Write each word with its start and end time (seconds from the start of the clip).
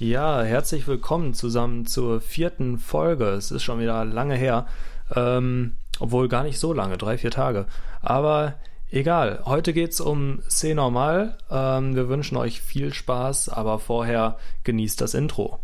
Ja, 0.00 0.42
herzlich 0.42 0.88
willkommen 0.88 1.34
zusammen 1.34 1.86
zur 1.86 2.20
vierten 2.20 2.78
Folge. 2.78 3.26
Es 3.26 3.52
ist 3.52 3.62
schon 3.62 3.78
wieder 3.78 4.04
lange 4.04 4.34
her. 4.34 4.66
Ähm, 5.14 5.76
obwohl 6.00 6.26
gar 6.26 6.42
nicht 6.42 6.58
so 6.58 6.72
lange, 6.72 6.98
drei, 6.98 7.16
vier 7.16 7.30
Tage. 7.30 7.66
Aber 8.02 8.54
egal, 8.90 9.42
heute 9.44 9.72
geht's 9.72 10.00
um 10.00 10.42
C 10.48 10.74
Normal. 10.74 11.38
Ähm, 11.48 11.94
wir 11.94 12.08
wünschen 12.08 12.36
euch 12.36 12.60
viel 12.60 12.92
Spaß, 12.92 13.50
aber 13.50 13.78
vorher 13.78 14.36
genießt 14.64 15.00
das 15.00 15.14
Intro. 15.14 15.60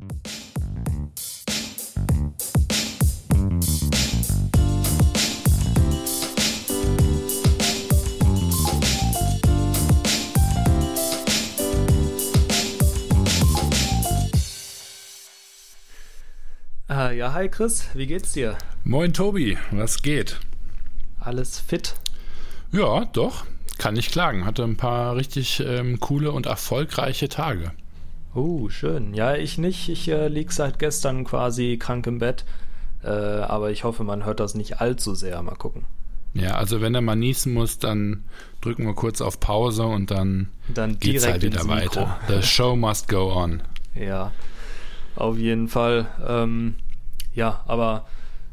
Äh, 0.00 0.51
ja, 17.22 17.34
hi 17.34 17.48
Chris, 17.48 17.86
wie 17.94 18.08
geht's 18.08 18.32
dir? 18.32 18.58
Moin 18.82 19.12
Tobi, 19.12 19.56
was 19.70 20.02
geht? 20.02 20.40
Alles 21.20 21.60
fit? 21.60 21.94
Ja, 22.72 23.04
doch, 23.12 23.44
kann 23.78 23.94
nicht 23.94 24.10
klagen. 24.10 24.44
Hatte 24.44 24.64
ein 24.64 24.76
paar 24.76 25.14
richtig 25.14 25.62
ähm, 25.64 26.00
coole 26.00 26.32
und 26.32 26.46
erfolgreiche 26.46 27.28
Tage. 27.28 27.70
Oh, 28.34 28.68
schön. 28.70 29.14
Ja, 29.14 29.36
ich 29.36 29.56
nicht. 29.56 29.88
Ich 29.88 30.08
äh, 30.08 30.26
lieg 30.26 30.50
seit 30.50 30.80
gestern 30.80 31.22
quasi 31.22 31.78
krank 31.78 32.08
im 32.08 32.18
Bett. 32.18 32.44
Äh, 33.04 33.10
aber 33.10 33.70
ich 33.70 33.84
hoffe, 33.84 34.02
man 34.02 34.24
hört 34.24 34.40
das 34.40 34.56
nicht 34.56 34.80
allzu 34.80 35.14
sehr. 35.14 35.40
Mal 35.42 35.54
gucken. 35.54 35.84
Ja, 36.34 36.56
also 36.56 36.80
wenn 36.80 36.92
er 36.92 37.02
mal 37.02 37.14
niesen 37.14 37.54
muss, 37.54 37.78
dann 37.78 38.24
drücken 38.62 38.84
wir 38.84 38.94
kurz 38.94 39.20
auf 39.20 39.38
Pause 39.38 39.84
und 39.84 40.10
dann, 40.10 40.48
dann 40.74 40.98
geht's 40.98 41.24
halt 41.24 41.42
wieder 41.42 41.68
weiter. 41.68 42.18
The 42.26 42.42
show 42.42 42.74
must 42.74 43.06
go 43.06 43.32
on. 43.32 43.62
Ja, 43.94 44.32
auf 45.14 45.36
jeden 45.36 45.68
Fall. 45.68 46.06
Ähm, 46.26 46.76
ja, 47.34 47.62
aber 47.66 48.06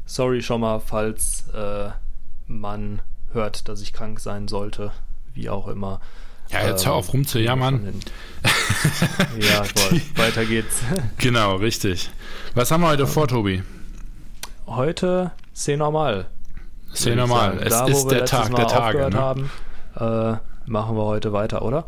sorry 0.06 0.42
schon 0.42 0.60
mal, 0.60 0.80
falls 0.80 1.48
äh, 1.50 1.90
man 2.46 3.02
hört, 3.32 3.68
dass 3.68 3.80
ich 3.80 3.92
krank 3.92 4.20
sein 4.20 4.48
sollte, 4.48 4.92
wie 5.34 5.48
auch 5.48 5.68
immer. 5.68 6.00
Ja, 6.50 6.66
jetzt 6.66 6.84
hör 6.84 6.94
auf 6.94 7.08
ähm, 7.08 7.12
rumzujammern. 7.12 7.94
ja, 9.40 9.62
voll. 9.64 10.00
weiter 10.16 10.44
geht's. 10.44 10.82
Genau, 11.18 11.56
richtig. 11.56 12.10
Was 12.54 12.70
haben 12.70 12.80
wir 12.80 12.88
heute 12.88 13.06
vor, 13.06 13.28
Tobi? 13.28 13.62
Heute 14.66 15.30
C 15.52 15.76
normal. 15.76 16.26
C 16.92 17.14
normal. 17.14 17.58
Es 17.62 17.70
da, 17.70 17.86
ist 17.86 18.08
der 18.08 18.24
Tag 18.24 18.54
der 18.54 18.66
Tage. 18.66 19.10
Ne? 19.10 19.16
Haben, 19.16 19.50
äh, 19.96 20.36
machen 20.66 20.96
wir 20.96 21.04
heute 21.04 21.32
weiter, 21.32 21.62
oder? 21.62 21.86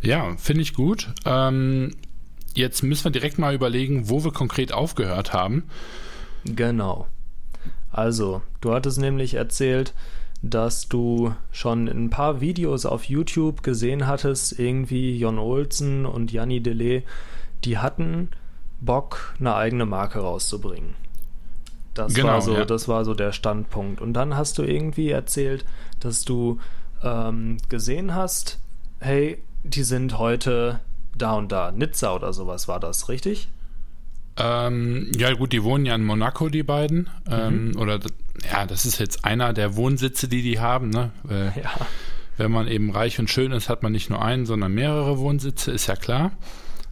Ja, 0.00 0.34
finde 0.38 0.62
ich 0.62 0.74
gut. 0.74 1.08
Ähm, 1.26 1.94
jetzt 2.58 2.82
müssen 2.82 3.04
wir 3.04 3.10
direkt 3.12 3.38
mal 3.38 3.54
überlegen, 3.54 4.10
wo 4.10 4.24
wir 4.24 4.32
konkret 4.32 4.72
aufgehört 4.72 5.32
haben. 5.32 5.64
Genau. 6.44 7.06
Also, 7.90 8.42
du 8.60 8.74
hattest 8.74 8.98
nämlich 8.98 9.34
erzählt, 9.34 9.94
dass 10.42 10.88
du 10.88 11.34
schon 11.50 11.88
ein 11.88 12.10
paar 12.10 12.40
Videos 12.40 12.86
auf 12.86 13.04
YouTube 13.04 13.62
gesehen 13.62 14.06
hattest, 14.06 14.58
irgendwie 14.58 15.18
Jon 15.18 15.38
Olsen 15.38 16.06
und 16.06 16.30
Janni 16.30 16.60
Delay, 16.60 17.02
die 17.64 17.78
hatten 17.78 18.28
Bock, 18.80 19.34
eine 19.40 19.54
eigene 19.54 19.86
Marke 19.86 20.20
rauszubringen. 20.20 20.94
Das, 21.94 22.14
genau, 22.14 22.28
war 22.28 22.42
so, 22.42 22.54
ja. 22.54 22.64
das 22.64 22.86
war 22.86 23.04
so 23.04 23.14
der 23.14 23.32
Standpunkt. 23.32 24.00
Und 24.00 24.12
dann 24.12 24.36
hast 24.36 24.58
du 24.58 24.62
irgendwie 24.62 25.10
erzählt, 25.10 25.64
dass 25.98 26.24
du 26.24 26.60
ähm, 27.02 27.56
gesehen 27.68 28.14
hast, 28.14 28.60
hey, 29.00 29.42
die 29.64 29.82
sind 29.82 30.18
heute 30.18 30.78
da 31.18 31.34
und 31.34 31.52
da. 31.52 31.72
Nizza 31.72 32.14
oder 32.14 32.32
sowas 32.32 32.68
war 32.68 32.80
das, 32.80 33.08
richtig? 33.08 33.48
Ähm, 34.36 35.10
ja, 35.16 35.32
gut, 35.34 35.52
die 35.52 35.64
wohnen 35.64 35.84
ja 35.84 35.94
in 35.94 36.04
Monaco, 36.04 36.48
die 36.48 36.62
beiden. 36.62 37.10
Ähm, 37.28 37.70
mhm. 37.70 37.76
Oder 37.76 37.98
ja, 38.50 38.66
das 38.66 38.84
ist 38.84 38.98
jetzt 38.98 39.24
einer 39.24 39.52
der 39.52 39.76
Wohnsitze, 39.76 40.28
die 40.28 40.42
die 40.42 40.60
haben. 40.60 40.90
Ne? 40.90 41.10
Äh, 41.28 41.60
ja. 41.60 41.70
Wenn 42.36 42.52
man 42.52 42.68
eben 42.68 42.90
reich 42.90 43.18
und 43.18 43.28
schön 43.28 43.50
ist, 43.50 43.68
hat 43.68 43.82
man 43.82 43.90
nicht 43.90 44.10
nur 44.10 44.22
einen, 44.22 44.46
sondern 44.46 44.72
mehrere 44.72 45.18
Wohnsitze, 45.18 45.72
ist 45.72 45.88
ja 45.88 45.96
klar. 45.96 46.30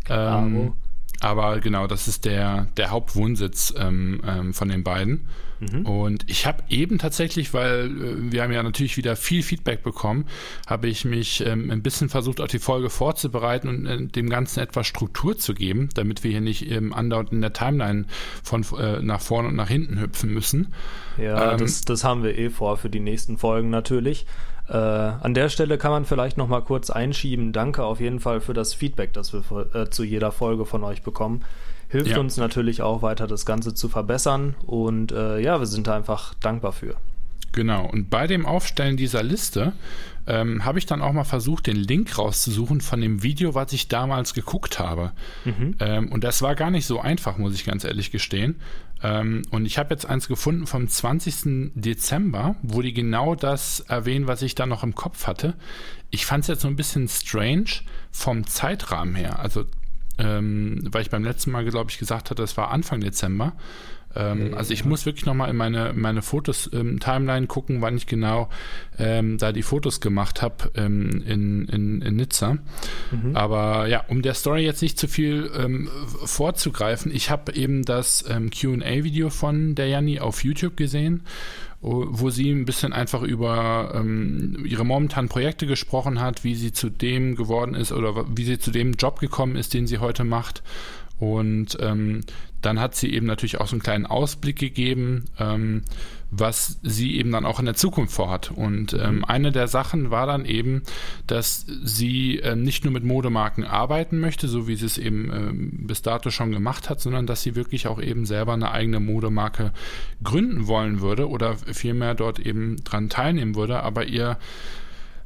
Ähm, 0.09 0.72
aber 1.21 1.60
genau, 1.60 1.87
das 1.87 2.09
ist 2.09 2.25
der, 2.25 2.69
der 2.77 2.91
Hauptwohnsitz 2.91 3.75
ähm, 3.77 4.21
ähm, 4.27 4.54
von 4.54 4.69
den 4.69 4.84
beiden. 4.84 5.27
Mhm. 5.60 5.87
Und 5.87 6.28
ich 6.28 6.47
habe 6.47 6.62
eben 6.69 6.99
tatsächlich, 6.99 7.54
weil 7.54 7.87
äh, 7.87 8.32
wir 8.32 8.43
haben 8.43 8.53
ja 8.53 8.62
natürlich 8.62 8.97
wieder 8.97 9.16
viel 9.16 9.43
Feedback 9.43 9.82
bekommen, 9.82 10.27
habe 10.66 10.88
ich 10.88 11.04
mich 11.04 11.44
ähm, 11.47 11.71
ein 11.71 11.82
bisschen 11.82 12.09
versucht, 12.09 12.41
auch 12.41 12.49
die 12.49 12.59
Folge 12.59 12.91
vorzubereiten 12.91 13.69
und 13.69 13.87
äh, 13.87 14.06
dem 14.06 14.28
Ganzen 14.28 14.60
etwas 14.60 14.87
Struktur 14.87 15.38
zu 15.38 15.54
geben, 15.54 15.88
damit 15.94 16.25
wir 16.25 16.31
hier 16.31 16.41
nicht 16.41 16.71
ähm, 16.71 16.93
andauernd 16.93 17.33
in 17.33 17.41
der 17.41 17.53
Timeline 17.53 18.04
von 18.43 18.65
äh, 18.78 19.00
nach 19.00 19.21
vorne 19.21 19.48
und 19.48 19.56
nach 19.56 19.69
hinten 19.69 20.00
hüpfen 20.00 20.33
müssen. 20.33 20.75
Ja, 21.16 21.53
ähm, 21.53 21.59
das, 21.59 21.83
das 21.83 22.04
haben 22.04 22.22
wir 22.22 22.37
eh 22.37 22.50
vor 22.50 22.77
für 22.77 22.91
die 22.91 23.00
nächsten 23.00 23.38
Folgen 23.38 23.71
natürlich. 23.71 24.27
Äh, 24.69 24.77
an 24.77 25.34
der 25.34 25.49
Stelle 25.49 25.78
kann 25.78 25.91
man 25.91 26.04
vielleicht 26.04 26.37
noch 26.37 26.49
mal 26.49 26.62
kurz 26.62 26.91
einschieben. 26.91 27.53
Danke 27.53 27.84
auf 27.84 28.00
jeden 28.00 28.21
Fall 28.21 28.41
für 28.41 28.54
das 28.54 28.75
Feedback, 28.75 29.12
das 29.12 29.32
wir 29.32 29.75
äh, 29.75 29.91
zu 29.91 30.04
jeder 30.04 30.32
Folge 30.32 30.66
von 30.66 30.82
euch 30.84 31.03
bekommen. 31.03 31.44
Hilft 31.88 32.10
ja. 32.10 32.19
uns 32.19 32.37
natürlich 32.37 32.82
auch 32.82 33.03
weiter, 33.03 33.27
das 33.27 33.47
Ganze 33.47 33.75
zu 33.75 33.88
verbessern. 33.88 34.56
Und 34.66 35.12
äh, 35.12 35.38
ja, 35.38 35.60
wir 35.60 35.66
sind 35.66 35.87
da 35.87 35.97
einfach 35.97 36.34
dankbar 36.34 36.72
für. 36.72 36.97
Genau, 37.53 37.88
und 37.88 38.10
bei 38.10 38.27
dem 38.27 38.44
Aufstellen 38.44 38.99
dieser 38.99 39.22
Liste 39.22 39.72
ähm, 40.27 40.65
habe 40.65 40.78
ich 40.78 40.87
dann 40.87 41.00
auch 41.00 41.12
mal 41.12 41.25
versucht, 41.25 41.66
den 41.66 41.77
Link 41.77 42.19
rauszusuchen 42.19 42.81
von 42.81 43.00
dem 43.00 43.22
Video, 43.22 43.54
was 43.54 43.72
ich 43.72 43.88
damals 43.88 44.34
geguckt 44.34 44.78
habe. 44.78 45.12
Mhm. 45.44 45.77
Ähm, 45.81 46.12
und 46.12 46.25
das 46.25 46.43
war 46.43 46.54
gar 46.54 46.71
nicht 46.71 46.84
so 46.84 47.00
einfach, 47.00 47.38
muss 47.38 47.54
ich 47.54 47.65
ganz 47.65 47.84
ehrlich 47.84 48.10
gestehen. 48.10 48.56
Ähm, 49.06 49.43
und 49.50 49.67
ich 49.67 49.78
habe 49.78 49.94
jetzt 49.94 50.06
eins 50.06 50.27
gefunden 50.27 50.67
vom 50.67 50.89
20. 50.89 51.72
Dezember, 51.75 52.56
wo 52.62 52.83
die 52.83 52.93
genau 52.93 53.37
das 53.37 53.81
erwähnen, 53.81 54.27
was 54.27 54.43
ich 54.43 54.56
da 54.56 54.67
noch 54.67 54.83
im 54.83 54.97
Kopf 54.97 55.28
hatte. 55.28 55.55
Ich 56.11 56.27
fand 56.27 56.43
es 56.43 56.49
jetzt 56.49 56.62
so 56.62 56.69
ein 56.69 56.75
bisschen 56.75 57.06
strange 57.09 57.83
vom 58.11 58.47
Zeitrahmen 58.49 59.15
her. 59.15 59.39
Also, 59.39 59.65
ähm, 60.19 60.81
weil 60.91 61.03
ich 61.03 61.11
beim 61.11 61.22
letzten 61.22 61.53
Mal, 61.53 61.65
glaube 61.65 61.91
ich, 61.91 61.99
gesagt 61.99 62.31
hatte, 62.31 62.43
das 62.43 62.56
war 62.56 62.71
Anfang 62.72 63.00
Dezember. 63.00 63.53
Ähm, 64.16 64.54
also 64.54 64.72
ich 64.72 64.84
muss 64.84 65.06
wirklich 65.06 65.27
nochmal 65.27 65.50
in 65.50 65.56
meine, 65.56 65.93
meine 65.94 66.22
Fotos-Timeline 66.22 67.38
ähm, 67.38 67.49
gucken, 67.49 67.82
wann 67.82 67.97
ich 67.97 68.06
genau 68.06 68.49
ähm, 68.99 69.38
da 69.38 69.53
die 69.53 69.62
Fotos 69.62 70.00
gemacht 70.00 70.43
habe 70.43 70.71
ähm, 70.75 71.22
in, 71.27 71.66
in, 71.66 72.03
in 72.03 72.16
Nizza. 72.16 72.59
Mhm. 73.10 73.37
Aber 73.37 73.87
ja, 73.87 74.04
um 74.09 74.22
der 74.22 74.34
Story 74.34 74.65
jetzt 74.65 74.82
nicht 74.82 74.99
zu 74.99 75.09
viel 75.09 75.50
ähm, 75.56 75.88
vorzugreifen, 76.25 77.15
ich 77.15 77.31
habe 77.31 77.54
eben 77.54 77.84
das 77.84 78.25
ähm, 78.28 78.50
QA-Video 78.50 79.31
von 79.31 79.75
der 79.75 79.88
Janni 79.88 80.21
auf 80.21 80.44
YouTube 80.44 80.77
gesehen 80.77 81.22
wo 81.81 82.31
sie 82.31 82.50
ein 82.50 82.65
bisschen 82.65 82.93
einfach 82.93 83.22
über 83.22 83.93
ähm, 83.94 84.65
ihre 84.65 84.84
momentanen 84.84 85.28
Projekte 85.28 85.66
gesprochen 85.66 86.21
hat, 86.21 86.43
wie 86.43 86.54
sie 86.54 86.72
zu 86.72 86.91
dem 86.91 87.37
geworden 87.37 87.75
ist 87.75 87.93
oder 87.93 88.25
wie 88.34 88.44
sie 88.44 88.59
zu 88.59 88.71
dem 88.71 88.94
Job 88.94 89.21
gekommen 89.21 89.56
ist, 89.56 89.75
den 89.75 89.87
sie 89.87 89.98
heute 89.98 90.25
macht. 90.25 90.62
Und 91.19 91.78
ähm, 91.81 92.22
dann 92.62 92.81
hat 92.81 92.94
sie 92.94 93.12
eben 93.12 93.27
natürlich 93.27 93.61
auch 93.61 93.67
so 93.67 93.75
einen 93.75 93.83
kleinen 93.83 94.06
Ausblick 94.06 94.59
gegeben, 94.59 95.27
ähm, 95.39 95.83
was 96.31 96.78
sie 96.83 97.17
eben 97.17 97.31
dann 97.31 97.47
auch 97.47 97.61
in 97.61 97.67
der 97.67 97.75
Zukunft 97.75 98.12
vorhat. 98.12 98.50
Und 98.50 98.93
ähm, 98.94 99.17
mhm. 99.17 99.25
eine 99.25 99.53
der 99.53 99.69
Sachen 99.69 100.11
war 100.11 100.27
dann 100.27 100.44
eben, 100.44 100.83
dass 101.27 101.66
sie 101.84 102.41
äh, 102.41 102.56
nicht 102.56 102.84
nur 102.84 102.93
mit 102.93 103.05
Modemarken 103.05 103.65
arbeiten 103.65 104.19
möchte, 104.19 104.49
so 104.49 104.66
wie 104.66 104.75
sie 104.75 104.87
es 104.87 104.99
eben 104.99 105.31
äh, 105.31 105.84
bis 105.87 106.03
dato 106.03 106.31
schon 106.31 106.50
gemacht 106.50 106.91
hat, 106.91 107.00
sondern 107.00 107.27
dass 107.27 107.43
sie 107.43 107.55
wirklich 107.55 107.87
auch 107.87 108.00
eben 108.00 108.27
selber 108.27 108.55
eine 108.55 108.72
eigene 108.72 109.00
Modemarke 109.00 109.72
gründen 110.22 110.66
wollen 110.66 111.00
würde 111.00 111.28
oder 111.28 111.56
vielmehr 111.56 112.15
dort 112.15 112.41
eben 112.41 112.83
dran 112.83 113.09
teilnehmen 113.09 113.55
würde. 113.55 113.83
Aber 113.83 114.06
ihr 114.06 114.39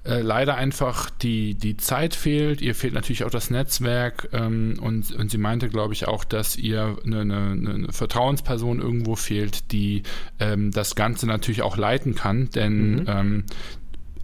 äh, 0.05 0.21
leider 0.21 0.57
einfach 0.57 1.11
die, 1.11 1.55
die 1.55 1.77
Zeit 1.77 2.15
fehlt, 2.15 2.63
ihr 2.63 2.75
fehlt 2.75 2.95
natürlich 2.95 3.25
auch 3.25 3.31
das 3.31 3.51
Netzwerk 3.51 4.29
ähm, 4.33 4.79
und, 4.81 5.13
und 5.13 5.31
sie 5.31 5.39
meinte, 5.39 5.69
glaube 5.69 5.93
ich, 5.93 6.09
auch, 6.09 6.25
dass 6.25 6.57
ihr 6.57 6.97
eine, 7.05 7.21
eine, 7.21 7.51
eine 7.51 7.93
Vertrauensperson 7.93 8.81
irgendwo 8.81 9.15
fehlt, 9.15 9.73
die 9.73 10.03
ähm, 10.39 10.71
das 10.71 10.95
Ganze 10.95 11.27
natürlich 11.27 11.63
auch 11.63 11.77
leiten 11.77 12.15
kann, 12.15 12.49
denn 12.51 12.95
mhm. 12.95 13.05
ähm, 13.09 13.45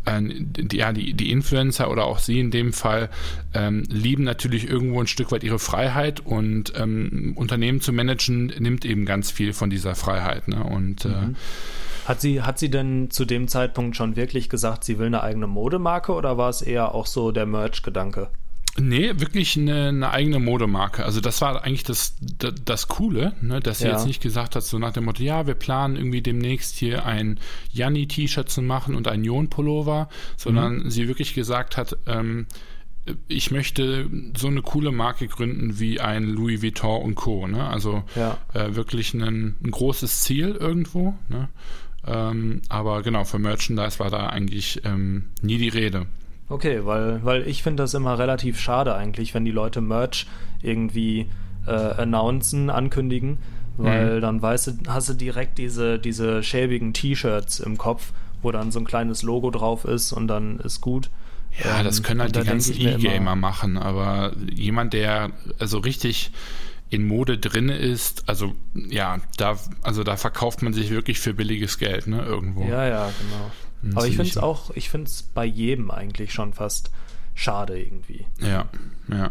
die, 0.08 0.76
ja, 0.76 0.92
die, 0.92 1.14
die 1.14 1.30
Influencer 1.30 1.90
oder 1.90 2.04
auch 2.04 2.20
sie 2.20 2.38
in 2.38 2.50
dem 2.50 2.72
Fall 2.72 3.10
ähm, 3.54 3.82
lieben 3.88 4.22
natürlich 4.24 4.68
irgendwo 4.68 5.00
ein 5.00 5.08
Stück 5.08 5.32
weit 5.32 5.42
ihre 5.42 5.58
Freiheit 5.58 6.20
und 6.20 6.72
ähm, 6.76 7.32
Unternehmen 7.36 7.80
zu 7.80 7.92
managen 7.92 8.46
nimmt 8.58 8.84
eben 8.84 9.04
ganz 9.04 9.30
viel 9.30 9.52
von 9.52 9.68
dieser 9.68 9.94
Freiheit. 9.94 10.46
Ne? 10.48 10.62
Und 10.62 11.04
äh, 11.04 11.08
mhm. 11.08 11.30
äh, 11.32 11.34
hat 12.06 12.20
sie, 12.20 12.42
hat 12.42 12.58
sie 12.58 12.70
denn 12.70 13.10
zu 13.10 13.24
dem 13.24 13.48
Zeitpunkt 13.48 13.96
schon 13.96 14.16
wirklich 14.16 14.48
gesagt, 14.48 14.84
sie 14.84 14.98
will 14.98 15.06
eine 15.06 15.22
eigene 15.22 15.46
Modemarke 15.46 16.12
oder 16.12 16.38
war 16.38 16.48
es 16.48 16.62
eher 16.62 16.94
auch 16.94 17.06
so 17.06 17.32
der 17.32 17.46
Merch-Gedanke? 17.46 18.30
Nee, 18.78 19.18
wirklich 19.18 19.56
eine, 19.56 19.88
eine, 19.88 20.10
eigene 20.10 20.38
Modemarke. 20.38 21.04
Also 21.04 21.20
das 21.20 21.40
war 21.40 21.64
eigentlich 21.64 21.82
das, 21.82 22.16
das, 22.20 22.54
das 22.62 22.88
Coole, 22.88 23.32
ne, 23.40 23.60
dass 23.60 23.78
sie 23.78 23.86
ja. 23.86 23.92
jetzt 23.92 24.06
nicht 24.06 24.22
gesagt 24.22 24.54
hat, 24.54 24.64
so 24.64 24.78
nach 24.78 24.92
dem 24.92 25.06
Motto, 25.06 25.22
ja, 25.22 25.46
wir 25.46 25.54
planen 25.54 25.96
irgendwie 25.96 26.20
demnächst 26.20 26.76
hier 26.76 27.06
ein 27.06 27.40
Janni-T-Shirt 27.72 28.50
zu 28.50 28.60
machen 28.60 28.94
und 28.94 29.08
ein 29.08 29.24
Jon-Pullover, 29.24 30.08
sondern 30.36 30.84
mhm. 30.84 30.90
sie 30.90 31.08
wirklich 31.08 31.34
gesagt 31.34 31.78
hat, 31.78 31.96
ähm, 32.06 32.46
ich 33.28 33.50
möchte 33.50 34.10
so 34.36 34.48
eine 34.48 34.62
coole 34.62 34.92
Marke 34.92 35.28
gründen 35.28 35.78
wie 35.78 36.00
ein 36.00 36.24
Louis 36.24 36.62
Vuitton 36.62 37.02
und 37.02 37.14
Co. 37.14 37.46
Ne? 37.46 37.66
Also 37.66 38.02
ja. 38.16 38.36
äh, 38.52 38.74
wirklich 38.74 39.14
ein, 39.14 39.56
ein, 39.62 39.70
großes 39.70 40.22
Ziel 40.22 40.56
irgendwo. 40.58 41.14
Ne? 41.28 41.48
Ähm, 42.06 42.62
aber 42.68 43.02
genau, 43.02 43.24
für 43.24 43.38
Merchandise 43.38 43.98
war 43.98 44.10
da 44.10 44.28
eigentlich 44.28 44.82
ähm, 44.84 45.24
nie 45.42 45.58
die 45.58 45.68
Rede. 45.68 46.06
Okay, 46.48 46.84
weil, 46.84 47.24
weil 47.24 47.48
ich 47.48 47.62
finde 47.62 47.82
das 47.82 47.94
immer 47.94 48.18
relativ 48.18 48.60
schade 48.60 48.94
eigentlich, 48.94 49.34
wenn 49.34 49.44
die 49.44 49.50
Leute 49.50 49.80
Merch 49.80 50.26
irgendwie 50.62 51.26
äh, 51.66 51.70
announcen, 51.70 52.70
ankündigen, 52.70 53.38
weil 53.76 54.16
mhm. 54.16 54.20
dann 54.20 54.42
weißt 54.42 54.66
du, 54.68 54.72
hast 54.88 55.08
du 55.08 55.14
direkt 55.14 55.58
diese, 55.58 55.98
diese 55.98 56.42
schäbigen 56.42 56.92
T-Shirts 56.92 57.58
im 57.60 57.76
Kopf, 57.76 58.12
wo 58.42 58.52
dann 58.52 58.70
so 58.70 58.78
ein 58.78 58.84
kleines 58.84 59.22
Logo 59.22 59.50
drauf 59.50 59.84
ist 59.84 60.12
und 60.12 60.28
dann 60.28 60.60
ist 60.60 60.80
gut. 60.80 61.10
Ja, 61.64 61.78
ähm, 61.78 61.84
das 61.84 62.02
können 62.02 62.20
halt 62.20 62.36
die 62.36 62.44
ganzen 62.44 62.80
E-Gamer 62.80 63.34
machen, 63.34 63.76
aber 63.76 64.32
jemand, 64.54 64.92
der 64.92 65.30
also 65.58 65.78
richtig 65.78 66.30
in 66.88 67.06
Mode 67.06 67.38
drin 67.38 67.68
ist, 67.68 68.28
also 68.28 68.54
ja, 68.74 69.20
da, 69.36 69.58
also 69.82 70.04
da 70.04 70.16
verkauft 70.16 70.62
man 70.62 70.72
sich 70.72 70.90
wirklich 70.90 71.18
für 71.18 71.34
billiges 71.34 71.78
Geld, 71.78 72.06
ne, 72.06 72.22
irgendwo. 72.22 72.62
Ja, 72.62 72.86
ja, 72.86 73.10
genau. 73.20 73.50
Hm, 73.82 73.96
Aber 73.96 74.06
ich 74.06 74.16
finde 74.16 74.30
es 74.30 74.38
auch, 74.38 74.70
ich 74.74 74.88
finde 74.88 75.08
es 75.08 75.22
bei 75.22 75.44
jedem 75.44 75.90
eigentlich 75.90 76.32
schon 76.32 76.52
fast 76.52 76.90
schade 77.34 77.78
irgendwie. 77.78 78.26
Ja, 78.40 78.68
ja. 79.08 79.16
ja. 79.16 79.30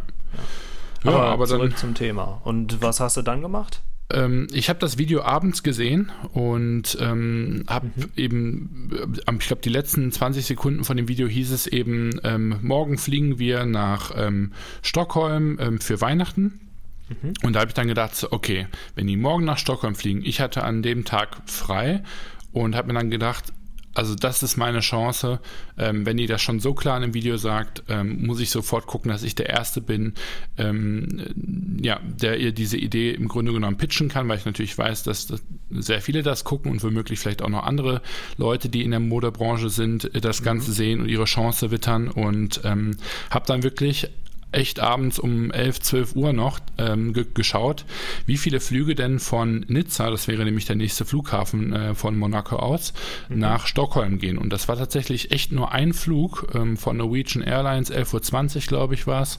Aber, 1.04 1.18
ja, 1.18 1.24
aber 1.24 1.48
zurück 1.48 1.72
dann, 1.72 1.78
zum 1.78 1.94
Thema. 1.94 2.42
Und 2.44 2.82
was 2.82 3.00
hast 3.00 3.16
du 3.18 3.22
dann 3.22 3.42
gemacht? 3.42 3.82
Ähm, 4.12 4.48
ich 4.54 4.70
habe 4.70 4.80
das 4.80 4.98
Video 4.98 5.24
abends 5.24 5.64
gesehen 5.64 6.12
und 6.34 6.98
ähm, 7.00 7.64
habe 7.68 7.88
mhm. 7.88 8.12
eben, 8.16 8.90
äh, 8.92 9.34
ich 9.40 9.48
glaube, 9.48 9.62
die 9.64 9.70
letzten 9.70 10.12
20 10.12 10.46
Sekunden 10.46 10.84
von 10.84 10.98
dem 10.98 11.08
Video 11.08 11.28
hieß 11.28 11.52
es 11.52 11.68
eben, 11.68 12.20
ähm, 12.24 12.60
morgen 12.62 12.98
fliegen 12.98 13.40
wir 13.40 13.66
nach 13.66 14.12
ähm, 14.16 14.52
Stockholm 14.84 15.58
ähm, 15.60 15.80
für 15.80 16.02
Weihnachten. 16.02 16.65
Mhm. 17.10 17.34
Und 17.44 17.54
da 17.54 17.62
habe 17.62 17.70
ich 17.70 17.76
dann 17.76 17.88
gedacht, 17.88 18.28
okay, 18.32 18.68
wenn 18.96 19.08
die 19.08 19.18
morgen 19.18 19.46
nach 19.46 19.58
Stockholm 19.58 19.96
fliegen, 19.96 20.24
ich 20.24 20.42
hatte 20.42 20.64
an 20.64 20.82
dem 20.82 21.06
Tag 21.06 21.38
frei 21.46 22.04
und 22.52 22.76
habe 22.76 22.88
mir 22.88 22.94
dann 22.94 23.12
gedacht, 23.12 23.54
also 23.96 24.14
das 24.14 24.44
ist 24.44 24.58
meine 24.58 24.82
Chance. 24.82 25.40
Ähm, 25.78 26.06
wenn 26.06 26.18
die 26.18 26.28
das 26.28 26.42
schon 26.42 26.60
so 26.60 26.74
klar 26.74 26.98
in 26.98 27.04
einem 27.04 27.14
Video 27.14 27.38
sagt, 27.38 27.84
ähm, 27.88 28.26
muss 28.26 28.42
ich 28.42 28.50
sofort 28.50 28.88
gucken, 28.88 29.10
dass 29.10 29.24
ich 29.24 29.36
der 29.36 29.50
Erste 29.50 29.82
bin, 29.82 30.14
ähm, 30.58 31.80
ja, 31.82 32.00
der 32.04 32.38
ihr 32.38 32.52
diese 32.52 32.78
Idee 32.78 33.12
im 33.12 33.30
Grunde 33.30 33.54
genommen 33.54 33.78
pitchen 33.78 34.10
kann, 34.10 34.28
weil 34.28 34.38
ich 34.38 34.46
natürlich 34.46 34.78
weiß, 34.78 35.04
dass, 35.04 35.28
dass 35.28 35.42
sehr 35.72 36.02
viele 36.02 36.24
das 36.24 36.44
gucken 36.44 36.72
und 36.72 36.84
womöglich 36.84 37.20
vielleicht 37.20 37.42
auch 37.42 37.50
noch 37.50 37.64
andere 37.64 38.02
Leute, 38.38 38.68
die 38.68 38.84
in 38.84 38.92
der 38.92 39.00
Modebranche 39.00 39.70
sind, 39.70 40.12
das 40.14 40.44
Ganze 40.44 40.72
mhm. 40.72 40.76
sehen 40.76 41.02
und 41.02 41.10
ihre 41.10 41.26
Chance 41.26 41.72
wittern 41.72 42.10
und 42.10 42.62
ähm, 42.66 42.98
habe 43.30 43.46
dann 43.48 43.64
wirklich 43.64 44.10
echt 44.56 44.80
abends 44.80 45.20
um 45.20 45.52
11, 45.52 45.80
12 45.82 46.16
Uhr 46.16 46.34
noch 46.34 46.60
ähm, 46.78 47.14
ge 47.14 47.26
geschaut, 47.34 47.86
wie 48.26 48.38
viele 48.38 48.60
Flüge 48.60 48.96
denn 48.96 49.20
von 49.20 49.66
Nizza, 49.68 50.10
das 50.10 50.28
wäre 50.28 50.46
nämlich 50.46 50.66
der 50.66 50.76
nächste 50.76 51.06
Flughafen 51.06 51.74
äh, 51.74 51.96
von 51.96 52.18
Monaco 52.18 52.56
aus, 52.56 52.94
mhm. 53.30 53.40
nach 53.40 53.68
Stockholm 53.68 54.20
gehen. 54.20 54.38
Und 54.38 54.52
das 54.52 54.68
war 54.68 54.78
tatsächlich 54.78 55.32
echt 55.32 55.52
nur 55.52 55.72
ein 55.72 55.94
Flug 55.94 56.48
ähm, 56.54 56.78
von 56.78 56.98
Norwegian 56.98 57.44
Airlines, 57.44 57.92
11.20 57.92 58.56
Uhr, 58.56 58.62
glaube 58.68 58.94
ich, 58.94 59.08
war 59.08 59.22
es. 59.22 59.38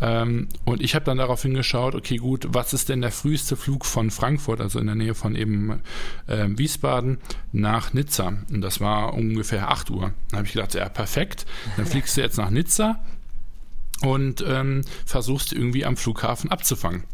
Ähm, 0.00 0.48
und 0.64 0.82
ich 0.82 0.94
habe 0.94 1.04
dann 1.04 1.18
darauf 1.18 1.42
hingeschaut, 1.42 1.94
okay, 1.94 2.16
gut, 2.16 2.48
was 2.50 2.72
ist 2.72 2.88
denn 2.88 3.02
der 3.02 3.12
früheste 3.12 3.56
Flug 3.56 3.84
von 3.84 4.10
Frankfurt, 4.10 4.60
also 4.60 4.78
in 4.78 4.86
der 4.86 4.94
Nähe 4.94 5.14
von 5.14 5.36
eben 5.36 5.80
äh, 6.26 6.46
Wiesbaden, 6.48 7.18
nach 7.52 7.92
Nizza? 7.92 8.32
Und 8.50 8.62
das 8.62 8.80
war 8.80 9.14
ungefähr 9.14 9.70
8 9.70 9.90
Uhr. 9.90 10.12
Dann 10.30 10.38
habe 10.38 10.46
ich 10.46 10.54
gedacht, 10.54 10.74
ja, 10.74 10.88
perfekt. 10.88 11.44
Dann 11.76 11.86
fliegst 11.86 12.16
du 12.16 12.22
jetzt 12.22 12.38
nach 12.38 12.50
Nizza, 12.50 12.98
und 14.02 14.44
ähm, 14.46 14.82
versuchst 15.04 15.52
irgendwie 15.52 15.84
am 15.84 15.96
Flughafen 15.96 16.50
abzufangen. 16.50 17.04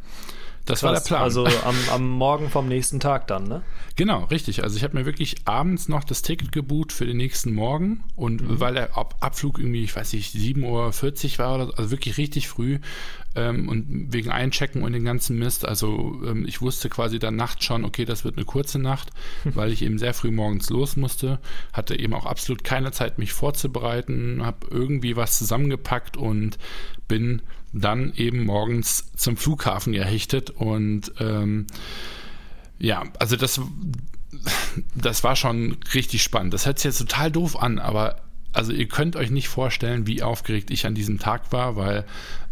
Das 0.66 0.80
Krass, 0.80 0.88
war 0.88 0.94
der 0.94 1.00
Plan. 1.00 1.22
Also 1.22 1.46
am, 1.46 1.76
am, 1.92 2.08
Morgen 2.08 2.50
vom 2.50 2.66
nächsten 2.66 2.98
Tag 2.98 3.28
dann, 3.28 3.44
ne? 3.44 3.62
Genau, 3.94 4.24
richtig. 4.24 4.64
Also 4.64 4.76
ich 4.76 4.82
habe 4.82 4.98
mir 4.98 5.06
wirklich 5.06 5.36
abends 5.44 5.88
noch 5.88 6.02
das 6.02 6.22
Ticket 6.22 6.50
gebucht 6.50 6.92
für 6.92 7.06
den 7.06 7.16
nächsten 7.16 7.54
Morgen 7.54 8.02
und 8.16 8.42
mhm. 8.42 8.60
weil 8.60 8.74
der 8.74 8.96
Ab 8.96 9.16
Abflug 9.20 9.58
irgendwie, 9.58 9.84
ich 9.84 9.94
weiß 9.94 10.12
nicht, 10.12 10.34
7.40 10.34 10.64
Uhr 11.34 11.38
war 11.38 11.54
oder 11.54 11.78
also 11.78 11.90
wirklich 11.92 12.18
richtig 12.18 12.48
früh 12.48 12.80
ähm, 13.36 13.68
und 13.68 14.12
wegen 14.12 14.30
Einchecken 14.30 14.82
und 14.82 14.92
den 14.92 15.04
ganzen 15.04 15.38
Mist. 15.38 15.66
Also 15.66 16.20
ähm, 16.26 16.44
ich 16.46 16.60
wusste 16.60 16.88
quasi 16.88 17.20
dann 17.20 17.36
Nacht 17.36 17.62
schon, 17.62 17.84
okay, 17.84 18.04
das 18.04 18.24
wird 18.24 18.36
eine 18.36 18.44
kurze 18.44 18.80
Nacht, 18.80 19.10
weil 19.44 19.70
ich 19.70 19.82
eben 19.82 19.98
sehr 19.98 20.14
früh 20.14 20.32
morgens 20.32 20.68
los 20.68 20.96
musste, 20.96 21.38
hatte 21.72 21.96
eben 21.96 22.14
auch 22.14 22.26
absolut 22.26 22.64
keine 22.64 22.90
Zeit, 22.90 23.18
mich 23.18 23.32
vorzubereiten, 23.32 24.44
habe 24.44 24.66
irgendwie 24.70 25.14
was 25.14 25.38
zusammengepackt 25.38 26.16
und 26.16 26.58
bin 27.06 27.42
dann 27.80 28.12
eben 28.14 28.44
morgens 28.44 29.12
zum 29.16 29.36
Flughafen 29.36 29.92
gehechtet 29.92 30.50
und 30.50 31.12
ähm, 31.18 31.66
ja, 32.78 33.04
also 33.18 33.36
das, 33.36 33.60
das 34.94 35.24
war 35.24 35.36
schon 35.36 35.78
richtig 35.94 36.22
spannend. 36.22 36.54
Das 36.54 36.66
hört 36.66 36.78
sich 36.78 36.84
jetzt 36.84 36.98
total 36.98 37.30
doof 37.30 37.60
an, 37.60 37.78
aber 37.78 38.16
also 38.52 38.72
ihr 38.72 38.88
könnt 38.88 39.16
euch 39.16 39.30
nicht 39.30 39.48
vorstellen, 39.48 40.06
wie 40.06 40.22
aufgeregt 40.22 40.70
ich 40.70 40.86
an 40.86 40.94
diesem 40.94 41.18
Tag 41.18 41.52
war, 41.52 41.76
weil 41.76 42.04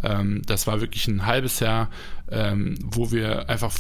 ähm, 0.03 0.43
das 0.47 0.67
war 0.67 0.81
wirklich 0.81 1.09
ein 1.09 1.25
halbes 1.25 1.61
Jahr, 1.61 1.91
ähm, 2.31 2.79
wo 2.83 3.11
wir 3.11 3.49
einfach 3.49 3.73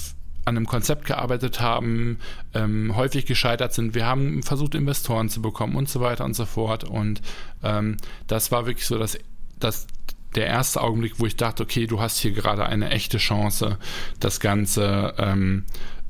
an 0.46 0.56
einem 0.56 0.66
Konzept 0.66 1.06
gearbeitet 1.06 1.60
haben, 1.60 2.18
ähm, 2.52 2.96
häufig 2.96 3.26
gescheitert 3.26 3.72
sind. 3.72 3.94
Wir 3.94 4.06
haben 4.06 4.42
versucht, 4.42 4.74
Investoren 4.74 5.28
zu 5.28 5.40
bekommen 5.40 5.76
und 5.76 5.88
so 5.88 6.00
weiter 6.00 6.24
und 6.24 6.34
so 6.34 6.44
fort. 6.44 6.84
Und 6.84 7.22
ähm, 7.62 7.96
das 8.26 8.52
war 8.52 8.66
wirklich 8.66 8.86
so 8.86 8.98
das, 8.98 9.18
das 9.58 9.86
der 10.36 10.46
erste 10.46 10.80
Augenblick, 10.80 11.18
wo 11.18 11.26
ich 11.26 11.36
dachte, 11.36 11.62
okay, 11.62 11.86
du 11.86 12.00
hast 12.00 12.18
hier 12.18 12.32
gerade 12.32 12.66
eine 12.66 12.90
echte 12.90 13.18
Chance, 13.18 13.78
das 14.20 14.40
Ganze 14.40 15.14
ähm, 15.18 15.64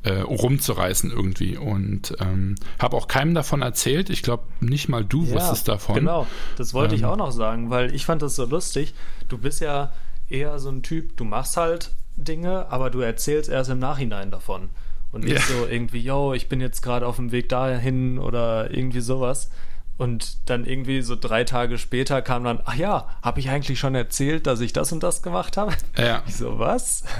äh, 0.05 0.21
rumzureißen 0.21 1.11
irgendwie. 1.11 1.57
Und 1.57 2.15
ähm, 2.21 2.57
habe 2.79 2.97
auch 2.97 3.09
keinem 3.09 3.35
davon 3.35 3.63
erzählt. 3.63 4.11
Ich 4.11 4.23
glaube, 4.23 4.45
nicht 4.61 4.89
mal 4.89 5.05
du 5.05 5.25
ja, 5.25 5.35
wusstest 5.35 5.69
davon. 5.69 5.97
Genau, 5.97 6.27
das 6.57 6.75
wollte 6.75 6.95
ähm, 6.95 7.01
ich 7.01 7.07
auch 7.07 7.17
noch 7.17 7.33
sagen, 7.33 7.71
weil 7.71 7.95
ich 7.95 8.05
fand 8.05 8.23
das 8.23 8.37
so 8.37 8.45
lustig. 8.45 8.95
Du 9.29 9.39
bist 9.39 9.61
ja 9.61 9.93
eher 10.29 10.59
so 10.59 10.71
ein 10.71 10.83
Typ, 10.83 11.17
du 11.17 11.25
machst 11.25 11.57
halt 11.57 11.95
Dinge, 12.17 12.71
aber 12.71 12.91
du 12.91 13.01
erzählst 13.01 13.49
erst 13.49 13.71
im 13.71 13.79
Nachhinein 13.79 14.31
davon. 14.31 14.69
Und 15.11 15.25
nicht 15.25 15.49
ja. 15.49 15.57
so 15.57 15.67
irgendwie, 15.67 16.01
yo, 16.01 16.35
ich 16.35 16.49
bin 16.49 16.61
jetzt 16.61 16.83
gerade 16.83 17.07
auf 17.07 17.17
dem 17.17 17.31
Weg 17.33 17.49
dahin 17.49 18.19
oder 18.19 18.71
irgendwie 18.75 19.01
sowas. 19.01 19.51
Und 19.97 20.51
dann 20.51 20.65
irgendwie 20.65 21.03
so 21.03 21.15
drei 21.15 21.45
Tage 21.45 21.79
später 21.79 22.21
kam 22.21 22.45
dann, 22.45 22.61
ach 22.65 22.75
ja, 22.75 23.09
habe 23.23 23.41
ich 23.41 23.49
eigentlich 23.49 23.79
schon 23.79 23.95
erzählt, 23.95 24.47
dass 24.47 24.61
ich 24.61 24.73
das 24.73 24.91
und 24.93 25.03
das 25.03 25.23
gemacht 25.23 25.57
habe? 25.57 25.75
Ja. 25.97 26.23
Ich 26.29 26.37
so, 26.37 26.59
was? 26.59 27.05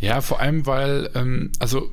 Ja, 0.00 0.22
vor 0.22 0.40
allem, 0.40 0.64
weil, 0.64 1.10
ähm, 1.14 1.52
also 1.58 1.90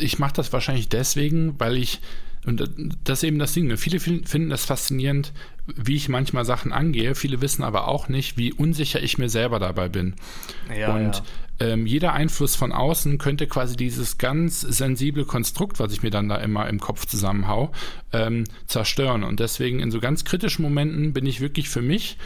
ich 0.00 0.18
mache 0.18 0.32
das 0.34 0.52
wahrscheinlich 0.52 0.88
deswegen, 0.88 1.60
weil 1.60 1.76
ich, 1.76 2.00
und 2.44 2.68
das 3.04 3.20
ist 3.20 3.22
eben 3.22 3.38
das 3.38 3.52
Ding, 3.52 3.68
ne? 3.68 3.76
viele 3.76 4.00
finden 4.00 4.50
das 4.50 4.64
faszinierend, 4.64 5.32
wie 5.64 5.94
ich 5.94 6.08
manchmal 6.08 6.44
Sachen 6.44 6.72
angehe. 6.72 7.14
Viele 7.14 7.40
wissen 7.40 7.62
aber 7.62 7.86
auch 7.86 8.08
nicht, 8.08 8.36
wie 8.36 8.52
unsicher 8.52 9.00
ich 9.00 9.16
mir 9.18 9.28
selber 9.28 9.60
dabei 9.60 9.88
bin. 9.88 10.16
Ja, 10.76 10.92
und 10.92 11.16
ja 11.18 11.22
ähm, 11.58 11.86
jeder 11.86 12.12
Einfluss 12.12 12.54
von 12.54 12.72
außen 12.72 13.18
könnte 13.18 13.46
quasi 13.46 13.76
dieses 13.76 14.18
ganz 14.18 14.60
sensible 14.60 15.24
Konstrukt, 15.24 15.78
was 15.78 15.92
ich 15.92 16.02
mir 16.02 16.10
dann 16.10 16.28
da 16.28 16.36
immer 16.36 16.68
im 16.68 16.80
Kopf 16.80 17.06
zusammenhau, 17.06 17.72
ähm, 18.12 18.44
zerstören. 18.66 19.24
Und 19.24 19.40
deswegen 19.40 19.80
in 19.80 19.90
so 19.90 20.00
ganz 20.00 20.24
kritischen 20.24 20.62
Momenten 20.62 21.12
bin 21.12 21.26
ich 21.26 21.40
wirklich 21.40 21.68
für 21.68 21.82
mich 21.82 22.18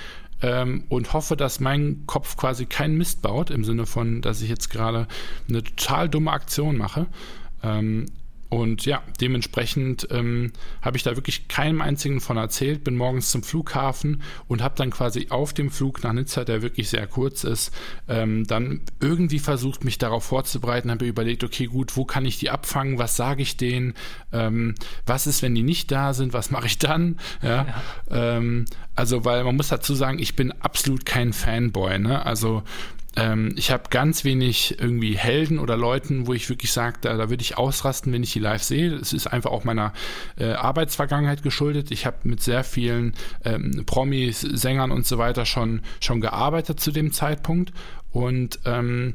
ähm, 0.43 0.85
und 0.89 1.13
hoffe, 1.13 1.37
dass 1.37 1.61
mein 1.61 2.05
Kopf 2.07 2.37
quasi 2.37 2.67
keinen 2.67 2.97
Mist 2.97 3.23
baut, 3.23 3.51
im 3.51 3.65
Sinne 3.65 3.87
von, 3.87 4.21
dass 4.23 4.43
ich 4.43 4.49
jetzt 4.49 4.71
gerade 4.71 5.07
eine 5.49 5.63
total 5.63 6.09
dumme 6.09 6.33
Aktion 6.33 6.77
mache. 6.77 7.07
Ähm, 7.63 8.07
und 8.51 8.85
ja, 8.85 9.01
dementsprechend 9.21 10.09
ähm, 10.11 10.53
habe 10.83 10.97
ich 10.97 11.05
da 11.05 11.15
wirklich 11.15 11.47
keinem 11.47 11.81
einzigen 11.81 12.21
von 12.21 12.37
erzählt, 12.37 12.83
bin 12.83 12.97
morgens 12.97 13.31
zum 13.31 13.45
Flughafen 13.45 14.23
und 14.49 14.61
habe 14.61 14.75
dann 14.77 14.91
quasi 14.91 15.29
auf 15.31 15.55
dem 15.55 15.71
Flug 15.71 16.03
nach 16.03 16.13
Nizza, 16.13 16.45
der 16.45 16.61
wirklich 16.61 16.89
sehr 16.89 17.07
kurz 17.07 17.45
ist, 17.45 17.73
ähm, 18.09 18.45
dann 18.49 18.81
irgendwie 18.99 19.39
versucht, 19.39 19.85
mich 19.85 19.99
darauf 19.99 20.25
vorzubereiten, 20.25 20.91
habe 20.91 21.07
überlegt, 21.07 21.45
okay, 21.45 21.67
gut, 21.67 21.97
wo 21.97 22.05
kann 22.05 22.27
ich 22.27 22.39
die 22.39 22.51
abfangen, 22.51 22.99
was 22.99 23.15
sage 23.15 23.41
ich 23.41 23.57
denen, 23.57 23.95
ähm, 24.33 24.75
was 25.07 25.29
ist, 25.29 25.43
wenn 25.43 25.55
die 25.55 25.63
nicht 25.63 25.93
da 25.93 26.13
sind, 26.13 26.33
was 26.33 26.51
mache 26.51 26.67
ich 26.67 26.79
dann? 26.79 27.21
Ja, 27.43 27.67
ja. 27.67 28.37
Ähm, 28.37 28.65
also, 28.97 29.25
weil 29.25 29.45
man 29.45 29.57
muss 29.57 29.69
dazu 29.69 29.95
sagen, 29.95 30.19
ich 30.19 30.35
bin 30.35 30.53
absolut 30.61 31.07
kein 31.07 31.33
Fanboy, 31.33 32.01
ne? 32.01 32.27
Also 32.27 32.65
ähm, 33.17 33.53
ich 33.57 33.71
habe 33.71 33.85
ganz 33.91 34.25
wenig 34.25 34.79
irgendwie 34.79 35.17
Helden 35.17 35.59
oder 35.59 35.77
Leuten, 35.77 36.27
wo 36.27 36.35
ich 36.35 36.49
wirklich 36.49 36.73
sage, 36.73 36.99
da, 37.01 37.17
da 37.17 37.31
würde 37.31 37.43
ich 37.43 37.59
ausrasten, 37.59 38.13
wenn 38.13 38.23
ich 38.23 38.33
die 38.33 38.39
live 38.39 38.63
sehe. 38.63 38.95
Es 38.95 39.13
ist 39.13 39.27
einfach 39.27 39.51
auch 39.51 39.65
meiner 39.65 39.93
äh, 40.37 40.53
Arbeitsvergangenheit 40.53 41.43
geschuldet. 41.43 41.91
Ich 41.91 42.07
habe 42.07 42.19
mit 42.25 42.43
sehr 42.43 42.63
vielen 42.63 43.15
ähm, 43.45 43.83
Promis, 43.87 44.41
Sängern 44.41 44.91
und 44.91 45.07
so 45.07 45.19
weiter 45.19 45.45
schon, 45.45 45.83
schon 46.01 46.21
gearbeitet 46.21 46.81
zu 46.81 46.93
dem 46.93 47.13
Zeitpunkt. 47.13 47.73
Und 48.13 48.61
ähm, 48.65 49.13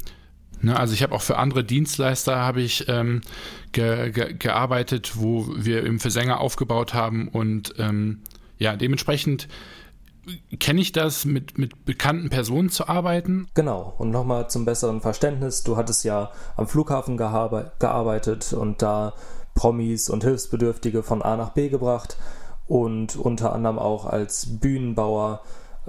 Ne, 0.61 0.79
also 0.79 0.93
ich 0.93 1.03
habe 1.03 1.13
auch 1.13 1.21
für 1.21 1.37
andere 1.37 1.63
Dienstleister 1.63 2.37
habe 2.37 2.61
ich 2.61 2.87
ähm, 2.87 3.21
ge, 3.71 4.09
ge, 4.11 4.33
gearbeitet, 4.33 5.11
wo 5.15 5.47
wir 5.55 5.85
eben 5.85 5.99
für 5.99 6.09
Sänger 6.09 6.39
aufgebaut 6.39 6.93
haben 6.93 7.27
und 7.27 7.75
ähm, 7.77 8.21
ja, 8.57 8.75
dementsprechend 8.75 9.47
kenne 10.59 10.81
ich 10.81 10.91
das, 10.91 11.25
mit, 11.25 11.57
mit 11.57 11.85
bekannten 11.85 12.29
Personen 12.29 12.69
zu 12.69 12.87
arbeiten? 12.87 13.47
Genau. 13.53 13.93
Und 13.97 14.11
nochmal 14.11 14.49
zum 14.49 14.65
besseren 14.65 15.01
Verständnis, 15.01 15.63
du 15.63 15.77
hattest 15.77 16.03
ja 16.03 16.31
am 16.55 16.67
Flughafen 16.67 17.17
gearbeitet 17.17 18.53
und 18.53 18.81
da 18.81 19.13
Promis 19.53 20.09
und 20.09 20.23
Hilfsbedürftige 20.23 21.03
von 21.03 21.21
A 21.21 21.37
nach 21.37 21.51
B 21.51 21.69
gebracht 21.69 22.17
und 22.67 23.15
unter 23.15 23.53
anderem 23.53 23.79
auch 23.79 24.05
als 24.05 24.59
Bühnenbauer 24.59 25.41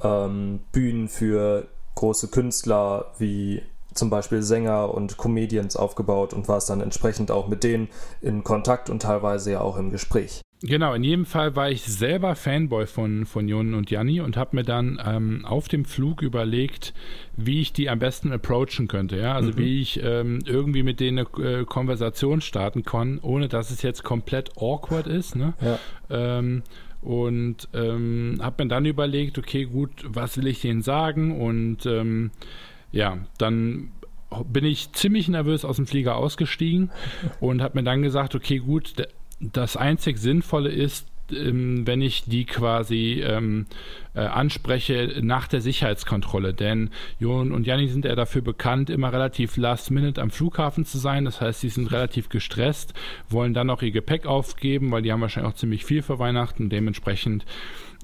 ähm, 0.02 0.60
Bühnen 0.72 1.08
für 1.08 1.66
große 1.94 2.28
Künstler 2.28 3.12
wie 3.18 3.62
zum 3.94 4.10
Beispiel 4.10 4.42
Sänger 4.42 4.92
und 4.94 5.16
Comedians 5.16 5.74
aufgebaut 5.74 6.34
und 6.34 6.48
warst 6.48 6.70
dann 6.70 6.80
entsprechend 6.80 7.30
auch 7.30 7.48
mit 7.48 7.64
denen 7.64 7.88
in 8.20 8.44
Kontakt 8.44 8.90
und 8.90 9.02
teilweise 9.02 9.52
ja 9.52 9.60
auch 9.60 9.78
im 9.78 9.90
Gespräch. 9.90 10.42
Genau, 10.62 10.94
in 10.94 11.04
jedem 11.04 11.26
Fall 11.26 11.54
war 11.54 11.70
ich 11.70 11.82
selber 11.82 12.34
Fanboy 12.34 12.86
von, 12.86 13.26
von 13.26 13.46
Jon 13.46 13.74
und 13.74 13.90
Janni 13.90 14.20
und 14.20 14.38
habe 14.38 14.56
mir 14.56 14.62
dann 14.62 15.00
ähm, 15.04 15.44
auf 15.44 15.68
dem 15.68 15.84
Flug 15.84 16.22
überlegt, 16.22 16.94
wie 17.36 17.60
ich 17.60 17.74
die 17.74 17.90
am 17.90 17.98
besten 17.98 18.32
approachen 18.32 18.88
könnte. 18.88 19.18
Ja? 19.18 19.34
Also 19.34 19.50
mhm. 19.50 19.58
wie 19.58 19.82
ich 19.82 20.02
ähm, 20.02 20.38
irgendwie 20.46 20.82
mit 20.82 20.98
denen 20.98 21.26
eine 21.26 21.60
äh, 21.60 21.64
Konversation 21.66 22.40
starten 22.40 22.84
kann, 22.84 23.18
ohne 23.20 23.48
dass 23.48 23.70
es 23.70 23.82
jetzt 23.82 24.02
komplett 24.02 24.56
awkward 24.56 25.06
ist. 25.06 25.36
Ne? 25.36 25.52
Ja. 25.60 25.78
Ähm, 26.08 26.62
und 27.02 27.68
ähm, 27.74 28.38
habe 28.40 28.64
mir 28.64 28.68
dann 28.68 28.86
überlegt, 28.86 29.38
okay, 29.38 29.66
gut, 29.66 29.90
was 30.06 30.38
will 30.38 30.46
ich 30.46 30.62
denen 30.62 30.80
sagen? 30.80 31.38
Und 31.38 31.84
ähm, 31.84 32.30
ja, 32.92 33.18
dann 33.36 33.92
bin 34.44 34.64
ich 34.64 34.92
ziemlich 34.92 35.28
nervös 35.28 35.64
aus 35.64 35.76
dem 35.76 35.86
Flieger 35.86 36.16
ausgestiegen 36.16 36.90
und 37.40 37.62
habe 37.62 37.78
mir 37.78 37.84
dann 37.84 38.02
gesagt, 38.02 38.34
okay, 38.34 38.58
gut, 38.58 38.94
das 39.40 39.76
einzig 39.76 40.18
Sinnvolle 40.18 40.70
ist, 40.70 41.06
ähm, 41.32 41.86
wenn 41.86 42.02
ich 42.02 42.24
die 42.24 42.44
quasi 42.44 43.22
ähm, 43.24 43.66
äh, 44.14 44.20
anspreche 44.20 45.20
nach 45.22 45.48
der 45.48 45.60
Sicherheitskontrolle. 45.60 46.54
Denn 46.54 46.90
Jon 47.18 47.52
und 47.52 47.66
Janni 47.66 47.88
sind 47.88 48.04
ja 48.04 48.14
dafür 48.14 48.42
bekannt, 48.42 48.90
immer 48.90 49.12
relativ 49.12 49.56
last 49.56 49.90
minute 49.90 50.22
am 50.22 50.30
Flughafen 50.30 50.84
zu 50.84 50.98
sein. 50.98 51.24
Das 51.24 51.40
heißt, 51.40 51.60
sie 51.60 51.68
sind 51.68 51.90
relativ 51.90 52.28
gestresst, 52.28 52.94
wollen 53.28 53.54
dann 53.54 53.70
auch 53.70 53.82
ihr 53.82 53.90
Gepäck 53.90 54.26
aufgeben, 54.26 54.90
weil 54.90 55.02
die 55.02 55.12
haben 55.12 55.20
wahrscheinlich 55.20 55.52
auch 55.52 55.56
ziemlich 55.56 55.84
viel 55.84 56.02
für 56.02 56.18
Weihnachten. 56.18 56.70
Dementsprechend 56.70 57.44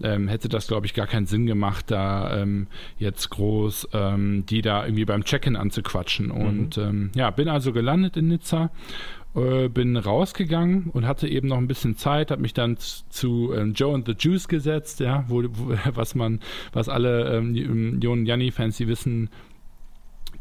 ähm, 0.03 0.29
hätte 0.29 0.49
das, 0.49 0.67
glaube 0.67 0.87
ich, 0.87 0.95
gar 0.95 1.07
keinen 1.07 1.27
Sinn 1.27 1.47
gemacht, 1.47 1.91
da 1.91 2.43
ähm, 2.43 2.67
jetzt 2.99 3.31
groß 3.31 3.89
ähm, 3.93 4.45
die 4.47 4.63
da 4.63 4.85
irgendwie 4.85 5.05
beim 5.05 5.25
Check-in 5.25 5.55
anzuquatschen. 5.55 6.27
Mhm. 6.27 6.33
Und 6.33 6.79
ähm, 6.79 7.11
ja, 7.15 7.31
bin 7.31 7.49
also 7.49 7.73
gelandet 7.73 8.17
in 8.17 8.29
Nizza 8.29 8.71
äh, 9.35 9.69
bin 9.69 9.97
rausgegangen 9.97 10.91
und 10.93 11.07
hatte 11.07 11.29
eben 11.29 11.49
noch 11.49 11.59
ein 11.59 11.69
bisschen 11.69 11.97
Zeit, 11.97 12.31
habe 12.31 12.43
mich 12.43 12.55
dann 12.55 12.77
zu 12.77 13.53
ähm, 13.55 13.73
Joe 13.75 13.95
and 13.95 14.07
the 14.07 14.15
Juice 14.19 14.49
gesetzt, 14.49 15.01
ja, 15.01 15.25
wo, 15.29 15.43
wo 15.43 15.75
was 15.95 16.15
man, 16.15 16.41
was 16.73 16.89
alle 16.89 17.37
ähm, 17.37 18.01
Jon 18.01 18.27
Janni-Fans, 18.27 18.77
die 18.77 18.89
wissen, 18.89 19.31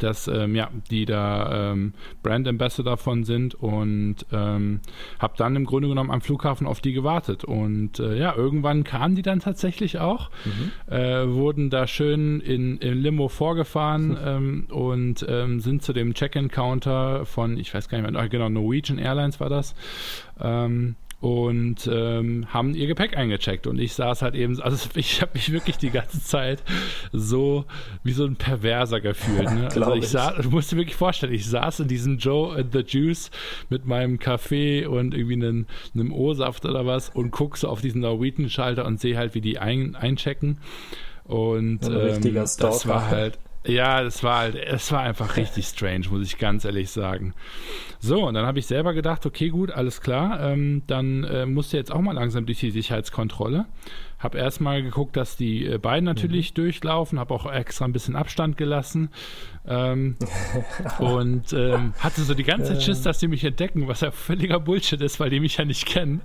dass 0.04 0.28
ähm, 0.28 0.56
ja, 0.56 0.70
die 0.90 1.06
da 1.06 1.72
ähm, 1.72 1.94
Brand 2.24 2.48
Ambassador 2.48 2.94
davon 2.94 3.24
sind 3.24 3.56
und 3.56 4.18
ähm, 4.32 4.82
habe 5.20 5.34
dann 5.38 5.56
im 5.56 5.66
Grunde 5.66 5.88
genommen 5.88 6.12
am 6.12 6.22
Flughafen 6.22 6.68
auf 6.68 6.82
die 6.82 6.94
gewartet 6.94 7.44
und 7.44 8.00
äh, 8.00 8.18
ja, 8.18 8.36
irgendwann 8.36 8.84
kamen 8.84 9.16
die 9.16 9.22
dann 9.22 9.40
tatsächlich 9.40 10.00
auch, 10.00 10.30
mhm. 10.46 10.94
äh, 10.94 11.28
wurden 11.28 11.70
da 11.70 11.88
schön 11.88 12.40
in, 12.42 12.78
in 12.78 13.02
Limo 13.02 13.28
vorgefahren 13.28 14.18
ähm, 14.26 14.68
und 14.70 15.26
ähm, 15.28 15.60
sind 15.60 15.84
zu 15.84 15.94
dem 15.94 16.14
Check-in-Counter 16.14 17.26
von, 17.26 17.58
ich 17.58 17.74
weiß 17.74 17.90
gar 17.90 18.02
nicht 18.02 18.12
mehr, 18.12 18.30
genau, 18.30 18.50
Norwegian 18.50 18.98
Airlines 18.98 19.40
war 19.40 19.50
das, 19.50 19.76
ähm, 20.40 20.96
und 21.22 21.88
ähm, 21.92 22.48
haben 22.52 22.74
ihr 22.74 22.88
Gepäck 22.88 23.16
eingecheckt. 23.16 23.68
Und 23.68 23.80
ich 23.80 23.94
saß 23.94 24.24
halt 24.24 24.34
eben, 24.34 24.60
also 24.60 24.90
ich 24.96 25.22
habe 25.22 25.32
mich 25.36 25.52
wirklich 25.52 25.78
die 25.78 25.92
ganze 25.92 26.22
Zeit 26.22 26.64
so 27.14 27.66
wie 28.04 28.12
so 28.12 28.26
ein 28.26 28.36
Perverser 28.36 29.00
gefühlt. 29.00 29.52
Ne? 29.52 29.70
also 29.76 29.94
ich. 29.94 30.10
Saß, 30.10 30.42
du 30.42 30.50
musst 30.50 30.72
dir 30.72 30.78
wirklich 30.78 30.96
vorstellen, 30.96 31.34
ich 31.34 31.46
saß 31.48 31.82
in 31.82 31.88
diesem 31.88 32.18
Joe 32.18 32.56
and 32.56 32.74
the 32.74 32.80
Juice 32.80 33.30
mit 33.70 33.86
meinem 33.86 34.18
Kaffee 34.18 34.86
und 34.86 35.14
irgendwie 35.14 35.36
einem, 35.36 35.68
einem 35.94 36.12
O-Saft 36.12 36.66
oder 36.66 36.88
was 36.88 37.10
und 37.10 37.30
guck 37.30 37.56
so 37.56 37.70
auf 37.70 37.82
diesen 37.82 38.02
Norwegian-Schalter 38.02 38.86
und 38.86 39.00
sehe 39.00 39.16
halt, 39.16 39.36
wie 39.36 39.42
die 39.42 39.60
ein, 39.60 39.96
einchecken. 39.96 40.58
Und 41.24 41.88
ähm, 41.88 42.34
das 42.34 42.88
war 42.88 43.10
halt 43.10 43.38
ja, 43.66 44.02
es 44.02 44.24
war 44.24 44.40
halt, 44.40 44.56
es 44.56 44.92
war 44.92 45.02
einfach 45.02 45.38
richtig 45.38 45.66
strange, 45.68 46.08
muss 46.10 46.26
ich 46.26 46.38
ganz 46.38 46.66
ehrlich 46.66 46.90
sagen. 46.90 47.34
So, 48.00 48.28
und 48.28 48.34
dann 48.34 48.46
habe 48.46 48.60
ich 48.60 48.66
selber 48.66 48.94
gedacht, 48.94 49.26
okay, 49.26 49.50
gut, 49.50 49.72
alles 49.72 50.02
klar, 50.02 50.40
ähm, 50.42 50.82
dann 50.88 51.24
äh, 51.24 51.46
musst 51.46 51.72
du 51.72 51.78
jetzt 51.78 51.92
auch 51.92 52.02
mal 52.02 52.14
langsam 52.14 52.46
durch 52.46 52.60
die 52.60 52.72
Sicherheitskontrolle. 52.72 53.66
Habe 54.22 54.38
erstmal 54.38 54.84
geguckt, 54.84 55.18
dass 55.18 55.36
die 55.36 55.66
äh, 55.66 55.78
beiden 55.78 56.06
natürlich 56.06 56.52
mhm. 56.52 56.56
durchlaufen, 56.56 57.20
habe 57.20 57.34
auch 57.34 57.52
extra 57.52 57.86
ein 57.86 57.94
bisschen 57.94 58.16
Abstand 58.16 58.58
gelassen 58.58 59.10
ähm, 59.68 60.16
und 61.00 61.54
ähm, 61.54 61.94
hatte 62.00 62.22
so 62.22 62.34
die 62.34 62.44
ganze 62.44 62.74
Zeit 62.74 62.84
Schiss, 62.84 63.02
dass 63.02 63.20
die 63.20 63.28
mich 63.28 63.44
entdecken, 63.44 63.88
was 63.88 64.02
ja 64.02 64.12
völliger 64.12 64.60
Bullshit 64.60 65.02
ist, 65.02 65.20
weil 65.20 65.30
die 65.30 65.40
mich 65.40 65.58
ja 65.58 65.66
nicht 65.66 65.86
kennen. 65.86 66.22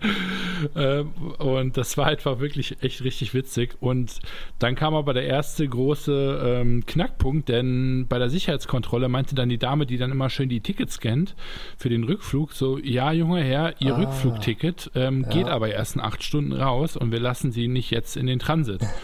Ähm, 0.75 1.11
und 1.39 1.77
das 1.77 1.97
war 1.97 2.07
einfach 2.07 2.39
wirklich 2.39 2.83
echt 2.83 3.03
richtig 3.05 3.35
witzig. 3.35 3.77
Und 3.81 4.21
dann 4.59 4.75
kam 4.75 4.95
aber 4.95 5.15
der 5.15 5.25
erste 5.25 5.69
große 5.69 6.61
ähm, 6.61 6.87
Knackpunkt, 6.87 7.49
denn 7.49 8.07
bei 8.09 8.19
der 8.19 8.31
Sicherheitskontrolle 8.31 9.09
meinte 9.09 9.35
dann 9.35 9.49
die 9.49 9.59
Dame, 9.59 9.87
die 9.87 9.99
dann 9.99 10.11
immer 10.11 10.31
schön 10.31 10.49
die 10.49 10.61
Tickets 10.61 10.95
scannt 10.95 11.35
für 11.77 11.89
den 11.89 12.05
Rückflug, 12.05 12.53
so, 12.53 12.79
ja, 12.79 13.13
junger 13.13 13.43
Herr, 13.43 13.75
Ihr 13.81 13.95
ah, 13.95 13.99
Rückflugticket 13.99 14.91
ähm, 14.95 15.23
ja. 15.23 15.29
geht 15.29 15.47
aber 15.47 15.71
erst 15.71 15.97
in 15.97 16.01
acht 16.01 16.23
Stunden 16.23 16.53
raus 16.53 16.97
und 16.97 17.13
wir 17.13 17.21
lassen 17.21 17.53
Sie 17.53 17.69
nicht 17.69 17.86
jetzt 17.91 18.17
in 18.17 18.27
den 18.27 18.39
Transit. 18.39 18.81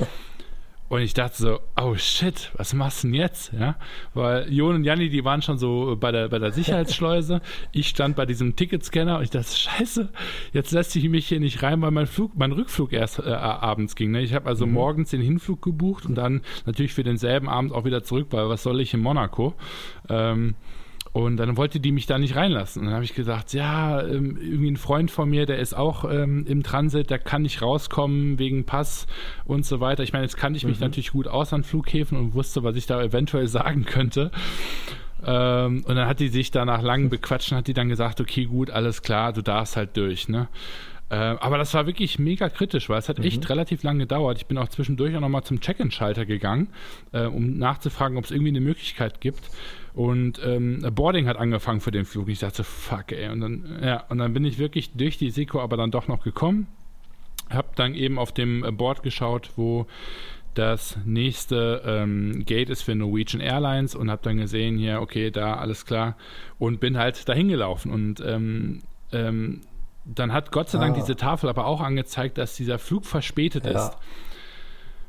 Und 0.93 1.01
ich 1.01 1.15
dachte 1.15 1.39
so, 1.39 1.61
oh 1.81 1.95
shit, 1.95 2.51
was 2.59 2.75
machst 2.75 3.03
du 3.03 3.09
denn 3.09 3.15
jetzt? 3.15 3.51
Ja, 3.59 3.77
weil 4.13 4.53
Jon 4.53 4.75
und 4.75 4.85
Janni, 4.85 5.09
die 5.09 5.25
waren 5.25 5.41
schon 5.41 5.57
so 5.57 5.97
bei 5.99 6.13
der, 6.13 6.29
bei 6.29 6.39
der 6.39 6.53
Sicherheitsschleuse. 6.53 7.41
ich 7.73 7.89
stand 7.89 8.15
bei 8.15 8.27
diesem 8.27 8.57
Ticketscanner 8.57 9.17
und 9.17 9.23
ich 9.23 9.31
dachte, 9.31 9.57
scheiße, 9.57 10.11
jetzt 10.53 10.71
lässt 10.71 10.91
sich 10.91 11.09
mich 11.09 11.29
hier 11.29 11.41
nicht 11.41 11.63
rein, 11.63 11.81
weil 11.81 11.93
mein 11.93 12.07
Flug, 12.07 12.33
mein 12.37 12.53
Rückflug 12.53 12.93
erst 12.93 13.21
äh, 13.21 13.33
abends 13.33 13.97
ging. 13.97 14.11
Ne? 14.11 14.21
Ich 14.21 14.35
habe 14.35 14.47
also 14.47 14.67
mhm. 14.67 14.75
morgens 14.75 15.09
den 15.09 15.23
Hinflug 15.23 15.63
gebucht 15.63 16.05
und 16.05 16.15
dann 16.15 16.43
natürlich 16.67 16.93
für 16.93 17.05
denselben 17.05 17.49
Abend 17.49 17.73
auch 17.73 17.87
wieder 17.87 18.05
zurück, 18.05 18.27
weil 18.33 18.51
was 18.51 18.63
soll 18.63 18.79
ich 18.79 18.93
in 18.93 19.01
Monaco? 19.01 19.55
Ähm, 20.11 20.57
und 21.13 21.37
dann 21.37 21.57
wollte 21.59 21.79
die 21.79 21.93
mich 21.93 22.07
da 22.07 22.19
nicht 22.19 22.37
reinlassen. 22.37 22.81
Und 22.81 22.87
dann 22.87 22.95
habe 22.95 23.05
ich 23.05 23.15
gesagt, 23.15 23.53
ja, 23.53 24.01
ähm, 24.03 24.39
irgendwie 24.41 24.71
ein 24.71 24.77
Freund 24.77 25.11
von 25.11 25.29
mir, 25.29 25.45
der 25.45 25.59
ist 25.59 25.75
auch 25.75 26.11
ähm, 26.11 26.47
im 26.47 26.63
Transit, 26.63 27.11
der 27.11 27.19
kann 27.19 27.43
nicht 27.43 27.61
rauskommen 27.61 28.39
wegen 28.39 28.65
Pass 28.65 29.07
und 29.45 29.67
so 29.67 29.81
weiter. 29.81 30.03
Ich 30.03 30.13
meine, 30.15 30.25
jetzt 30.25 30.39
kannte 30.39 30.57
ich 30.57 30.65
mich 30.65 30.79
mhm. 30.79 30.87
natürlich 30.87 31.13
gut 31.13 31.29
aus 31.29 31.53
an 31.53 31.65
Flughäfen 31.65 32.17
und 32.19 32.35
wusste, 32.35 32.63
was 32.63 32.77
ich 32.77 32.87
da 32.87 33.03
eventuell 33.03 33.47
sagen 33.47 33.85
könnte. 33.85 34.31
Ähm, 35.25 35.85
und 35.87 35.95
dann 35.97 36.09
hat 36.09 36.19
die 36.19 36.29
sich 36.29 36.51
da 36.51 36.65
nach 36.65 36.83
langem 36.83 37.11
Bequatschen, 37.11 37.59
hat 37.59 37.67
die 37.67 37.75
dann 37.75 37.91
gesagt, 37.91 38.21
okay, 38.21 38.47
gut, 38.47 38.71
alles 38.71 39.03
klar, 39.03 39.35
du 39.35 39.43
darfst 39.43 39.77
halt 39.77 39.97
durch, 39.97 40.29
ne? 40.29 40.49
Äh, 41.11 41.17
aber 41.17 41.59
das 41.59 41.75
war 41.75 41.87
wirklich 41.87 42.19
mega 42.19 42.49
kritisch, 42.49 42.89
weil 42.89 42.99
es 42.99 43.11
hat 43.11 43.19
mhm. 43.19 43.25
echt 43.25 43.51
relativ 43.51 43.83
lange 43.83 44.01
gedauert. 44.01 44.39
Ich 44.39 44.47
bin 44.47 44.57
auch 44.57 44.69
zwischendurch 44.69 45.15
auch 45.15 45.21
nochmal 45.21 45.45
zum 45.45 45.61
Check-in-Schalter 45.61 46.25
gegangen, 46.25 46.69
äh, 47.13 47.27
um 47.27 47.59
nachzufragen, 47.59 48.17
ob 48.17 48.25
es 48.25 48.31
irgendwie 48.31 48.49
eine 48.49 48.63
Möglichkeit 48.63 49.21
gibt. 49.21 49.51
Und 49.95 50.41
ähm, 50.45 50.81
Boarding 50.95 51.27
hat 51.27 51.37
angefangen 51.37 51.81
für 51.81 51.91
den 51.91 52.05
Flug. 52.05 52.29
Ich 52.29 52.39
dachte, 52.39 52.65
fuck, 52.65 53.13
ey. 53.13 53.29
Und 53.29 53.41
dann, 53.41 53.81
ja, 53.83 54.05
und 54.09 54.19
dann 54.19 54.33
bin 54.33 54.45
ich 54.45 54.59
wirklich 54.59 54.93
durch 54.93 55.19
die 55.19 55.31
Seko 55.31 55.61
aber 55.61 55.77
dann 55.77 55.91
doch 55.91 56.09
noch 56.09 56.23
gekommen. 56.25 56.67
Hab 57.51 57.77
dann 57.77 57.95
eben 57.95 58.19
auf 58.19 58.33
dem 58.33 58.65
Board 58.77 59.03
geschaut, 59.03 59.51
wo 59.57 59.87
das 60.55 60.99
nächste 61.05 61.83
ähm, 61.85 62.45
Gate 62.45 62.71
ist 62.71 62.83
für 62.83 62.95
Norwegian 62.95 63.41
Airlines 63.41 63.95
und 63.95 64.11
habe 64.11 64.23
dann 64.23 64.37
gesehen, 64.37 64.79
hier, 64.79 65.01
okay, 65.01 65.31
da 65.31 65.55
alles 65.57 65.87
klar 65.87 66.17
und 66.59 66.81
bin 66.81 66.99
halt 66.99 67.29
dahin 67.29 67.49
gelaufen 67.49 67.91
und 67.91 68.21
ähm, 68.21 68.81
ähm, 69.13 69.63
dann 70.05 70.33
hat 70.33 70.53
Gott 70.53 70.69
sei 70.69 70.79
Dank 70.79 70.97
ah. 70.97 71.01
diese 71.01 71.17
Tafel 71.17 71.49
aber 71.49 71.67
auch 71.67 71.81
angezeigt, 71.81 72.37
dass 72.39 72.57
dieser 72.57 72.79
Flug 72.79 73.07
verspätet 73.07 73.65
ja. 73.65 73.73
ist. 73.73 73.97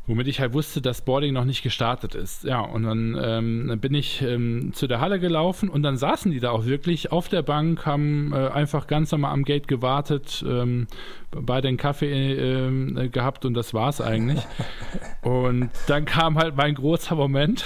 Womit 0.05 0.27
ich 0.27 0.41
halt 0.41 0.51
wusste, 0.53 0.81
dass 0.81 1.05
Boarding 1.05 1.33
noch 1.33 1.45
nicht 1.45 1.63
gestartet 1.63 2.13
ist. 2.13 2.43
Ja, 2.43 2.60
und 2.60 2.83
dann 2.83 3.17
ähm, 3.22 3.79
bin 3.79 3.93
ich 3.93 4.22
ähm, 4.22 4.74
zu 4.74 4.86
der 4.86 5.00
Halle 5.00 5.17
gelaufen 5.17 5.69
und 5.69 5.81
dann 5.81 5.95
saßen 5.95 6.29
die 6.29 6.41
da 6.41 6.51
auch 6.51 6.65
wirklich 6.65 7.13
auf 7.13 7.29
der 7.29 7.41
Bank, 7.41 7.86
haben 7.86 8.33
äh, 8.33 8.50
einfach 8.50 8.88
ganz 8.88 9.13
normal 9.13 9.31
am 9.31 9.45
Gate 9.45 9.69
gewartet, 9.69 10.43
ähm, 10.45 10.88
bei 11.31 11.62
den 11.62 11.77
Kaffee 11.77 12.33
äh, 12.33 13.07
gehabt 13.07 13.45
und 13.45 13.53
das 13.53 13.74
war's 13.74 14.01
eigentlich. 14.01 14.41
und 15.22 15.69
dann 15.88 16.03
kam 16.03 16.38
halt 16.38 16.57
mein 16.57 16.75
großer 16.75 17.15
Moment. 17.15 17.63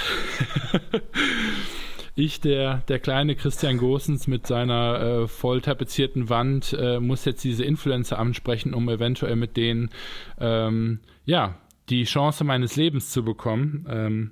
ich, 2.14 2.40
der, 2.40 2.82
der 2.86 3.00
kleine 3.00 3.34
Christian 3.34 3.78
Gosens 3.78 4.28
mit 4.28 4.46
seiner 4.46 5.00
äh, 5.00 5.26
voll 5.26 5.60
tapezierten 5.60 6.28
Wand, 6.28 6.72
äh, 6.78 7.00
muss 7.00 7.24
jetzt 7.24 7.42
diese 7.42 7.64
Influencer 7.64 8.16
ansprechen, 8.20 8.74
um 8.74 8.88
eventuell 8.88 9.34
mit 9.34 9.56
denen, 9.56 9.90
ähm, 10.38 11.00
ja, 11.24 11.56
die 11.88 12.04
Chance 12.04 12.44
meines 12.44 12.76
Lebens 12.76 13.10
zu 13.10 13.24
bekommen. 13.24 13.86
Ähm, 13.90 14.30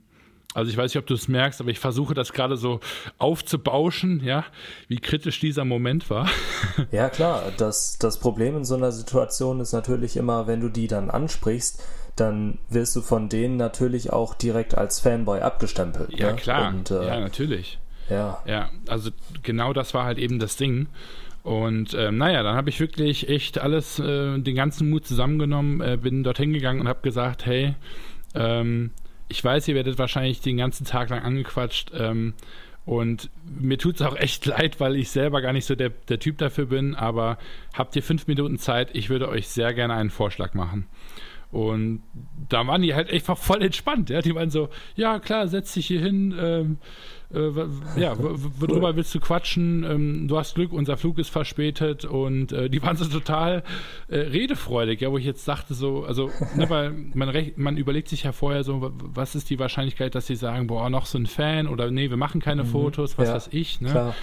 also 0.54 0.70
ich 0.70 0.76
weiß 0.78 0.94
nicht, 0.94 0.98
ob 0.98 1.06
du 1.06 1.12
es 1.12 1.28
merkst, 1.28 1.60
aber 1.60 1.68
ich 1.68 1.78
versuche 1.78 2.14
das 2.14 2.32
gerade 2.32 2.56
so 2.56 2.80
aufzubauschen, 3.18 4.24
ja, 4.24 4.46
wie 4.88 4.96
kritisch 4.96 5.38
dieser 5.38 5.66
Moment 5.66 6.08
war. 6.08 6.28
Ja, 6.90 7.08
klar. 7.10 7.52
Das, 7.58 7.98
das 7.98 8.18
Problem 8.18 8.56
in 8.56 8.64
so 8.64 8.74
einer 8.74 8.92
Situation 8.92 9.60
ist 9.60 9.72
natürlich 9.72 10.16
immer, 10.16 10.46
wenn 10.46 10.60
du 10.60 10.68
die 10.68 10.86
dann 10.86 11.10
ansprichst, 11.10 11.82
dann 12.16 12.58
wirst 12.70 12.96
du 12.96 13.02
von 13.02 13.28
denen 13.28 13.56
natürlich 13.56 14.12
auch 14.12 14.34
direkt 14.34 14.76
als 14.76 15.00
Fanboy 15.00 15.40
abgestempelt. 15.40 16.18
Ja, 16.18 16.32
ne? 16.32 16.36
klar. 16.36 16.68
Und, 16.68 16.90
äh, 16.90 17.06
ja, 17.06 17.20
natürlich. 17.20 17.78
Ja. 18.08 18.42
Ja, 18.46 18.70
also 18.88 19.10
genau 19.42 19.72
das 19.72 19.92
war 19.94 20.04
halt 20.04 20.18
eben 20.18 20.38
das 20.38 20.56
Ding. 20.56 20.88
Und 21.46 21.94
ähm, 21.94 22.18
naja, 22.18 22.42
dann 22.42 22.56
habe 22.56 22.70
ich 22.70 22.80
wirklich 22.80 23.28
echt 23.28 23.60
alles, 23.60 24.00
äh, 24.00 24.36
den 24.40 24.56
ganzen 24.56 24.90
Mut 24.90 25.06
zusammengenommen, 25.06 25.80
äh, 25.80 25.96
bin 25.96 26.24
dorthin 26.24 26.52
gegangen 26.52 26.80
und 26.80 26.88
habe 26.88 27.02
gesagt, 27.02 27.46
hey, 27.46 27.76
ähm, 28.34 28.90
ich 29.28 29.44
weiß, 29.44 29.68
ihr 29.68 29.76
werdet 29.76 29.96
wahrscheinlich 29.96 30.40
den 30.40 30.56
ganzen 30.56 30.84
Tag 30.84 31.08
lang 31.08 31.22
angequatscht. 31.22 31.92
Ähm, 31.94 32.34
und 32.84 33.30
mir 33.44 33.78
tut 33.78 33.94
es 33.94 34.02
auch 34.02 34.16
echt 34.16 34.44
leid, 34.46 34.80
weil 34.80 34.96
ich 34.96 35.10
selber 35.10 35.40
gar 35.40 35.52
nicht 35.52 35.66
so 35.66 35.76
der, 35.76 35.90
der 35.90 36.18
Typ 36.18 36.38
dafür 36.38 36.66
bin, 36.66 36.96
aber 36.96 37.38
habt 37.74 37.94
ihr 37.94 38.02
fünf 38.02 38.26
Minuten 38.26 38.58
Zeit, 38.58 38.90
ich 38.92 39.08
würde 39.08 39.28
euch 39.28 39.46
sehr 39.46 39.72
gerne 39.72 39.94
einen 39.94 40.10
Vorschlag 40.10 40.52
machen. 40.54 40.88
Und 41.52 42.02
da 42.48 42.66
waren 42.66 42.82
die 42.82 42.94
halt 42.94 43.12
einfach 43.12 43.38
voll 43.38 43.62
entspannt. 43.62 44.10
Ja? 44.10 44.20
Die 44.20 44.34
waren 44.34 44.50
so, 44.50 44.68
ja 44.96 45.20
klar, 45.20 45.46
setz 45.46 45.74
dich 45.74 45.86
hier 45.86 46.00
hin. 46.00 46.34
Ähm, 46.36 46.72
äh, 46.72 46.76
ja, 47.96 48.16
worüber 48.18 48.94
willst 48.94 49.14
du 49.14 49.20
quatschen? 49.20 49.84
Ähm, 49.84 50.28
du 50.28 50.38
hast 50.38 50.54
Glück, 50.54 50.72
unser 50.72 50.96
Flug 50.96 51.18
ist 51.18 51.30
verspätet. 51.30 52.04
Und 52.04 52.52
äh, 52.52 52.70
die 52.70 52.82
waren 52.82 52.96
so 52.96 53.04
total 53.06 53.64
äh, 54.08 54.18
redefreudig, 54.18 55.00
ja, 55.00 55.10
wo 55.10 55.18
ich 55.18 55.24
jetzt 55.24 55.46
dachte 55.46 55.74
so, 55.74 56.04
also, 56.04 56.30
ne, 56.54 56.66
weil 56.70 56.92
man, 57.14 57.34
man 57.56 57.76
überlegt 57.76 58.08
sich 58.08 58.22
ja 58.22 58.32
vorher 58.32 58.62
so, 58.62 58.92
was 58.98 59.34
ist 59.34 59.50
die 59.50 59.58
Wahrscheinlichkeit, 59.58 60.14
dass 60.14 60.26
sie 60.26 60.36
sagen, 60.36 60.68
boah, 60.68 60.88
noch 60.88 61.06
so 61.06 61.18
ein 61.18 61.26
Fan 61.26 61.66
oder 61.66 61.90
nee, 61.90 62.10
wir 62.10 62.16
machen 62.16 62.40
keine 62.40 62.62
mhm. 62.62 62.68
Fotos, 62.68 63.18
was 63.18 63.28
ja, 63.28 63.34
weiß 63.34 63.48
ich. 63.52 63.80
Ne? 63.80 63.90
Klar 63.90 64.14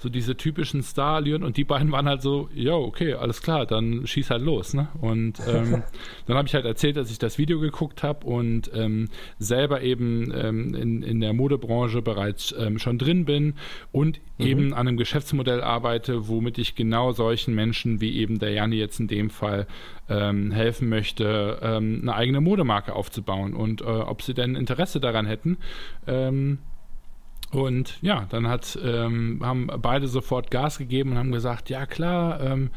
so 0.00 0.08
diese 0.08 0.34
typischen 0.34 0.82
Star-Allüren 0.82 1.44
und 1.44 1.58
die 1.58 1.64
beiden 1.64 1.92
waren 1.92 2.08
halt 2.08 2.22
so, 2.22 2.48
ja, 2.54 2.72
okay, 2.72 3.12
alles 3.12 3.42
klar, 3.42 3.66
dann 3.66 4.06
schieß 4.06 4.30
halt 4.30 4.40
los, 4.40 4.72
ne? 4.72 4.88
Und 4.98 5.40
ähm, 5.46 5.82
dann 6.26 6.36
habe 6.38 6.48
ich 6.48 6.54
halt 6.54 6.64
erzählt, 6.64 6.96
dass 6.96 7.10
ich 7.10 7.18
das 7.18 7.36
Video 7.36 7.60
geguckt 7.60 8.02
habe 8.02 8.26
und 8.26 8.70
ähm, 8.74 9.10
selber 9.38 9.82
eben 9.82 10.32
ähm, 10.34 10.74
in, 10.74 11.02
in 11.02 11.20
der 11.20 11.34
Modebranche 11.34 12.00
bereits 12.00 12.54
ähm, 12.58 12.78
schon 12.78 12.96
drin 12.96 13.26
bin 13.26 13.54
und 13.92 14.20
mhm. 14.38 14.46
eben 14.46 14.72
an 14.72 14.88
einem 14.88 14.96
Geschäftsmodell 14.96 15.60
arbeite, 15.60 16.28
womit 16.28 16.56
ich 16.56 16.76
genau 16.76 17.12
solchen 17.12 17.54
Menschen 17.54 18.00
wie 18.00 18.16
eben 18.16 18.38
der 18.38 18.52
Janni 18.52 18.76
jetzt 18.76 19.00
in 19.00 19.06
dem 19.06 19.28
Fall 19.28 19.66
ähm, 20.08 20.50
helfen 20.50 20.88
möchte, 20.88 21.58
ähm, 21.60 21.98
eine 22.00 22.14
eigene 22.14 22.40
Modemarke 22.40 22.94
aufzubauen 22.94 23.52
und 23.52 23.82
äh, 23.82 23.84
ob 23.84 24.22
sie 24.22 24.32
denn 24.32 24.56
Interesse 24.56 24.98
daran 24.98 25.26
hätten, 25.26 25.58
ähm, 26.06 26.58
und 27.50 27.98
ja, 28.00 28.26
dann 28.30 28.46
hat, 28.46 28.78
ähm, 28.82 29.40
haben 29.42 29.68
beide 29.80 30.06
sofort 30.06 30.50
Gas 30.50 30.78
gegeben 30.78 31.12
und 31.12 31.18
haben 31.18 31.32
gesagt, 31.32 31.68
ja 31.68 31.84
klar, 31.86 32.40
ähm, 32.40 32.70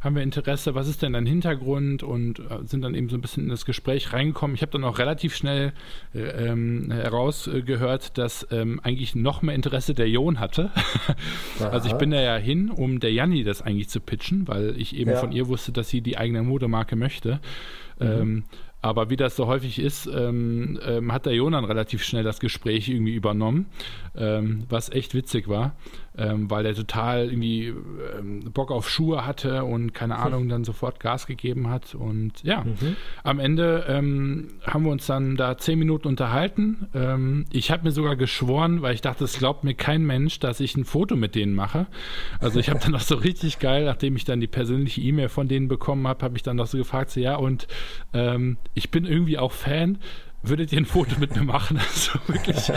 haben 0.00 0.14
wir 0.14 0.22
Interesse, 0.22 0.74
was 0.74 0.88
ist 0.88 1.02
denn 1.02 1.14
dein 1.14 1.26
Hintergrund 1.26 2.02
und 2.02 2.38
äh, 2.38 2.64
sind 2.64 2.82
dann 2.82 2.94
eben 2.94 3.08
so 3.08 3.16
ein 3.16 3.20
bisschen 3.20 3.44
in 3.44 3.48
das 3.48 3.64
Gespräch 3.64 4.12
reingekommen. 4.12 4.54
Ich 4.54 4.62
habe 4.62 4.72
dann 4.72 4.84
auch 4.84 4.98
relativ 4.98 5.34
schnell 5.34 5.72
äh, 6.14 6.20
ähm, 6.20 6.90
herausgehört, 6.90 8.16
dass 8.18 8.46
ähm, 8.50 8.80
eigentlich 8.82 9.14
noch 9.14 9.42
mehr 9.42 9.54
Interesse 9.54 9.94
der 9.94 10.08
Jon 10.08 10.38
hatte. 10.38 10.70
also 11.60 11.88
ich 11.88 11.94
bin 11.94 12.10
da 12.10 12.20
ja 12.20 12.36
hin, 12.36 12.70
um 12.70 13.00
der 13.00 13.12
Janni 13.12 13.42
das 13.42 13.62
eigentlich 13.62 13.88
zu 13.88 14.00
pitchen, 14.00 14.46
weil 14.48 14.80
ich 14.80 14.96
eben 14.96 15.10
ja. 15.10 15.16
von 15.16 15.32
ihr 15.32 15.48
wusste, 15.48 15.72
dass 15.72 15.88
sie 15.88 16.00
die 16.00 16.18
eigene 16.18 16.42
Modemarke 16.42 16.94
möchte. 16.94 17.40
Mhm. 17.98 18.44
Aber 18.82 19.10
wie 19.10 19.16
das 19.16 19.34
so 19.36 19.46
häufig 19.46 19.78
ist, 19.78 20.06
ähm, 20.06 20.78
ähm, 20.86 21.12
hat 21.12 21.26
der 21.26 21.34
Jonan 21.34 21.64
relativ 21.64 22.04
schnell 22.04 22.22
das 22.22 22.38
Gespräch 22.38 22.88
irgendwie 22.88 23.14
übernommen, 23.14 23.66
ähm, 24.14 24.64
was 24.68 24.90
echt 24.90 25.14
witzig 25.14 25.48
war, 25.48 25.74
ähm, 26.18 26.50
weil 26.50 26.66
er 26.66 26.74
total 26.74 27.26
irgendwie 27.26 27.74
ähm, 28.18 28.40
Bock 28.52 28.70
auf 28.70 28.88
Schuhe 28.88 29.26
hatte 29.26 29.64
und 29.64 29.92
keine 29.92 30.16
Ahnung, 30.16 30.48
dann 30.48 30.64
sofort 30.64 31.00
Gas 31.00 31.26
gegeben 31.26 31.68
hat. 31.68 31.94
Und 31.94 32.42
ja, 32.42 32.64
mhm. 32.64 32.96
am 33.22 33.38
Ende 33.38 33.84
ähm, 33.88 34.48
haben 34.66 34.84
wir 34.84 34.92
uns 34.92 35.06
dann 35.06 35.36
da 35.36 35.58
zehn 35.58 35.78
Minuten 35.78 36.08
unterhalten. 36.08 37.46
ich 37.50 37.70
habe 37.70 37.84
mir 37.84 37.90
sogar 37.90 38.16
geschworen, 38.16 38.82
weil 38.82 38.94
ich 38.94 39.00
dachte, 39.00 39.24
es 39.24 39.38
glaubt 39.38 39.64
mir 39.64 39.74
kein 39.74 40.04
Mensch, 40.04 40.38
dass 40.40 40.60
ich 40.60 40.76
ein 40.76 40.84
Foto 40.84 41.16
mit 41.16 41.34
denen 41.34 41.54
mache. 41.54 41.86
Also 42.40 42.58
ich 42.58 42.70
habe 42.70 42.80
dann 42.80 42.92
noch 42.92 43.00
so 43.00 43.16
richtig 43.16 43.58
geil, 43.58 43.84
nachdem 43.84 44.16
ich 44.16 44.24
dann 44.24 44.40
die 44.40 44.46
persönliche 44.46 45.00
E-Mail 45.00 45.28
von 45.28 45.48
denen 45.48 45.68
bekommen 45.68 46.06
habe, 46.06 46.24
habe 46.24 46.36
ich 46.36 46.42
dann 46.42 46.56
noch 46.56 46.66
so 46.66 46.78
gefragt, 46.78 47.10
so, 47.10 47.20
ja, 47.20 47.36
und 47.36 47.66
ich 48.74 48.90
bin 48.90 49.04
irgendwie 49.04 49.38
auch 49.38 49.52
Fan. 49.52 49.98
Würdet 50.48 50.72
ihr 50.72 50.78
ein 50.78 50.86
Foto 50.86 51.18
mit 51.18 51.34
mir 51.34 51.42
machen? 51.42 51.80
Also 51.96 52.18
wirklich. 52.26 52.72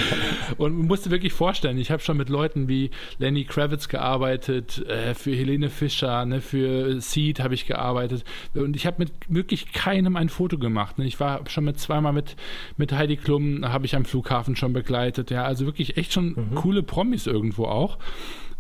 Und 0.58 0.78
musste 0.88 1.12
wirklich 1.12 1.34
vorstellen, 1.34 1.78
ich 1.78 1.92
habe 1.92 2.02
schon 2.02 2.16
mit 2.18 2.30
Leuten 2.30 2.68
wie 2.68 2.92
Lenny 3.18 3.44
Kravitz 3.44 3.88
gearbeitet, 3.88 4.86
äh, 4.88 5.14
für 5.14 5.32
Helene 5.36 5.70
Fischer, 5.70 6.26
ne, 6.26 6.42
für 6.42 7.02
Seed 7.02 7.40
habe 7.40 7.54
ich 7.54 7.66
gearbeitet. 7.66 8.24
Und 8.54 8.76
ich 8.76 8.86
habe 8.86 8.98
mit 9.00 9.12
wirklich 9.28 9.74
keinem 9.74 10.16
ein 10.16 10.30
Foto 10.30 10.58
gemacht. 10.58 10.98
Ne? 10.98 11.06
Ich 11.06 11.20
war 11.20 11.42
schon 11.50 11.66
mit 11.66 11.80
zweimal 11.80 12.14
mit, 12.14 12.36
mit 12.78 12.92
Heidi 12.94 13.18
Klum, 13.18 13.68
habe 13.68 13.86
ich 13.86 13.96
am 13.96 14.06
Flughafen 14.06 14.56
schon 14.56 14.74
begleitet. 14.74 15.32
Ja, 15.32 15.44
also 15.44 15.66
wirklich 15.66 15.98
echt 15.98 16.14
schon 16.14 16.30
mhm. 16.30 16.56
coole 16.56 16.84
Promis 16.84 17.28
irgendwo 17.28 17.66
auch. 17.66 17.98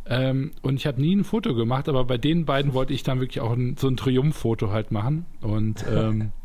Ähm, 0.10 0.52
und 0.64 0.76
ich 0.78 0.88
habe 0.88 1.00
nie 1.00 1.16
ein 1.16 1.24
Foto 1.24 1.54
gemacht, 1.54 1.88
aber 1.88 2.04
bei 2.04 2.18
den 2.18 2.46
beiden 2.46 2.74
wollte 2.74 2.94
ich 2.94 3.04
dann 3.04 3.20
wirklich 3.20 3.42
auch 3.42 3.52
ein, 3.52 3.78
so 3.78 3.88
ein 3.88 3.96
Triumphfoto 3.96 4.72
halt 4.72 4.92
machen. 4.92 5.28
Und 5.42 5.86
ähm, 5.88 6.32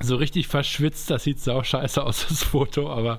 so 0.00 0.16
richtig 0.16 0.46
verschwitzt, 0.46 1.10
das 1.10 1.24
sieht 1.24 1.40
sau 1.40 1.62
scheiße 1.62 2.02
aus, 2.02 2.26
das 2.28 2.42
Foto, 2.44 2.90
aber 2.90 3.18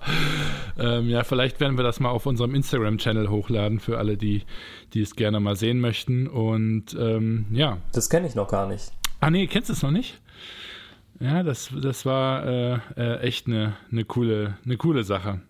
ähm, 0.78 1.10
ja, 1.10 1.24
vielleicht 1.24 1.60
werden 1.60 1.78
wir 1.78 1.84
das 1.84 2.00
mal 2.00 2.10
auf 2.10 2.26
unserem 2.26 2.56
Instagram-Channel 2.56 3.30
hochladen 3.30 3.80
für 3.80 3.98
alle, 3.98 4.18
die, 4.18 4.44
die 4.94 5.02
es 5.02 5.16
gerne 5.16 5.40
mal 5.40 5.56
sehen 5.56 5.80
möchten. 5.80 6.28
Und 6.28 6.96
ähm, 7.00 7.46
ja. 7.52 7.78
Das 7.94 8.10
kenne 8.10 8.28
ich 8.28 8.36
noch 8.36 8.48
gar 8.48 8.68
nicht. 8.68 8.92
Ah, 9.20 9.30
nee, 9.30 9.48
kennst 9.48 9.70
du 9.70 9.74
es 9.74 9.82
noch 9.82 9.92
nicht? 9.92 10.20
Ja, 11.20 11.44
das, 11.44 11.70
das 11.82 12.06
war 12.06 12.46
äh, 12.46 12.80
äh, 12.96 13.20
echt 13.20 13.48
eine, 13.48 13.76
eine, 13.92 14.06
coole, 14.06 14.58
eine 14.64 14.78
coole 14.78 15.04
Sache. 15.04 15.42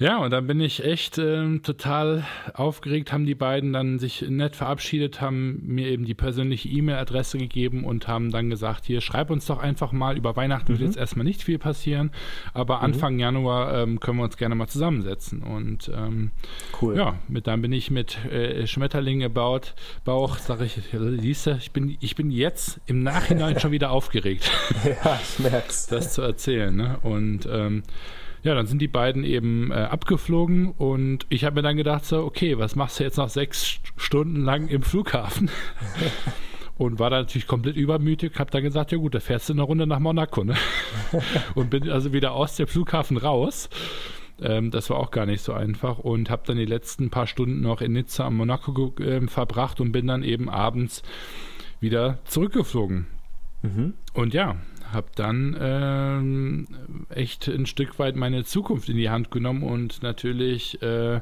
Ja, 0.00 0.16
und 0.16 0.30
dann 0.30 0.46
bin 0.46 0.60
ich 0.60 0.82
echt 0.82 1.18
ähm, 1.18 1.62
total 1.62 2.24
aufgeregt, 2.54 3.12
haben 3.12 3.26
die 3.26 3.34
beiden 3.34 3.74
dann 3.74 3.98
sich 3.98 4.22
nett 4.22 4.56
verabschiedet, 4.56 5.20
haben 5.20 5.60
mir 5.66 5.88
eben 5.88 6.06
die 6.06 6.14
persönliche 6.14 6.70
E-Mail-Adresse 6.70 7.36
gegeben 7.36 7.84
und 7.84 8.08
haben 8.08 8.30
dann 8.30 8.48
gesagt, 8.48 8.86
hier, 8.86 9.02
schreib 9.02 9.28
uns 9.28 9.44
doch 9.44 9.58
einfach 9.58 9.92
mal, 9.92 10.16
über 10.16 10.36
Weihnachten 10.36 10.72
mhm. 10.72 10.78
wird 10.78 10.88
jetzt 10.88 10.96
erstmal 10.96 11.26
nicht 11.26 11.42
viel 11.42 11.58
passieren, 11.58 12.12
aber 12.54 12.78
mhm. 12.78 12.84
Anfang 12.84 13.18
Januar 13.18 13.74
ähm, 13.74 14.00
können 14.00 14.16
wir 14.16 14.24
uns 14.24 14.38
gerne 14.38 14.54
mal 14.54 14.68
zusammensetzen. 14.68 15.42
Und 15.42 15.90
ähm, 15.94 16.30
cool. 16.80 16.96
ja, 16.96 17.18
mit 17.28 17.46
dann 17.46 17.60
bin 17.60 17.72
ich 17.72 17.90
mit 17.90 18.24
äh, 18.24 18.66
Schmetterling 18.66 19.20
gebaut, 19.20 19.74
Bauch, 20.06 20.38
sage 20.38 20.64
ich, 20.64 20.80
siehst 21.20 21.46
du, 21.46 21.50
ich 21.56 21.72
bin, 21.72 21.98
ich 22.00 22.16
bin 22.16 22.30
jetzt 22.30 22.80
im 22.86 23.02
Nachhinein 23.02 23.60
schon 23.60 23.70
wieder 23.70 23.90
aufgeregt. 23.90 24.50
ja, 24.82 25.20
ich 25.22 25.40
merk's. 25.40 25.88
Das 25.88 26.14
zu 26.14 26.22
erzählen. 26.22 26.74
Ne? 26.74 26.98
Und 27.02 27.46
ähm, 27.52 27.82
ja, 28.42 28.54
dann 28.54 28.66
sind 28.66 28.80
die 28.80 28.88
beiden 28.88 29.24
eben 29.24 29.70
äh, 29.70 29.74
abgeflogen 29.74 30.70
und 30.72 31.26
ich 31.28 31.44
habe 31.44 31.56
mir 31.56 31.62
dann 31.62 31.76
gedacht, 31.76 32.04
so, 32.04 32.24
okay, 32.24 32.58
was 32.58 32.76
machst 32.76 32.98
du 32.98 33.04
jetzt 33.04 33.18
noch 33.18 33.28
sechs 33.28 33.80
Stunden 33.96 34.42
lang 34.42 34.68
im 34.68 34.82
Flughafen? 34.82 35.50
und 36.78 36.98
war 36.98 37.10
da 37.10 37.18
natürlich 37.18 37.46
komplett 37.46 37.76
übermütig, 37.76 38.38
habe 38.38 38.50
dann 38.50 38.62
gesagt, 38.62 38.92
ja 38.92 38.98
gut, 38.98 39.14
da 39.14 39.20
fährst 39.20 39.50
du 39.50 39.52
eine 39.52 39.62
Runde 39.62 39.86
nach 39.86 39.98
Monaco. 39.98 40.44
Ne? 40.44 40.54
und 41.54 41.68
bin 41.68 41.90
also 41.90 42.14
wieder 42.14 42.32
aus 42.32 42.56
dem 42.56 42.66
Flughafen 42.66 43.18
raus. 43.18 43.68
Ähm, 44.40 44.70
das 44.70 44.88
war 44.88 44.96
auch 44.96 45.10
gar 45.10 45.26
nicht 45.26 45.42
so 45.42 45.52
einfach 45.52 45.98
und 45.98 46.30
habe 46.30 46.42
dann 46.46 46.56
die 46.56 46.64
letzten 46.64 47.10
paar 47.10 47.26
Stunden 47.26 47.60
noch 47.60 47.82
in 47.82 47.92
Nizza 47.92 48.24
am 48.24 48.36
Monaco 48.36 48.94
äh, 48.98 49.26
verbracht 49.26 49.80
und 49.80 49.92
bin 49.92 50.06
dann 50.06 50.22
eben 50.22 50.48
abends 50.48 51.02
wieder 51.80 52.18
zurückgeflogen. 52.24 53.06
Mhm. 53.62 53.94
Und 54.14 54.32
ja, 54.32 54.56
habe 54.92 55.08
dann 55.14 55.56
ähm, 55.60 56.66
echt 57.08 57.48
ein 57.48 57.66
Stück 57.66 57.98
weit 57.98 58.16
meine 58.16 58.44
Zukunft 58.44 58.88
in 58.88 58.96
die 58.96 59.10
Hand 59.10 59.30
genommen 59.30 59.62
und 59.62 60.02
natürlich 60.02 60.80
äh, 60.82 61.20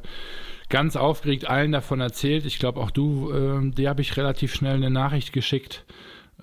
ganz 0.69 0.97
aufgeregt 0.97 1.49
allen 1.49 1.73
davon 1.73 2.01
erzählt. 2.01 2.45
Ich 2.47 2.59
glaube 2.59 2.81
auch 2.81 2.91
du, 2.91 3.33
äh, 3.33 3.71
dir 3.71 3.89
habe 3.89 4.01
ich 4.01 4.17
relativ 4.17 4.55
schnell 4.55 4.77
eine 4.77 4.91
Nachricht 4.91 5.33
geschickt. 5.33 5.85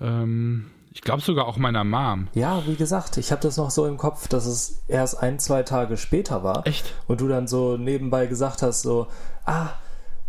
Ähm, 0.00 0.66
ich 0.92 1.02
glaube 1.02 1.20
sogar 1.20 1.46
auch 1.46 1.58
meiner 1.58 1.84
Mom. 1.84 2.28
Ja, 2.34 2.62
wie 2.66 2.74
gesagt, 2.74 3.18
ich 3.18 3.30
habe 3.30 3.42
das 3.42 3.58
noch 3.58 3.70
so 3.70 3.86
im 3.86 3.98
Kopf, 3.98 4.28
dass 4.28 4.46
es 4.46 4.82
erst 4.88 5.22
ein, 5.22 5.38
zwei 5.38 5.62
Tage 5.62 5.98
später 5.98 6.42
war. 6.42 6.66
Echt? 6.66 6.94
Und 7.06 7.20
du 7.20 7.28
dann 7.28 7.46
so 7.46 7.76
nebenbei 7.76 8.26
gesagt 8.26 8.62
hast, 8.62 8.82
so, 8.82 9.06
ah, 9.44 9.74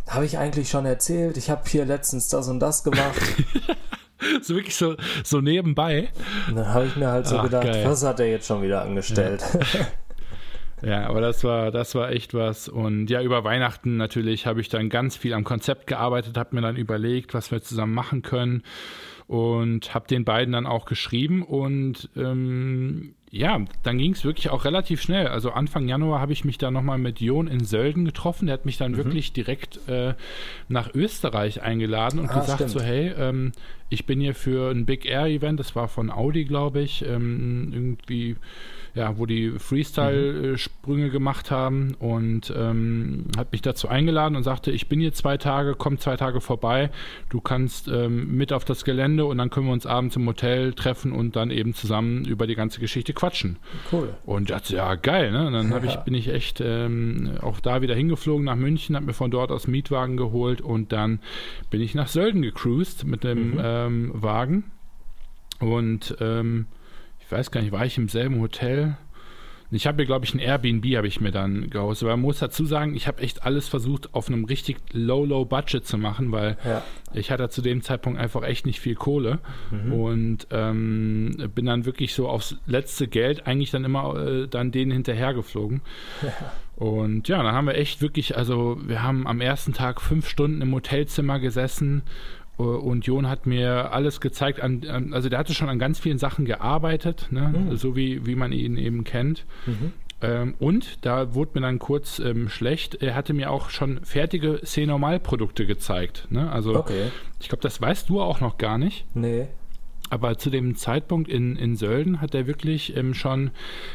habe 0.08 0.26
ich 0.26 0.38
eigentlich 0.38 0.70
schon 0.70 0.86
erzählt, 0.86 1.38
ich 1.38 1.50
habe 1.50 1.62
hier 1.68 1.86
letztens 1.86 2.30
das 2.30 2.48
und 2.50 2.60
das 2.60 2.84
gemacht. 2.84 3.22
so 4.42 4.56
wirklich 4.56 4.76
so, 4.76 4.96
so 5.24 5.42
nebenbei. 5.42 6.10
Dann 6.54 6.74
habe 6.74 6.86
ich 6.86 6.96
mir 6.96 7.08
halt 7.08 7.28
so 7.28 7.38
Ach, 7.38 7.44
gedacht, 7.44 7.64
geil. 7.64 7.86
was 7.86 8.04
hat 8.04 8.20
er 8.20 8.30
jetzt 8.30 8.48
schon 8.48 8.62
wieder 8.62 8.82
angestellt? 8.82 9.44
Ja. 9.74 9.88
Ja, 10.84 11.08
aber 11.08 11.22
das 11.22 11.44
war, 11.44 11.72
das 11.72 11.96
war 11.96 12.12
echt 12.12 12.36
was. 12.36 12.70
Und 12.70 13.10
ja, 13.10 13.24
über 13.24 13.44
Weihnachten 13.44 13.98
natürlich 13.98 14.46
habe 14.46 14.62
ich 14.62 14.70
dann 14.70 14.90
ganz 14.90 15.18
viel 15.18 15.34
am 15.34 15.44
Konzept 15.44 15.88
gearbeitet, 15.88 16.38
habe 16.38 16.56
mir 16.56 16.62
dann 16.62 16.76
überlegt, 16.76 17.34
was 17.34 17.50
wir 17.52 17.64
zusammen 17.64 17.96
machen 17.96 18.22
können 18.22 18.62
und 19.28 19.94
habe 19.94 20.08
den 20.08 20.24
beiden 20.24 20.54
dann 20.54 20.66
auch 20.66 20.86
geschrieben 20.86 21.44
und 21.44 22.10
ähm, 22.16 23.14
ja, 23.30 23.60
dann 23.84 23.98
ging 23.98 24.14
es 24.14 24.24
wirklich 24.24 24.50
auch 24.50 24.64
relativ 24.64 25.02
schnell. 25.02 25.28
Also 25.28 25.52
Anfang 25.52 25.88
Januar 25.88 26.22
habe 26.22 26.32
ich 26.32 26.46
mich 26.46 26.58
da 26.58 26.72
nochmal 26.72 26.98
mit 26.98 27.20
Jon 27.20 27.48
in 27.48 27.66
Sölden 27.66 28.06
getroffen. 28.06 28.46
Der 28.46 28.54
hat 28.54 28.66
mich 28.66 28.78
dann 28.78 28.94
mhm. 28.94 28.98
wirklich 28.98 29.34
direkt 29.34 29.82
äh, 29.90 30.14
nach 30.70 30.94
Österreich 30.96 31.62
eingeladen 31.62 32.20
und 32.20 32.30
ah, 32.30 32.40
gesagt 32.40 32.70
stimmt. 32.70 32.72
so, 32.72 32.82
hey, 32.82 33.12
ähm, 33.18 33.52
ich 33.90 34.06
bin 34.06 34.22
hier 34.22 34.34
für 34.34 34.72
ein 34.72 34.86
Big 34.86 35.06
Air 35.06 35.26
Event, 35.26 35.60
das 35.60 35.76
war 35.76 35.90
von 35.90 36.10
Audi, 36.10 36.46
glaube 36.46 36.80
ich, 36.80 37.04
ähm, 37.06 37.72
irgendwie 37.74 38.38
ja, 38.98 39.18
wo 39.18 39.28
die 39.28 39.52
Freestyle-Sprünge 39.52 41.12
gemacht 41.12 41.52
haben 41.52 41.94
und 42.00 42.52
ähm, 42.56 43.26
hat 43.38 43.52
mich 43.52 43.62
dazu 43.62 43.88
eingeladen 43.88 44.36
und 44.36 44.42
sagte, 44.42 44.72
ich 44.72 44.90
bin 44.90 45.00
hier 45.00 45.14
zwei 45.14 45.38
Tage, 45.38 45.76
komm 45.78 46.00
zwei 46.00 46.18
Tage 46.18 46.42
vorbei, 46.42 46.90
du 47.30 47.40
kannst 47.40 47.88
ähm, 47.88 48.36
mit 48.36 48.52
auf 48.52 48.66
das 48.66 48.84
Gelände 48.84 49.26
und 49.26 49.38
dann 49.38 49.52
können 49.52 49.68
wir 49.68 49.74
uns 49.74 49.86
abends 49.86 50.16
im 50.16 50.26
Hotel 50.26 50.74
treffen 50.74 51.12
und 51.12 51.36
dann 51.36 51.52
eben 51.52 51.76
zusammen 51.76 52.26
über 52.26 52.48
die 52.48 52.56
ganze 52.56 52.80
Geschichte 52.80 53.14
quatschen. 53.14 53.58
Cool. 53.92 54.16
Und 54.26 54.50
dachte, 54.50 54.76
ja, 54.76 54.96
geil, 54.96 55.32
ne? 55.32 55.46
Und 55.46 55.54
dann 55.54 55.70
ja. 55.70 55.84
ich, 55.84 55.96
bin 55.98 56.16
ich 56.16 56.30
echt 56.30 56.60
ähm, 56.60 57.38
auch 57.42 57.60
da 57.60 57.84
wieder 57.84 57.94
hingeflogen 57.94 58.46
nach 58.46 58.56
München, 58.56 58.96
habe 58.96 59.06
mir 59.06 59.14
von 59.14 59.30
dort 59.30 59.52
aus 59.52 59.68
Mietwagen 59.68 60.18
geholt 60.18 60.60
und 60.60 60.92
dann 60.92 61.20
bin 61.70 61.82
ich 61.82 61.94
nach 61.94 62.08
Sölden 62.08 62.42
gecruised 62.42 63.06
mit 63.06 63.24
dem 63.24 63.52
mhm. 63.52 63.62
Ähm, 63.64 64.12
Wagen 64.16 64.64
und 65.60 66.18
ähm, 66.20 66.66
ich 67.28 67.32
weiß 67.34 67.52
gar 67.52 67.62
nicht, 67.62 67.74
war 67.74 67.86
ich 67.86 67.98
im 67.98 68.08
selben 68.08 68.40
Hotel? 68.40 68.96
Ich 69.70 69.86
habe 69.86 69.98
mir, 69.98 70.06
glaube 70.06 70.24
ich, 70.24 70.34
ein 70.34 70.40
Airbnb 70.40 70.86
habe 70.96 71.08
ich 71.08 71.20
mir 71.20 71.32
dann 71.32 71.70
gehostet. 71.70 72.06
Aber 72.06 72.16
man 72.16 72.22
muss 72.22 72.40
dazu 72.40 72.66
sagen, 72.66 72.96
ich 72.96 73.06
habe 73.06 73.22
echt 73.22 73.44
alles 73.44 73.68
versucht, 73.68 74.14
auf 74.14 74.30
einem 74.30 74.46
richtig 74.46 74.78
low, 74.94 75.26
low 75.26 75.44
Budget 75.44 75.86
zu 75.86 75.98
machen, 75.98 76.32
weil 76.32 76.58
ja. 76.64 76.84
ich 77.14 77.30
hatte 77.30 77.50
zu 77.50 77.62
dem 77.62 77.82
Zeitpunkt 77.82 78.18
einfach 78.18 78.44
echt 78.44 78.66
nicht 78.66 78.80
viel 78.80 78.96
Kohle 78.96 79.40
mhm. 79.72 79.92
und 79.92 80.48
ähm, 80.52 81.52
bin 81.54 81.66
dann 81.66 81.84
wirklich 81.84 82.14
so 82.14 82.30
aufs 82.30 82.56
letzte 82.66 83.10
Geld 83.10 83.46
eigentlich 83.46 83.72
dann 83.72 83.84
immer 83.84 84.16
äh, 84.16 84.48
dann 84.48 84.72
denen 84.72 84.92
hinterhergeflogen. 84.92 85.82
Ja. 86.24 86.32
Und 86.78 87.28
ja, 87.28 87.42
dann 87.42 87.54
haben 87.54 87.66
wir 87.66 87.74
echt 87.74 88.04
wirklich, 88.04 88.38
also 88.38 88.78
wir 88.86 89.02
haben 89.02 89.26
am 89.26 89.42
ersten 89.42 89.74
Tag 89.74 90.00
fünf 90.00 90.30
Stunden 90.30 90.62
im 90.62 90.76
Hotelzimmer 90.76 91.40
gesessen 91.40 92.04
und 92.64 93.06
Jon 93.06 93.30
hat 93.30 93.46
mir 93.46 93.92
alles 93.92 94.20
gezeigt, 94.20 94.62
an, 94.62 95.12
also 95.14 95.30
der 95.30 95.40
hatte 95.40 95.54
schon 95.54 95.70
an 95.70 95.78
ganz 95.78 96.00
vielen 96.00 96.18
Sachen 96.18 96.46
gearbeitet, 96.46 97.28
ne? 97.30 97.54
mhm. 97.56 97.78
so 97.78 97.96
wie, 97.96 98.26
wie 98.26 98.36
man 98.36 98.52
ihn 98.52 98.78
eben 98.78 99.04
kennt. 99.04 99.46
Mhm. 99.66 99.94
Ähm, 100.22 100.56
und 100.58 101.06
da 101.06 101.36
wurde 101.36 101.52
mir 101.54 101.62
dann 101.62 101.78
kurz 101.78 102.18
ähm, 102.20 102.50
schlecht, 102.50 102.96
er 102.96 103.14
hatte 103.14 103.34
mir 103.34 103.52
auch 103.52 103.70
schon 103.70 104.04
fertige 104.04 104.62
C-Normal-Produkte 104.64 105.68
gezeigt. 105.68 106.28
Ne? 106.32 106.52
Also 106.52 106.76
okay. 106.76 107.12
ich 107.40 107.50
glaube, 107.50 107.62
das 107.62 107.80
weißt 107.80 108.10
du 108.10 108.22
auch 108.22 108.40
noch 108.40 108.58
gar 108.58 108.80
nicht. 108.80 109.06
Nee. 109.14 109.48
Aber 110.10 110.38
zu 110.38 110.50
dem 110.50 110.76
Zeitpunkt 110.76 111.30
in, 111.30 111.56
in 111.56 111.76
Sölden 111.76 112.22
hat 112.22 112.34
er 112.34 112.48
wirklich 112.48 112.96
ähm, 112.96 113.14
schon 113.14 113.52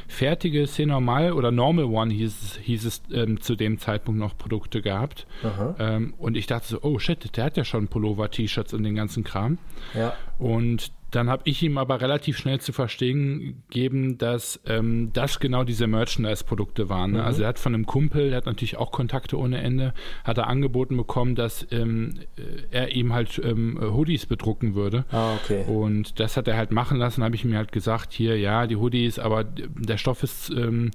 fertige 0.09 0.67
C-Normal 0.67 1.33
oder 1.33 1.51
Normal 1.51 1.85
One 1.85 2.13
hieß 2.13 2.43
es, 2.43 2.57
hieß 2.59 2.85
es 2.85 3.03
ähm, 3.13 3.41
zu 3.41 3.57
dem 3.57 3.79
Zeitpunkt 3.79 4.21
noch 4.21 4.37
Produkte 4.37 4.83
gehabt. 4.83 5.27
Ähm, 5.79 6.15
und 6.19 6.37
ich 6.37 6.47
dachte 6.47 6.67
so, 6.69 6.83
oh 6.83 6.99
shit, 6.99 7.37
der 7.37 7.45
hat 7.45 7.57
ja 7.57 7.65
schon 7.65 7.89
Pullover, 7.89 8.31
T-Shirts 8.31 8.75
und 8.75 8.83
den 8.83 8.95
ganzen 8.95 9.25
Kram. 9.25 9.59
Ja. 9.95 10.15
Und 10.39 10.93
dann 11.13 11.29
habe 11.29 11.43
ich 11.45 11.63
ihm 11.63 11.79
aber 11.79 12.01
relativ 12.01 12.39
schnell 12.39 12.61
zu 12.61 12.73
verstehen 12.73 13.63
gegeben, 13.69 14.19
dass 14.19 14.61
ähm, 14.67 15.11
das 15.13 15.41
genau 15.41 15.63
diese 15.63 15.87
Merchandise-Produkte 15.87 16.89
waren. 16.89 17.13
Ne? 17.13 17.19
Mhm. 17.19 17.25
Also 17.25 17.43
er 17.43 17.49
hat 17.51 17.59
von 17.59 17.75
einem 17.75 17.87
Kumpel, 17.87 18.31
der 18.31 18.39
hat 18.39 18.47
natürlich 18.47 18.79
auch 18.79 18.91
Kontakte 18.91 19.39
ohne 19.39 19.59
Ende, 19.59 19.93
hat 20.25 20.39
er 20.39 20.49
angeboten 20.49 20.97
bekommen, 20.97 21.35
dass 21.35 21.67
ähm, 21.71 22.15
er 22.71 22.95
ihm 22.97 23.13
halt 23.13 23.41
ähm, 23.45 23.79
Hoodies 23.81 24.27
bedrucken 24.27 24.75
würde. 24.75 25.05
Ah, 25.13 25.35
okay. 25.35 25.65
Und 25.67 26.19
das 26.19 26.37
hat 26.37 26.49
er 26.49 26.57
halt 26.57 26.73
machen 26.73 26.99
lassen, 26.99 27.23
habe 27.23 27.35
ich 27.35 27.45
mir 27.45 27.59
halt 27.59 27.73
gesagt, 27.73 28.13
hier, 28.15 28.39
ja, 28.39 28.67
die 28.67 28.77
Hoodies, 28.77 29.19
aber 29.19 29.45
der 29.45 29.99
Stoff 29.99 30.23
ist 30.23 30.51
ähm, 30.51 30.93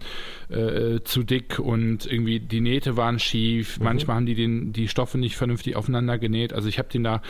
äh, 0.50 1.00
zu 1.04 1.24
dick 1.24 1.60
und 1.60 2.06
irgendwie 2.06 2.40
die 2.40 2.62
Nähte 2.62 2.98
waren 2.98 3.20
schief. 3.20 3.78
Mhm. 3.78 3.84
Manchmal 3.84 4.16
haben 4.18 4.26
die 4.26 4.36
den, 4.36 4.74
die 4.74 4.88
Stoffe 4.88 5.20
nicht 5.20 5.38
vernünftig 5.38 5.76
aufeinander 5.76 6.18
genäht. 6.18 6.54
Also 6.54 6.70
ich 6.70 6.80
habe 6.80 6.90
den 6.90 7.04
da 7.04 7.22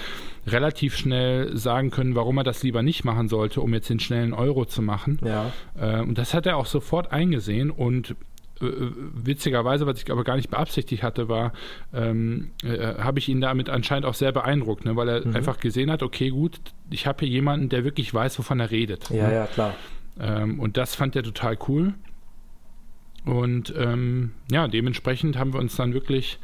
relativ 0.46 0.96
schnell 0.96 1.56
sagen 1.58 1.92
können, 1.92 2.16
warum 2.16 2.38
er 2.38 2.44
das 2.46 2.64
lieber 2.64 2.77
lieber 2.78 2.84
nicht 2.84 3.06
machen 3.06 3.28
sollte, 3.28 3.62
um 3.62 3.74
jetzt 3.74 3.90
den 3.90 4.00
schnellen 4.00 4.34
Euro 4.34 4.66
zu 4.66 4.82
machen. 4.82 5.20
Ja. 5.24 5.52
Äh, 5.80 6.02
und 6.02 6.18
das 6.18 6.34
hat 6.34 6.46
er 6.46 6.58
auch 6.58 6.68
sofort 6.68 7.12
eingesehen 7.12 7.72
und 7.72 8.12
äh, 8.62 8.66
witzigerweise, 9.14 9.88
was 9.88 10.02
ich 10.02 10.12
aber 10.12 10.24
gar 10.24 10.36
nicht 10.36 10.50
beabsichtigt 10.50 11.02
hatte, 11.02 11.28
war, 11.28 11.54
ähm, 11.94 12.52
äh, 12.64 12.96
habe 13.00 13.20
ich 13.20 13.30
ihn 13.30 13.42
damit 13.42 13.70
anscheinend 13.70 14.06
auch 14.06 14.14
sehr 14.14 14.32
beeindruckt, 14.32 14.86
ne, 14.86 14.96
weil 14.96 15.10
er 15.10 15.28
mhm. 15.28 15.36
einfach 15.36 15.60
gesehen 15.60 15.90
hat, 15.90 16.04
okay, 16.04 16.30
gut, 16.30 16.60
ich 16.90 17.08
habe 17.08 17.26
hier 17.26 17.30
jemanden, 17.30 17.70
der 17.70 17.84
wirklich 17.84 18.14
weiß, 18.14 18.38
wovon 18.38 18.60
er 18.60 18.70
redet. 18.70 19.10
Ja, 19.10 19.28
ne? 19.28 19.34
ja, 19.34 19.46
klar. 19.48 19.74
Ähm, 20.20 20.60
und 20.60 20.78
das 20.78 20.96
fand 20.96 21.16
er 21.16 21.24
total 21.24 21.58
cool. 21.68 21.94
Und 23.26 23.74
ähm, 23.76 24.32
ja, 24.52 24.68
dementsprechend 24.68 25.38
haben 25.38 25.54
wir 25.54 25.60
uns 25.60 25.76
dann 25.76 25.94
wirklich 25.94 26.40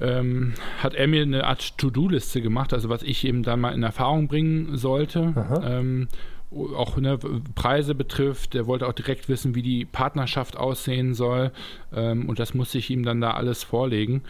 ähm, 0.00 0.54
hat 0.82 0.94
er 0.94 1.06
mir 1.06 1.22
eine 1.22 1.44
Art 1.44 1.76
To-Do-Liste 1.78 2.40
gemacht, 2.40 2.72
also 2.72 2.88
was 2.88 3.02
ich 3.02 3.24
eben 3.24 3.42
dann 3.42 3.60
mal 3.60 3.74
in 3.74 3.82
Erfahrung 3.82 4.28
bringen 4.28 4.76
sollte. 4.76 5.32
Ähm, 5.64 6.08
auch 6.52 6.96
ne, 6.96 7.18
Preise 7.54 7.94
betrifft. 7.94 8.54
Er 8.54 8.66
wollte 8.66 8.88
auch 8.88 8.92
direkt 8.92 9.28
wissen, 9.28 9.54
wie 9.54 9.62
die 9.62 9.84
Partnerschaft 9.84 10.56
aussehen 10.56 11.14
soll. 11.14 11.52
Ähm, 11.94 12.28
und 12.28 12.38
das 12.38 12.54
musste 12.54 12.78
ich 12.78 12.90
ihm 12.90 13.04
dann 13.04 13.20
da 13.20 13.32
alles 13.32 13.62
vorlegen. 13.62 14.22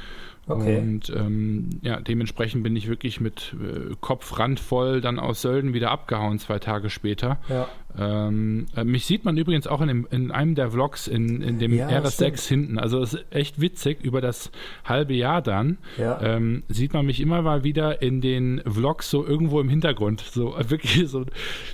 Okay. 0.51 0.79
Und 0.79 1.11
ähm, 1.11 1.71
ja, 1.83 2.01
dementsprechend 2.01 2.63
bin 2.63 2.75
ich 2.77 2.89
wirklich 2.89 3.21
mit 3.21 3.55
äh, 3.61 3.95
Kopf 4.01 4.39
randvoll 4.39 5.01
dann 5.01 5.19
aus 5.19 5.43
Sölden 5.43 5.75
wieder 5.75 5.91
abgehauen, 5.91 6.39
zwei 6.39 6.59
Tage 6.59 6.91
später. 6.91 7.39
Ja. 7.49 7.69
Ähm, 7.99 8.67
äh, 8.77 8.85
mich 8.85 9.07
sieht 9.07 9.25
man 9.25 9.37
übrigens 9.37 9.67
auch 9.67 9.81
in, 9.81 9.89
dem, 9.89 10.09
in 10.11 10.31
einem 10.31 10.55
der 10.55 10.71
Vlogs 10.71 11.09
in, 11.09 11.43
in 11.43 11.59
dem 11.59 11.75
ja, 11.75 11.89
RS6 11.89 12.49
hinten. 12.49 12.79
Also 12.79 13.03
es 13.03 13.15
ist 13.15 13.25
echt 13.31 13.61
witzig, 13.61 14.03
über 14.03 14.21
das 14.21 14.51
halbe 14.85 15.15
Jahr 15.15 15.43
dann 15.43 15.79
ja. 15.99 16.21
ähm, 16.21 16.63
sieht 16.69 16.93
man 16.93 17.07
mich 17.07 17.21
immer 17.21 17.43
mal 17.43 17.65
wieder 17.65 18.03
in 18.03 18.21
den 18.21 18.63
Vlogs 18.67 19.11
so 19.11 19.27
irgendwo 19.27 19.61
im 19.61 19.69
Hintergrund. 19.69 20.21
So 20.21 20.55
wirklich 20.69 21.09
so 21.09 21.27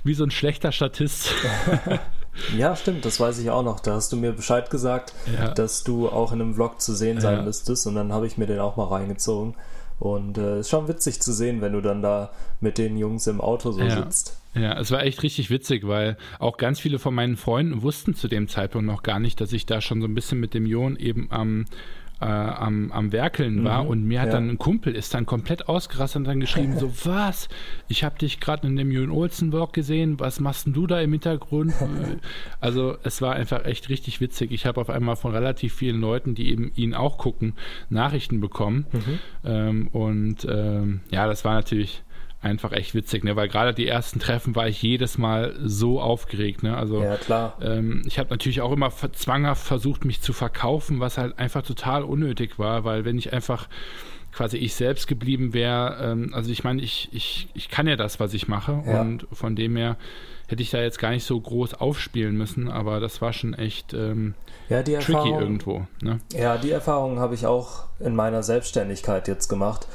wie 0.03 0.13
so 0.13 0.23
ein 0.23 0.31
schlechter 0.31 0.71
Statist. 0.71 1.33
Ja, 2.57 2.75
stimmt, 2.75 3.05
das 3.05 3.19
weiß 3.19 3.39
ich 3.39 3.49
auch 3.49 3.63
noch. 3.63 3.79
Da 3.79 3.93
hast 3.93 4.11
du 4.11 4.17
mir 4.17 4.31
Bescheid 4.31 4.69
gesagt, 4.69 5.13
ja. 5.37 5.49
dass 5.53 5.83
du 5.83 6.09
auch 6.09 6.31
in 6.31 6.41
einem 6.41 6.55
Vlog 6.55 6.81
zu 6.81 6.93
sehen 6.93 7.19
sein 7.21 7.37
ja. 7.37 7.43
müsstest 7.43 7.87
und 7.87 7.95
dann 7.95 8.13
habe 8.13 8.27
ich 8.27 8.37
mir 8.37 8.47
den 8.47 8.59
auch 8.59 8.77
mal 8.77 8.85
reingezogen. 8.85 9.55
Und 9.99 10.37
es 10.37 10.43
äh, 10.43 10.59
ist 10.59 10.69
schon 10.69 10.87
witzig 10.87 11.21
zu 11.21 11.33
sehen, 11.33 11.61
wenn 11.61 11.73
du 11.73 11.81
dann 11.81 12.01
da 12.01 12.29
mit 12.61 12.77
den 12.77 12.97
Jungs 12.97 13.25
im 13.27 13.41
Auto 13.41 13.71
so 13.71 13.81
ja. 13.81 14.03
sitzt. 14.03 14.37
Ja, 14.53 14.79
es 14.79 14.91
war 14.91 15.03
echt 15.03 15.23
richtig 15.23 15.49
witzig, 15.49 15.87
weil 15.87 16.17
auch 16.39 16.57
ganz 16.57 16.79
viele 16.79 16.99
von 16.99 17.13
meinen 17.13 17.37
Freunden 17.37 17.81
wussten 17.81 18.15
zu 18.15 18.27
dem 18.27 18.47
Zeitpunkt 18.47 18.87
noch 18.87 19.03
gar 19.03 19.19
nicht, 19.19 19.41
dass 19.41 19.53
ich 19.53 19.65
da 19.65 19.81
schon 19.81 20.01
so 20.01 20.07
ein 20.07 20.15
bisschen 20.15 20.39
mit 20.39 20.53
dem 20.53 20.65
Jon 20.65 20.95
eben 20.95 21.27
am 21.31 21.65
äh, 22.21 22.25
am, 22.25 22.91
am 22.91 23.11
Werkeln 23.11 23.63
war 23.63 23.83
mhm, 23.83 23.89
und 23.89 24.03
mir 24.05 24.21
hat 24.21 24.27
ja. 24.27 24.33
dann 24.33 24.49
ein 24.49 24.57
Kumpel 24.57 24.95
ist 24.95 25.13
dann 25.13 25.25
komplett 25.25 25.69
ausgerastet 25.69 26.21
und 26.21 26.23
dann 26.25 26.39
geschrieben 26.39 26.75
so 26.79 26.91
was? 27.05 27.49
Ich 27.87 28.03
habe 28.03 28.17
dich 28.17 28.39
gerade 28.39 28.67
in 28.67 28.75
dem 28.75 28.91
Jürgen 28.91 29.11
Olsen 29.11 29.53
Walk 29.53 29.73
gesehen. 29.73 30.19
Was 30.19 30.39
machst 30.39 30.65
denn 30.65 30.73
du 30.73 30.87
da 30.87 30.99
im 31.01 31.11
Hintergrund? 31.11 31.73
Also 32.59 32.97
es 33.03 33.21
war 33.21 33.33
einfach 33.33 33.65
echt 33.65 33.89
richtig 33.89 34.19
witzig. 34.19 34.51
Ich 34.51 34.65
habe 34.65 34.81
auf 34.81 34.89
einmal 34.89 35.15
von 35.15 35.31
relativ 35.31 35.73
vielen 35.73 35.99
Leuten 35.99 36.35
die 36.35 36.49
eben 36.49 36.71
ihn 36.75 36.93
auch 36.93 37.17
gucken 37.17 37.53
Nachrichten 37.89 38.39
bekommen. 38.39 38.85
Mhm. 38.91 39.19
ähm, 39.45 39.87
und 39.89 40.47
ähm, 40.49 41.01
ja 41.11 41.27
das 41.27 41.45
war 41.45 41.53
natürlich 41.53 42.03
einfach 42.41 42.71
echt 42.71 42.93
witzig, 42.93 43.23
ne? 43.23 43.35
Weil 43.35 43.47
gerade 43.47 43.73
die 43.73 43.87
ersten 43.87 44.19
Treffen 44.19 44.55
war 44.55 44.67
ich 44.67 44.81
jedes 44.81 45.17
Mal 45.17 45.55
so 45.63 45.99
aufgeregt, 45.99 46.63
ne? 46.63 46.77
Also 46.77 47.01
ja, 47.01 47.15
klar. 47.17 47.57
Ähm, 47.61 48.03
ich 48.05 48.19
habe 48.19 48.29
natürlich 48.29 48.61
auch 48.61 48.71
immer 48.71 48.91
zwanghaft 48.91 49.65
versucht, 49.65 50.05
mich 50.05 50.21
zu 50.21 50.33
verkaufen, 50.33 50.99
was 50.99 51.17
halt 51.17 51.39
einfach 51.39 51.63
total 51.63 52.03
unnötig 52.03 52.59
war, 52.59 52.83
weil 52.83 53.05
wenn 53.05 53.17
ich 53.17 53.33
einfach 53.33 53.67
quasi 54.31 54.57
ich 54.57 54.75
selbst 54.75 55.07
geblieben 55.07 55.53
wäre, 55.53 55.97
ähm, 55.99 56.31
also 56.33 56.51
ich 56.51 56.63
meine, 56.63 56.81
ich, 56.81 57.09
ich, 57.11 57.49
ich 57.55 57.69
kann 57.69 57.87
ja 57.87 57.95
das, 57.95 58.19
was 58.19 58.35
ich 58.35 58.47
mache 58.47 58.83
ja. 58.85 59.01
und 59.01 59.25
von 59.31 59.55
dem 59.55 59.75
her 59.75 59.97
hätte 60.47 60.61
ich 60.61 60.69
da 60.69 60.79
jetzt 60.79 60.99
gar 60.99 61.09
nicht 61.09 61.25
so 61.25 61.39
groß 61.39 61.73
aufspielen 61.73 62.37
müssen, 62.37 62.69
aber 62.69 62.99
das 62.99 63.19
war 63.19 63.33
schon 63.33 63.55
echt 63.55 63.93
ähm, 63.93 64.35
ja, 64.69 64.83
die 64.83 64.93
tricky 64.93 65.13
Erfahrung, 65.13 65.39
irgendwo. 65.41 65.87
Ne? 66.01 66.19
Ja, 66.33 66.57
die 66.57 66.71
Erfahrung 66.71 67.19
habe 67.19 67.33
ich 67.33 67.47
auch 67.47 67.85
in 67.99 68.15
meiner 68.15 68.43
Selbstständigkeit 68.43 69.27
jetzt 69.27 69.47
gemacht 69.47 69.87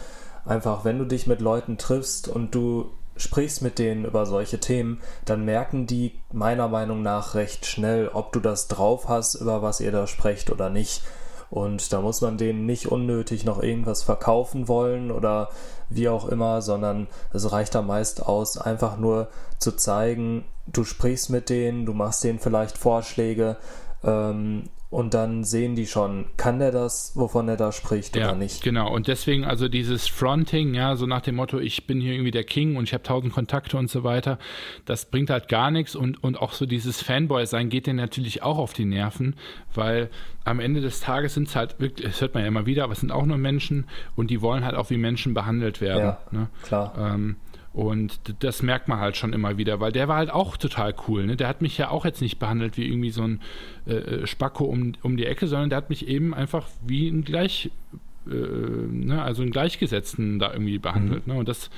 einfach, 0.45 0.85
wenn 0.85 0.99
du 0.99 1.05
dich 1.05 1.27
mit 1.27 1.41
Leuten 1.41 1.79
triffst 1.79 2.29
und 2.29 2.55
du 2.55 2.91
sprichst 3.17 3.63
mit 3.63 3.79
denen 3.79 4.05
über 4.05 4.27
solche 4.27 4.59
Themen, 4.59 5.01
dann 5.25 5.45
merken 5.45 5.87
die 5.87 6.19
meiner 6.33 6.69
Meinung 6.69 7.03
nach 7.03 7.35
recht 7.35 7.67
schnell, 7.67 8.09
ob 8.09 8.33
du 8.33 8.41
das 8.41 8.69
drauf 8.69 9.09
hast, 9.09 9.35
über 9.35 9.63
was 9.63 9.81
ihr 9.81 9.93
da 9.93 10.07
sprecht 10.07 10.51
oder 10.51 10.71
nicht. 10.71 11.03
Und 11.51 11.93
da 11.93 12.01
muss 12.01 12.23
man 12.23 12.39
denen 12.39 12.65
nicht 12.65 12.87
unnötig 12.87 13.45
noch 13.45 13.63
irgendwas 13.63 14.03
verkaufen 14.03 14.69
wollen 14.69 15.11
oder 15.11 15.51
wie 15.91 16.09
auch 16.09 16.27
immer, 16.27 16.63
sondern 16.63 17.09
es 17.35 17.53
reicht 17.53 17.75
da 17.75 17.83
meist 17.83 18.25
aus, 18.25 18.57
einfach 18.57 18.97
nur 18.97 19.29
zu 19.59 19.73
zeigen, 19.73 20.47
du 20.67 20.85
sprichst 20.85 21.29
mit 21.29 21.51
denen, 21.51 21.85
du 21.85 21.93
machst 21.93 22.25
denen 22.25 22.39
vielleicht 22.39 22.79
Vorschläge, 22.79 23.59
ähm, 24.03 24.71
und 24.93 25.15
dann 25.15 25.43
sehen 25.43 25.75
die 25.75 25.87
schon, 25.87 26.27
kann 26.37 26.59
der 26.59 26.71
das, 26.71 27.13
wovon 27.15 27.49
er 27.49 27.57
da 27.57 27.73
spricht 27.73 28.15
ja, 28.15 28.29
oder 28.29 28.37
nicht. 28.37 28.63
Genau, 28.63 28.93
und 28.93 29.09
deswegen 29.09 29.43
also 29.43 29.67
dieses 29.67 30.07
Fronting, 30.07 30.75
ja, 30.75 30.97
so 30.97 31.07
nach 31.07 31.23
dem 31.23 31.37
Motto, 31.37 31.59
ich 31.59 31.87
bin 31.87 31.99
hier 31.99 32.13
irgendwie 32.13 32.31
der 32.31 32.45
King 32.45 32.77
und 32.77 32.85
ich 32.85 32.93
habe 32.93 33.03
tausend 33.03 33.33
Kontakte 33.33 33.79
und 33.79 33.89
so 33.89 34.05
weiter, 34.05 34.39
das 34.85 35.07
bringt 35.07 35.31
halt 35.31 35.49
gar 35.49 35.71
nichts 35.71 35.97
und, 35.97 36.23
und 36.23 36.39
auch 36.39 36.53
so 36.53 36.67
dieses 36.67 37.01
Fanboy-Sein 37.01 37.71
geht 37.71 37.87
dir 37.87 37.95
natürlich 37.95 38.43
auch 38.43 38.59
auf 38.59 38.75
die 38.75 38.85
Nerven, 38.85 39.35
weil 39.75 40.11
am 40.45 40.61
Ende 40.61 40.83
des 40.83 41.01
Tages 41.01 41.33
sind 41.33 41.49
es 41.49 41.57
halt 41.57 41.81
wirklich, 41.81 42.07
das 42.07 42.21
hört 42.21 42.35
man 42.35 42.43
ja 42.43 42.49
immer 42.49 42.67
wieder, 42.67 42.85
aber 42.85 42.93
es 42.93 43.01
sind 43.01 43.13
auch 43.13 43.25
nur 43.25 43.39
Menschen 43.39 43.87
und 44.15 44.29
die 44.29 44.43
wollen 44.43 44.63
halt 44.63 44.75
auch 44.75 44.91
wie 44.91 44.99
Menschen 44.99 45.33
behandelt 45.33 45.81
werden. 45.81 46.05
Ja, 46.05 46.19
ne? 46.33 46.49
klar. 46.65 46.93
Ähm, 46.99 47.37
und 47.73 48.21
das 48.41 48.63
merkt 48.63 48.89
man 48.89 49.01
halt 49.01 49.17
schon 49.17 49.33
immer 49.33 49.57
wieder, 49.57 49.81
weil 49.81 49.93
der 49.93 50.07
war 50.07 50.17
halt 50.17 50.31
auch 50.31 50.59
total 50.59 50.95
cool. 51.09 51.25
Ne? 51.25 51.37
Der 51.37 51.49
hat 51.49 51.63
mich 51.63 51.79
ja 51.79 51.89
auch 51.89 52.05
jetzt 52.05 52.21
nicht 52.21 52.39
behandelt 52.39 52.77
wie 52.77 52.87
irgendwie 52.87 53.11
so 53.11 53.23
ein 53.23 53.41
äh, 53.87 53.95
äh, 53.95 54.27
Spacko 54.27 54.65
um, 54.65 54.93
um 55.03 55.17
die 55.17 55.25
Ecke, 55.25 55.47
sondern 55.47 55.71
der 55.71 55.79
hat 55.79 55.89
mich 55.89 56.07
eben 56.07 56.35
einfach 56.35 56.67
wie 56.87 57.09
ein 57.09 57.25
Gleich, 57.25 57.71
äh, 58.27 58.31
ne? 58.31 59.23
also 59.23 59.41
einen 59.41 59.53
Gleichgesetzten 59.53 60.39
da 60.39 60.53
irgendwie 60.53 60.79
behandelt. 60.79 61.27
Mhm. 61.27 61.33
Ne? 61.33 61.39
Und 61.39 61.49
das, 61.49 61.71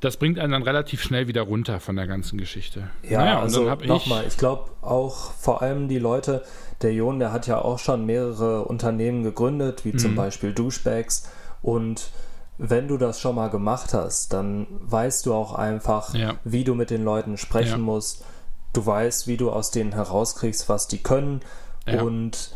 das 0.00 0.16
bringt 0.16 0.38
einen 0.38 0.52
dann 0.52 0.62
relativ 0.62 1.02
schnell 1.02 1.28
wieder 1.28 1.42
runter 1.42 1.78
von 1.78 1.94
der 1.96 2.06
ganzen 2.06 2.38
Geschichte. 2.38 2.88
Ja, 3.02 3.18
naja, 3.18 3.40
also 3.40 3.64
nochmal, 3.84 4.22
ich, 4.22 4.28
ich 4.28 4.38
glaube 4.38 4.70
auch 4.80 5.32
vor 5.34 5.60
allem 5.60 5.88
die 5.88 5.98
Leute, 5.98 6.42
der 6.80 6.94
Jon, 6.94 7.18
der 7.18 7.30
hat 7.30 7.46
ja 7.46 7.60
auch 7.60 7.78
schon 7.78 8.06
mehrere 8.06 8.64
Unternehmen 8.64 9.22
gegründet, 9.22 9.84
wie 9.84 9.92
mhm. 9.92 9.98
zum 9.98 10.14
Beispiel 10.14 10.54
Douchebags 10.54 11.30
und 11.60 12.10
wenn 12.58 12.88
du 12.88 12.96
das 12.98 13.20
schon 13.20 13.34
mal 13.34 13.48
gemacht 13.48 13.94
hast, 13.94 14.32
dann 14.32 14.66
weißt 14.80 15.26
du 15.26 15.34
auch 15.34 15.54
einfach, 15.54 16.14
ja. 16.14 16.34
wie 16.44 16.64
du 16.64 16.74
mit 16.74 16.90
den 16.90 17.04
Leuten 17.04 17.36
sprechen 17.36 17.70
ja. 17.70 17.78
musst. 17.78 18.24
Du 18.72 18.84
weißt, 18.84 19.26
wie 19.26 19.36
du 19.36 19.50
aus 19.50 19.70
denen 19.70 19.92
herauskriegst, 19.92 20.68
was 20.68 20.88
die 20.88 21.02
können. 21.02 21.40
Ja. 21.86 22.02
Und 22.02 22.54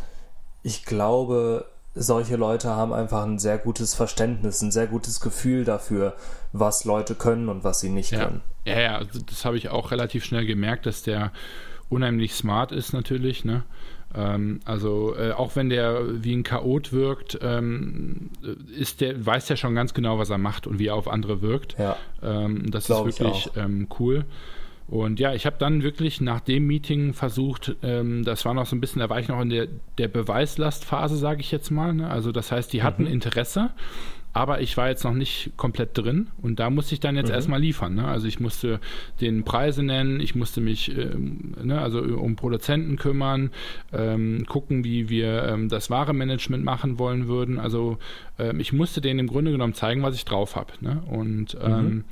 ich 0.63 0.85
glaube, 0.85 1.65
solche 1.93 2.35
Leute 2.35 2.69
haben 2.69 2.93
einfach 2.93 3.23
ein 3.23 3.39
sehr 3.39 3.57
gutes 3.57 3.93
Verständnis, 3.93 4.61
ein 4.61 4.71
sehr 4.71 4.87
gutes 4.87 5.19
Gefühl 5.19 5.65
dafür, 5.65 6.15
was 6.53 6.85
Leute 6.85 7.15
können 7.15 7.49
und 7.49 7.63
was 7.63 7.79
sie 7.79 7.89
nicht 7.89 8.11
können. 8.11 8.41
Ja, 8.65 8.79
ja, 8.79 8.97
also 8.97 9.19
das 9.19 9.45
habe 9.45 9.57
ich 9.57 9.69
auch 9.69 9.91
relativ 9.91 10.25
schnell 10.25 10.45
gemerkt, 10.45 10.85
dass 10.85 11.03
der 11.03 11.31
unheimlich 11.89 12.33
smart 12.33 12.71
ist 12.71 12.93
natürlich, 12.93 13.45
ne? 13.45 13.63
Ähm, 14.15 14.59
also 14.65 15.15
äh, 15.15 15.31
auch 15.31 15.55
wenn 15.55 15.69
der 15.69 16.23
wie 16.23 16.35
ein 16.35 16.43
Chaot 16.43 16.93
wirkt, 16.93 17.37
ähm, 17.41 18.29
ist 18.77 19.01
der, 19.01 19.25
weiß 19.25 19.47
der 19.47 19.55
schon 19.55 19.75
ganz 19.75 19.93
genau, 19.93 20.17
was 20.17 20.29
er 20.29 20.37
macht 20.37 20.67
und 20.67 20.79
wie 20.79 20.87
er 20.87 20.95
auf 20.95 21.07
andere 21.07 21.41
wirkt. 21.41 21.77
Ja, 21.77 21.97
ähm, 22.21 22.71
das 22.71 22.89
ist 22.89 23.05
wirklich 23.05 23.49
ähm, 23.55 23.87
cool. 23.99 24.25
Und 24.87 25.19
ja, 25.19 25.33
ich 25.33 25.45
habe 25.45 25.57
dann 25.59 25.83
wirklich 25.83 26.21
nach 26.21 26.39
dem 26.39 26.65
Meeting 26.65 27.13
versucht, 27.13 27.75
ähm, 27.83 28.23
das 28.23 28.45
war 28.45 28.53
noch 28.53 28.65
so 28.65 28.75
ein 28.75 28.79
bisschen, 28.79 28.99
da 28.99 29.09
war 29.09 29.19
ich 29.19 29.27
noch 29.27 29.41
in 29.41 29.49
der, 29.49 29.67
der 29.97 30.07
Beweislastphase, 30.07 31.17
sage 31.17 31.41
ich 31.41 31.51
jetzt 31.51 31.71
mal. 31.71 31.93
Ne? 31.93 32.09
Also 32.09 32.31
das 32.31 32.51
heißt, 32.51 32.71
die 32.71 32.83
hatten 32.83 33.03
mhm. 33.03 33.11
Interesse 33.11 33.71
aber 34.37 34.61
ich 34.61 34.77
war 34.77 34.87
jetzt 34.87 35.03
noch 35.03 35.15
nicht 35.15 35.53
komplett 35.57 35.97
drin 35.97 36.27
und 36.43 36.59
da 36.59 36.69
musste 36.69 36.93
ich 36.93 36.99
dann 36.99 37.15
jetzt 37.15 37.29
mhm. 37.29 37.33
erstmal 37.33 37.59
liefern. 37.59 37.95
Ne? 37.95 38.07
Also 38.07 38.27
ich 38.27 38.39
musste 38.39 38.79
den 39.19 39.43
Preise 39.43 39.81
nennen, 39.81 40.19
ich 40.19 40.35
musste 40.35 40.61
mich 40.61 40.95
ähm, 40.95 41.55
ne, 41.63 41.81
also 41.81 42.01
um 42.01 42.35
Produzenten 42.35 42.97
kümmern, 42.97 43.49
ähm, 43.91 44.45
gucken, 44.47 44.83
wie 44.83 45.09
wir 45.09 45.43
ähm, 45.45 45.69
das 45.69 45.89
Ware-Management 45.89 46.63
machen 46.63 46.99
wollen 46.99 47.27
würden. 47.27 47.57
Also 47.57 47.97
ähm, 48.37 48.59
ich 48.59 48.73
musste 48.73 49.01
denen 49.01 49.21
im 49.21 49.27
Grunde 49.27 49.51
genommen 49.51 49.73
zeigen, 49.73 50.03
was 50.03 50.13
ich 50.13 50.23
drauf 50.23 50.55
habe. 50.55 50.71
Ne? 50.81 51.01
Und 51.09 51.57
ähm, 51.59 51.83
mhm 51.83 52.03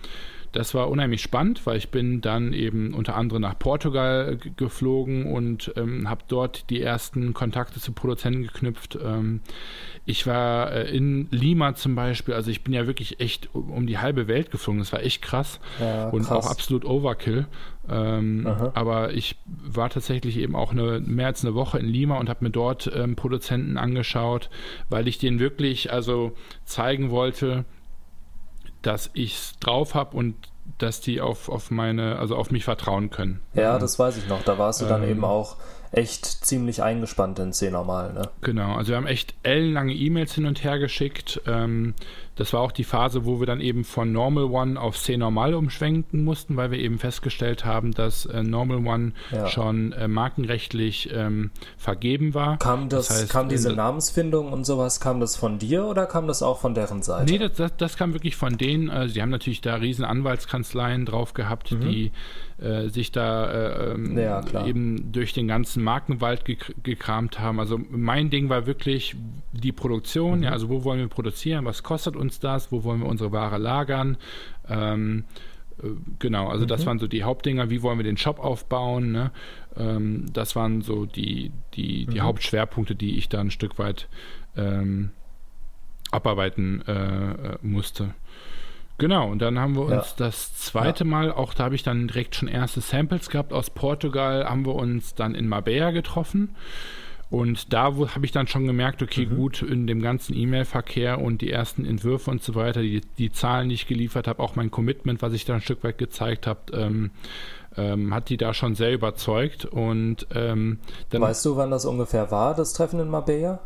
das 0.56 0.74
war 0.74 0.89
unheimlich 0.89 1.22
spannend, 1.22 1.65
weil 1.65 1.78
ich 1.78 1.89
bin 1.89 2.22
dann 2.22 2.54
eben 2.54 2.94
unter 2.94 3.15
anderem 3.15 3.41
nach 3.41 3.60
Portugal 3.60 4.38
geflogen 4.56 5.26
und 5.26 5.74
ähm, 5.76 6.10
habe 6.10 6.22
dort 6.30 6.70
die 6.70 6.82
ersten 6.82 7.34
Kontakte 7.34 7.82
zu 7.82 7.91
Produzenten 7.91 8.44
geknüpft. 8.44 8.98
Ähm, 9.04 9.41
ich 10.06 10.26
war 10.28 10.72
äh, 10.72 10.96
in 10.96 11.28
Lima 11.32 11.76
zum 11.76 11.96
Beispiel, 11.96 12.34
also 12.34 12.52
ich 12.52 12.63
bin 12.63 12.74
ja 12.74 12.88
wirklich 12.88 13.20
echt 13.20 13.50
um 13.54 13.86
die 13.86 13.98
halbe 13.98 14.30
Welt 14.30 14.50
geflogen. 14.50 14.80
Das 14.80 14.94
war 14.94 15.04
echt 15.04 15.22
krass 15.22 15.60
ja, 15.80 16.08
und 16.10 16.24
krass. 16.24 16.46
auch 16.46 16.50
absolut 16.50 16.86
Overkill. 16.86 17.48
Ähm, 17.89 18.48
aber 18.74 19.13
ich 19.13 19.36
war 19.46 19.89
tatsächlich 19.89 20.38
eben 20.38 20.56
auch 20.56 20.72
eine, 20.72 21.02
mehr 21.02 21.28
als 21.28 21.44
eine 21.44 21.54
Woche 21.54 21.80
in 21.80 21.86
Lima 21.86 22.18
und 22.18 22.30
habe 22.30 22.46
mir 22.46 22.52
dort 22.52 22.89
ähm, 22.96 23.15
Produzenten 23.15 23.78
angeschaut, 23.78 24.50
weil 24.89 25.08
ich 25.08 25.18
denen 25.18 25.39
wirklich 25.39 25.91
also 25.91 26.32
zeigen 26.63 27.12
wollte, 27.12 27.65
dass 28.86 29.10
ich 29.13 29.36
es 29.36 29.60
drauf 29.60 29.95
habe 29.95 30.15
und 30.15 30.36
dass 30.78 31.00
die 31.02 31.21
auf, 31.21 31.50
auf 31.50 31.71
meine, 31.71 32.17
also 32.19 32.36
auf 32.36 32.52
mich 32.52 32.63
vertrauen 32.63 33.10
können. 33.10 33.41
Ja, 33.54 33.80
das 33.80 33.98
weiß 33.98 34.17
ich 34.17 34.28
noch. 34.28 34.43
Da 34.43 34.58
warst 34.58 34.82
du 34.82 34.86
dann 34.86 35.04
ähm, 35.04 35.10
eben 35.10 35.26
auch 35.26 35.58
echt 35.91 36.26
ziemlich 36.26 36.84
eingespannt 36.84 37.39
in 37.39 37.54
C 37.54 37.71
normal, 37.71 38.13
ne? 38.13 38.30
Genau, 38.41 38.76
also 38.76 38.89
wir 38.89 38.98
haben 38.98 39.08
echt 39.08 39.36
ellenlange 39.43 39.93
E-Mails 39.93 40.34
hin 40.34 40.45
und 40.45 40.63
her 40.63 40.80
geschickt. 40.80 41.41
Ähm, 41.48 41.93
das 42.36 42.52
war 42.54 42.62
auch 42.62 42.71
die 42.71 42.84
Phase, 42.84 43.26
wo 43.26 43.39
wir 43.39 43.48
dann 43.48 43.62
eben 43.62 43.84
von 43.84 44.12
Normal 44.12 44.45
One 44.45 44.80
auf 44.80 44.98
C 44.98 45.17
Normal 45.17 45.54
umschwenken 45.54 46.24
mussten, 46.24 46.58
weil 46.58 46.71
wir 46.71 46.80
eben 46.80 47.00
festgestellt 47.00 47.65
haben, 47.65 47.93
dass 47.93 48.26
äh, 48.26 48.43
Normal 48.43 48.86
One 48.86 49.12
ja. 49.32 49.48
schon 49.48 49.93
äh, 49.93 50.08
markenrechtlich 50.08 51.10
ähm, 51.13 51.52
vergeben 51.78 52.34
war. 52.34 52.58
Kam 52.58 52.89
das, 52.89 53.08
das 53.08 53.21
heißt, 53.21 53.30
kam 53.32 53.50
diese 53.50 53.71
äh, 53.71 53.76
Namensfindung 53.76 54.52
und 54.52 54.65
sowas, 54.65 55.00
kam 55.00 55.19
das 55.19 55.36
von 55.36 55.60
dir 55.60 55.86
oder 55.86 56.06
kam 56.06 56.28
das 56.28 56.43
auch 56.43 56.60
von 56.60 56.74
deren 56.74 57.02
Seite? 57.02 57.32
Nee, 57.32 57.38
das, 57.38 57.54
das, 57.54 57.71
das 57.78 57.98
kam 57.98 58.13
wirklich 58.13 58.36
von 58.36 58.58
denen. 58.58 58.89
Also 58.89 59.13
die 59.13 59.21
haben 59.21 59.30
natürlich 59.30 59.62
da 59.62 59.76
riesen 59.76 60.04
Anwaltskanzleien 60.04 61.06
drauf 61.06 61.34
gehabt, 61.34 61.71
mhm. 61.71 61.82
die 61.82 62.12
äh, 62.58 62.88
sich 62.88 63.12
da 63.12 63.52
äh, 63.52 63.91
ähm, 63.91 64.17
ja, 64.17 64.65
eben 64.65 65.12
durch 65.12 65.34
den 65.34 65.48
ganzen 65.48 65.84
Markenwald 65.84 66.45
gek 66.45 66.74
gekramt 66.84 67.38
haben. 67.38 67.60
Also 67.60 67.78
mein 67.89 68.30
Ding 68.30 68.48
war 68.48 68.65
wirklich 68.65 69.15
die 69.52 69.74
Produktion, 69.74 70.38
mhm. 70.38 70.43
ja, 70.43 70.52
also 70.52 70.69
wo 70.69 70.86
wollen 70.86 71.00
wir 71.00 71.08
produzieren, 71.10 71.65
was 71.65 71.84
kostet 71.84 72.15
uns 72.15 72.25
das, 72.40 72.72
wo 72.72 72.84
wollen 72.84 73.02
wir 73.02 73.08
unsere 73.08 73.32
Ware 73.32 73.58
lagern, 73.58 74.18
ähm, 74.68 75.26
äh, 75.82 75.88
Genau, 76.20 76.48
also 76.48 76.64
mhm. 76.64 76.70
das 76.70 76.86
waren 76.86 77.00
so 77.00 77.08
die 77.08 77.24
Hauptdinger, 77.24 77.70
wie 77.70 77.82
wollen 77.82 78.00
wir 78.00 78.04
den 78.04 78.18
Shop 78.18 78.40
aufbauen. 78.40 79.12
Ne? 79.12 79.32
Ähm, 79.78 80.26
das 80.32 80.56
waren 80.56 80.82
so 80.82 81.06
die, 81.06 81.52
die, 81.74 82.06
die 82.06 82.20
mhm. 82.20 82.24
Hauptschwerpunkte, 82.24 82.96
die 82.96 83.18
ich 83.18 83.30
da 83.30 83.42
ein 83.42 83.52
Stück 83.52 83.78
weit 83.78 84.08
ähm, 84.56 85.12
abarbeiten 86.12 86.82
äh, 86.88 87.32
äh 87.32 87.58
musste. 87.62 88.14
Genau, 88.98 89.30
und 89.30 89.42
dann 89.42 89.60
haben 89.60 89.76
wir 89.76 89.82
uns 89.82 90.12
ja. 90.12 90.16
das 90.18 90.56
zweite 90.56 91.04
ja. 91.04 91.10
Mal, 91.10 91.32
auch 91.32 91.54
da 91.54 91.66
habe 91.66 91.76
ich 91.76 91.84
dann 91.84 92.08
direkt 92.08 92.36
schon 92.36 92.48
erste 92.48 92.80
Samples 92.80 93.30
gehabt 93.30 93.52
aus 93.52 93.70
Portugal, 93.70 94.46
haben 94.46 94.66
wir 94.66 94.76
uns 94.76 95.16
dann 95.16 95.36
in 95.36 95.50
Marbella 95.50 95.92
getroffen. 95.92 96.56
Und 97.30 97.74
da 97.74 97.86
habe 97.86 98.24
ich 98.24 98.32
dann 98.32 98.48
schon 98.48 98.68
gemerkt, 98.68 99.02
okay, 99.02 99.26
mhm. 99.26 99.36
gut, 99.36 99.62
in 99.62 99.88
dem 99.88 100.02
ganzen 100.02 100.36
E-Mail-Verkehr 100.36 101.20
und 101.20 101.42
die 101.42 101.52
ersten 101.52 101.84
Entwürfe 101.84 102.30
und 102.30 102.44
so 102.44 102.56
weiter, 102.56 102.82
die, 102.82 103.02
die 103.18 103.32
Zahlen, 103.32 103.70
die 103.70 103.76
ich 103.76 103.88
geliefert 103.88 104.28
habe, 104.28 104.42
auch 104.42 104.56
mein 104.56 104.70
Commitment, 104.70 105.22
was 105.22 105.34
ich 105.34 105.46
da 105.46 105.56
ein 105.56 105.62
Stück 105.62 105.84
weit 105.84 105.98
gezeigt 105.98 106.46
habe, 106.46 106.60
ähm, 106.74 107.12
ähm, 107.78 108.14
hat 108.14 108.30
die 108.30 108.38
da 108.38 108.54
schon 108.54 108.76
sehr 108.76 108.94
überzeugt. 108.94 109.66
Und 109.66 110.28
ähm, 110.34 110.80
dann. 111.10 111.22
Weißt 111.22 111.46
du, 111.46 111.58
wann 111.58 111.72
das 111.72 111.86
ungefähr 111.86 112.30
war, 112.32 112.56
das 112.56 112.74
Treffen 112.74 113.00
in 113.00 113.10
Marbella? 113.10 113.60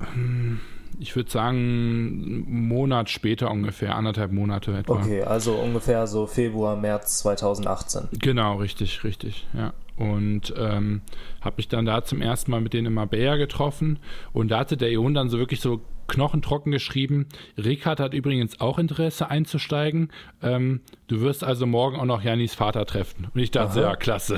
Ich 1.00 1.16
würde 1.16 1.30
sagen, 1.30 1.58
einen 1.58 2.68
Monat 2.68 3.10
später 3.10 3.52
ungefähr, 3.52 3.96
anderthalb 3.96 4.32
Monate 4.32 4.76
etwa. 4.76 4.94
Okay, 4.94 5.22
also 5.24 5.56
ungefähr 5.56 6.08
so 6.08 6.28
Februar, 6.28 6.76
März 6.76 7.20
2018. 7.20 8.08
Genau, 8.14 8.56
richtig, 8.56 9.04
richtig, 9.04 9.48
ja. 9.54 9.74
Und 10.00 10.54
ähm, 10.58 11.02
habe 11.42 11.58
mich 11.58 11.68
dann 11.68 11.86
da 11.86 12.04
zum 12.06 12.22
ersten 12.22 12.52
Mal 12.52 12.62
mit 12.62 12.74
denen 12.74 12.88
in 12.88 12.94
Marbella 12.94 13.36
getroffen. 13.36 14.00
Und 14.32 14.50
da 14.50 14.60
hatte 14.60 14.78
der 14.78 14.90
Ion 14.92 15.14
dann 15.14 15.30
so 15.30 15.38
wirklich 15.38 15.60
so 15.60 15.82
knochentrocken 16.10 16.72
geschrieben. 16.72 17.28
Rickard 17.58 18.00
hat 18.00 18.14
übrigens 18.14 18.60
auch 18.60 18.78
Interesse 18.78 19.30
einzusteigen. 19.30 20.12
Ähm, 20.42 20.82
du 21.08 21.22
wirst 21.22 21.44
also 21.44 21.66
morgen 21.66 21.98
auch 21.98 22.06
noch 22.06 22.22
Janis 22.22 22.56
Vater 22.56 22.86
treffen. 22.86 23.28
Und 23.34 23.40
ich 23.40 23.52
dachte, 23.52 23.80
Aha. 23.80 23.92
ja, 23.92 23.96
klasse. 23.96 24.38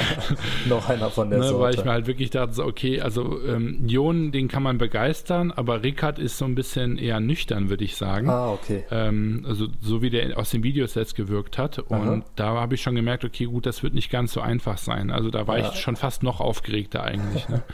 noch 0.68 0.88
einer 0.88 1.10
von 1.10 1.30
der 1.30 1.38
ne, 1.38 1.48
Sorte. 1.48 1.62
Weil 1.62 1.74
ich 1.74 1.84
mir 1.84 1.92
halt 1.92 2.06
wirklich 2.06 2.30
dachte, 2.30 2.64
okay, 2.64 3.00
also 3.00 3.40
ähm, 3.46 3.86
Jon, 3.86 4.32
den 4.32 4.48
kann 4.48 4.62
man 4.62 4.78
begeistern, 4.78 5.52
aber 5.52 5.82
Rickard 5.82 6.18
ist 6.18 6.38
so 6.38 6.44
ein 6.44 6.54
bisschen 6.54 6.98
eher 6.98 7.20
nüchtern, 7.20 7.70
würde 7.70 7.84
ich 7.84 7.96
sagen. 7.96 8.28
Ah, 8.28 8.50
okay. 8.50 8.84
Ähm, 8.90 9.44
also 9.46 9.68
so 9.80 10.02
wie 10.02 10.10
der 10.10 10.38
aus 10.38 10.50
den 10.50 10.62
Videos 10.62 10.94
jetzt 10.94 11.14
gewirkt 11.14 11.58
hat. 11.58 11.78
Und 11.78 11.92
Aha. 11.92 12.24
da 12.36 12.46
habe 12.54 12.74
ich 12.74 12.82
schon 12.82 12.94
gemerkt, 12.94 13.24
okay, 13.24 13.44
gut, 13.44 13.66
das 13.66 13.82
wird 13.82 13.94
nicht 13.94 14.10
ganz 14.10 14.32
so 14.32 14.40
einfach 14.40 14.78
sein. 14.78 15.10
Also 15.10 15.30
da 15.30 15.46
war 15.46 15.58
ja. 15.58 15.70
ich 15.70 15.80
schon 15.80 15.96
fast 15.96 16.22
noch 16.22 16.40
aufgeregter 16.40 17.04
eigentlich. 17.04 17.48
Ne? 17.48 17.62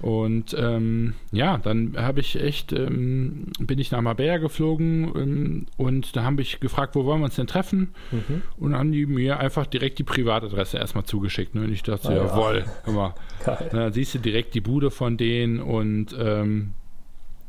Und 0.00 0.54
ähm, 0.58 1.14
ja, 1.32 1.58
dann 1.58 1.96
habe 1.96 2.20
ich 2.20 2.40
echt, 2.40 2.72
ähm, 2.72 3.46
bin 3.58 3.78
ich 3.78 3.90
nach 3.90 4.00
Marbella 4.00 4.38
geflogen 4.38 5.12
ähm, 5.16 5.66
und 5.76 6.14
da 6.14 6.22
habe 6.22 6.40
ich 6.40 6.60
gefragt, 6.60 6.94
wo 6.94 7.04
wollen 7.04 7.20
wir 7.20 7.24
uns 7.24 7.34
denn 7.34 7.48
treffen? 7.48 7.94
Mhm. 8.12 8.42
Und 8.58 8.70
dann 8.70 8.80
haben 8.80 8.92
die 8.92 9.06
mir 9.06 9.40
einfach 9.40 9.66
direkt 9.66 9.98
die 9.98 10.04
Privatadresse 10.04 10.78
erstmal 10.78 11.04
zugeschickt. 11.04 11.54
Ne? 11.54 11.62
Und 11.62 11.72
ich 11.72 11.82
dachte, 11.82 12.08
ah, 12.08 12.12
ja. 12.12 12.24
jawohl, 12.26 12.64
immer. 12.86 13.14
dann 13.72 13.92
siehst 13.92 14.14
du 14.14 14.18
direkt 14.18 14.54
die 14.54 14.60
Bude 14.60 14.90
von 14.90 15.16
denen 15.16 15.60
und 15.60 16.16
ähm, 16.18 16.74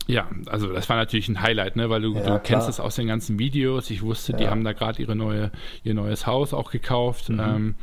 ja, 0.07 0.27
also 0.47 0.73
das 0.73 0.89
war 0.89 0.97
natürlich 0.97 1.29
ein 1.29 1.39
Highlight, 1.39 1.75
ne? 1.75 1.91
weil 1.91 2.01
du, 2.01 2.15
ja, 2.15 2.23
du 2.23 2.39
kennst 2.39 2.67
das 2.67 2.79
aus 2.79 2.95
den 2.95 3.05
ganzen 3.05 3.37
Videos. 3.37 3.91
Ich 3.91 4.01
wusste, 4.01 4.31
ja. 4.31 4.37
die 4.39 4.47
haben 4.47 4.63
da 4.63 4.73
gerade 4.73 4.99
ihre 4.99 5.15
neue, 5.15 5.51
ihr 5.83 5.93
neues 5.93 6.25
Haus 6.25 6.51
auch 6.51 6.71
gekauft. 6.71 7.29
Mhm. 7.29 7.75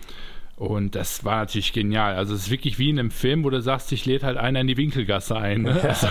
Und 0.57 0.95
das 0.95 1.25
war 1.25 1.37
natürlich 1.41 1.75
genial. 1.75 2.15
Also 2.15 2.35
es 2.35 2.45
ist 2.45 2.51
wirklich 2.51 2.79
wie 2.79 2.89
in 2.89 2.99
einem 2.99 3.11
Film, 3.11 3.45
wo 3.45 3.51
du 3.51 3.61
sagst, 3.61 3.93
ich 3.93 4.07
lädt 4.07 4.23
halt 4.23 4.39
einer 4.39 4.63
in 4.63 4.67
die 4.67 4.79
Winkelgasse 4.79 5.37
ein. 5.37 5.63
Ne? 5.63 5.81
Also, 5.83 6.09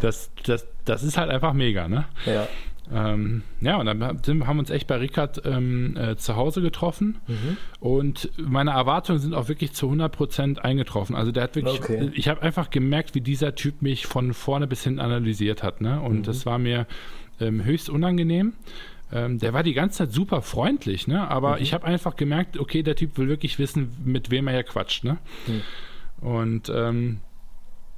das, 0.00 0.30
das, 0.44 0.66
das 0.84 1.02
ist 1.04 1.16
halt 1.16 1.30
einfach 1.30 1.52
mega, 1.52 1.88
ne? 1.88 2.04
Ja. 2.26 2.48
Ähm, 2.92 3.42
ja, 3.60 3.76
und 3.76 3.86
dann 3.86 4.02
haben 4.02 4.22
wir 4.26 4.58
uns 4.58 4.70
echt 4.70 4.86
bei 4.86 4.96
Rickard 4.96 5.42
ähm, 5.46 5.96
äh, 5.96 6.16
zu 6.16 6.36
Hause 6.36 6.60
getroffen 6.60 7.16
mhm. 7.26 7.56
und 7.80 8.30
meine 8.36 8.72
Erwartungen 8.72 9.18
sind 9.18 9.32
auch 9.32 9.48
wirklich 9.48 9.72
zu 9.72 9.86
100 9.86 10.12
Prozent 10.14 10.64
eingetroffen. 10.64 11.16
Also 11.16 11.32
der 11.32 11.44
hat 11.44 11.56
wirklich, 11.56 11.80
okay. 11.80 12.10
ich 12.12 12.28
habe 12.28 12.42
einfach 12.42 12.68
gemerkt, 12.68 13.14
wie 13.14 13.22
dieser 13.22 13.54
Typ 13.54 13.80
mich 13.80 14.06
von 14.06 14.34
vorne 14.34 14.66
bis 14.66 14.84
hin 14.84 14.98
analysiert 14.98 15.62
hat, 15.62 15.80
ne? 15.80 16.00
Und 16.00 16.18
mhm. 16.18 16.22
das 16.24 16.44
war 16.44 16.58
mir 16.58 16.86
ähm, 17.40 17.64
höchst 17.64 17.88
unangenehm. 17.88 18.52
Ähm, 19.14 19.38
der 19.38 19.52
war 19.52 19.62
die 19.62 19.74
ganze 19.74 19.98
Zeit 19.98 20.12
super 20.12 20.42
freundlich, 20.42 21.06
ne? 21.06 21.28
Aber 21.28 21.56
mhm. 21.56 21.62
ich 21.62 21.72
habe 21.72 21.86
einfach 21.86 22.16
gemerkt, 22.16 22.58
okay, 22.58 22.82
der 22.82 22.96
Typ 22.96 23.16
will 23.16 23.28
wirklich 23.28 23.58
wissen, 23.58 23.96
mit 24.04 24.30
wem 24.30 24.48
er 24.48 24.54
hier 24.54 24.64
quatscht, 24.64 25.04
ne? 25.04 25.18
Mhm. 25.46 26.26
Und 26.28 26.72
ähm, 26.74 27.20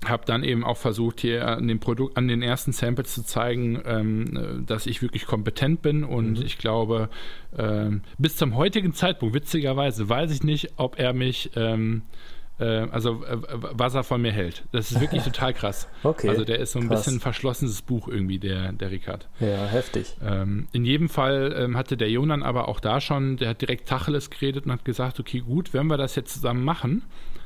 habe 0.05 0.24
dann 0.26 0.44
eben 0.44 0.62
auch 0.62 0.76
versucht, 0.76 1.20
hier 1.20 1.48
an 1.48 1.68
dem 1.68 1.81
Produkt, 1.81 2.16
an 2.16 2.29
den 2.29 2.42
ersten 2.42 2.72
Samples 2.72 3.14
zu 3.14 3.24
zeigen, 3.24 3.81
ähm, 3.87 4.64
dass 4.66 4.87
ich 4.87 5.00
wirklich 5.00 5.26
kompetent 5.26 5.83
bin 5.83 6.05
und 6.05 6.38
mhm. 6.38 6.44
ich 6.44 6.59
glaube, 6.59 7.09
ähm, 7.57 8.02
bis 8.18 8.37
zum 8.37 8.55
heutigen 8.55 8.92
Zeitpunkt, 8.92 9.35
witzigerweise, 9.35 10.09
weiß 10.09 10.31
ich 10.33 10.42
nicht, 10.42 10.72
ob 10.76 10.98
er 10.98 11.12
mich, 11.12 11.50
ähm, 11.57 12.02
äh, 12.02 12.36
also 12.64 13.23
äh, 13.25 13.37
was 13.51 13.95
er 13.95 14.03
von 14.03 14.23
mir 14.23 14.33
hält. 14.33 14.64
Das 14.73 14.90
ist 14.90 15.01
wirklich 15.01 15.23
total 15.25 15.53
krass. 15.53 15.88
Okay. 16.03 16.29
Also 16.29 16.45
der 16.45 16.59
ist 16.59 16.73
so 16.73 16.79
ein 16.79 16.88
krass. 16.88 17.01
bisschen 17.01 17.19
ein 17.19 17.21
verschlossenes 17.21 17.83
Buch 17.83 18.09
irgendwie, 18.09 18.38
der, 18.38 18.73
der 18.73 18.90
Ricard. 18.90 19.29
Ja, 19.40 19.66
heftig. 19.66 20.16
Ähm, 20.25 20.69
in 20.73 20.85
jedem 20.85 21.09
Fall 21.09 21.55
ähm, 21.57 21.77
hatte 21.77 21.97
der 21.97 22.11
Jonan 22.11 22.42
aber 22.42 22.69
auch 22.69 22.81
da 22.81 23.01
schon, 23.01 23.37
der 23.37 23.51
hat 23.51 23.61
direkt 23.61 23.88
Tacheles 23.88 24.31
geredet 24.31 24.66
und 24.66 24.73
hat 24.73 24.85
gesagt, 24.85 25.21
okay, 25.21 25.40
gut, 25.40 25.75
wenn 25.75 25.87
wir 25.87 25.99
das 25.99 26.14
jetzt 26.14 26.33
zusammen 26.35 26.64
machen, 26.64 27.03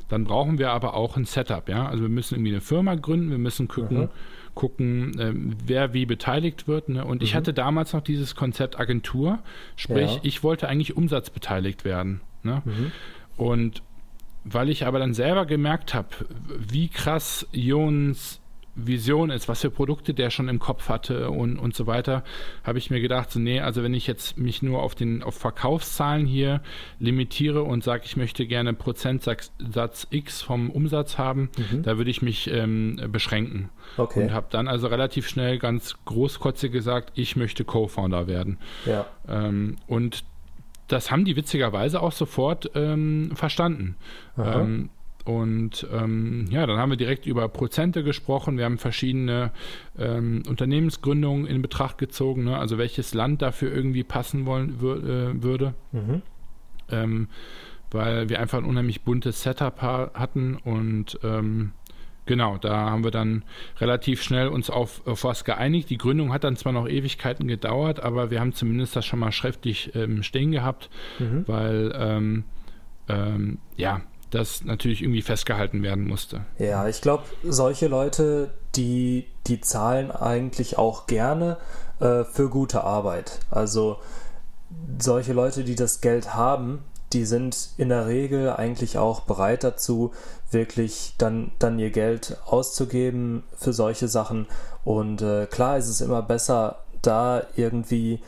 dann 0.08 0.24
brauchen 0.24 0.58
wir 0.58 0.70
aber 0.70 0.94
auch 0.94 1.16
ein 1.16 1.24
Setup, 1.24 1.68
ja. 1.68 1.88
Also 1.88 2.02
wir 2.02 2.08
müssen 2.08 2.34
irgendwie 2.34 2.52
eine 2.52 2.60
Firma 2.60 2.96
gründen, 2.96 3.30
wir 3.30 3.38
müssen 3.38 3.68
gucken, 3.68 3.98
mhm. 3.98 4.08
gucken, 4.54 5.16
ähm, 5.20 5.56
wer 5.64 5.94
wie 5.94 6.04
beteiligt 6.04 6.66
wird. 6.66 6.88
Ne? 6.88 7.04
Und 7.04 7.18
mhm. 7.18 7.24
ich 7.24 7.34
hatte 7.34 7.52
damals 7.52 7.92
noch 7.92 8.02
dieses 8.02 8.34
Konzept 8.34 8.78
Agentur, 8.78 9.38
sprich, 9.76 10.14
ja. 10.14 10.20
ich 10.22 10.42
wollte 10.42 10.68
eigentlich 10.68 10.96
umsatzbeteiligt 10.96 11.84
werden. 11.84 12.20
Ne? 12.42 12.62
Mhm. 12.64 12.92
Und 13.36 13.82
weil 14.44 14.68
ich 14.68 14.86
aber 14.86 14.98
dann 14.98 15.14
selber 15.14 15.46
gemerkt 15.46 15.94
habe, 15.94 16.08
wie 16.58 16.88
krass 16.88 17.46
Jons 17.52 18.40
Vision 18.74 19.30
ist, 19.30 19.48
was 19.48 19.60
für 19.60 19.70
Produkte 19.70 20.14
der 20.14 20.30
schon 20.30 20.48
im 20.48 20.58
Kopf 20.58 20.88
hatte 20.88 21.30
und, 21.30 21.58
und 21.58 21.74
so 21.74 21.86
weiter, 21.86 22.22
habe 22.64 22.78
ich 22.78 22.90
mir 22.90 23.00
gedacht, 23.00 23.30
so, 23.30 23.40
nee, 23.40 23.60
also 23.60 23.82
wenn 23.82 23.94
ich 23.94 24.06
jetzt 24.06 24.38
mich 24.38 24.62
nur 24.62 24.82
auf 24.82 24.94
den 24.94 25.22
auf 25.22 25.34
Verkaufszahlen 25.34 26.26
hier 26.26 26.62
limitiere 26.98 27.62
und 27.62 27.82
sage, 27.84 28.02
ich 28.04 28.16
möchte 28.16 28.46
gerne 28.46 28.72
Prozentsatz 28.72 29.50
X 30.10 30.42
vom 30.42 30.70
Umsatz 30.70 31.18
haben, 31.18 31.50
mhm. 31.56 31.82
da 31.82 31.98
würde 31.98 32.10
ich 32.10 32.22
mich 32.22 32.50
ähm, 32.50 33.00
beschränken. 33.10 33.70
Okay. 33.96 34.24
Und 34.24 34.32
habe 34.32 34.46
dann 34.50 34.68
also 34.68 34.86
relativ 34.86 35.28
schnell 35.28 35.58
ganz 35.58 35.96
großkotzig 36.04 36.72
gesagt, 36.72 37.12
ich 37.14 37.36
möchte 37.36 37.64
Co-Founder 37.64 38.26
werden. 38.28 38.58
Ja. 38.86 39.06
Ähm, 39.28 39.76
und 39.86 40.24
das 40.92 41.10
haben 41.10 41.24
die 41.24 41.36
witzigerweise 41.36 42.00
auch 42.02 42.12
sofort 42.12 42.70
ähm, 42.74 43.32
verstanden. 43.34 43.96
Ähm, 44.38 44.90
und 45.24 45.86
ähm, 45.92 46.46
ja, 46.50 46.66
dann 46.66 46.78
haben 46.78 46.90
wir 46.90 46.96
direkt 46.96 47.26
über 47.26 47.48
Prozente 47.48 48.02
gesprochen. 48.02 48.56
Wir 48.56 48.64
haben 48.64 48.78
verschiedene 48.78 49.52
ähm, 49.98 50.42
Unternehmensgründungen 50.48 51.46
in 51.46 51.62
Betracht 51.62 51.98
gezogen, 51.98 52.44
ne? 52.44 52.58
also 52.58 52.78
welches 52.78 53.14
Land 53.14 53.42
dafür 53.42 53.72
irgendwie 53.72 54.02
passen 54.02 54.46
wollen 54.46 54.80
wür 54.80 54.96
äh, 54.96 55.42
würde. 55.42 55.74
Mhm. 55.92 56.22
Ähm, 56.90 57.28
weil 57.90 58.28
wir 58.28 58.40
einfach 58.40 58.58
ein 58.58 58.64
unheimlich 58.64 59.02
buntes 59.02 59.42
Setup 59.42 59.82
ha 59.82 60.10
hatten 60.14 60.56
und 60.56 61.18
ähm, 61.22 61.72
genau, 62.30 62.58
da 62.58 62.90
haben 62.90 63.02
wir 63.02 63.10
dann 63.10 63.42
relativ 63.80 64.22
schnell 64.22 64.46
uns 64.46 64.70
auf, 64.70 65.04
auf, 65.04 65.24
was 65.24 65.42
geeinigt. 65.42 65.90
Die 65.90 65.98
Gründung 65.98 66.32
hat 66.32 66.44
dann 66.44 66.54
zwar 66.54 66.70
noch 66.70 66.88
Ewigkeiten 66.88 67.48
gedauert, 67.48 67.98
aber 67.98 68.30
wir 68.30 68.38
haben 68.38 68.52
zumindest 68.52 68.94
das 68.94 69.04
schon 69.04 69.18
mal 69.18 69.32
schriftlich 69.32 69.96
ähm, 69.96 70.22
stehen 70.22 70.52
gehabt, 70.52 70.90
mhm. 71.18 71.42
weil 71.48 71.92
ähm, 71.96 72.44
ja, 73.76 74.02
das 74.30 74.62
natürlich 74.62 75.02
irgendwie 75.02 75.22
festgehalten 75.22 75.82
werden 75.82 76.06
musste. 76.06 76.42
Ja, 76.60 76.86
ich 76.86 77.00
glaube, 77.00 77.24
solche 77.42 77.88
Leute, 77.88 78.54
die, 78.76 79.26
die 79.48 79.60
zahlen 79.60 80.12
eigentlich 80.12 80.78
auch 80.78 81.08
gerne 81.08 81.56
äh, 81.98 82.22
für 82.22 82.48
gute 82.48 82.84
Arbeit. 82.84 83.40
Also 83.50 83.98
solche 85.00 85.32
Leute, 85.32 85.64
die 85.64 85.74
das 85.74 86.00
Geld 86.00 86.34
haben, 86.34 86.84
die 87.12 87.24
sind 87.24 87.70
in 87.76 87.88
der 87.88 88.06
Regel 88.06 88.50
eigentlich 88.50 88.98
auch 88.98 89.22
bereit 89.22 89.64
dazu, 89.64 90.12
wirklich 90.50 91.14
dann, 91.18 91.52
dann 91.58 91.78
ihr 91.78 91.90
Geld 91.90 92.36
auszugeben 92.46 93.44
für 93.56 93.72
solche 93.72 94.08
Sachen. 94.08 94.46
Und 94.84 95.22
äh, 95.22 95.46
klar 95.46 95.78
ist 95.78 95.88
es 95.88 96.00
immer 96.00 96.22
besser, 96.22 96.78
da 97.02 97.42
irgendwie 97.56 98.20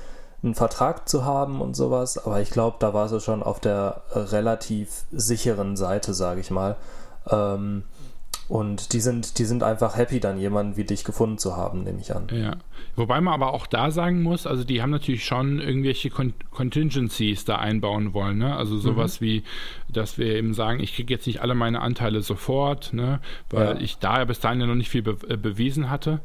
einen 0.43 0.55
Vertrag 0.55 1.09
zu 1.09 1.25
haben 1.25 1.61
und 1.61 1.77
sowas, 1.77 2.19
aber 2.25 2.41
ich 2.41 2.51
glaube, 2.51 2.77
da 2.81 2.93
war 2.93 3.09
sie 3.09 3.21
schon 3.21 3.43
auf 3.43 3.61
der 3.61 4.03
relativ 4.13 5.05
sicheren 5.13 5.77
Seite, 5.77 6.15
sage 6.15 6.41
ich 6.41 6.51
mal. 6.51 6.77
Ähm, 7.31 7.85
und 8.53 8.93
die 8.93 9.01
sind, 9.01 9.39
die 9.39 9.47
sind 9.47 9.63
einfach 9.63 9.97
happy, 9.97 10.21
dann 10.21 10.39
jemanden 10.39 10.77
wie 10.77 10.85
dich 10.85 11.05
gefunden 11.05 11.39
zu 11.39 11.57
haben, 11.57 11.85
nehme 11.85 12.03
ich 12.03 12.15
an. 12.15 12.27
Ja. 12.31 12.59
Wobei 12.97 13.19
man 13.23 13.33
aber 13.33 13.55
auch 13.55 13.67
da 13.67 13.91
sagen 13.91 14.23
muss, 14.23 14.47
also 14.47 14.63
die 14.63 14.83
haben 14.83 14.91
natürlich 14.91 15.25
schon 15.25 15.59
irgendwelche 15.59 16.11
Con 16.11 16.35
Contingencies 16.51 17.47
da 17.47 17.57
einbauen 17.57 18.13
wollen. 18.13 18.37
Ne? 18.37 18.55
Also 18.55 18.77
sowas 18.77 19.23
mhm. 19.23 19.25
wie, 19.25 19.43
dass 19.89 20.19
wir 20.19 20.27
eben 20.27 20.53
sagen, 20.53 20.81
ich 20.81 20.95
kriege 20.95 21.15
jetzt 21.15 21.27
nicht 21.27 21.41
alle 21.41 21.55
meine 21.55 21.81
Anteile 21.81 22.21
sofort, 22.21 22.93
ne? 22.93 23.21
weil 23.49 23.77
ja. 23.77 23.81
ich 23.81 23.97
da 23.97 24.19
ja 24.19 24.27
bis 24.27 24.39
dahin 24.39 24.61
ja 24.61 24.67
noch 24.67 24.75
nicht 24.75 24.91
viel 24.91 25.03
be 25.03 25.17
äh, 25.31 25.39
bewiesen 25.39 25.89
hatte. 25.89 26.21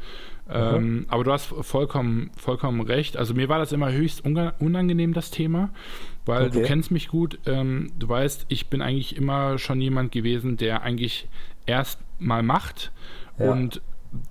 Ähm, 0.49 1.05
aber 1.07 1.23
du 1.23 1.31
hast 1.31 1.45
vollkommen, 1.45 2.31
vollkommen 2.35 2.81
recht. 2.81 3.15
Also 3.15 3.35
mir 3.35 3.47
war 3.47 3.59
das 3.59 3.71
immer 3.71 3.93
höchst 3.93 4.25
unangenehm, 4.25 5.13
das 5.13 5.31
Thema, 5.31 5.69
weil 6.25 6.47
okay. 6.47 6.59
du 6.59 6.67
kennst 6.67 6.91
mich 6.91 7.07
gut. 7.07 7.39
Ähm, 7.45 7.91
du 7.97 8.09
weißt, 8.09 8.47
ich 8.49 8.67
bin 8.67 8.81
eigentlich 8.81 9.15
immer 9.15 9.57
schon 9.59 9.79
jemand 9.79 10.11
gewesen, 10.11 10.57
der 10.57 10.81
eigentlich 10.81 11.29
erst 11.67 11.99
mal 12.19 12.43
macht 12.43 12.91
ja. 13.37 13.51
und 13.51 13.81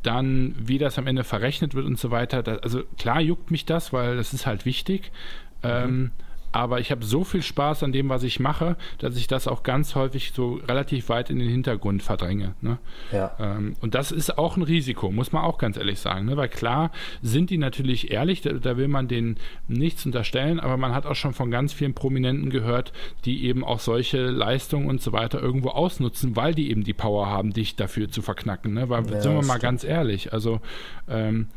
dann, 0.03 0.55
wie 0.59 0.79
das 0.79 0.99
am 0.99 1.07
Ende 1.07 1.22
verrechnet 1.22 1.75
wird 1.75 1.87
und 1.87 1.99
so 1.99 2.11
weiter. 2.11 2.42
Das, 2.42 2.61
also 2.62 2.83
klar 2.99 3.20
juckt 3.20 3.51
mich 3.51 3.66
das, 3.66 3.92
weil 3.92 4.16
das 4.16 4.33
ist 4.33 4.46
halt 4.46 4.64
wichtig. 4.64 5.12
Mhm. 5.62 5.68
Ähm, 5.70 6.11
aber 6.57 6.81
ich 6.81 6.90
habe 6.90 7.05
so 7.05 7.23
viel 7.23 7.42
Spaß 7.42 7.83
an 7.83 7.92
dem, 7.92 8.09
was 8.09 8.23
ich 8.23 8.40
mache, 8.40 8.77
dass 8.97 9.19
ich 9.19 9.27
das 9.27 9.47
auch 9.47 9.62
ganz 9.62 9.95
häufig 9.95 10.33
so 10.35 10.55
relativ 10.66 11.11
weit 11.11 11.29
in 11.29 11.38
den 11.38 11.51
Hintergrund 11.51 12.03
verdränge. 12.03 12.55
Ne? 12.62 12.79
Ja. 13.12 13.37
Ähm, 13.38 13.77
und 13.83 13.95
das 13.95 14.11
ist 14.11 14.38
auch 14.38 14.57
ein 14.57 14.62
Risiko, 14.62 15.11
muss 15.11 15.33
man 15.33 15.45
auch 15.45 15.59
ganz 15.59 15.77
ehrlich 15.77 16.01
sagen. 16.01 16.25
Ne? 16.25 16.38
Weil 16.38 16.49
klar 16.49 16.92
sind 17.21 17.51
die 17.51 17.59
natürlich 17.59 18.11
ehrlich, 18.11 18.40
da, 18.40 18.55
da, 18.55 18.79
will 18.79 18.88
man 18.88 19.07
denen 19.07 19.37
nichts 19.69 20.07
unterstellen, 20.07 20.59
aber 20.59 20.79
man 20.79 20.95
hat 20.95 21.05
auch 21.05 21.14
schon 21.14 21.35
von 21.35 21.51
ganz 21.51 21.75
vielen 21.75 21.92
Prominenten 21.92 22.49
gehört, 22.49 22.95
die 23.27 23.45
eben 23.45 23.62
auch 23.62 23.81
solche 23.81 24.25
Leistungen 24.25 24.88
und 24.88 25.03
so 25.03 25.12
weiter 25.12 25.42
irgendwo 25.42 25.69
ausnutzen, 25.69 26.37
weil 26.37 26.55
die 26.55 26.71
eben 26.71 26.85
die 26.85 26.95
Power 26.95 27.27
haben, 27.27 27.53
dich 27.53 27.77
dafür 27.77 28.09
zu 28.09 28.23
verknacken. 28.23 28.73
Ne? 28.73 28.88
Weil, 28.88 29.05
ja, 29.11 29.21
sind 29.21 29.33
wir 29.33 29.42
mal 29.42 29.45
stimmt. 29.45 29.61
ganz 29.61 29.85
ehrlich, 29.85 30.33
also 30.33 30.61
ähm, 31.07 31.49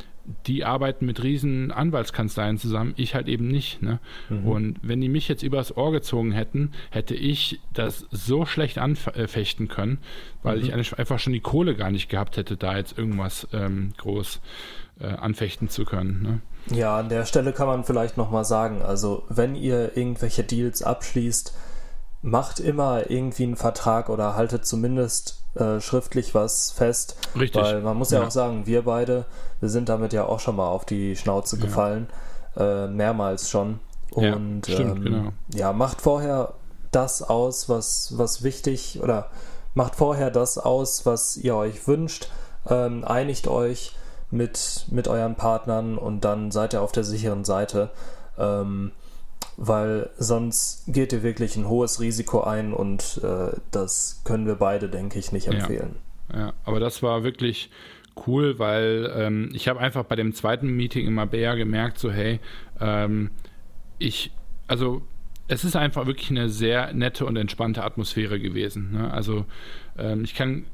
die 0.48 0.64
arbeiten 0.64 1.06
mit 1.06 1.24
riesen 1.24 1.72
Anwaltskanzleien 1.72 2.58
zusammen, 2.58 2.94
ich 2.98 3.16
halt 3.16 3.28
eben 3.28 3.48
nicht. 3.48 3.82
Ne? 3.82 4.00
Mhm. 4.30 4.48
Und 4.48 4.80
wenn 4.82 5.02
die 5.02 5.10
mich 5.10 5.28
jetzt 5.28 5.44
übers 5.44 5.76
Ohr 5.76 5.92
gezogen 5.92 6.32
hätten, 6.32 6.72
hätte 6.92 7.16
ich 7.16 7.60
das 7.74 8.06
so 8.12 8.46
schlecht 8.46 8.78
anfechten 8.78 9.68
können, 9.68 10.00
weil 10.44 10.58
mhm. 10.58 10.80
ich 10.80 10.98
einfach 10.98 11.20
schon 11.20 11.34
die 11.34 11.40
Kohle 11.40 11.76
gar 11.76 11.92
nicht 11.92 12.10
gehabt 12.10 12.38
hätte, 12.38 12.58
da 12.58 12.78
jetzt 12.78 12.98
irgendwas 12.98 13.48
ähm, 13.54 13.94
groß 13.98 14.42
äh, 15.00 15.08
anfechten 15.08 15.70
zu 15.70 15.86
können. 15.86 16.22
Ne? 16.22 16.78
Ja, 16.78 16.98
an 16.98 17.10
der 17.10 17.26
Stelle 17.26 17.54
kann 17.54 17.68
man 17.68 17.84
vielleicht 17.84 18.18
nochmal 18.18 18.46
sagen, 18.46 18.82
also 18.82 19.24
wenn 19.30 19.56
ihr 19.56 19.98
irgendwelche 19.98 20.44
Deals 20.44 20.84
abschließt, 20.84 21.56
macht 22.22 22.60
immer 22.60 23.10
irgendwie 23.10 23.44
einen 23.44 23.56
Vertrag 23.56 24.10
oder 24.10 24.36
haltet 24.36 24.66
zumindest 24.66 25.44
äh, 25.56 25.80
schriftlich 25.80 26.36
was 26.36 26.72
fest. 26.72 27.18
Richtig. 27.38 27.62
Weil 27.62 27.82
man 27.82 27.98
muss 27.98 28.12
ja, 28.12 28.20
ja, 28.20 28.28
auch 28.28 28.32
sagen, 28.32 28.66
wir 28.66 28.84
beide, 28.84 29.26
wir 29.60 29.70
sind 29.70 29.90
damit 29.90 30.14
ja 30.14 30.26
auch 30.26 30.40
schon 30.40 30.56
mal 30.56 30.68
auf 30.68 30.86
die 30.86 31.16
Schnauze 31.16 31.58
ja. 31.58 31.64
gefallen. 31.64 32.08
Äh, 32.58 32.88
mehrmals 32.88 33.50
schon. 33.50 33.80
Und 34.12 34.68
ja, 34.68 34.74
stimmt, 34.74 34.98
ähm, 34.98 35.04
genau. 35.04 35.30
ja, 35.54 35.72
macht 35.74 36.02
vorher 36.02 36.54
das 36.92 37.22
aus, 37.22 37.70
was, 37.70 38.18
was 38.18 38.44
wichtig 38.44 39.00
oder 39.02 39.30
macht 39.74 39.96
vorher 39.96 40.32
das 40.32 40.58
aus, 40.58 41.06
was 41.06 41.38
ihr 41.38 41.56
euch 41.56 41.88
wünscht. 41.88 42.30
Ähm, 42.68 43.04
einigt 43.06 43.48
euch 43.48 43.96
mit, 44.32 44.86
mit 44.90 45.08
euren 45.08 45.36
Partnern 45.36 45.98
und 45.98 46.26
dann 46.26 46.52
seid 46.52 46.74
ihr 46.74 46.82
auf 46.82 46.92
der 46.92 47.04
sicheren 47.04 47.46
Seite. 47.46 47.90
Ähm, 48.38 48.92
weil 49.62 50.10
sonst 50.18 50.86
geht 50.88 51.12
ihr 51.12 51.22
wirklich 51.22 51.58
ein 51.58 51.68
hohes 51.68 52.00
Risiko 52.00 52.42
ein 52.42 52.72
und 52.72 53.20
äh, 53.22 53.58
das 53.72 54.22
können 54.24 54.48
wir 54.48 54.56
beide, 54.56 54.88
denke 54.88 55.20
ich, 55.20 55.34
nicht 55.34 55.48
empfehlen. 55.48 55.98
Ja, 56.32 56.40
ja. 56.40 56.54
aber 56.64 56.80
das 56.80 57.04
war 57.04 57.24
wirklich 57.24 57.70
cool, 58.26 58.58
weil 58.58 59.12
ähm, 59.14 59.50
ich 59.54 59.68
habe 59.68 59.82
einfach 59.82 60.06
bei 60.06 60.16
dem 60.16 60.34
zweiten 60.34 60.70
Meeting 60.70 61.06
in 61.06 61.14
Mabea 61.14 61.56
gemerkt, 61.56 62.00
so 62.00 62.10
hey, 62.10 62.40
ähm, 62.80 63.32
ich, 63.98 64.32
also 64.68 65.02
es 65.50 65.66
ist 65.66 65.76
einfach 65.76 66.06
wirklich 66.06 66.30
eine 66.30 66.48
sehr 66.48 66.94
nette 66.94 67.26
und 67.26 67.36
entspannte 67.36 67.84
Atmosphäre 67.84 68.40
gewesen. 68.40 68.94
Ne? 68.94 69.12
Also 69.12 69.46
ähm, 69.98 70.24
ich 70.24 70.36
kann, 70.36 70.68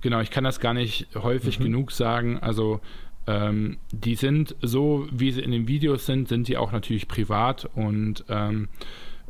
genau, 0.00 0.20
ich 0.20 0.30
kann 0.30 0.44
das 0.44 0.60
gar 0.60 0.74
nicht 0.74 1.08
häufig 1.16 1.58
mhm. 1.58 1.64
genug 1.64 1.90
sagen. 1.90 2.38
Also 2.38 2.80
ähm, 3.26 3.78
die 3.90 4.14
sind 4.14 4.56
so, 4.62 5.06
wie 5.10 5.32
sie 5.32 5.42
in 5.42 5.52
den 5.52 5.68
Videos 5.68 6.06
sind, 6.06 6.28
sind 6.28 6.48
die 6.48 6.56
auch 6.56 6.72
natürlich 6.72 7.08
privat 7.08 7.68
und 7.74 8.24
ähm, 8.28 8.68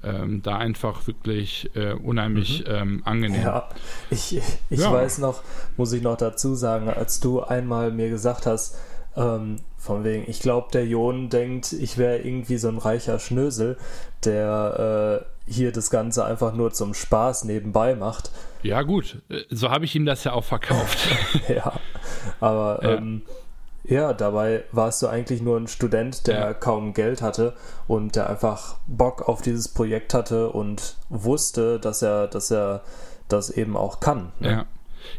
ähm, 0.03 0.43
da 0.43 0.57
einfach 0.57 1.07
wirklich 1.07 1.71
äh, 1.75 1.93
unheimlich 1.93 2.65
mhm. 2.67 2.73
ähm, 2.75 3.03
angenehm. 3.05 3.43
Ja, 3.43 3.69
ich, 4.11 4.41
ich 4.71 4.81
ja. 4.81 4.93
weiß 4.93 5.19
noch, 5.19 5.43
muss 5.77 5.93
ich 5.93 6.03
noch 6.03 6.17
dazu 6.17 6.55
sagen, 6.55 6.89
als 6.89 7.21
du 7.21 7.41
einmal 7.41 7.93
mir 7.93 8.11
gesagt 8.11 8.47
hast, 8.47 8.77
ähm, 9.17 9.57
von 9.77 10.05
wegen, 10.05 10.25
ich 10.29 10.41
glaube, 10.41 10.69
der 10.73 10.87
Jon 10.87 11.29
denkt, 11.29 11.73
ich 11.73 11.99
wäre 11.99 12.19
irgendwie 12.19 12.57
so 12.57 12.69
ein 12.69 12.79
reicher 12.79 13.19
Schnösel, 13.19 13.77
der 14.25 15.25
äh, 15.49 15.51
hier 15.53 15.73
das 15.73 15.91
Ganze 15.91 16.25
einfach 16.25 16.55
nur 16.55 16.73
zum 16.73 16.95
Spaß 16.95 17.45
nebenbei 17.45 17.97
macht. 17.97 18.31
Ja, 18.63 18.83
gut, 18.83 19.19
äh, 19.29 19.43
so 19.51 19.71
habe 19.71 19.85
ich 19.85 19.95
ihm 19.95 20.07
das 20.07 20.25
ja 20.25 20.33
auch 20.33 20.45
verkauft. 20.45 20.99
ja, 21.49 21.73
aber 22.41 22.81
ja. 22.83 23.03
Ja, 23.85 24.13
dabei 24.13 24.65
warst 24.71 25.03
du 25.03 25.09
eigentlich 25.09 25.43
nur 25.43 25.57
ein 25.57 25.67
Student, 25.67 26.27
der 26.27 26.39
ja. 26.39 26.55
kaum 26.55 26.95
Geld 26.95 27.21
hatte 27.21 27.55
und 27.89 28.15
der 28.15 28.31
einfach 28.31 28.77
Bock 28.87 29.29
auf 29.29 29.43
dieses 29.43 29.69
Projekt 29.69 30.15
hatte 30.15 30.51
und 30.51 30.97
wusste, 31.09 31.81
dass 31.81 32.01
er, 32.03 32.29
dass 32.29 32.51
er 32.51 32.83
das 33.29 33.51
eben 33.51 33.77
auch 33.77 33.99
kann. 34.01 34.33
Ne? 34.39 34.51
Ja. 34.51 34.67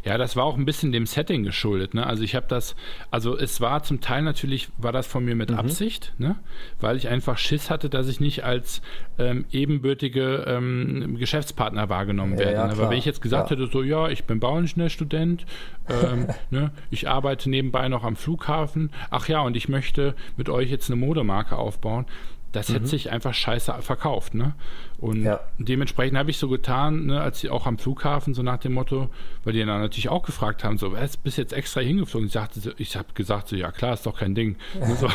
Ja, 0.04 0.18
das 0.18 0.36
war 0.36 0.44
auch 0.44 0.56
ein 0.56 0.64
bisschen 0.64 0.92
dem 0.92 1.06
Setting 1.06 1.42
geschuldet. 1.42 1.94
Ne? 1.94 2.06
Also 2.06 2.22
ich 2.22 2.34
habe 2.34 2.46
das, 2.48 2.74
also 3.10 3.36
es 3.36 3.60
war 3.60 3.82
zum 3.82 4.00
Teil 4.00 4.22
natürlich, 4.22 4.68
war 4.78 4.92
das 4.92 5.06
von 5.06 5.24
mir 5.24 5.34
mit 5.34 5.50
mhm. 5.50 5.58
Absicht, 5.58 6.12
ne? 6.18 6.36
weil 6.80 6.96
ich 6.96 7.08
einfach 7.08 7.38
Schiss 7.38 7.70
hatte, 7.70 7.88
dass 7.88 8.08
ich 8.08 8.20
nicht 8.20 8.44
als 8.44 8.82
ähm, 9.18 9.44
ebenbürtige 9.50 10.44
ähm, 10.46 11.16
Geschäftspartner 11.18 11.88
wahrgenommen 11.88 12.38
werde. 12.38 12.54
Ja, 12.54 12.66
ne? 12.66 12.72
Aber 12.72 12.90
wenn 12.90 12.98
ich 12.98 13.04
jetzt 13.04 13.22
gesagt 13.22 13.50
ja. 13.50 13.56
hätte, 13.56 13.70
so 13.70 13.82
ja, 13.82 14.08
ich 14.08 14.24
bin 14.24 14.40
Bauingenieurstudent, 14.40 15.46
ähm, 15.88 16.28
ne? 16.50 16.70
ich 16.90 17.08
arbeite 17.08 17.50
nebenbei 17.50 17.88
noch 17.88 18.04
am 18.04 18.16
Flughafen, 18.16 18.90
ach 19.10 19.28
ja, 19.28 19.40
und 19.40 19.56
ich 19.56 19.68
möchte 19.68 20.14
mit 20.36 20.48
euch 20.48 20.70
jetzt 20.70 20.90
eine 20.90 20.96
Modemarke 20.96 21.56
aufbauen, 21.56 22.06
das 22.54 22.68
mhm. 22.68 22.74
hätte 22.74 22.86
sich 22.86 23.10
einfach 23.10 23.34
scheiße 23.34 23.74
verkauft. 23.80 24.34
Ne? 24.34 24.54
Und 24.98 25.24
ja. 25.24 25.40
dementsprechend 25.58 26.16
habe 26.16 26.30
ich 26.30 26.38
so 26.38 26.48
getan, 26.48 27.06
ne, 27.06 27.20
als 27.20 27.40
sie 27.40 27.50
auch 27.50 27.66
am 27.66 27.78
Flughafen, 27.78 28.34
so 28.34 28.42
nach 28.42 28.58
dem 28.58 28.72
Motto, 28.72 29.10
weil 29.44 29.52
die 29.52 29.58
dann 29.60 29.80
natürlich 29.80 30.08
auch 30.08 30.22
gefragt 30.22 30.64
haben, 30.64 30.78
so, 30.78 30.92
was, 30.92 31.16
bist 31.16 31.38
jetzt 31.38 31.52
extra 31.52 31.80
hingeflogen? 31.80 32.28
Ich, 32.28 32.32
sagte, 32.32 32.74
ich 32.78 32.96
habe 32.96 33.08
gesagt, 33.14 33.48
so, 33.48 33.56
ja 33.56 33.70
klar, 33.72 33.94
ist 33.94 34.06
doch 34.06 34.18
kein 34.18 34.34
Ding. 34.34 34.56
So. 34.98 35.08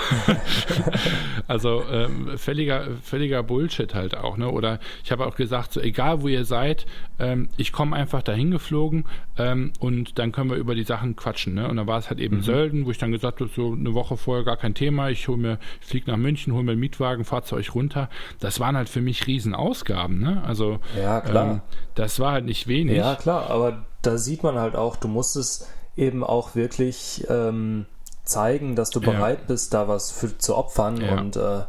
also 1.47 1.83
ähm, 1.91 2.37
völliger, 2.37 2.87
völliger 3.01 3.43
Bullshit 3.43 3.93
halt 3.95 4.15
auch. 4.15 4.37
Ne? 4.37 4.49
Oder 4.49 4.79
ich 5.03 5.11
habe 5.11 5.25
auch 5.25 5.35
gesagt, 5.35 5.73
so, 5.73 5.81
egal 5.81 6.21
wo 6.21 6.27
ihr 6.27 6.45
seid, 6.45 6.85
ähm, 7.17 7.49
ich 7.57 7.71
komme 7.71 7.95
einfach 7.95 8.21
dahin 8.21 8.51
geflogen 8.51 9.05
ähm, 9.37 9.73
und 9.79 10.19
dann 10.19 10.31
können 10.31 10.49
wir 10.49 10.57
über 10.57 10.75
die 10.75 10.83
Sachen 10.83 11.15
quatschen. 11.15 11.55
Ne? 11.55 11.67
Und 11.67 11.77
dann 11.77 11.87
war 11.87 11.99
es 11.99 12.09
halt 12.09 12.19
eben 12.19 12.37
mhm. 12.37 12.43
Sölden, 12.43 12.85
wo 12.85 12.91
ich 12.91 12.97
dann 12.97 13.11
gesagt 13.11 13.39
habe, 13.39 13.49
so 13.53 13.73
eine 13.73 13.93
Woche 13.93 14.17
vorher 14.17 14.43
gar 14.43 14.57
kein 14.57 14.73
Thema, 14.73 15.09
ich 15.09 15.27
hole 15.27 15.37
mir, 15.37 15.59
fliege 15.81 16.09
nach 16.11 16.17
München, 16.17 16.53
hole 16.53 16.63
mir 16.63 16.71
einen 16.71 16.79
Mietwagen, 16.79 17.25
fahre 17.25 17.43
zu 17.43 17.55
euch 17.55 17.73
runter. 17.75 18.09
Das 18.39 18.59
waren 18.59 18.75
halt 18.75 18.89
für 18.89 19.01
mich 19.01 19.27
riesen 19.27 19.55
Ausgaben, 19.69 20.19
ne? 20.19 20.43
Also 20.45 20.79
ja, 20.97 21.21
klar. 21.21 21.45
Ähm, 21.45 21.61
das 21.95 22.19
war 22.19 22.33
halt 22.33 22.45
nicht 22.45 22.67
wenig. 22.67 22.97
Ja, 22.97 23.15
klar, 23.15 23.49
aber 23.49 23.85
da 24.01 24.17
sieht 24.17 24.43
man 24.43 24.57
halt 24.57 24.75
auch, 24.75 24.95
du 24.95 25.07
musst 25.07 25.35
es 25.35 25.67
eben 25.95 26.23
auch 26.23 26.55
wirklich 26.55 27.25
ähm, 27.29 27.85
zeigen, 28.23 28.75
dass 28.75 28.89
du 28.89 29.01
bereit 29.01 29.39
ja. 29.41 29.45
bist, 29.47 29.73
da 29.73 29.87
was 29.87 30.11
für 30.11 30.37
zu 30.37 30.55
opfern 30.55 31.01
ja. 31.01 31.17
und 31.17 31.35
äh, 31.35 31.61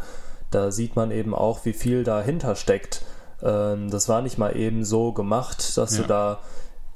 da 0.51 0.71
sieht 0.71 0.97
man 0.97 1.11
eben 1.11 1.35
auch, 1.35 1.65
wie 1.65 1.73
viel 1.73 2.05
dahinter 2.05 2.57
steckt. 2.57 3.03
Ähm, 3.43 3.91
das 3.91 4.09
war 4.09 4.23
nicht 4.23 4.39
mal 4.39 4.57
eben 4.57 4.85
so 4.85 5.13
gemacht, 5.13 5.77
dass 5.77 5.97
ja. 5.97 6.03
du 6.03 6.09
da 6.09 6.39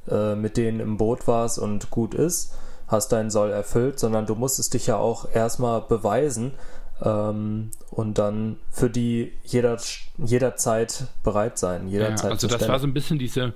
äh, 0.09 0.35
mit 0.35 0.57
denen 0.57 0.81
im 0.81 0.97
Boot 0.97 1.27
warst 1.27 1.59
und 1.59 1.91
gut 1.91 2.15
ist, 2.15 2.55
hast 2.89 3.13
deinen 3.13 3.31
Soll 3.31 3.51
erfüllt, 3.51 3.99
sondern 3.99 4.27
du 4.27 4.35
musstest 4.35 4.75
dich 4.75 4.87
ja 4.87 4.97
auch 4.97 5.27
erstmal 5.33 5.81
beweisen, 5.81 6.53
ähm, 7.05 7.71
und 7.91 8.19
dann 8.19 8.57
für 8.71 8.91
die 8.91 9.33
jeder, 9.45 9.79
jederzeit 10.19 11.07
bereit 11.23 11.59
sein. 11.59 11.89
Jederzeit 11.89 12.25
ja, 12.25 12.31
also 12.31 12.49
das 12.49 12.69
war 12.69 12.79
so 12.79 12.87
ein 12.87 12.95
bisschen 12.95 13.19
diese 13.19 13.53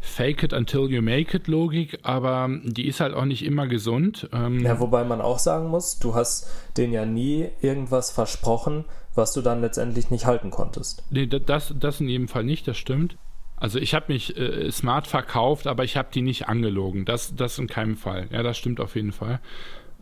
Fake 0.00 0.42
it 0.42 0.52
until 0.52 0.90
you 0.90 1.02
make 1.02 1.36
it 1.36 1.48
Logik, 1.48 1.98
aber 2.02 2.48
die 2.62 2.86
ist 2.86 3.00
halt 3.00 3.12
auch 3.14 3.24
nicht 3.24 3.44
immer 3.44 3.66
gesund. 3.66 4.28
Ähm 4.32 4.60
ja, 4.60 4.78
wobei 4.78 5.04
man 5.04 5.20
auch 5.20 5.38
sagen 5.38 5.68
muss, 5.68 5.98
du 5.98 6.14
hast 6.14 6.48
denen 6.76 6.92
ja 6.92 7.04
nie 7.04 7.48
irgendwas 7.60 8.12
versprochen, 8.12 8.84
was 9.14 9.32
du 9.32 9.42
dann 9.42 9.60
letztendlich 9.60 10.10
nicht 10.10 10.26
halten 10.26 10.50
konntest. 10.50 11.02
Nee, 11.10 11.26
das, 11.26 11.74
das 11.78 12.00
in 12.00 12.08
jedem 12.08 12.28
Fall 12.28 12.44
nicht, 12.44 12.68
das 12.68 12.76
stimmt. 12.76 13.16
Also 13.56 13.78
ich 13.78 13.94
habe 13.94 14.12
mich 14.12 14.36
äh, 14.36 14.70
smart 14.70 15.06
verkauft, 15.06 15.66
aber 15.66 15.82
ich 15.82 15.96
habe 15.96 16.08
die 16.12 16.22
nicht 16.22 16.46
angelogen. 16.48 17.04
Das, 17.06 17.34
das 17.34 17.58
in 17.58 17.66
keinem 17.66 17.96
Fall. 17.96 18.28
Ja, 18.30 18.42
das 18.42 18.58
stimmt 18.58 18.80
auf 18.80 18.94
jeden 18.94 19.12
Fall. 19.12 19.40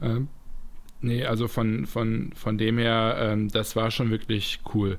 Ähm, 0.03 0.28
Nee, 1.01 1.25
also 1.25 1.49
von, 1.49 1.87
von, 1.87 2.33
von 2.35 2.57
dem 2.57 2.79
her, 2.79 3.17
ähm, 3.19 3.49
das 3.49 3.77
war 3.77 3.91
schon 3.91 4.11
wirklich 4.11 4.61
cool. 4.75 4.99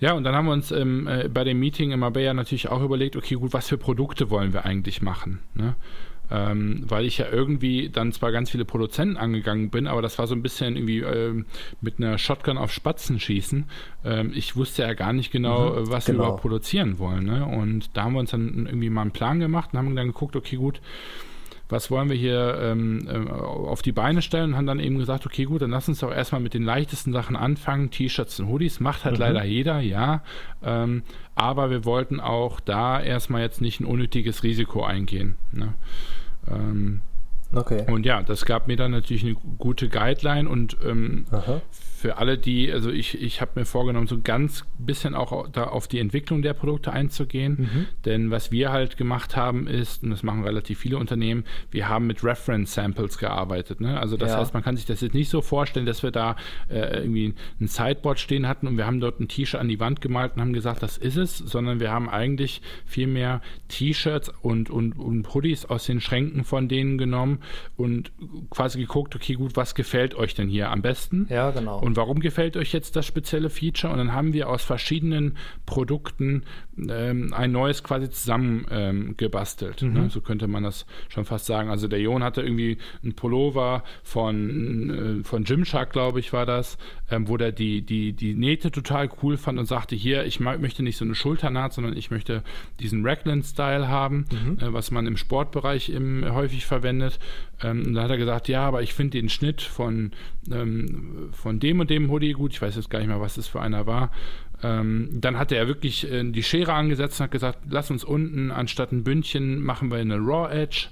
Ja, 0.00 0.14
und 0.14 0.24
dann 0.24 0.34
haben 0.34 0.46
wir 0.46 0.52
uns 0.52 0.72
ähm, 0.72 1.06
äh, 1.06 1.28
bei 1.28 1.44
dem 1.44 1.60
Meeting 1.60 1.92
in 1.92 2.00
Marbella 2.00 2.32
natürlich 2.32 2.68
auch 2.68 2.82
überlegt, 2.82 3.16
okay, 3.16 3.34
gut, 3.34 3.52
was 3.52 3.68
für 3.68 3.76
Produkte 3.76 4.30
wollen 4.30 4.52
wir 4.52 4.64
eigentlich 4.64 5.02
machen? 5.02 5.40
Ne? 5.54 5.76
Ähm, 6.30 6.84
weil 6.86 7.04
ich 7.04 7.18
ja 7.18 7.26
irgendwie 7.30 7.90
dann 7.90 8.12
zwar 8.12 8.30
ganz 8.30 8.50
viele 8.50 8.64
Produzenten 8.64 9.16
angegangen 9.16 9.70
bin, 9.70 9.88
aber 9.88 10.00
das 10.00 10.18
war 10.18 10.26
so 10.26 10.34
ein 10.34 10.42
bisschen 10.42 10.76
irgendwie 10.76 11.00
ähm, 11.00 11.44
mit 11.80 11.98
einer 11.98 12.16
Shotgun 12.18 12.56
auf 12.56 12.72
Spatzen 12.72 13.18
schießen. 13.18 13.64
Ähm, 14.04 14.32
ich 14.32 14.56
wusste 14.56 14.82
ja 14.82 14.94
gar 14.94 15.12
nicht 15.12 15.32
genau, 15.32 15.70
mhm, 15.70 15.90
was 15.90 16.06
genau. 16.06 16.18
wir 16.18 16.24
überhaupt 16.24 16.42
produzieren 16.42 16.98
wollen. 16.98 17.24
Ne? 17.24 17.44
Und 17.44 17.96
da 17.96 18.04
haben 18.04 18.12
wir 18.12 18.20
uns 18.20 18.30
dann 18.30 18.66
irgendwie 18.66 18.90
mal 18.90 19.02
einen 19.02 19.10
Plan 19.10 19.40
gemacht 19.40 19.70
und 19.72 19.78
haben 19.78 19.96
dann 19.96 20.06
geguckt, 20.06 20.36
okay, 20.36 20.56
gut, 20.56 20.80
was 21.70 21.90
wollen 21.90 22.08
wir 22.08 22.16
hier 22.16 22.58
ähm, 22.60 23.08
äh, 23.08 23.30
auf 23.30 23.82
die 23.82 23.92
Beine 23.92 24.22
stellen 24.22 24.50
und 24.50 24.56
haben 24.56 24.66
dann 24.66 24.80
eben 24.80 24.98
gesagt, 24.98 25.26
okay, 25.26 25.44
gut, 25.44 25.62
dann 25.62 25.70
lass 25.70 25.88
uns 25.88 26.00
doch 26.00 26.12
erstmal 26.12 26.40
mit 26.40 26.54
den 26.54 26.62
leichtesten 26.62 27.12
Sachen 27.12 27.36
anfangen, 27.36 27.90
T-Shirts 27.90 28.40
und 28.40 28.48
Hoodies, 28.48 28.80
macht 28.80 29.04
halt 29.04 29.16
mhm. 29.16 29.20
leider 29.20 29.44
jeder, 29.44 29.80
ja, 29.80 30.22
ähm, 30.62 31.02
aber 31.34 31.70
wir 31.70 31.84
wollten 31.84 32.20
auch 32.20 32.60
da 32.60 33.00
erstmal 33.00 33.42
jetzt 33.42 33.60
nicht 33.60 33.80
ein 33.80 33.86
unnötiges 33.86 34.42
Risiko 34.42 34.84
eingehen. 34.84 35.36
Ne? 35.52 35.74
Ähm, 36.48 36.99
Okay. 37.52 37.84
Und 37.90 38.06
ja, 38.06 38.22
das 38.22 38.44
gab 38.44 38.68
mir 38.68 38.76
dann 38.76 38.92
natürlich 38.92 39.24
eine 39.24 39.34
gute 39.58 39.88
Guideline 39.88 40.48
und 40.48 40.76
ähm, 40.84 41.26
für 42.00 42.16
alle, 42.16 42.38
die, 42.38 42.72
also 42.72 42.90
ich, 42.90 43.20
ich 43.20 43.42
habe 43.42 43.52
mir 43.56 43.66
vorgenommen, 43.66 44.06
so 44.06 44.20
ganz 44.22 44.64
bisschen 44.78 45.14
auch 45.14 45.48
da 45.48 45.64
auf 45.64 45.86
die 45.86 45.98
Entwicklung 45.98 46.40
der 46.40 46.54
Produkte 46.54 46.92
einzugehen. 46.92 47.56
Mhm. 47.58 47.86
Denn 48.06 48.30
was 48.30 48.50
wir 48.50 48.72
halt 48.72 48.96
gemacht 48.96 49.36
haben, 49.36 49.66
ist, 49.66 50.02
und 50.02 50.10
das 50.10 50.22
machen 50.22 50.42
relativ 50.42 50.78
viele 50.78 50.96
Unternehmen, 50.96 51.44
wir 51.70 51.88
haben 51.88 52.06
mit 52.06 52.24
Reference 52.24 52.72
Samples 52.72 53.18
gearbeitet. 53.18 53.82
Ne? 53.82 54.00
Also 54.00 54.16
das 54.16 54.30
ja. 54.30 54.38
heißt, 54.38 54.54
man 54.54 54.62
kann 54.62 54.76
sich 54.76 54.86
das 54.86 55.02
jetzt 55.02 55.12
nicht 55.12 55.28
so 55.28 55.42
vorstellen, 55.42 55.84
dass 55.84 56.02
wir 56.02 56.10
da 56.10 56.36
äh, 56.68 57.00
irgendwie 57.02 57.34
ein 57.60 57.68
Sideboard 57.68 58.18
stehen 58.18 58.48
hatten 58.48 58.66
und 58.66 58.78
wir 58.78 58.86
haben 58.86 59.00
dort 59.00 59.20
ein 59.20 59.28
T-Shirt 59.28 59.60
an 59.60 59.68
die 59.68 59.78
Wand 59.78 60.00
gemalt 60.00 60.36
und 60.36 60.40
haben 60.40 60.54
gesagt, 60.54 60.82
das 60.82 60.96
ist 60.96 61.16
es, 61.16 61.36
sondern 61.36 61.80
wir 61.80 61.90
haben 61.90 62.08
eigentlich 62.08 62.62
viel 62.86 63.08
mehr 63.08 63.42
T-Shirts 63.68 64.32
und, 64.40 64.70
und, 64.70 64.98
und 64.98 65.34
Hoodies 65.34 65.66
aus 65.66 65.84
den 65.84 66.00
Schränken 66.00 66.44
von 66.44 66.68
denen 66.68 66.96
genommen 66.96 67.39
und 67.76 68.12
quasi 68.50 68.80
geguckt, 68.80 69.14
okay, 69.14 69.34
gut, 69.34 69.56
was 69.56 69.74
gefällt 69.74 70.14
euch 70.14 70.34
denn 70.34 70.48
hier 70.48 70.70
am 70.70 70.82
besten? 70.82 71.26
Ja, 71.28 71.50
genau. 71.50 71.80
Und 71.80 71.96
warum 71.96 72.20
gefällt 72.20 72.56
euch 72.56 72.72
jetzt 72.72 72.96
das 72.96 73.06
spezielle 73.06 73.50
Feature? 73.50 73.92
Und 73.92 73.98
dann 73.98 74.12
haben 74.12 74.32
wir 74.32 74.48
aus 74.48 74.64
verschiedenen 74.64 75.36
Produkten 75.66 76.44
ähm, 76.88 77.32
ein 77.34 77.52
neues 77.52 77.82
quasi 77.82 78.10
zusammengebastelt. 78.10 79.82
Ähm, 79.82 79.88
mhm. 79.88 79.94
ne? 79.94 80.10
So 80.10 80.20
könnte 80.20 80.46
man 80.46 80.62
das 80.62 80.86
schon 81.08 81.24
fast 81.24 81.46
sagen. 81.46 81.70
Also 81.70 81.88
der 81.88 82.00
Jon 82.00 82.22
hatte 82.22 82.42
irgendwie 82.42 82.78
einen 83.02 83.14
Pullover 83.14 83.84
von, 84.02 85.20
äh, 85.20 85.24
von 85.24 85.44
Gymshark, 85.44 85.92
glaube 85.92 86.20
ich, 86.20 86.32
war 86.32 86.46
das, 86.46 86.78
ähm, 87.10 87.28
wo 87.28 87.36
der 87.36 87.52
die, 87.52 87.82
die, 87.82 88.12
die 88.12 88.34
Nähte 88.34 88.70
total 88.70 89.10
cool 89.22 89.36
fand 89.36 89.58
und 89.58 89.66
sagte, 89.66 89.96
hier, 89.96 90.24
ich 90.24 90.40
möchte 90.40 90.82
nicht 90.82 90.96
so 90.96 91.04
eine 91.04 91.14
Schulternaht, 91.14 91.72
sondern 91.72 91.96
ich 91.96 92.10
möchte 92.10 92.42
diesen 92.78 93.06
Raglan-Style 93.06 93.88
haben, 93.88 94.26
mhm. 94.30 94.58
äh, 94.58 94.72
was 94.72 94.90
man 94.90 95.06
im 95.06 95.16
Sportbereich 95.16 95.90
im, 95.90 96.24
häufig 96.32 96.66
verwendet. 96.66 97.18
Ähm, 97.62 97.86
und 97.86 97.94
da 97.94 98.04
hat 98.04 98.10
er 98.10 98.18
gesagt, 98.18 98.48
ja, 98.48 98.62
aber 98.62 98.82
ich 98.82 98.94
finde 98.94 99.18
den 99.18 99.28
Schnitt 99.28 99.62
von, 99.62 100.12
ähm, 100.50 101.30
von 101.32 101.58
dem 101.60 101.80
und 101.80 101.90
dem 101.90 102.10
Hoodie 102.10 102.32
gut. 102.32 102.52
Ich 102.52 102.62
weiß 102.62 102.76
jetzt 102.76 102.90
gar 102.90 103.00
nicht 103.00 103.08
mehr, 103.08 103.20
was 103.20 103.34
das 103.34 103.48
für 103.48 103.60
einer 103.60 103.86
war. 103.86 104.10
Ähm, 104.62 105.08
dann 105.12 105.38
hatte 105.38 105.56
er 105.56 105.66
wirklich 105.66 106.10
äh, 106.10 106.22
die 106.30 106.42
Schere 106.42 106.74
angesetzt 106.74 107.18
und 107.20 107.24
hat 107.24 107.30
gesagt, 107.30 107.58
lass 107.68 107.90
uns 107.90 108.04
unten 108.04 108.50
anstatt 108.50 108.92
ein 108.92 109.04
Bündchen 109.04 109.62
machen 109.62 109.90
wir 109.90 109.98
eine 109.98 110.16
Raw 110.16 110.52
Edge. 110.52 110.88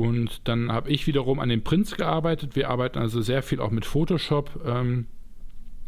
Und 0.00 0.48
dann 0.48 0.72
habe 0.72 0.88
ich 0.90 1.06
wiederum 1.06 1.40
an 1.40 1.50
den 1.50 1.62
Prints 1.62 1.94
gearbeitet. 1.96 2.56
Wir 2.56 2.70
arbeiten 2.70 2.98
also 2.98 3.20
sehr 3.20 3.42
viel 3.42 3.60
auch 3.60 3.70
mit 3.70 3.84
Photoshop. 3.84 4.60
Ähm, 4.66 5.06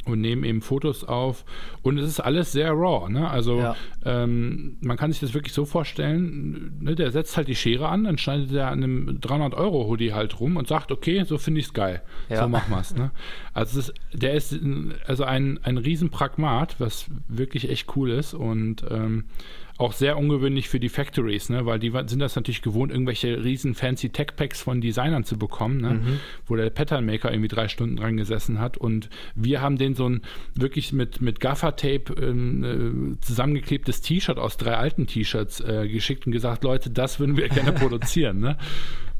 und 0.04 0.20
nehmen 0.20 0.42
eben 0.42 0.62
Fotos 0.62 1.04
auf. 1.04 1.44
Und 1.82 1.98
es 1.98 2.08
ist 2.08 2.20
alles 2.20 2.50
sehr 2.50 2.72
raw. 2.72 3.08
Ne? 3.08 3.30
Also 3.30 3.58
ja. 3.58 3.76
ähm, 4.04 4.76
man 4.80 4.96
kann 4.96 5.12
sich 5.12 5.20
das 5.20 5.32
wirklich 5.32 5.52
so 5.52 5.64
vorstellen, 5.64 6.78
ne? 6.80 6.96
der 6.96 7.12
setzt 7.12 7.36
halt 7.36 7.46
die 7.46 7.54
Schere 7.54 7.88
an, 7.88 8.04
dann 8.04 8.18
schneidet 8.18 8.52
er 8.52 8.68
an 8.68 8.82
einem 8.82 9.20
300-Euro-Hoodie 9.20 10.12
halt 10.12 10.40
rum 10.40 10.56
und 10.56 10.66
sagt, 10.66 10.90
okay, 10.90 11.22
so 11.24 11.38
finde 11.38 11.60
ich 11.60 11.66
es 11.66 11.72
geil. 11.72 12.02
Ja. 12.28 12.42
So 12.42 12.48
machen 12.48 12.70
wir 12.70 12.80
es. 12.80 12.96
Ne? 12.96 13.12
Also 13.52 13.78
ist, 13.78 13.94
der 14.12 14.34
ist 14.34 14.58
also 15.06 15.22
ein, 15.22 15.60
ein 15.62 15.78
Riesenpragmat, 15.78 16.80
was 16.80 17.06
wirklich 17.28 17.70
echt 17.70 17.96
cool 17.96 18.10
ist 18.10 18.34
und 18.34 18.84
ähm, 18.90 19.26
auch 19.82 19.92
sehr 19.92 20.16
ungewöhnlich 20.16 20.68
für 20.68 20.80
die 20.80 20.88
Factories, 20.88 21.48
ne? 21.48 21.66
weil 21.66 21.78
die 21.78 21.92
sind 22.06 22.20
das 22.20 22.36
natürlich 22.36 22.62
gewohnt, 22.62 22.92
irgendwelche 22.92 23.42
riesen 23.42 23.74
fancy 23.74 24.10
Tech-Packs 24.10 24.62
von 24.62 24.80
Designern 24.80 25.24
zu 25.24 25.38
bekommen, 25.38 25.80
ne? 25.80 25.90
Mhm. 25.90 26.20
wo 26.46 26.56
der 26.56 26.70
Pattern 26.70 27.04
Maker 27.04 27.30
irgendwie 27.30 27.48
drei 27.48 27.68
Stunden 27.68 27.96
dran 27.96 28.16
gesessen 28.16 28.60
hat 28.60 28.76
und 28.76 29.10
wir 29.34 29.60
haben 29.60 29.76
den 29.76 29.94
so 29.94 30.08
ein 30.08 30.22
wirklich 30.54 30.92
mit, 30.92 31.20
mit 31.20 31.40
Gaffer-Tape 31.40 32.14
ähm, 32.20 33.14
äh, 33.14 33.20
zusammengeklebtes 33.20 34.00
T-Shirt 34.00 34.38
aus 34.38 34.56
drei 34.56 34.76
alten 34.76 35.06
T-Shirts 35.06 35.60
äh, 35.60 35.88
geschickt 35.88 36.26
und 36.26 36.32
gesagt, 36.32 36.64
Leute, 36.64 36.90
das 36.90 37.20
würden 37.20 37.36
wir 37.36 37.48
gerne 37.48 37.72
produzieren. 37.72 38.40
Ne? 38.40 38.56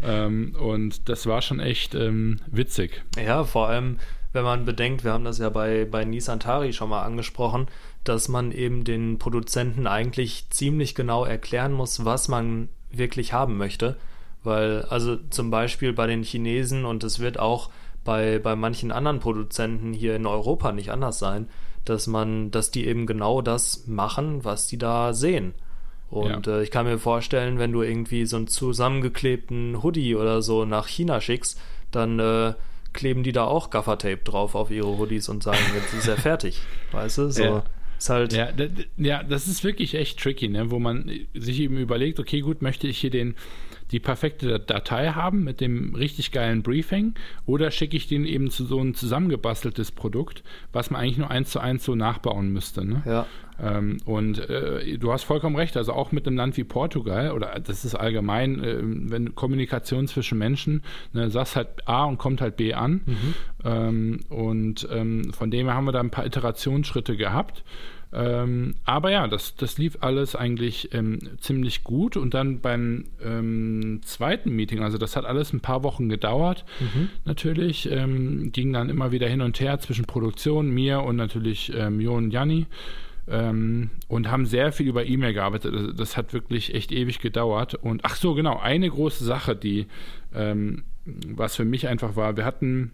Ähm, 0.03 0.55
und 0.59 1.09
das 1.09 1.27
war 1.27 1.43
schon 1.43 1.61
echt 1.61 1.95
ähm, 1.95 2.41
witzig. 2.47 3.03
Ja, 3.17 3.45
vor 3.45 3.69
allem, 3.69 3.99
wenn 4.33 4.45
man 4.45 4.65
bedenkt, 4.65 5.05
wir 5.05 5.13
haben 5.13 5.25
das 5.25 5.39
ja 5.39 5.49
bei, 5.51 5.85
bei 5.85 6.05
Nissan 6.05 6.41
Tari 6.41 6.73
schon 6.73 6.89
mal 6.89 7.03
angesprochen, 7.03 7.67
dass 8.05 8.29
man 8.29 8.53
eben 8.53 8.85
den 8.85 9.19
Produzenten 9.19 9.87
eigentlich 9.87 10.47
ziemlich 10.51 10.95
genau 10.95 11.25
erklären 11.25 11.73
muss, 11.73 12.05
was 12.05 12.29
man 12.29 12.69
wirklich 12.91 13.33
haben 13.33 13.57
möchte. 13.57 13.97
Weil, 14.45 14.83
also 14.83 15.17
zum 15.31 15.51
Beispiel 15.51 15.93
bei 15.93 16.07
den 16.07 16.25
Chinesen 16.25 16.85
und 16.85 17.05
es 17.05 17.21
wird 17.21 17.39
auch 17.39 17.71
bei, 18.05 18.41
bei 18.41 18.57
manchen 18.57 18.91
anderen 18.91 19.21
Produzenten 19.21 19.93
hier 19.93 20.17
in 20.17 20.27
Europa 20.27 20.73
nicht 20.73 20.91
anders 20.91 21.19
sein, 21.19 21.49
dass 21.85 22.07
man, 22.07 22.51
dass 22.51 22.71
die 22.71 22.87
eben 22.87 23.07
genau 23.07 23.43
das 23.43 23.87
machen, 23.87 24.45
was 24.45 24.67
die 24.67 24.79
da 24.79 25.13
sehen. 25.13 25.55
Und 26.11 26.47
ja. 26.47 26.59
äh, 26.59 26.63
ich 26.63 26.71
kann 26.71 26.87
mir 26.87 26.99
vorstellen, 26.99 27.59
wenn 27.59 27.73
du 27.73 27.83
irgendwie 27.83 28.27
so 28.27 28.37
einen 28.37 28.49
zusammengeklebten 28.49 29.83
Hoodie 29.83 30.15
oder 30.15 30.43
so 30.43 30.65
nach 30.65 30.87
China 30.89 31.21
schickst, 31.21 31.59
dann 31.91 32.19
äh, 32.19 32.55
kleben 32.93 33.23
die 33.23 33.33
da 33.33 33.45
auch 33.45 33.71
Gaffertape 33.71 34.19
drauf 34.19 34.55
auf 34.55 34.71
ihre 34.71 34.99
Hoodies 34.99 35.29
und 35.29 35.43
sagen, 35.43 35.59
jetzt 35.75 35.95
ist 35.95 36.09
er 36.09 36.17
fertig. 36.17 36.61
Weißt 36.93 37.19
du? 37.19 37.31
So. 37.31 37.43
Ja. 37.43 37.65
Ist 38.03 38.11
halt 38.11 38.33
ja, 38.33 38.49
ja, 38.97 39.23
das 39.23 39.47
ist 39.47 39.63
wirklich 39.63 39.95
echt 39.95 40.19
tricky, 40.19 40.49
ne? 40.49 40.73
wo 40.73 40.81
man 40.81 41.09
sich 41.35 41.61
eben 41.61 41.77
überlegt, 41.77 42.19
okay, 42.19 42.41
gut, 42.41 42.61
möchte 42.61 42.89
ich 42.89 42.99
hier 42.99 43.11
den, 43.11 43.37
die 43.93 44.01
perfekte 44.01 44.59
Datei 44.59 45.11
haben 45.11 45.45
mit 45.45 45.61
dem 45.61 45.95
richtig 45.95 46.33
geilen 46.33 46.65
Briefing 46.65 47.15
oder 47.47 47.71
schicke 47.71 47.97
ich 47.97 48.09
den 48.09 48.25
eben 48.25 48.51
zu 48.51 48.65
so 48.65 48.81
ein 48.81 48.97
zusammengebasteltes 48.97 49.93
Produkt, 49.93 50.43
was 50.73 50.91
man 50.91 51.01
eigentlich 51.01 51.19
nur 51.19 51.31
eins 51.31 51.51
zu 51.51 51.61
eins 51.61 51.85
so 51.85 51.95
nachbauen 51.95 52.53
müsste. 52.53 52.85
Ne? 52.85 53.05
Ja. 53.07 53.27
Ähm, 53.63 53.99
und 54.05 54.39
äh, 54.51 54.99
du 54.99 55.13
hast 55.13 55.23
vollkommen 55.25 55.57
recht, 55.57 55.77
also 55.77 55.93
auch 55.93 56.11
mit 56.11 56.27
einem 56.27 56.37
Land 56.37 56.57
wie 56.57 56.65
Portugal, 56.65 57.31
oder 57.33 57.61
das 57.61 57.85
ist 57.85 57.95
allgemein, 57.95 58.63
äh, 58.63 58.79
wenn 58.83 59.35
Kommunikation 59.35 60.09
zwischen 60.09 60.37
Menschen, 60.39 60.83
ne, 61.13 61.31
sagst 61.31 61.57
halt 61.57 61.69
A 61.87 62.05
und 62.05 62.19
kommt 62.19 62.41
halt 62.41 62.57
B 62.57 62.75
an. 62.75 63.03
Mhm. 63.07 63.35
Ähm, 63.65 64.21
und 64.29 64.89
ähm, 64.91 65.33
von 65.33 65.51
dem 65.51 65.67
her 65.67 65.77
haben 65.77 65.85
wir 65.85 65.93
da 65.93 66.01
ein 66.01 66.11
paar 66.11 66.27
Iterationsschritte 66.27 67.17
gehabt. 67.17 67.63
Ähm, 68.15 68.75
aber 68.85 69.11
ja, 69.11 69.27
das, 69.27 69.55
das 69.57 69.79
lief 69.79 69.97
alles 70.01 70.37
eigentlich 70.37 70.93
ähm, 70.93 71.19
ziemlich 71.39 71.83
gut. 71.83 72.17
Und 72.17 72.35
dann 72.35 72.61
beim 72.61 73.05
ähm, 73.25 74.01
zweiten 74.05 74.51
Meeting, 74.51 74.83
also 74.83 74.99
das 74.99 75.17
hat 75.17 75.25
alles 75.25 75.53
ein 75.53 75.61
paar 75.61 75.83
Wochen 75.83 76.09
gedauert, 76.09 76.65
mhm. 76.81 77.09
natürlich, 77.25 77.91
ähm, 77.91 78.53
ging 78.53 78.73
dann 78.73 78.91
immer 78.91 79.13
wieder 79.13 79.29
hin 79.29 79.41
und 79.41 79.61
her 79.61 79.79
zwischen 79.79 80.05
Produktion, 80.05 80.71
mir 80.71 81.01
und 81.03 81.17
natürlich 81.17 81.73
ähm, 81.75 82.01
Jo 82.01 82.15
und 82.15 82.33
Janni. 82.33 82.67
Ähm, 83.29 83.91
und 84.09 84.31
haben 84.31 84.47
sehr 84.47 84.73
viel 84.73 84.89
über 84.89 85.07
E-Mail 85.07 85.33
gearbeitet. 85.33 85.75
Das, 85.75 85.97
das, 85.97 86.17
hat 86.17 86.33
wirklich 86.33 86.75
echt 86.75 86.91
ewig 86.91 87.21
gedauert. 87.21 87.75
Und 87.75 88.05
ach 88.05 88.17
so, 88.17 88.35
genau, 88.35 88.59
eine 88.59 88.91
große 88.91 89.25
Sache, 89.25 89.55
die 89.55 89.87
was 91.05 91.57
für 91.57 91.65
mich 91.65 91.89
einfach 91.89 92.17
war, 92.17 92.37
wir 92.37 92.45
hatten 92.45 92.93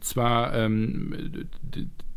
zwar 0.00 0.54
ähm, 0.54 1.48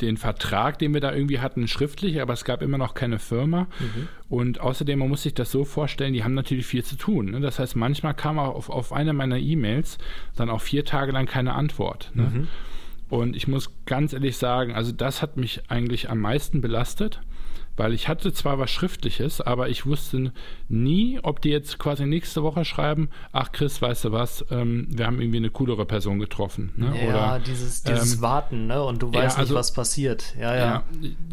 den 0.01 0.17
Vertrag, 0.17 0.80
den 0.80 0.93
wir 0.93 1.01
da 1.01 1.13
irgendwie 1.13 1.39
hatten, 1.39 1.67
schriftlich, 1.67 2.21
aber 2.21 2.34
es 2.34 2.43
gab 2.43 2.61
immer 2.61 2.78
noch 2.78 2.93
keine 2.93 3.19
Firma. 3.19 3.67
Mhm. 3.80 4.07
Und 4.30 4.61
außerdem, 4.61 4.99
man 4.99 5.09
muss 5.09 5.23
sich 5.23 5.34
das 5.34 5.51
so 5.51 5.63
vorstellen, 5.63 6.13
die 6.13 6.23
haben 6.23 6.34
natürlich 6.34 6.65
viel 6.65 6.84
zu 6.84 6.95
tun. 6.95 7.32
Ne? 7.32 7.39
Das 7.39 7.59
heißt, 7.59 7.75
manchmal 7.75 8.13
kam 8.13 8.39
auch 8.39 8.55
auf, 8.55 8.69
auf 8.69 8.93
eine 8.93 9.13
meiner 9.13 9.38
E-Mails 9.38 9.97
dann 10.36 10.49
auch 10.49 10.61
vier 10.61 10.86
Tage 10.86 11.11
lang 11.11 11.28
keine 11.28 11.53
Antwort. 11.53 12.11
Ne? 12.13 12.23
Mhm. 12.23 12.47
Und 13.10 13.36
ich 13.36 13.47
muss 13.47 13.72
ganz 13.86 14.14
ehrlich 14.14 14.38
sagen, 14.38 14.74
also 14.74 14.91
das 14.91 15.22
hat 15.22 15.38
mich 15.38 15.62
eigentlich 15.70 16.10
am 16.10 16.20
meisten 16.20 16.62
belastet 16.62 17.22
weil 17.78 17.93
ich 17.93 18.08
hatte 18.08 18.34
zwar 18.34 18.60
was 18.60 18.72
Schriftliches, 18.72 19.39
aber 19.39 19.70
ich 19.70 19.86
wusste 19.86 20.34
nie, 20.68 21.20
ob 21.22 21.41
die 21.41 21.49
jetzt 21.49 21.78
quasi 21.78 22.05
nächste 22.05 22.41
Woche 22.41 22.66
schreiben, 22.66 23.10
ach 23.32 23.51
Chris, 23.51 23.82
weißt 23.82 24.05
du 24.05 24.12
was, 24.12 24.43
ähm, 24.49 24.88
wir 24.89 25.05
haben 25.05 25.22
irgendwie 25.22 25.38
eine 25.38 25.51
coolere 25.51 25.86
Person 25.86 26.20
getroffen. 26.20 26.74
Ne? 26.76 26.91
Ja, 26.99 27.08
Oder, 27.08 27.39
dieses, 27.39 27.84
dieses 27.84 28.16
ähm, 28.16 28.22
Warten, 28.22 28.68
ne? 28.68 28.84
Und 28.84 29.03
du 29.03 29.14
weißt 29.14 29.38
ja, 29.38 29.41
also, 29.41 29.53
nicht, 29.53 29.60
was 29.60 29.74
passiert. 29.74 30.36
Ja, 30.39 30.55
ja. 30.55 30.66
ja 30.66 30.84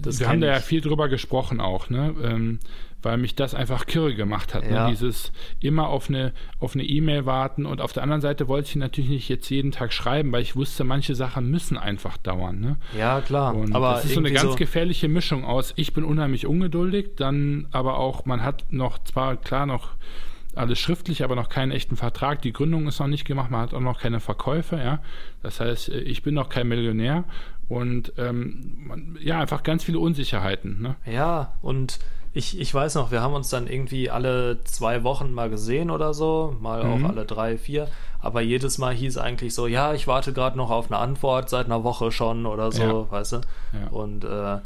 wir 0.05 0.29
haben 0.29 0.43
da 0.43 0.49
ja 0.49 0.61
viel 0.61 0.83
drüber 0.83 1.09
gesprochen 1.09 1.61
auch, 1.61 1.89
ne? 1.89 2.14
Ähm, 2.22 2.61
weil 3.05 3.17
mich 3.17 3.35
das 3.35 3.55
einfach 3.55 3.87
kirre 3.87 4.15
gemacht 4.15 4.55
hat. 4.55 4.65
Ne? 4.65 4.75
Ja. 4.75 4.85
Ne? 4.85 4.91
Dieses 4.91 5.33
immer 5.61 5.89
auf 5.89 6.09
eine 6.09 6.33
auf 6.61 6.75
eine 6.75 6.85
E-Mail 6.85 7.27
warten 7.27 7.67
und 7.67 7.81
auf 7.81 7.93
der 7.93 8.03
anderen 8.03 8.21
Seite 8.21 8.49
wollte 8.49 8.69
ich 8.69 8.77
natürlich 8.77 9.11
nicht 9.11 9.29
jetzt 9.29 9.49
jeden 9.51 9.73
Tag 9.73 9.93
schreiben, 9.93 10.33
weil 10.33 10.43
ich 10.43 10.57
wusste, 10.57 10.85
manche 10.85 11.15
Sachen 11.15 11.51
müssen 11.51 11.77
einfach 11.77 12.17
dauern. 12.17 12.61
Ne? 12.61 12.77
Ja, 12.99 13.21
klar. 13.21 13.55
Und 13.55 13.75
aber 13.75 13.93
das 13.93 14.07
ist 14.07 14.15
so 14.15 14.21
eine 14.21 14.33
ganz 14.33 14.53
so 14.53 14.57
gefährliche 14.57 15.09
Mischung 15.09 15.45
aus, 15.45 15.73
ich 15.77 15.93
bin 15.93 16.05
unheimlich 16.05 16.47
ungeduldig, 16.47 17.17
dann 17.17 17.67
aber 17.71 17.99
auch, 17.99 18.25
man 18.25 18.43
hat 18.43 18.65
noch 18.71 19.03
zwar 19.05 19.37
klar 19.37 19.67
noch 19.67 19.91
alles 20.55 20.79
schriftlich, 20.79 21.25
aber 21.25 21.35
noch 21.35 21.49
keinen 21.49 21.73
echten 21.73 21.97
Vertrag. 21.97 22.43
Die 22.43 22.53
Gründung 22.53 22.87
ist 22.87 23.01
noch 23.01 23.09
nicht 23.09 23.25
gemacht, 23.25 23.51
man 23.51 23.63
hat 23.63 23.75
auch 23.75 23.81
noch 23.81 24.01
keine 24.01 24.21
Verkäufe, 24.21 24.77
ja. 24.77 25.01
Das 25.43 25.61
heißt, 25.61 25.89
ich 25.89 26.23
bin 26.23 26.35
noch 26.35 26.49
kein 26.49 26.69
Millionär 26.69 27.25
und 27.69 28.13
ähm, 28.19 29.17
ja, 29.21 29.41
einfach 29.41 29.63
ganz 29.63 29.85
viele 29.85 29.99
Unsicherheiten. 29.99 30.81
Ne? 30.81 30.97
Ja, 31.07 31.55
und 31.63 31.99
ich, 32.35 32.59
ich 32.59 32.74
weiß 32.74 32.97
noch, 32.97 33.12
wir 33.12 33.22
haben 33.22 33.32
uns 33.32 33.49
dann 33.49 33.68
irgendwie 33.68 34.11
alle 34.11 34.62
zwei 34.64 35.05
Wochen 35.05 35.32
mal 35.32 35.49
gesehen 35.49 35.91
oder 35.91 36.12
so, 36.12 36.57
mal 36.61 36.85
mhm. 36.85 37.05
auch 37.05 37.09
alle 37.11 37.24
drei, 37.24 37.57
vier. 37.57 37.89
Aber 38.20 38.41
jedes 38.41 38.76
Mal 38.78 38.93
hieß 38.93 39.18
eigentlich 39.18 39.55
so, 39.55 39.68
ja, 39.68 39.95
ich 39.95 40.09
warte 40.09 40.32
gerade 40.32 40.57
noch 40.57 40.70
auf 40.70 40.91
eine 40.91 40.99
Antwort 40.99 41.49
seit 41.49 41.66
einer 41.66 41.85
Woche 41.85 42.11
schon 42.11 42.47
oder 42.47 42.72
so, 42.72 42.82
ja. 42.82 43.11
weißt 43.11 43.32
du? 43.32 43.37
Ja. 43.72 43.89
Und 43.91 44.24
äh, 44.24 44.28
ja, 44.28 44.62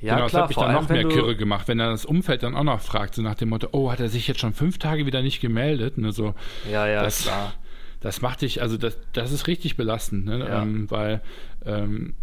genau, 0.00 0.16
klar, 0.16 0.28
das 0.28 0.34
hat 0.34 0.48
mich 0.48 0.56
dann 0.58 0.72
noch 0.72 0.88
mehr 0.88 1.08
Kirre 1.08 1.34
gemacht, 1.34 1.66
wenn 1.66 1.80
er 1.80 1.90
das 1.90 2.04
Umfeld 2.04 2.44
dann 2.44 2.54
auch 2.54 2.62
noch 2.62 2.80
fragt, 2.80 3.16
so 3.16 3.22
nach 3.22 3.34
dem 3.34 3.48
Motto, 3.48 3.68
oh, 3.72 3.90
hat 3.90 3.98
er 3.98 4.08
sich 4.08 4.28
jetzt 4.28 4.38
schon 4.38 4.52
fünf 4.52 4.78
Tage 4.78 5.04
wieder 5.04 5.22
nicht 5.22 5.40
gemeldet? 5.40 5.98
Ne, 5.98 6.12
so, 6.12 6.34
ja, 6.70 6.86
ja, 6.86 7.02
das, 7.02 7.22
klar. 7.22 7.52
Das 8.00 8.22
macht 8.22 8.42
dich, 8.42 8.62
also 8.62 8.76
das, 8.76 8.96
das 9.12 9.32
ist 9.32 9.48
richtig 9.48 9.76
belastend, 9.76 10.26
ne? 10.26 10.38
Ja. 10.38 10.62
Ähm, 10.62 10.88
weil 10.88 11.20
ähm, 11.66 12.14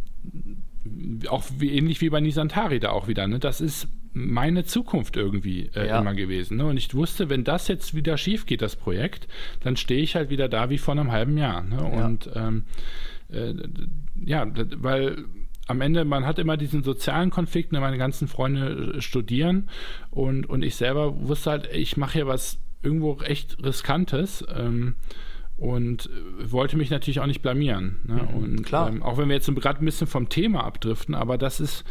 auch 1.27 1.43
wie, 1.57 1.77
ähnlich 1.77 1.99
wie 1.99 2.09
bei 2.09 2.21
Nisantari 2.21 2.79
da 2.79 2.91
auch 2.91 3.09
wieder, 3.09 3.27
ne? 3.27 3.39
Das 3.39 3.59
ist 3.59 3.89
meine 4.16 4.63
Zukunft 4.63 5.18
irgendwie 5.18 5.70
äh, 5.76 5.88
ja. 5.88 5.99
immer 5.99 6.13
gewesen. 6.13 6.57
Ne? 6.57 6.66
Und 6.66 6.78
ich 6.78 6.95
wusste, 6.95 7.30
wenn 7.30 7.43
das 7.43 7.68
jetzt 7.68 7.93
wieder 7.93 8.18
schief 8.18 8.45
geht, 8.45 8.61
das 8.61 8.78
Projekt, 8.78 9.28
dann 9.59 9.76
stehe 9.76 10.01
ich 10.01 10.16
halt 10.16 10.30
wieder 10.30 10.47
da 10.47 10.70
wie 10.70 10.78
vor 10.78 10.93
einem 10.93 11.11
halben 11.11 11.38
Jahr. 11.38 11.63
Ne? 11.63 11.76
Ja. 11.78 12.05
Und 12.05 12.30
ähm, 12.34 12.63
äh, 13.30 13.53
ja, 14.26 14.47
weil 14.78 15.26
am 15.68 15.82
Ende, 15.82 16.05
man 16.05 16.26
hat 16.26 16.39
immer 16.39 16.55
diesen 16.55 16.82
sozialen 16.82 17.30
Konflikt, 17.30 17.74
ne? 17.74 17.82
meine 17.82 17.97
ganzen 17.97 18.30
Freunde 18.30 18.95
äh, 18.95 19.01
studieren 19.01 19.70
und, 20.11 20.45
und 20.45 20.63
ich 20.63 20.76
selber 20.76 21.28
wusste 21.28 21.51
halt, 21.51 21.70
ich 21.74 21.97
mache 21.97 22.13
hier 22.13 22.28
was 22.28 22.59
irgendwo 22.84 23.20
echt 23.22 23.61
Riskantes. 23.63 24.45
Ähm, 24.55 24.95
und 25.57 26.07
äh, 26.07 26.51
wollte 26.51 26.78
mich 26.78 26.89
natürlich 26.89 27.20
auch 27.20 27.26
nicht 27.28 27.41
blamieren. 27.41 27.99
Ne? 28.03 28.28
Mhm, 28.30 28.43
und 28.43 28.63
klar. 28.63 28.89
Ähm, 28.89 29.03
auch 29.03 29.18
wenn 29.18 29.30
wir 29.30 29.36
jetzt 29.36 29.53
gerade 29.55 29.80
ein 29.80 29.86
bisschen 29.86 30.07
vom 30.07 30.30
Thema 30.30 30.63
abdriften, 30.63 31.16
aber 31.16 31.38
das 31.38 31.59
ist, 31.59 31.86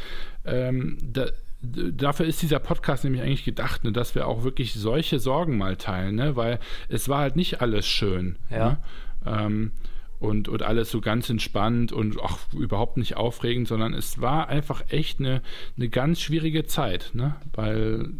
ähm, 0.44 0.98
da, 1.02 1.28
dafür 1.64 2.26
ist 2.26 2.42
dieser 2.42 2.58
Podcast 2.58 3.04
nämlich 3.04 3.22
eigentlich 3.22 3.44
gedacht, 3.44 3.84
ne, 3.84 3.92
dass 3.92 4.14
wir 4.14 4.26
auch 4.26 4.44
wirklich 4.44 4.74
solche 4.74 5.18
Sorgen 5.18 5.56
mal 5.56 5.76
teilen, 5.76 6.16
ne? 6.16 6.36
weil 6.36 6.58
es 6.88 7.08
war 7.08 7.20
halt 7.20 7.36
nicht 7.36 7.60
alles 7.60 7.86
schön. 7.86 8.36
Ja. 8.50 8.70
Ne? 8.70 8.78
Ähm, 9.26 9.72
und, 10.20 10.48
und 10.48 10.62
alles 10.62 10.90
so 10.90 11.00
ganz 11.00 11.28
entspannt 11.28 11.92
und 11.92 12.18
auch 12.18 12.38
überhaupt 12.54 12.96
nicht 12.96 13.16
aufregend, 13.16 13.68
sondern 13.68 13.92
es 13.92 14.20
war 14.20 14.48
einfach 14.48 14.82
echt 14.88 15.20
eine, 15.20 15.42
eine 15.76 15.88
ganz 15.88 16.20
schwierige 16.20 16.64
Zeit, 16.64 17.10
ne? 17.14 17.36
weil 17.52 18.10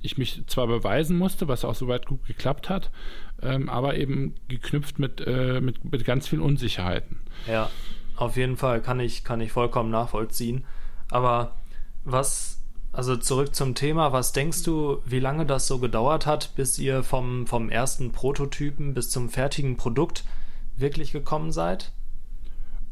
ich 0.00 0.18
mich 0.18 0.42
zwar 0.46 0.66
beweisen 0.66 1.16
musste, 1.16 1.48
was 1.48 1.64
auch 1.64 1.74
soweit 1.74 2.06
gut 2.06 2.26
geklappt 2.26 2.68
hat, 2.68 2.90
ähm, 3.42 3.68
aber 3.68 3.96
eben 3.96 4.34
geknüpft 4.48 4.98
mit, 4.98 5.20
äh, 5.26 5.60
mit, 5.60 5.90
mit 5.90 6.04
ganz 6.04 6.28
vielen 6.28 6.42
Unsicherheiten. 6.42 7.20
Ja, 7.46 7.70
auf 8.16 8.36
jeden 8.36 8.56
Fall 8.56 8.80
kann 8.80 9.00
ich, 9.00 9.24
kann 9.24 9.40
ich 9.40 9.52
vollkommen 9.52 9.90
nachvollziehen. 9.90 10.64
Aber 11.10 11.56
was 12.04 12.61
also 12.92 13.16
zurück 13.16 13.54
zum 13.54 13.74
Thema, 13.74 14.12
was 14.12 14.32
denkst 14.32 14.64
du, 14.64 14.98
wie 15.06 15.18
lange 15.18 15.46
das 15.46 15.66
so 15.66 15.78
gedauert 15.78 16.26
hat, 16.26 16.54
bis 16.56 16.78
ihr 16.78 17.02
vom, 17.02 17.46
vom 17.46 17.70
ersten 17.70 18.12
Prototypen 18.12 18.92
bis 18.92 19.08
zum 19.08 19.30
fertigen 19.30 19.76
Produkt 19.76 20.24
wirklich 20.76 21.12
gekommen 21.12 21.52
seid? 21.52 21.92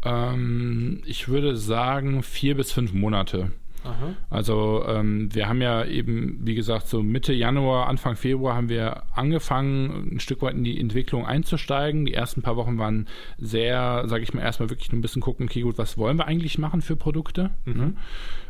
Ähm, 0.03 1.03
ich 1.05 1.29
würde 1.29 1.57
sagen 1.57 2.23
vier 2.23 2.57
bis 2.57 2.73
fünf 2.73 2.95
Monate. 2.95 3.53
Aha. 3.85 4.15
Also 4.29 4.85
ähm, 4.87 5.35
wir 5.35 5.49
haben 5.49 5.63
ja 5.63 5.85
eben, 5.85 6.39
wie 6.43 6.55
gesagt, 6.55 6.89
so 6.89 7.03
Mitte 7.03 7.33
Januar, 7.33 7.89
Anfang 7.89 8.17
Februar 8.17 8.55
haben 8.55 8.69
wir 8.69 9.03
angefangen, 9.15 10.11
ein 10.13 10.21
Stück 10.21 10.43
weit 10.43 10.55
in 10.55 10.65
die 10.65 10.79
Entwicklung 10.79 11.27
einzusteigen. 11.27 12.05
Die 12.05 12.15
ersten 12.15 12.43
paar 12.43 12.57
Wochen 12.57 12.79
waren 12.79 13.07
sehr, 13.39 14.05
sage 14.07 14.23
ich 14.23 14.35
mal, 14.35 14.43
erstmal 14.43 14.71
wirklich 14.71 14.93
nur 14.93 14.99
ein 14.99 15.03
bisschen 15.03 15.23
gucken, 15.23 15.47
okay, 15.47 15.63
gut, 15.63 15.79
was 15.79 15.97
wollen 15.97 16.19
wir 16.19 16.27
eigentlich 16.27 16.59
machen 16.59 16.83
für 16.83 16.97
Produkte? 16.97 17.51
Mhm. 17.65 17.77
Ne? 17.77 17.95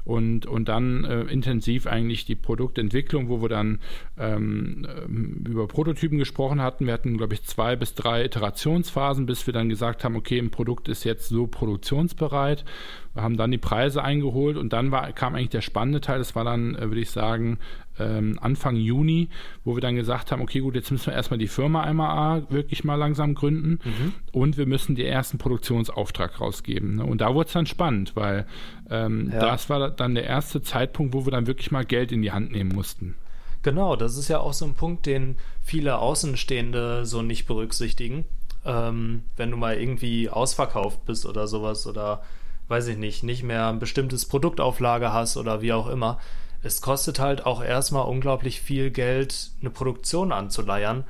und, 0.05 0.47
und 0.47 0.69
dann 0.69 1.05
äh, 1.05 1.23
intensiv 1.23 1.87
eigentlich 1.87 2.25
die 2.25 2.35
Produktentwicklung, 2.35 3.29
wo 3.29 3.43
wir 3.43 3.49
dann 3.49 3.81
ähm, 4.19 4.87
ähm, 5.05 5.45
über 5.49 5.67
Prototypen 5.69 6.19
gesprochen 6.19 6.61
hatten. 6.61 6.87
Wir 6.87 6.93
hatten, 6.93 7.17
glaube 7.17 7.35
ich, 7.35 7.45
zwei 7.45 7.77
bis 7.77 7.95
drei 7.95 8.25
Iterationsphasen, 8.25 9.27
bis 9.27 9.47
wir 9.47 9.55
dann 9.55 9.69
gesagt 9.69 10.05
haben, 10.05 10.17
okay, 10.17 10.39
ein 10.39 10.51
Produkt 10.51 10.89
ist 10.89 11.05
jetzt 11.05 11.29
so 11.29 11.47
produktionsbereit. 11.47 12.65
Wir 13.15 13.23
haben 13.23 13.37
dann 13.37 13.51
die 13.51 13.59
Preise 13.59 14.03
eingeholt 14.03 14.57
und 14.57 14.73
dann 14.73 14.91
war, 14.91 15.13
kam 15.13 15.35
eigentlich 15.35 15.51
der 15.51 15.63
spannende 15.63 16.01
Teil. 16.01 16.19
Das 16.19 16.35
war 16.37 16.45
dann, 16.45 16.75
äh, 16.77 16.83
würde 16.83 17.01
ich 17.01 17.11
sagen, 17.11 17.59
ähm, 17.99 18.39
Anfang 18.41 18.77
Juni, 18.77 19.29
wo 19.65 19.77
wir 19.77 19.81
dann 19.81 19.97
gesagt 19.97 20.33
haben, 20.33 20.41
okay, 20.43 20.61
gut, 20.61 20.75
jetzt 20.75 20.91
müssen 20.91 21.07
wir 21.07 21.15
erstmal 21.15 21.39
die 21.39 21.49
Firma 21.49 21.83
einmal 21.83 22.51
wirklich 22.51 22.85
mal 22.85 22.95
langsam 22.95 23.35
gründen 23.35 23.79
mhm. 23.85 24.13
und 24.33 24.57
wir 24.57 24.67
müssen 24.67 24.95
den 24.95 25.07
ersten 25.07 25.39
Produktionsauftrag 25.39 26.41
rausgeben. 26.41 26.97
Ne? 26.97 27.05
Und 27.05 27.21
da 27.21 27.35
wurde 27.35 27.49
es 27.49 27.53
dann 27.53 27.67
spannend, 27.67 28.17
weil 28.17 28.47
ähm, 28.89 29.31
ja. 29.33 29.41
das 29.41 29.69
war 29.69 29.91
dann 29.91 30.15
der 30.15 30.25
erste 30.25 30.63
Zeitpunkt, 30.63 31.13
wo 31.13 31.27
wir 31.27 31.33
dann 31.33 31.47
wirklich 31.47 31.71
mal 31.71 31.85
Geld 31.85 32.13
in 32.13 32.23
die 32.23 32.33
Hand 32.33 32.53
nehmen 32.53 32.73
mussten. 32.75 33.17
Genau, 33.63 33.95
das 33.97 34.17
ist 34.17 34.29
ja 34.29 34.39
auch 34.39 34.55
so 34.55 34.65
ein 34.65 34.75
Punkt, 34.75 35.05
den 35.05 35.37
viele 35.63 35.99
Außenstehende 35.99 37.05
so 37.05 37.21
nicht 37.21 37.47
berücksichtigen. 37.47 38.25
Ähm, 38.65 39.23
wenn 39.37 39.51
du 39.51 39.57
mal 39.57 39.79
irgendwie 39.79 40.31
ausverkauft 40.31 41.05
bist 41.05 41.27
oder 41.27 41.47
sowas 41.47 41.87
oder 41.87 42.23
weiß 42.71 42.87
ich 42.87 42.97
nicht, 42.97 43.23
nicht 43.25 43.43
mehr 43.43 43.69
ein 43.69 43.81
bestimmtes 43.81 44.27
Produktauflage 44.27 45.13
hast 45.13 45.37
oder 45.37 45.61
wie 45.61 45.73
auch 45.73 45.89
immer, 45.89 46.19
es 46.63 46.81
kostet 46.81 47.19
halt 47.19 47.47
auch 47.47 47.63
erstmal 47.63 48.07
unglaublich 48.07 48.61
viel 48.61 48.91
Geld, 48.91 49.51
eine 49.61 49.71
Produktion 49.71 50.31
anzuleiern, 50.31 51.05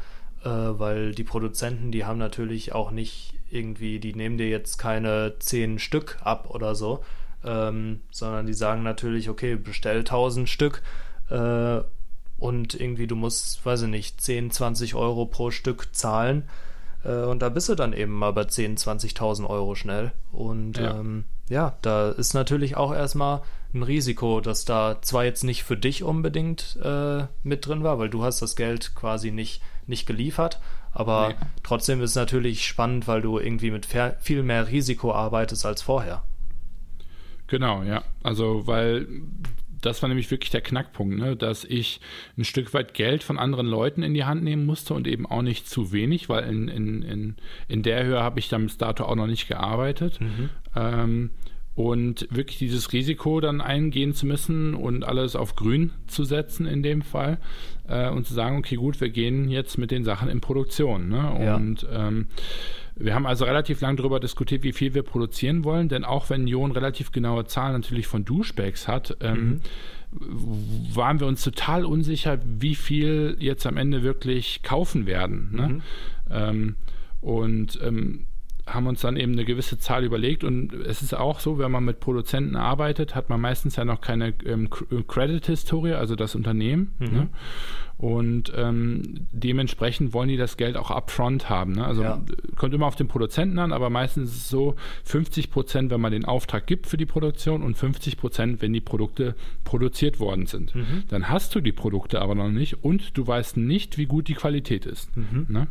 äh, 0.45 0.49
weil 0.49 1.15
die 1.15 1.25
Produzenten, 1.25 1.91
die 1.91 2.05
haben 2.05 2.19
natürlich 2.19 2.73
auch 2.73 2.91
nicht 2.91 3.35
irgendwie, 3.51 3.99
die 3.99 4.15
nehmen 4.15 4.39
dir 4.39 4.49
jetzt 4.49 4.79
keine 4.79 5.35
zehn 5.41 5.79
Stück 5.79 6.19
ab 6.23 6.51
oder 6.51 6.75
so, 6.75 7.05
ähm, 7.45 8.01
sondern 8.11 8.47
die 8.47 8.55
sagen 8.55 8.83
natürlich, 8.83 9.29
okay, 9.29 9.57
bestell 9.57 9.99
1000 9.99 10.49
Stück 10.49 10.83
äh, 11.31 11.81
und 12.39 12.75
irgendwie 12.75 13.07
du 13.09 13.17
musst, 13.17 13.65
weiß 13.67 13.83
ich 13.83 13.89
nicht, 13.89 14.21
10, 14.21 14.53
20 14.53 14.95
Euro 14.95 15.27
pro 15.27 15.51
Stück 15.51 15.95
zahlen 15.95 16.49
äh, 17.05 17.25
und 17.25 17.43
da 17.43 17.49
bist 17.49 17.69
du 17.69 17.75
dann 17.75 17.93
eben 17.93 18.13
mal 18.13 18.33
bei 18.33 18.45
10, 18.45 18.77
20.000 18.77 19.49
Euro 19.49 19.75
schnell 19.75 20.13
und 20.31 20.79
ja. 20.79 20.99
Ähm, 20.99 21.25
ja, 21.51 21.77
da 21.83 22.11
ist 22.11 22.33
natürlich 22.33 22.77
auch 22.77 22.95
erstmal 22.95 23.43
ein 23.75 23.83
Risiko, 23.83 24.41
dass 24.41 24.65
da 24.65 25.03
zwar 25.03 25.25
jetzt 25.25 25.45
nicht 25.45 25.65
für 25.65 25.77
dich 25.77 26.03
unbedingt 26.03 26.79
äh, 26.83 27.25
mit 27.43 27.67
drin 27.67 27.83
war, 27.83 27.99
weil 27.99 28.09
du 28.09 28.23
hast 28.23 28.41
das 28.41 28.57
Geld 28.57 28.95
quasi 28.95 29.31
nicht, 29.33 29.61
nicht 29.87 30.07
geliefert, 30.07 30.61
aber 30.93 31.31
nee. 31.31 31.35
trotzdem 31.63 32.01
ist 32.01 32.11
es 32.11 32.17
natürlich 32.17 32.67
spannend, 32.67 33.07
weil 33.09 33.21
du 33.21 33.39
irgendwie 33.39 33.71
mit 33.71 33.87
viel 34.21 34.43
mehr 34.43 34.69
Risiko 34.69 35.13
arbeitest 35.13 35.67
als 35.67 35.83
vorher. 35.83 36.23
Genau, 37.49 37.83
ja. 37.83 38.05
Also, 38.23 38.67
weil 38.69 39.09
das 39.81 40.03
war 40.03 40.09
nämlich 40.09 40.31
wirklich 40.31 40.51
der 40.51 40.61
Knackpunkt, 40.61 41.19
ne? 41.19 41.37
dass 41.37 41.65
ich 41.65 42.01
ein 42.37 42.45
Stück 42.45 42.75
weit 42.75 42.95
Geld 42.95 43.23
von 43.23 43.39
anderen 43.39 43.67
Leuten 43.67 44.03
in 44.03 44.15
die 44.15 44.25
Hand 44.25 44.43
nehmen 44.43 44.67
musste 44.67 44.95
und 44.95 45.07
eben 45.07 45.27
auch 45.27 45.43
nicht 45.43 45.69
zu 45.69 45.93
wenig, 45.93 46.29
weil 46.29 46.45
in, 46.45 46.69
in, 46.69 47.03
in, 47.03 47.37
in 47.69 47.83
der 47.83 48.05
Höhe 48.05 48.23
habe 48.23 48.39
ich 48.39 48.49
dann 48.49 48.65
bis 48.65 48.79
dato 48.79 49.05
auch 49.05 49.17
noch 49.17 49.27
nicht 49.27 49.49
gearbeitet. 49.49 50.21
Mhm. 50.21 50.51
Ähm, 50.77 51.31
und 51.75 52.27
wirklich 52.31 52.59
dieses 52.59 52.93
Risiko 52.93 53.41
dann 53.41 53.61
eingehen 53.61 54.13
zu 54.13 54.27
müssen 54.27 54.75
und 54.75 55.05
alles 55.05 55.37
auf 55.37 55.57
grün 55.57 55.93
zu 56.09 56.25
setzen 56.25 56.67
in 56.67 56.83
dem 56.83 57.01
Fall 57.01 57.39
äh, 57.89 58.11
und 58.11 58.27
zu 58.27 58.35
sagen, 58.35 58.59
okay, 58.59 58.77
gut, 58.77 59.01
wir 59.01 59.09
gehen 59.09 59.49
jetzt 59.49 59.79
mit 59.79 59.91
den 59.91 60.05
Sachen 60.05 60.29
in 60.29 60.41
Produktion. 60.41 61.09
Ne? 61.09 61.31
Und 61.31 61.83
ja. 61.83 62.09
ähm, 62.09 62.27
wir 63.01 63.15
haben 63.15 63.27
also 63.27 63.45
relativ 63.45 63.81
lang 63.81 63.97
darüber 63.97 64.21
diskutiert, 64.21 64.63
wie 64.63 64.73
viel 64.73 64.95
wir 64.95 65.03
produzieren 65.03 65.65
wollen, 65.65 65.89
denn 65.89 66.05
auch 66.05 66.31
wenn 66.31 66.47
Jon 66.47 66.71
relativ 66.71 67.13
genaue 67.13 67.47
Zahlen 67.47 67.73
natürlich 67.73 68.07
von 68.07 68.25
Duschbags 68.25 68.87
hat, 68.87 69.17
ähm, 69.21 69.61
mhm. 70.13 70.95
waren 70.95 71.19
wir 71.19 71.27
uns 71.27 71.43
total 71.43 71.85
unsicher, 71.85 72.39
wie 72.45 72.75
viel 72.75 73.37
jetzt 73.39 73.67
am 73.67 73.77
Ende 73.77 74.03
wirklich 74.03 74.63
kaufen 74.63 75.07
werden. 75.07 75.51
Ne? 75.53 75.69
Mhm. 75.69 75.83
Ähm, 76.31 76.77
und 77.21 77.79
ähm, 77.83 78.27
haben 78.75 78.87
uns 78.87 79.01
dann 79.01 79.17
eben 79.17 79.33
eine 79.33 79.45
gewisse 79.45 79.79
Zahl 79.79 80.05
überlegt 80.05 80.45
und 80.45 80.73
es 80.73 81.03
ist 81.03 81.15
auch 81.15 81.41
so, 81.41 81.59
wenn 81.59 81.71
man 81.71 81.85
mit 81.85 82.01
Produzenten 82.01 82.57
arbeitet, 82.57 83.15
hat 83.15 83.29
man 83.29 83.41
meistens 83.41 83.77
ja 83.77 83.85
noch 83.85 84.01
keine 84.01 84.35
ähm, 84.45 84.69
Credit-Historie, 84.71 85.93
also 85.93 86.17
das 86.17 86.35
Unternehmen. 86.35 86.93
Mhm. 86.99 87.07
Ne? 87.07 87.29
Und 88.01 88.51
ähm, 88.57 89.27
dementsprechend 89.31 90.15
wollen 90.15 90.31
die 90.31 90.39
das 90.39 90.57
Geld 90.57 90.79
auch 90.79 90.91
upfront 90.91 91.51
haben. 91.51 91.73
Ne? 91.73 91.85
Also 91.85 92.03
ja. 92.03 92.23
kommt 92.57 92.73
immer 92.73 92.87
auf 92.87 92.97
den 92.97 93.09
Produzenten 93.09 93.59
an, 93.59 93.75
aber 93.75 93.91
meistens 93.91 94.31
ist 94.31 94.37
es 94.37 94.49
so 94.49 94.75
50 95.05 95.51
Prozent, 95.51 95.91
wenn 95.91 96.01
man 96.01 96.11
den 96.11 96.25
Auftrag 96.25 96.67
gibt 96.67 96.87
für 96.87 96.97
die 96.97 97.05
Produktion 97.05 97.63
und 97.63 97.77
50 97.77 98.17
Prozent, 98.17 98.63
wenn 98.63 98.73
die 98.73 98.81
Produkte 98.81 99.35
produziert 99.65 100.19
worden 100.19 100.47
sind. 100.47 100.75
Mhm. 100.75 101.03
Dann 101.09 101.29
hast 101.29 101.55
du 101.55 101.61
die 101.61 101.73
Produkte 101.73 102.23
aber 102.23 102.35
noch 102.35 102.49
nicht 102.49 102.83
und 102.83 103.19
du 103.19 103.27
weißt 103.27 103.59
nicht, 103.59 103.99
wie 103.99 104.07
gut 104.07 104.29
die 104.29 104.35
Qualität 104.35 104.87
ist. 104.87 105.15
Mhm. 105.15 105.45
Ne? 105.51 105.67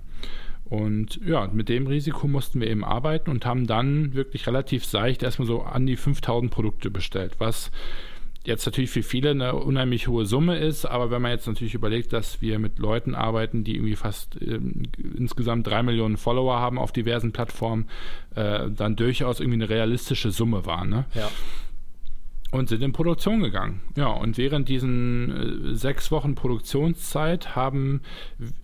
Und 0.69 1.19
ja, 1.25 1.47
mit 1.51 1.67
dem 1.67 1.87
Risiko 1.87 2.27
mussten 2.27 2.61
wir 2.61 2.69
eben 2.69 2.83
arbeiten 2.83 3.31
und 3.31 3.45
haben 3.45 3.65
dann 3.65 4.13
wirklich 4.13 4.45
relativ 4.45 4.85
seicht 4.85 5.23
erstmal 5.23 5.47
so 5.47 5.61
an 5.61 5.87
die 5.87 5.95
5000 5.95 6.51
Produkte 6.51 6.91
bestellt, 6.91 7.35
was 7.39 7.71
jetzt 8.45 8.65
natürlich 8.65 8.91
für 8.91 9.03
viele 9.03 9.31
eine 9.31 9.55
unheimlich 9.55 10.07
hohe 10.07 10.25
Summe 10.25 10.57
ist, 10.57 10.85
aber 10.85 11.11
wenn 11.11 11.21
man 11.21 11.31
jetzt 11.31 11.47
natürlich 11.47 11.73
überlegt, 11.73 12.13
dass 12.13 12.41
wir 12.41 12.59
mit 12.59 12.79
Leuten 12.79 13.13
arbeiten, 13.15 13.63
die 13.63 13.75
irgendwie 13.75 13.95
fast 13.95 14.41
äh, 14.41 14.59
insgesamt 15.17 15.67
drei 15.67 15.83
Millionen 15.83 16.17
Follower 16.17 16.59
haben 16.59 16.77
auf 16.77 16.91
diversen 16.91 17.31
Plattformen, 17.31 17.87
äh, 18.35 18.69
dann 18.69 18.95
durchaus 18.95 19.39
irgendwie 19.39 19.57
eine 19.57 19.69
realistische 19.69 20.31
Summe 20.31 20.65
war. 20.65 20.85
Ne? 20.85 21.05
Ja 21.15 21.29
und 22.51 22.67
sind 22.67 22.81
in 22.81 22.93
Produktion 22.93 23.41
gegangen. 23.41 23.81
Ja, 23.95 24.07
und 24.07 24.37
während 24.37 24.69
diesen 24.69 25.71
äh, 25.71 25.75
sechs 25.75 26.11
Wochen 26.11 26.33
Produktionszeit 26.33 27.55
haben 27.55 28.01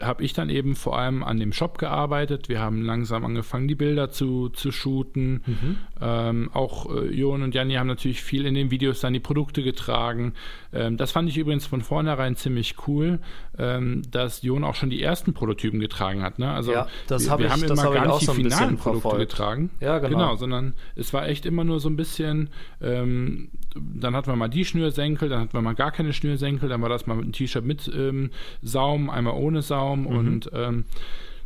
habe 0.02 0.24
ich 0.24 0.34
dann 0.34 0.50
eben 0.50 0.76
vor 0.76 0.98
allem 0.98 1.24
an 1.24 1.40
dem 1.40 1.54
Shop 1.54 1.78
gearbeitet. 1.78 2.50
Wir 2.50 2.60
haben 2.60 2.82
langsam 2.82 3.24
angefangen, 3.26 3.68
die 3.68 3.76
Bilder 3.76 4.10
zu, 4.10 4.50
zu 4.50 4.72
shooten. 4.72 5.44
Mhm. 5.46 5.78
Ähm, 6.02 6.50
auch 6.54 6.90
äh, 6.96 7.14
Jon 7.14 7.44
und 7.44 7.54
Janni 7.54 7.76
haben 7.76 7.88
natürlich 7.88 8.24
viel 8.24 8.46
in 8.46 8.56
den 8.56 8.72
Videos 8.72 9.02
dann 9.02 9.14
die 9.14 9.20
Produkte 9.20 9.62
getragen. 9.62 10.34
Ähm, 10.74 10.98
das 10.98 11.12
fand 11.12 11.30
ich 11.30 11.38
übrigens 11.38 11.68
von 11.68 11.82
vornherein 11.82 12.36
ziemlich 12.36 12.76
cool, 12.88 13.20
ähm, 13.60 14.02
dass 14.10 14.42
Jon 14.42 14.64
auch 14.64 14.76
schon 14.76 14.90
die 14.90 15.02
ersten 15.02 15.34
Prototypen 15.34 15.80
getragen 15.80 16.24
hat. 16.24 16.40
Ne? 16.40 16.52
Also 16.52 16.72
ja, 16.72 16.88
das 17.08 17.30
hab 17.30 17.38
wir 17.38 17.48
ich, 17.48 17.52
haben 17.52 17.64
immer 17.64 17.92
gar 17.92 18.08
nicht 18.08 18.22
die 18.22 18.34
finalen 18.34 18.78
Produkte 18.78 19.02
verfolgt. 19.02 19.30
getragen. 19.30 19.70
Ja, 19.80 20.00
genau. 20.00 20.18
genau. 20.18 20.36
Sondern 20.38 20.74
es 20.96 21.14
war 21.14 21.28
echt 21.28 21.46
immer 21.46 21.64
nur 21.64 21.80
so 21.80 21.88
ein 21.88 21.96
bisschen 21.96 22.50
ähm, 22.82 23.50
dann 23.76 24.16
hatten 24.16 24.28
wir 24.28 24.36
mal 24.36 24.48
die 24.48 24.66
Schnürsenkel, 24.66 25.30
dann 25.30 25.42
hatten 25.42 25.54
wir 25.54 25.62
mal 25.62 25.76
gar 25.76 25.92
keine 25.92 26.14
Schnürsenkel, 26.14 26.70
dann 26.70 26.82
war 26.82 26.90
das 26.90 27.08
mal 27.08 27.18
ein 27.18 27.32
T-Shirt 27.32 27.66
mit 27.66 27.92
ähm, 27.94 28.32
Saum, 28.62 29.10
einmal 29.10 29.34
ohne 29.34 29.62
Saum 29.62 30.02
mhm. 30.02 30.08
und 30.08 30.52
ähm, 30.54 30.86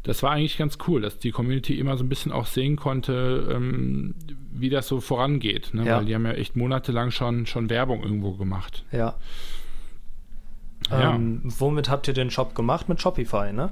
das 0.03 0.23
war 0.23 0.31
eigentlich 0.31 0.57
ganz 0.57 0.77
cool, 0.87 1.01
dass 1.01 1.17
die 1.17 1.31
Community 1.31 1.77
immer 1.77 1.97
so 1.97 2.03
ein 2.03 2.09
bisschen 2.09 2.31
auch 2.31 2.45
sehen 2.45 2.77
konnte, 2.77 3.47
ähm, 3.51 4.15
wie 4.51 4.69
das 4.69 4.87
so 4.87 5.01
vorangeht. 5.01 5.73
Ne? 5.73 5.85
Ja. 5.85 5.97
Weil 5.97 6.05
die 6.05 6.15
haben 6.15 6.25
ja 6.25 6.31
echt 6.31 6.55
monatelang 6.55 7.11
schon, 7.11 7.45
schon 7.45 7.69
Werbung 7.69 8.01
irgendwo 8.01 8.31
gemacht. 8.33 8.85
Ja. 8.91 9.15
ja. 10.89 11.15
Ähm, 11.15 11.41
womit 11.43 11.89
habt 11.89 12.07
ihr 12.07 12.13
den 12.13 12.31
Shop 12.31 12.55
gemacht? 12.55 12.87
Mit 12.87 13.01
Shopify, 13.01 13.51
ne? 13.51 13.71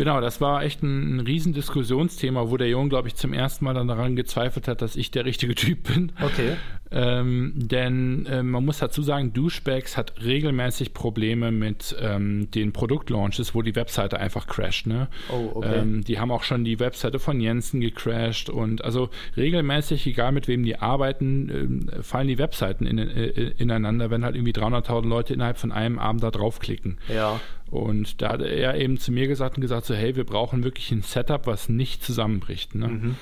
Genau, 0.00 0.22
das 0.22 0.40
war 0.40 0.62
echt 0.62 0.82
ein, 0.82 1.16
ein 1.16 1.20
Riesendiskussionsthema, 1.20 2.48
wo 2.48 2.56
der 2.56 2.70
Junge, 2.70 2.88
glaube 2.88 3.08
ich, 3.08 3.16
zum 3.16 3.34
ersten 3.34 3.66
Mal 3.66 3.74
dann 3.74 3.86
daran 3.86 4.16
gezweifelt 4.16 4.66
hat, 4.66 4.80
dass 4.80 4.96
ich 4.96 5.10
der 5.10 5.26
richtige 5.26 5.54
Typ 5.54 5.92
bin. 5.92 6.12
Okay. 6.22 6.56
Ähm, 6.90 7.52
denn 7.54 8.24
äh, 8.24 8.42
man 8.42 8.64
muss 8.64 8.78
dazu 8.78 9.02
sagen, 9.02 9.34
Douchebags 9.34 9.98
hat 9.98 10.14
regelmäßig 10.24 10.94
Probleme 10.94 11.52
mit 11.52 11.94
ähm, 12.00 12.50
den 12.50 12.72
Produktlaunches, 12.72 13.54
wo 13.54 13.60
die 13.62 13.76
Webseite 13.76 14.18
einfach 14.18 14.46
crasht. 14.46 14.86
Ne? 14.86 15.08
Oh, 15.30 15.50
okay. 15.56 15.80
Ähm, 15.80 16.02
die 16.02 16.18
haben 16.18 16.32
auch 16.32 16.42
schon 16.44 16.64
die 16.64 16.80
Webseite 16.80 17.18
von 17.18 17.38
Jensen 17.38 17.80
gecrashed 17.80 18.48
und 18.48 18.82
also 18.82 19.10
regelmäßig, 19.36 20.06
egal 20.06 20.32
mit 20.32 20.48
wem 20.48 20.64
die 20.64 20.78
arbeiten, 20.78 21.90
äh, 21.90 22.02
fallen 22.02 22.26
die 22.26 22.38
Webseiten 22.38 22.86
in, 22.86 22.98
äh, 22.98 23.52
ineinander, 23.58 24.10
wenn 24.10 24.24
halt 24.24 24.34
irgendwie 24.34 24.52
300.000 24.52 25.06
Leute 25.06 25.34
innerhalb 25.34 25.58
von 25.58 25.70
einem 25.70 25.98
Abend 25.98 26.22
da 26.22 26.30
draufklicken. 26.30 26.98
Ja. 27.08 27.38
Und 27.70 28.20
da 28.20 28.30
hat 28.30 28.42
er 28.42 28.74
eben 28.76 28.98
zu 28.98 29.12
mir 29.12 29.28
gesagt 29.28 29.56
und 29.56 29.60
gesagt 29.60 29.86
so, 29.86 29.94
hey, 29.94 30.16
wir 30.16 30.24
brauchen 30.24 30.64
wirklich 30.64 30.90
ein 30.90 31.02
Setup, 31.02 31.46
was 31.46 31.68
nicht 31.68 32.04
zusammenbricht. 32.04 32.74
Ne? 32.74 32.88
Mhm. 32.88 33.16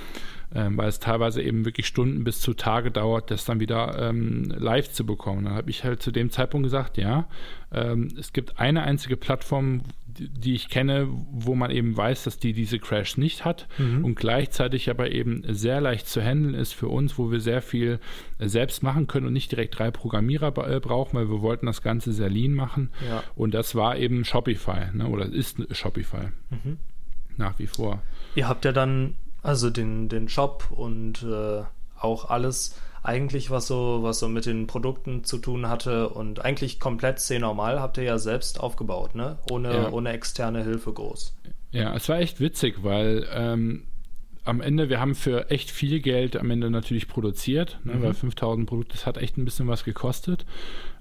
Ähm, 0.54 0.78
weil 0.78 0.88
es 0.88 0.98
teilweise 0.98 1.42
eben 1.42 1.66
wirklich 1.66 1.86
Stunden 1.86 2.24
bis 2.24 2.40
zu 2.40 2.54
Tage 2.54 2.90
dauert, 2.90 3.30
das 3.30 3.44
dann 3.44 3.60
wieder 3.60 4.08
ähm, 4.08 4.50
live 4.56 4.90
zu 4.90 5.04
bekommen. 5.04 5.44
Dann 5.44 5.54
habe 5.54 5.68
ich 5.70 5.84
halt 5.84 6.02
zu 6.02 6.10
dem 6.10 6.30
Zeitpunkt 6.30 6.64
gesagt, 6.64 6.96
ja, 6.96 7.28
ähm, 7.70 8.08
es 8.18 8.32
gibt 8.32 8.58
eine 8.58 8.82
einzige 8.82 9.18
Plattform, 9.18 9.82
die 10.18 10.54
ich 10.54 10.68
kenne, 10.68 11.08
wo 11.30 11.54
man 11.54 11.70
eben 11.70 11.96
weiß, 11.96 12.24
dass 12.24 12.38
die 12.38 12.52
diese 12.52 12.78
Crash 12.78 13.16
nicht 13.16 13.44
hat 13.44 13.68
mhm. 13.78 14.04
und 14.04 14.14
gleichzeitig 14.14 14.90
aber 14.90 15.10
eben 15.10 15.42
sehr 15.48 15.80
leicht 15.80 16.08
zu 16.08 16.22
handeln 16.22 16.54
ist 16.54 16.74
für 16.74 16.88
uns, 16.88 17.18
wo 17.18 17.30
wir 17.30 17.40
sehr 17.40 17.62
viel 17.62 18.00
selbst 18.38 18.82
machen 18.82 19.06
können 19.06 19.26
und 19.26 19.32
nicht 19.32 19.50
direkt 19.50 19.78
drei 19.78 19.90
Programmierer 19.90 20.48
äh, 20.68 20.80
brauchen, 20.80 21.16
weil 21.16 21.30
wir 21.30 21.42
wollten 21.42 21.66
das 21.66 21.82
Ganze 21.82 22.12
sehr 22.12 22.30
lean 22.30 22.54
machen. 22.54 22.90
Ja. 23.08 23.22
Und 23.36 23.54
das 23.54 23.74
war 23.74 23.96
eben 23.96 24.24
Shopify, 24.24 24.90
ne? 24.92 25.06
oder 25.08 25.26
ist 25.26 25.58
Shopify. 25.74 26.28
Mhm. 26.50 26.78
Nach 27.36 27.58
wie 27.58 27.66
vor. 27.66 28.02
Ihr 28.34 28.48
habt 28.48 28.64
ja 28.64 28.72
dann 28.72 29.14
also 29.42 29.70
den, 29.70 30.08
den 30.08 30.28
Shop 30.28 30.70
und 30.70 31.22
äh, 31.22 31.62
auch 31.98 32.30
alles 32.30 32.80
eigentlich, 33.08 33.50
was 33.50 33.66
so, 33.66 34.02
was 34.02 34.18
so 34.18 34.28
mit 34.28 34.44
den 34.44 34.66
Produkten 34.66 35.24
zu 35.24 35.38
tun 35.38 35.68
hatte 35.68 36.10
und 36.10 36.44
eigentlich 36.44 36.78
komplett 36.78 37.18
C 37.18 37.38
normal 37.38 37.80
habt 37.80 37.96
ihr 37.96 38.04
ja 38.04 38.18
selbst 38.18 38.60
aufgebaut, 38.60 39.14
ne? 39.14 39.38
Ohne, 39.50 39.72
ja. 39.72 39.90
ohne 39.90 40.10
externe 40.12 40.62
Hilfe 40.62 40.92
groß. 40.92 41.34
Ja, 41.72 41.94
es 41.96 42.08
war 42.08 42.18
echt 42.18 42.38
witzig, 42.38 42.84
weil 42.84 43.26
ähm, 43.32 43.84
am 44.48 44.60
Ende, 44.60 44.88
wir 44.88 45.00
haben 45.00 45.14
für 45.14 45.50
echt 45.50 45.70
viel 45.70 46.00
Geld 46.00 46.36
am 46.36 46.50
Ende 46.50 46.70
natürlich 46.70 47.06
produziert, 47.06 47.78
ne, 47.84 47.94
mhm. 47.94 48.02
weil 48.02 48.14
5000 48.14 48.66
Produkte, 48.66 48.92
das 48.92 49.06
hat 49.06 49.18
echt 49.18 49.36
ein 49.36 49.44
bisschen 49.44 49.68
was 49.68 49.84
gekostet. 49.84 50.46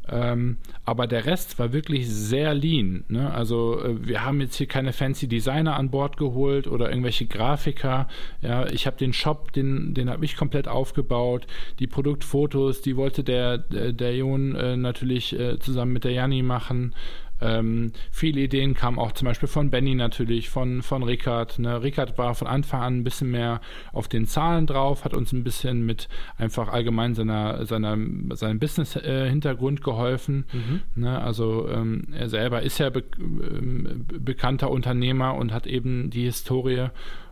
Ähm, 0.09 0.57
aber 0.85 1.05
der 1.05 1.25
Rest 1.25 1.59
war 1.59 1.73
wirklich 1.73 2.09
sehr 2.09 2.53
lean. 2.53 3.03
Ne? 3.09 3.29
Also 3.33 3.83
äh, 3.83 4.07
wir 4.07 4.23
haben 4.23 4.39
jetzt 4.39 4.55
hier 4.55 4.67
keine 4.67 4.93
fancy 4.93 5.27
Designer 5.27 5.75
an 5.75 5.91
Bord 5.91 6.17
geholt 6.17 6.67
oder 6.67 6.89
irgendwelche 6.89 7.25
Grafiker. 7.25 8.07
Ja, 8.41 8.67
ich 8.67 8.87
habe 8.87 8.97
den 8.97 9.11
Shop, 9.11 9.51
den, 9.51 9.93
den 9.93 10.09
habe 10.09 10.23
ich 10.23 10.37
komplett 10.37 10.67
aufgebaut. 10.67 11.45
Die 11.79 11.87
Produktfotos, 11.87 12.81
die 12.81 12.95
wollte 12.95 13.23
der, 13.23 13.57
der, 13.57 13.91
der 13.91 14.15
Jon 14.15 14.55
äh, 14.55 14.77
natürlich 14.77 15.37
äh, 15.37 15.59
zusammen 15.59 15.91
mit 15.93 16.05
der 16.05 16.11
Janni 16.11 16.41
machen. 16.41 16.93
Ähm, 17.41 17.91
viele 18.11 18.41
Ideen 18.41 18.73
kamen 18.73 18.99
auch 18.99 19.11
zum 19.11 19.27
Beispiel 19.27 19.49
von 19.49 19.69
Benny 19.69 19.95
natürlich, 19.95 20.49
von, 20.49 20.81
von 20.81 21.03
Rickard. 21.03 21.59
Ne? 21.59 21.83
Rickard 21.83 22.17
war 22.17 22.35
von 22.35 22.47
Anfang 22.47 22.81
an 22.81 22.97
ein 22.97 23.03
bisschen 23.03 23.31
mehr 23.31 23.61
auf 23.93 24.07
den 24.07 24.25
Zahlen 24.25 24.65
drauf, 24.65 25.05
hat 25.05 25.13
uns 25.13 25.33
ein 25.33 25.43
bisschen 25.43 25.85
mit 25.85 26.07
einfach 26.37 26.69
allgemein 26.69 27.15
seiner, 27.15 27.65
seiner, 27.65 27.97
seinem 28.35 28.59
Business-Hintergrund 28.59 29.79
äh, 29.79 29.83
geholfen. 29.83 30.45
Mhm. 30.51 31.03
Ne? 31.03 31.19
Also 31.19 31.69
ähm, 31.69 32.07
er 32.11 32.29
selber 32.29 32.61
ist 32.61 32.79
ja 32.79 32.89
be 32.89 32.99
äh, 32.99 34.19
bekannter 34.19 34.71
Unternehmer 34.71 35.35
und 35.35 35.53
hat 35.53 35.67
eben 35.67 36.09
die 36.09 36.23
Historie. 36.23 36.87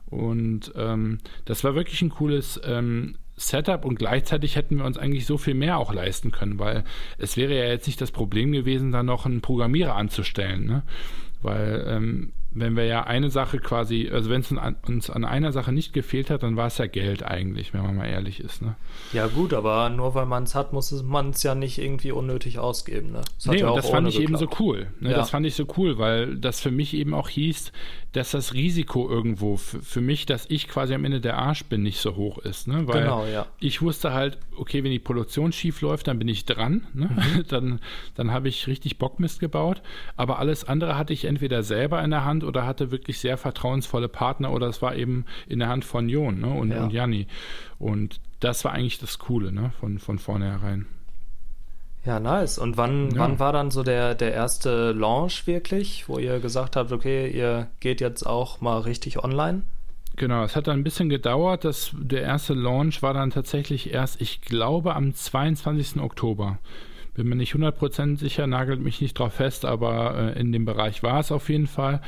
Und 0.08 0.72
ähm, 0.76 1.18
das 1.45 1.64
war 1.64 1.76
wirklich 1.76 2.01
ein 2.01 2.10
cooles 2.10 2.62
ähm, 2.64 3.16
Setup 3.38 3.86
und 3.86 3.99
gleichzeitig 3.99 4.55
hätten 4.55 4.77
wir 4.77 4.86
uns 4.86 4.97
eigentlich 4.97 5.25
so 5.25 5.38
viel 5.38 5.55
mehr 5.55 5.77
auch 5.77 5.93
leisten 5.93 6.31
können, 6.31 6.59
weil 6.59 6.83
es 7.17 7.38
wäre 7.38 7.55
ja 7.55 7.65
jetzt 7.65 7.88
nicht 7.88 7.99
das 7.99 8.11
Problem 8.11 8.51
gewesen, 8.51 8.91
da 8.91 9.03
noch 9.03 9.25
einen 9.25 9.41
Programmierer 9.41 9.95
anzustellen, 9.95 10.65
ne? 10.65 10.83
Weil 11.41 11.86
ähm, 11.88 12.33
wenn 12.55 12.77
wir 12.77 12.86
ja 12.86 13.03
eine 13.03 13.29
Sache 13.29 13.59
quasi, 13.59 14.09
also 14.11 14.29
wenn 14.29 14.39
es 14.39 14.51
uns 14.88 15.09
an 15.09 15.25
einer 15.25 15.51
Sache 15.51 15.73
nicht 15.73 15.91
gefehlt 15.91 16.29
hat, 16.29 16.41
dann 16.41 16.55
war 16.55 16.67
es 16.67 16.77
ja 16.77 16.88
Geld 16.88 17.21
eigentlich, 17.21 17.73
wenn 17.73 17.83
man 17.83 17.97
mal 17.97 18.05
ehrlich 18.05 18.39
ist. 18.39 18.61
Ne? 18.61 18.75
Ja 19.11 19.27
gut, 19.27 19.53
aber 19.53 19.89
nur 19.89 20.15
weil 20.15 20.25
man 20.25 20.43
es 20.43 20.55
hat, 20.55 20.71
muss 20.71 20.91
man 21.03 21.31
es 21.31 21.43
ja 21.43 21.53
nicht 21.53 21.77
irgendwie 21.77 22.13
unnötig 22.13 22.57
ausgeben. 22.57 23.11
Ne? 23.11 23.21
Das 23.36 23.45
nee, 23.47 23.59
ja 23.59 23.69
und 23.69 23.75
das 23.75 23.89
fand 23.89 24.07
ich 24.07 24.17
geklappt. 24.17 24.41
eben 24.41 24.51
so 24.51 24.63
cool. 24.63 24.88
Ne? 25.01 25.11
Ja. 25.11 25.17
Das 25.17 25.31
fand 25.31 25.45
ich 25.45 25.53
so 25.53 25.67
cool, 25.77 25.97
weil 25.97 26.38
das 26.38 26.61
für 26.61 26.71
mich 26.71 26.93
eben 26.93 27.13
auch 27.13 27.27
hieß, 27.27 27.73
dass 28.16 28.32
das 28.32 28.53
Risiko 28.53 29.09
irgendwo 29.09 29.57
für 29.57 29.99
mich, 29.99 30.26
dass 30.26 30.45
ich 30.49 30.70
quasi 30.70 30.93
am 30.93 31.03
Ende 31.03 31.20
der 31.20 31.38
Arsch 31.38 31.66
bin, 31.66 31.84
nicht 31.84 31.99
so 31.99 32.16
hoch 32.16 32.38
ist. 32.38 32.66
Ne? 32.66 32.88
Weil 32.88 33.01
genau, 33.01 33.26
ja. 33.26 33.45
ich 33.59 33.82
wusste 33.82 34.13
halt, 34.13 34.38
okay, 34.55 34.86
wenn 34.86 34.91
die 34.91 34.99
Produktion 34.99 35.51
schief 35.51 35.82
läuft, 35.82 36.07
dann 36.07 36.18
bin 36.18 36.30
ich 36.30 36.45
dran. 36.45 36.88
Ne? 36.93 37.09
Mhm. 37.09 37.45
Dann, 37.49 37.80
dann 38.16 38.32
habe 38.32 38.47
ich 38.47 38.68
richtig 38.68 38.97
Bockmist 38.97 39.39
gebaut. 39.39 39.82
Aber 40.16 40.39
alles 40.39 40.63
andere 40.63 40.97
hatte 40.97 41.13
ich 41.13 41.26
entweder 41.26 41.63
selber 41.63 42.03
in 42.03 42.11
der 42.11 42.26
Hand 42.26 42.43
oder 42.43 42.66
hatte 42.66 42.91
wirklich 42.91 43.20
sehr 43.20 43.38
vertrauensvolle 43.38 44.07
Partner 44.07 44.51
oder 44.51 44.68
es 44.68 44.82
war 44.82 44.95
eben 44.95 45.26
in 45.47 45.59
der 45.59 45.68
Hand 45.68 45.86
von 45.86 46.09
Jon 46.09 46.39
ne? 46.39 46.49
und, 46.49 46.72
ja. 46.72 46.84
und 46.84 46.93
Janni. 46.93 47.28
Und 47.78 48.20
das 48.39 48.63
war 48.63 48.72
eigentlich 48.72 48.99
das 48.99 49.20
Coole 49.20 49.51
ne? 49.51 49.72
von, 49.80 49.99
von 49.99 50.20
vornherein. 50.20 50.88
Ja, 52.06 52.20
nice. 52.20 52.60
Und 52.60 52.78
wann, 52.78 53.10
ja. 53.12 53.20
wann 53.20 53.39
war 53.39 53.51
dann 53.51 53.72
so 53.72 53.82
der, 53.82 54.14
der 54.14 54.34
erste 54.34 54.91
Launch 54.91 55.47
wirklich, 55.47 56.08
wo 56.08 56.20
ihr 56.20 56.39
gesagt 56.39 56.76
habt, 56.76 56.91
okay, 56.91 57.30
ihr 57.30 57.68
geht 57.80 57.99
jetzt 57.99 58.24
auch 58.24 58.62
mal 58.62 58.80
richtig 58.80 59.24
online? 59.24 59.64
Genau, 60.16 60.43
es 60.43 60.56
hat 60.56 60.68
dann 60.68 60.80
ein 60.80 60.84
bisschen 60.84 61.10
gedauert. 61.10 61.66
Das, 61.66 61.91
der 61.93 62.22
erste 62.22 62.53
Launch 62.53 63.01
war 63.01 63.14
dann 63.14 63.32
tatsächlich 63.32 63.91
erst, 63.91 64.22
ich 64.22 64.41
glaube, 64.41 64.95
am 64.95 65.14
22. 65.14 65.99
Oktober. 65.99 66.60
Bin 67.16 67.28
mir 67.28 67.36
nicht 67.36 67.56
100% 67.56 68.18
sicher, 68.20 68.45
nagelt 68.45 68.82
mich 68.82 69.01
nicht 69.01 69.18
drauf 69.18 69.34
fest, 69.34 69.66
aber 69.66 70.36
äh, 70.36 70.39
in 70.39 70.51
dem 70.51 70.66
Bereich 70.66 71.01
war 71.01 71.20
es 71.20 71.32
auf 71.32 71.49
jeden 71.49 71.68
Fall. 71.68 72.01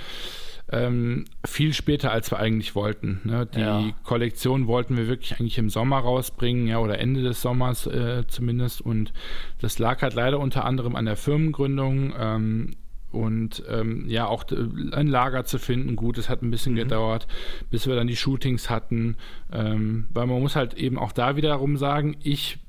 Ähm, 0.70 1.26
viel 1.45 1.74
später, 1.74 2.11
als 2.11 2.30
wir 2.32 2.39
eigentlich 2.39 2.76
wollten. 2.76 3.22
Ne? 3.24 3.47
Die 3.53 3.59
ja. 3.59 3.84
Kollektion 4.03 4.68
wollten 4.68 4.97
wir 4.97 5.07
wirklich 5.07 5.39
eigentlich 5.39 5.57
im 5.57 5.70
Sommer 5.70 5.99
rausbringen, 5.99 6.68
ja, 6.68 6.80
oder 6.80 6.99
Ende 6.99 7.22
des 7.22 7.41
Sommers 7.41 7.88
äh, 7.88 8.26
zumindest. 8.28 8.82
Und 8.82 9.13
das 9.61 9.80
lag 9.80 10.01
halt 10.01 10.13
leider 10.13 10.39
unter 10.39 10.65
anderem 10.65 10.95
an 10.95 11.05
der 11.05 11.15
Firmengründung. 11.15 12.13
Ähm, 12.20 12.72
und 13.11 13.63
ähm, 13.70 14.05
ja, 14.07 14.28
auch 14.28 14.43
ein 14.91 15.07
Lager 15.07 15.45
zu 15.45 15.59
finden, 15.59 15.95
gut, 15.95 16.18
es 16.18 16.30
hat 16.30 16.41
ein 16.41 16.51
bisschen 16.51 16.74
mhm. 16.74 16.80
gedauert, 16.80 17.28
bis 17.70 17.88
wir 17.88 17.95
dann 17.95 18.07
die 18.07 18.18
Shootings 18.18 18.70
hatten, 18.70 19.15
ähm, 19.51 20.07
weil 20.09 20.28
man 20.28 20.41
muss 20.41 20.55
halt 20.57 20.74
eben 20.74 20.99
auch 20.99 21.13
da 21.13 21.38
wiederum 21.38 21.78
sagen, 21.78 22.18
ich 22.22 22.59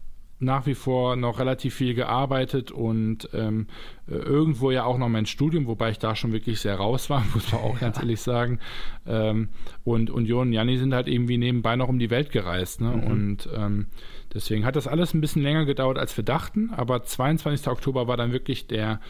nach 0.40 0.66
wie 0.66 0.74
vor 0.74 1.16
noch 1.16 1.38
relativ 1.38 1.74
viel 1.74 1.94
gearbeitet 1.94 2.70
und 2.70 3.28
ähm, 3.32 3.66
äh, 4.08 4.14
irgendwo 4.14 4.70
ja 4.70 4.84
auch 4.84 4.98
noch 4.98 5.08
mein 5.08 5.26
Studium, 5.26 5.66
wobei 5.66 5.90
ich 5.90 5.98
da 5.98 6.14
schon 6.14 6.32
wirklich 6.32 6.60
sehr 6.60 6.76
raus 6.76 7.10
war, 7.10 7.24
muss 7.34 7.50
man 7.52 7.60
auch 7.60 7.74
ja. 7.74 7.80
ganz 7.80 7.98
ehrlich 7.98 8.20
sagen. 8.20 8.60
Ähm, 9.06 9.48
und, 9.84 10.10
Jo 10.10 10.40
und 10.40 10.52
Janni 10.52 10.78
sind 10.78 10.94
halt 10.94 11.08
irgendwie 11.08 11.38
nebenbei 11.38 11.74
noch 11.76 11.88
um 11.88 11.98
die 11.98 12.10
Welt 12.10 12.30
gereist. 12.30 12.80
Ne? 12.80 12.90
Mhm. 12.90 13.04
Und 13.04 13.48
ähm, 13.56 13.86
deswegen 14.32 14.64
hat 14.64 14.76
das 14.76 14.86
alles 14.86 15.12
ein 15.12 15.20
bisschen 15.20 15.42
länger 15.42 15.64
gedauert, 15.64 15.98
als 15.98 16.16
wir 16.16 16.24
dachten. 16.24 16.70
Aber 16.70 17.02
22. 17.02 17.66
Oktober 17.66 18.06
war 18.06 18.16
dann 18.16 18.32
wirklich 18.32 18.68
der, 18.68 19.00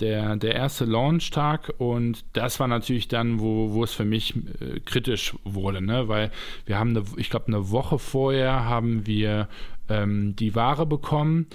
der, 0.00 0.36
der 0.36 0.54
erste 0.54 0.84
Launch-Tag 0.84 1.74
und 1.78 2.24
das 2.32 2.60
war 2.60 2.68
natürlich 2.68 3.08
dann, 3.08 3.40
wo, 3.40 3.72
wo 3.72 3.82
es 3.82 3.92
für 3.92 4.04
mich 4.04 4.36
äh, 4.36 4.80
kritisch 4.84 5.34
wurde, 5.44 5.82
ne? 5.82 6.08
weil 6.08 6.30
wir 6.66 6.78
haben, 6.78 6.90
eine, 6.90 7.04
ich 7.16 7.30
glaube, 7.30 7.48
eine 7.48 7.70
Woche 7.70 7.98
vorher 7.98 8.64
haben 8.64 9.06
wir 9.06 9.48
ähm, 9.88 10.36
die 10.36 10.54
Ware 10.54 10.86
bekommen. 10.86 11.46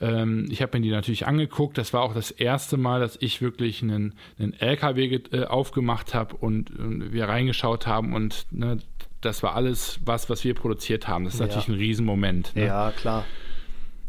Ähm, 0.00 0.46
ich 0.50 0.62
habe 0.62 0.78
mir 0.78 0.82
die 0.82 0.90
natürlich 0.90 1.26
angeguckt. 1.26 1.78
Das 1.78 1.92
war 1.92 2.02
auch 2.02 2.14
das 2.14 2.30
erste 2.30 2.76
Mal, 2.76 3.00
dass 3.00 3.16
ich 3.20 3.40
wirklich 3.40 3.82
einen, 3.82 4.14
einen 4.38 4.52
LKW 4.52 5.20
äh, 5.32 5.44
aufgemacht 5.44 6.14
habe 6.14 6.36
und, 6.36 6.70
und, 6.78 7.12
wir 7.12 7.28
reingeschaut 7.28 7.86
haben 7.86 8.12
und 8.14 8.46
ne, 8.50 8.78
das 9.20 9.42
war 9.42 9.54
alles 9.54 10.00
was, 10.04 10.28
was 10.28 10.44
wir 10.44 10.54
produziert 10.54 11.08
haben. 11.08 11.24
Das 11.24 11.34
ist 11.34 11.40
ja. 11.40 11.46
natürlich 11.46 11.68
ein 11.68 11.74
Riesenmoment. 11.74 12.54
Ne? 12.54 12.66
Ja, 12.66 12.92
klar. 12.92 13.24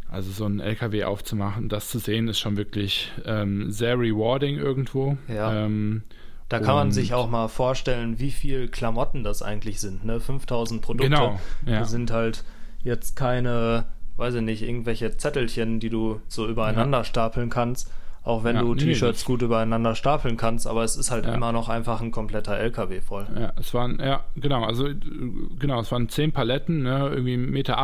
Also 0.09 0.31
so 0.31 0.45
einen 0.45 0.59
LKW 0.59 1.03
aufzumachen, 1.03 1.67
das 1.67 1.89
zu 1.89 1.99
sehen, 1.99 2.27
ist 2.27 2.39
schon 2.39 2.55
wirklich 2.55 3.11
ähm, 3.25 3.71
sehr 3.71 3.99
rewarding 3.99 4.57
irgendwo. 4.57 5.17
Ja. 5.27 5.65
Ähm, 5.65 6.03
da 6.49 6.59
kann 6.59 6.75
man 6.75 6.91
sich 6.93 7.13
auch 7.13 7.29
mal 7.29 7.49
vorstellen, 7.49 8.19
wie 8.19 8.31
viel 8.31 8.69
Klamotten 8.69 9.25
das 9.25 9.41
eigentlich 9.41 9.81
sind. 9.81 10.05
Ne? 10.05 10.21
5000 10.21 10.81
Produkte. 10.81 11.09
Genau. 11.09 11.41
Ja. 11.65 11.83
Sind 11.83 12.11
halt 12.11 12.45
jetzt 12.87 13.15
keine, 13.15 13.85
weiß 14.17 14.35
ich 14.35 14.41
nicht, 14.41 14.63
irgendwelche 14.63 15.15
Zettelchen, 15.17 15.79
die 15.79 15.89
du 15.89 16.21
so 16.27 16.47
übereinander 16.47 16.99
ja. 16.99 17.03
stapeln 17.03 17.49
kannst. 17.49 17.91
Auch 18.23 18.43
wenn 18.43 18.57
ja, 18.57 18.61
du 18.61 18.75
T-Shirts 18.75 19.23
gut 19.23 19.41
übereinander 19.41 19.95
stapeln 19.95 20.35
kannst, 20.35 20.67
aber 20.67 20.83
es 20.83 20.97
ist 20.97 21.11
halt 21.11 21.25
ja. 21.25 21.33
immer 21.33 21.53
noch 21.53 21.69
einfach 21.69 22.01
ein 22.01 22.11
kompletter 22.11 22.57
LKW 22.57 22.99
voll. 22.99 23.25
Ja, 23.39 23.53
es 23.57 23.73
waren, 23.73 23.99
ja, 24.01 24.25
genau, 24.35 24.65
also 24.65 24.89
genau, 25.57 25.79
es 25.79 25.93
waren 25.93 26.09
zehn 26.09 26.33
Paletten, 26.33 26.83
ne, 26.83 27.09
irgendwie 27.09 27.35
1,80 27.35 27.47
Meter 27.47 27.77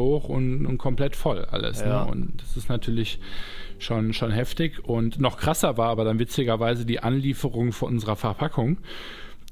hoch 0.00 0.26
und, 0.30 0.64
und 0.64 0.78
komplett 0.78 1.16
voll 1.16 1.44
alles. 1.44 1.84
Ne? 1.84 2.02
Und 2.06 2.40
das 2.40 2.56
ist 2.56 2.70
natürlich 2.70 3.20
schon, 3.78 4.14
schon 4.14 4.30
heftig. 4.30 4.82
Und 4.82 5.20
noch 5.20 5.36
krasser 5.36 5.76
war 5.76 5.90
aber 5.90 6.04
dann 6.04 6.18
witzigerweise 6.18 6.86
die 6.86 7.02
Anlieferung 7.02 7.72
von 7.72 7.90
unserer 7.90 8.16
Verpackung. 8.16 8.78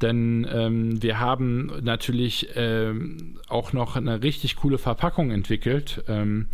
Denn 0.00 0.46
ähm, 0.50 1.02
wir 1.02 1.18
haben 1.18 1.72
natürlich 1.82 2.48
ähm, 2.54 3.38
auch 3.48 3.72
noch 3.72 3.96
eine 3.96 4.22
richtig 4.22 4.56
coole 4.56 4.78
Verpackung 4.78 5.30
entwickelt, 5.30 6.04
ähm, 6.08 6.46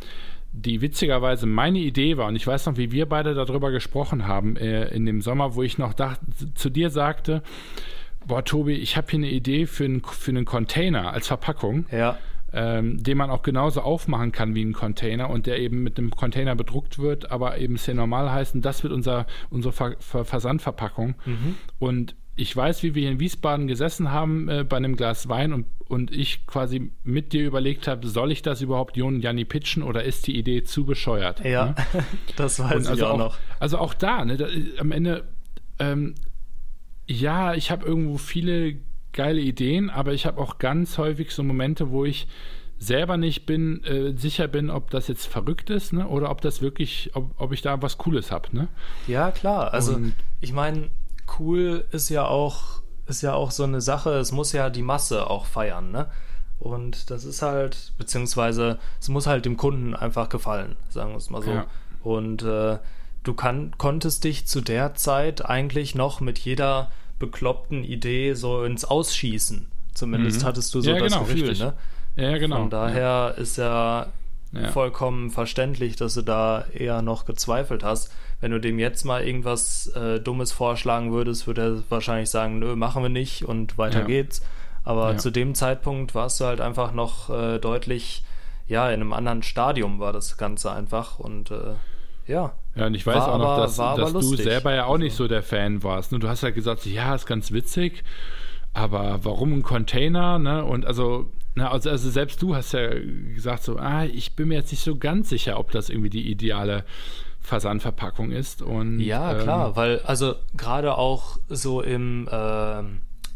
die 0.53 0.81
witzigerweise 0.81 1.47
meine 1.47 1.81
Idee 1.81 2.17
war. 2.17 2.29
Und 2.29 2.37
ich 2.37 2.47
weiß 2.47 2.67
noch, 2.67 2.77
wie 2.77 2.93
wir 2.93 3.07
beide 3.07 3.35
darüber 3.35 3.71
gesprochen 3.71 4.27
haben 4.27 4.57
äh, 4.57 4.89
in 4.89 5.05
dem 5.05 5.21
Sommer, 5.21 5.57
wo 5.57 5.63
ich 5.63 5.79
noch 5.79 5.95
dacht, 5.95 6.21
zu 6.55 6.71
dir 6.71 6.91
sagte, 6.91 7.43
boah, 8.27 8.45
Tobi, 8.45 8.75
ich 8.75 8.97
habe 8.97 9.09
hier 9.11 9.19
eine 9.19 9.31
Idee 9.31 9.67
für, 9.67 9.85
ein, 9.85 10.03
für 10.03 10.31
einen 10.31 10.45
Container 10.45 11.13
als 11.13 11.27
Verpackung. 11.27 11.87
Ja. 11.91 12.19
Ähm, 12.57 13.03
den 13.03 13.19
man 13.19 13.31
auch 13.31 13.43
genauso 13.43 13.81
aufmachen 13.81 14.31
kann 14.31 14.55
wie 14.55 14.65
ein 14.65 14.75
Container 14.75 15.29
und 15.29 15.47
der 15.47 15.59
eben 15.59 15.83
mit 15.83 15.99
einem 15.99 16.13
Container 16.13 16.55
bedruckt 16.55 17.01
wird, 17.01 17.33
aber 17.33 17.59
eben 17.59 17.77
sehr 17.77 17.95
normal 17.95 18.31
heißt. 18.31 18.55
Und 18.55 18.65
das 18.65 18.85
wird 18.85 18.93
unser, 18.93 19.27
unsere 19.51 19.73
Ver 19.73 19.97
Ver 19.99 20.25
Versandverpackung. 20.25 21.17
Mhm. 21.27 21.57
Und 21.81 22.15
ich 22.37 22.55
weiß, 22.55 22.83
wie 22.83 22.95
wir 22.95 23.03
hier 23.03 23.13
in 23.13 23.21
Wiesbaden 23.21 23.67
gesessen 23.67 24.11
haben 24.11 24.49
äh, 24.49 24.65
bei 24.65 24.77
einem 24.77 24.97
Glas 24.97 25.29
Wein 25.29 25.53
und, 25.53 25.67
und 25.87 26.11
ich 26.11 26.47
quasi 26.47 26.91
mit 27.05 27.33
dir 27.33 27.47
überlegt 27.47 27.87
habe, 27.87 28.07
soll 28.09 28.33
ich 28.33 28.43
das 28.43 28.61
überhaupt 28.61 28.97
Jon 28.97 29.17
und 29.17 29.21
Janni 29.21 29.45
pitchen 29.45 29.83
oder 29.83 30.03
ist 30.03 30.27
die 30.27 30.37
Idee 30.37 30.65
zu 30.65 30.85
bescheuert? 30.85 31.45
Ja, 31.45 31.67
ne? 31.67 31.75
das 32.37 32.59
weiß 32.59 32.75
und 32.75 32.83
ich 32.83 32.89
also 32.89 33.07
auch, 33.07 33.19
noch. 33.19 33.39
Also 33.61 33.79
auch 33.79 33.95
da, 33.95 34.25
ne, 34.25 34.37
da, 34.37 34.49
am 34.79 34.91
Ende, 34.91 35.29
ähm, 35.79 36.15
ja, 37.07 37.55
ich 37.55 37.71
habe 37.71 37.87
irgendwo 37.87 38.19
viele 38.19 38.77
geile 39.13 39.41
Ideen, 39.41 39.91
aber 39.91 40.13
ich 40.13 40.27
habe 40.27 40.41
auch 40.41 40.59
ganz 40.59 40.99
häufig 40.99 41.31
so 41.31 41.45
Momente, 41.45 41.91
wo 41.91 42.05
ich 42.05 42.27
selber 42.79 43.17
nicht 43.17 43.47
bin, 43.47 43.85
äh, 43.85 44.17
sicher 44.17 44.49
bin, 44.49 44.71
ob 44.71 44.91
das 44.91 45.07
jetzt 45.07 45.27
verrückt 45.27 45.71
ist, 45.71 45.93
ne? 45.93 46.09
Oder 46.09 46.31
ob 46.31 46.41
das 46.41 46.61
wirklich, 46.61 47.11
ob, 47.15 47.31
ob 47.41 47.53
ich 47.53 47.63
da 47.63 47.81
was 47.81 47.99
Cooles 47.99 48.33
habe, 48.33 48.49
ne? 48.55 48.69
Ja, 49.07 49.31
klar. 49.31 49.73
Also 49.73 49.95
Und, 49.95 50.15
ich 50.41 50.53
meine, 50.53 50.91
cool 51.39 51.85
ist 51.91 52.09
ja 52.09 52.27
auch, 52.27 52.83
ist 53.07 53.23
ja 53.23 53.35
auch 53.35 53.51
so 53.51 53.65
eine 53.65 53.81
Sache, 53.81 54.11
es 54.15 54.33
muss 54.33 54.53
ja 54.53 54.71
die 54.71 54.83
Masse 54.83 55.29
auch 55.31 55.47
feiern, 55.47 55.91
ne? 55.91 56.07
Und 56.59 57.11
das 57.11 57.25
ist 57.25 57.43
halt, 57.43 57.93
beziehungsweise 57.99 58.79
es 59.01 59.09
muss 59.09 59.27
halt 59.27 59.45
dem 59.45 59.57
Kunden 59.57 59.95
einfach 59.95 60.29
gefallen, 60.29 60.77
sagen 60.89 61.11
wir 61.11 61.19
es 61.19 61.29
mal 61.29 61.43
so. 61.43 61.51
Ja. 61.51 61.67
Und 62.03 62.43
äh, 62.43 62.79
du 63.23 63.35
kann, 63.35 63.73
konntest 63.77 64.25
dich 64.25 64.47
zu 64.47 64.61
der 64.61 64.95
Zeit 64.95 65.45
eigentlich 65.45 65.95
noch 65.95 66.21
mit 66.21 66.39
jeder 66.39 66.91
bekloppten 67.19 67.85
Idee 67.85 68.35
so 68.35 68.65
ins 68.65 68.85
Ausschießen. 68.85 69.67
Zumindest 69.95 70.43
mhm. 70.43 70.47
hattest 70.47 70.75
du 70.75 70.81
so 70.81 70.91
ja, 70.91 70.99
das 70.99 71.13
genau, 71.13 71.25
Gefühl, 71.25 71.49
richtig. 71.49 71.61
ne? 71.61 71.75
Ja, 72.17 72.39
genau. 72.39 72.59
Von 72.59 72.71
daher 72.71 73.01
ja. 73.01 73.29
ist 73.31 73.59
ja, 73.59 74.07
ja, 74.55 74.71
vollkommen 74.71 75.31
verständlich, 75.31 75.97
dass 75.97 76.15
du 76.15 76.23
da 76.23 76.65
eher 76.73 77.03
noch 77.03 77.25
gezweifelt 77.25 77.85
hast. 77.85 78.13
Wenn 78.41 78.51
du 78.51 78.61
dem 78.61 78.79
jetzt 78.79 79.05
mal 79.05 79.25
irgendwas 79.25 79.89
äh, 79.89 80.21
Dummes 80.21 80.53
vorschlagen 80.53 81.13
würdest, 81.13 81.47
würde 81.47 81.63
er 81.63 81.91
wahrscheinlich 81.91 82.31
sagen, 82.31 82.59
nö, 82.59 82.77
machen 82.77 83.03
wir 83.03 83.09
nicht 83.09 83.45
und 83.45 83.79
weiter 83.79 84.01
ja. 84.01 84.07
geht's. 84.07 84.43
Aber 84.85 85.17
zu 85.17 85.31
dem 85.31 85.55
Zeitpunkt 85.55 86.15
warst 86.15 86.41
du 86.41 86.45
halt 86.45 86.61
einfach 86.61 86.93
noch 86.93 87.31
äh, 87.31 87.59
deutlich, 87.59 88.23
ja, 88.69 88.91
in 88.91 89.01
einem 89.01 89.15
anderen 89.15 89.43
Stadium 89.43 89.99
war 89.99 90.13
das 90.13 90.37
Ganze 90.37 90.73
einfach 90.73 91.19
und 91.19 91.51
äh, 91.51 91.75
ja. 92.27 92.53
Ja, 92.75 92.87
und 92.87 92.95
ich 92.95 93.07
weiß 93.07 93.23
auch 93.23 93.39
noch, 93.39 93.57
dass, 93.57 93.77
dass 93.77 94.13
du 94.13 94.37
selber 94.37 94.75
ja 94.75 94.87
auch 94.87 94.99
nicht 94.99 95.13
also 95.13 95.25
so 95.25 95.29
der 95.29 95.43
Fan 95.43 95.83
warst. 95.83 96.13
Du 96.13 96.29
hast 96.29 96.43
ja 96.43 96.51
gesagt, 96.51 96.87
ja, 96.87 97.15
ist 97.15 97.27
ganz 97.27 97.53
witzig, 97.53 98.03
aber 98.73 99.21
warum 99.23 99.53
ein 99.53 99.63
Container? 99.63 100.39
Ne? 100.39 100.65
Und 100.65 100.85
also 100.85 101.31
na, 101.55 101.71
also, 101.71 101.91
also 101.91 102.11
selbst 102.11 102.43
du 102.43 102.57
hast 102.57 102.73
ja 102.73 102.89
gesagt 103.35 103.63
so, 103.63 103.79
ah, 103.79 104.05
ich 104.05 104.35
bin 104.35 104.49
mir 104.49 104.55
jetzt 104.55 104.73
nicht 104.73 104.83
so 104.83 104.97
ganz 104.97 105.29
sicher, 105.29 105.59
ob 105.59 105.71
das 105.71 105.89
irgendwie 105.89 106.11
die 106.11 106.31
ideale 106.31 106.85
Versandverpackung 107.41 108.33
ist. 108.33 108.63
Und, 108.63 109.01
ja, 109.01 109.35
klar, 109.35 109.69
ähm, 109.69 109.77
weil 109.77 109.99
also 110.01 110.35
gerade 110.57 110.97
auch 110.97 111.39
so 111.49 111.81
im, 111.81 112.27
äh, 112.31 112.81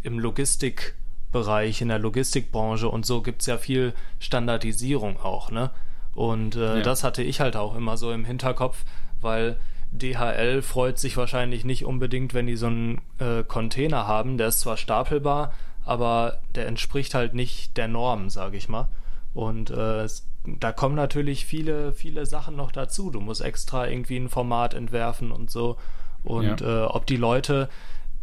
im 0.02 0.18
Logistikbereich, 0.18 1.80
in 1.80 1.88
der 1.88 1.98
Logistikbranche 2.00 2.88
und 2.88 3.06
so 3.06 3.22
gibt 3.22 3.42
es 3.42 3.46
ja 3.46 3.58
viel 3.58 3.92
Standardisierung 4.18 5.20
auch, 5.20 5.50
ne? 5.50 5.70
Und 6.14 6.56
äh, 6.56 6.78
ja. 6.78 6.82
das 6.82 7.04
hatte 7.04 7.22
ich 7.22 7.40
halt 7.40 7.54
auch 7.54 7.76
immer 7.76 7.96
so 7.96 8.10
im 8.10 8.24
Hinterkopf, 8.24 8.84
weil 9.20 9.58
DHL 9.92 10.62
freut 10.62 10.98
sich 10.98 11.16
wahrscheinlich 11.16 11.64
nicht 11.64 11.84
unbedingt, 11.84 12.34
wenn 12.34 12.46
die 12.46 12.56
so 12.56 12.66
einen 12.66 13.00
äh, 13.18 13.44
Container 13.44 14.08
haben, 14.08 14.36
der 14.38 14.48
ist 14.48 14.60
zwar 14.60 14.76
stapelbar, 14.76 15.52
aber 15.89 16.41
der 16.55 16.66
entspricht 16.66 17.14
halt 17.14 17.34
nicht 17.34 17.76
der 17.76 17.89
Norm, 17.89 18.28
sage 18.30 18.57
ich 18.57 18.68
mal. 18.68 18.89
Und 19.32 19.70
äh, 19.70 20.07
da 20.45 20.72
kommen 20.72 20.95
natürlich 20.95 21.47
viele, 21.47 21.93
viele 21.93 22.26
Sachen 22.26 22.57
noch 22.57 22.72
dazu. 22.72 23.11
Du 23.11 23.20
musst 23.20 23.41
extra 23.41 23.86
irgendwie 23.86 24.16
ein 24.16 24.28
Format 24.28 24.74
entwerfen 24.74 25.32
und 25.32 25.51
so. 25.51 25.76
Und 26.24 26.61
ja. 26.61 26.84
äh, 26.84 26.86
ob 26.86 27.07
die 27.07 27.16
Leute, 27.16 27.68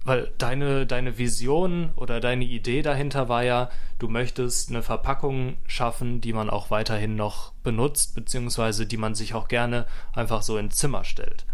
weil 0.04 0.32
deine, 0.38 0.86
deine 0.86 1.18
Vision 1.18 1.92
oder 1.96 2.20
deine 2.20 2.46
Idee 2.46 2.82
dahinter 2.82 3.30
war 3.30 3.44
ja, 3.44 3.70
du 3.98 4.08
möchtest 4.08 4.70
eine 4.70 4.84
Verpackung 4.84 5.58
schaffen, 5.66 6.22
die 6.22 6.34
man 6.34 6.50
auch 6.50 6.70
weiterhin 6.70 7.16
noch 7.16 7.54
benutzt, 7.64 8.14
beziehungsweise 8.14 8.86
die 8.86 8.98
man 8.98 9.16
sich 9.16 9.34
auch 9.34 9.48
gerne 9.48 9.88
einfach 10.14 10.42
so 10.44 10.58
ins 10.58 10.76
Zimmer 10.76 11.04
stellt. 11.04 11.46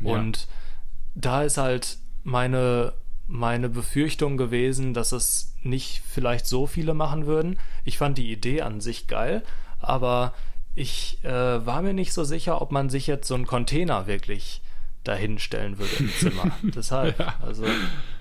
Ja. 0.00 0.14
Und 0.14 0.48
da 1.14 1.42
ist 1.42 1.58
halt 1.58 1.98
meine 2.24 2.92
meine 3.30 3.68
Befürchtung 3.68 4.36
gewesen, 4.36 4.92
dass 4.92 5.12
es 5.12 5.54
nicht 5.62 6.02
vielleicht 6.04 6.46
so 6.46 6.66
viele 6.66 6.94
machen 6.94 7.26
würden. 7.26 7.58
Ich 7.84 7.96
fand 7.96 8.18
die 8.18 8.32
Idee 8.32 8.62
an 8.62 8.80
sich 8.80 9.06
geil, 9.06 9.44
aber 9.78 10.34
ich 10.74 11.18
äh, 11.22 11.64
war 11.64 11.80
mir 11.80 11.94
nicht 11.94 12.12
so 12.12 12.24
sicher, 12.24 12.60
ob 12.60 12.72
man 12.72 12.90
sich 12.90 13.06
jetzt 13.06 13.28
so 13.28 13.36
einen 13.36 13.46
Container 13.46 14.08
wirklich 14.08 14.62
dahinstellen 15.04 15.78
würde 15.78 15.92
im 16.00 16.10
Zimmer. 16.10 16.50
Deshalb, 16.62 17.20
ja. 17.20 17.34
also 17.40 17.64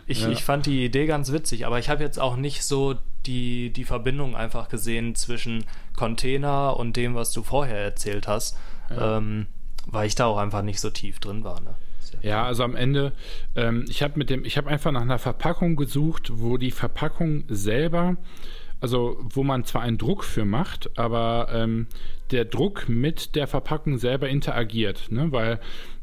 ich, 0.05 0.22
ja. 0.22 0.30
ich 0.30 0.43
fand 0.43 0.68
die 0.68 0.86
Idee 0.86 1.07
ganz 1.07 1.32
witzig, 1.32 1.66
aber 1.66 1.80
ich 1.80 1.89
habe 1.89 2.03
jetzt 2.03 2.20
auch 2.20 2.36
nicht 2.36 2.64
so 2.64 2.95
die, 3.26 3.72
die 3.74 3.86
Verbindung 3.86 4.36
einfach 4.36 4.70
gesehen 4.70 5.16
zwischen 5.16 5.66
Container 5.95 6.78
und 6.78 6.95
dem, 6.97 7.16
was 7.16 7.32
du 7.32 7.41
vorher 7.41 7.80
erzählt 7.80 8.28
hast, 8.28 8.55
ja. 8.91 9.18
ähm, 9.18 9.47
weil 9.88 10.07
ich 10.07 10.16
da 10.16 10.28
auch 10.28 10.38
einfach 10.38 10.62
nicht 10.62 10.80
so 10.80 10.91
tief 10.91 11.20
drin 11.20 11.43
war. 11.43 11.62
Ne? 11.62 11.76
Ja, 12.22 12.43
also 12.43 12.63
am 12.63 12.76
Ende, 12.76 13.13
ähm, 13.55 13.86
ich 13.89 14.03
habe 14.03 14.13
mit 14.17 14.30
dem, 14.30 14.45
ich 14.45 14.57
habe 14.57 14.70
einfach 14.70 14.91
nach 14.91 15.01
einer 15.01 15.20
Verpackung 15.20 15.76
gesucht, 15.76 16.32
wo 16.34 16.57
die 16.57 16.72
Verpackung 16.72 17.43
selber, 17.47 18.17
also 18.82 19.17
wo 19.22 19.43
man 19.43 19.65
zwar 19.65 19.82
einen 19.82 19.97
Druck 19.97 20.24
für 20.24 20.45
macht, 20.45 20.97
aber 20.97 21.47
ähm, 21.51 21.88
der 22.32 22.45
Druck 22.45 22.88
mit 22.88 23.36
der 23.36 23.47
Verpackung 23.47 23.97
selber 23.97 24.30
interagiert, 24.30 25.07
ne? 25.09 25.32
weil 25.32 25.59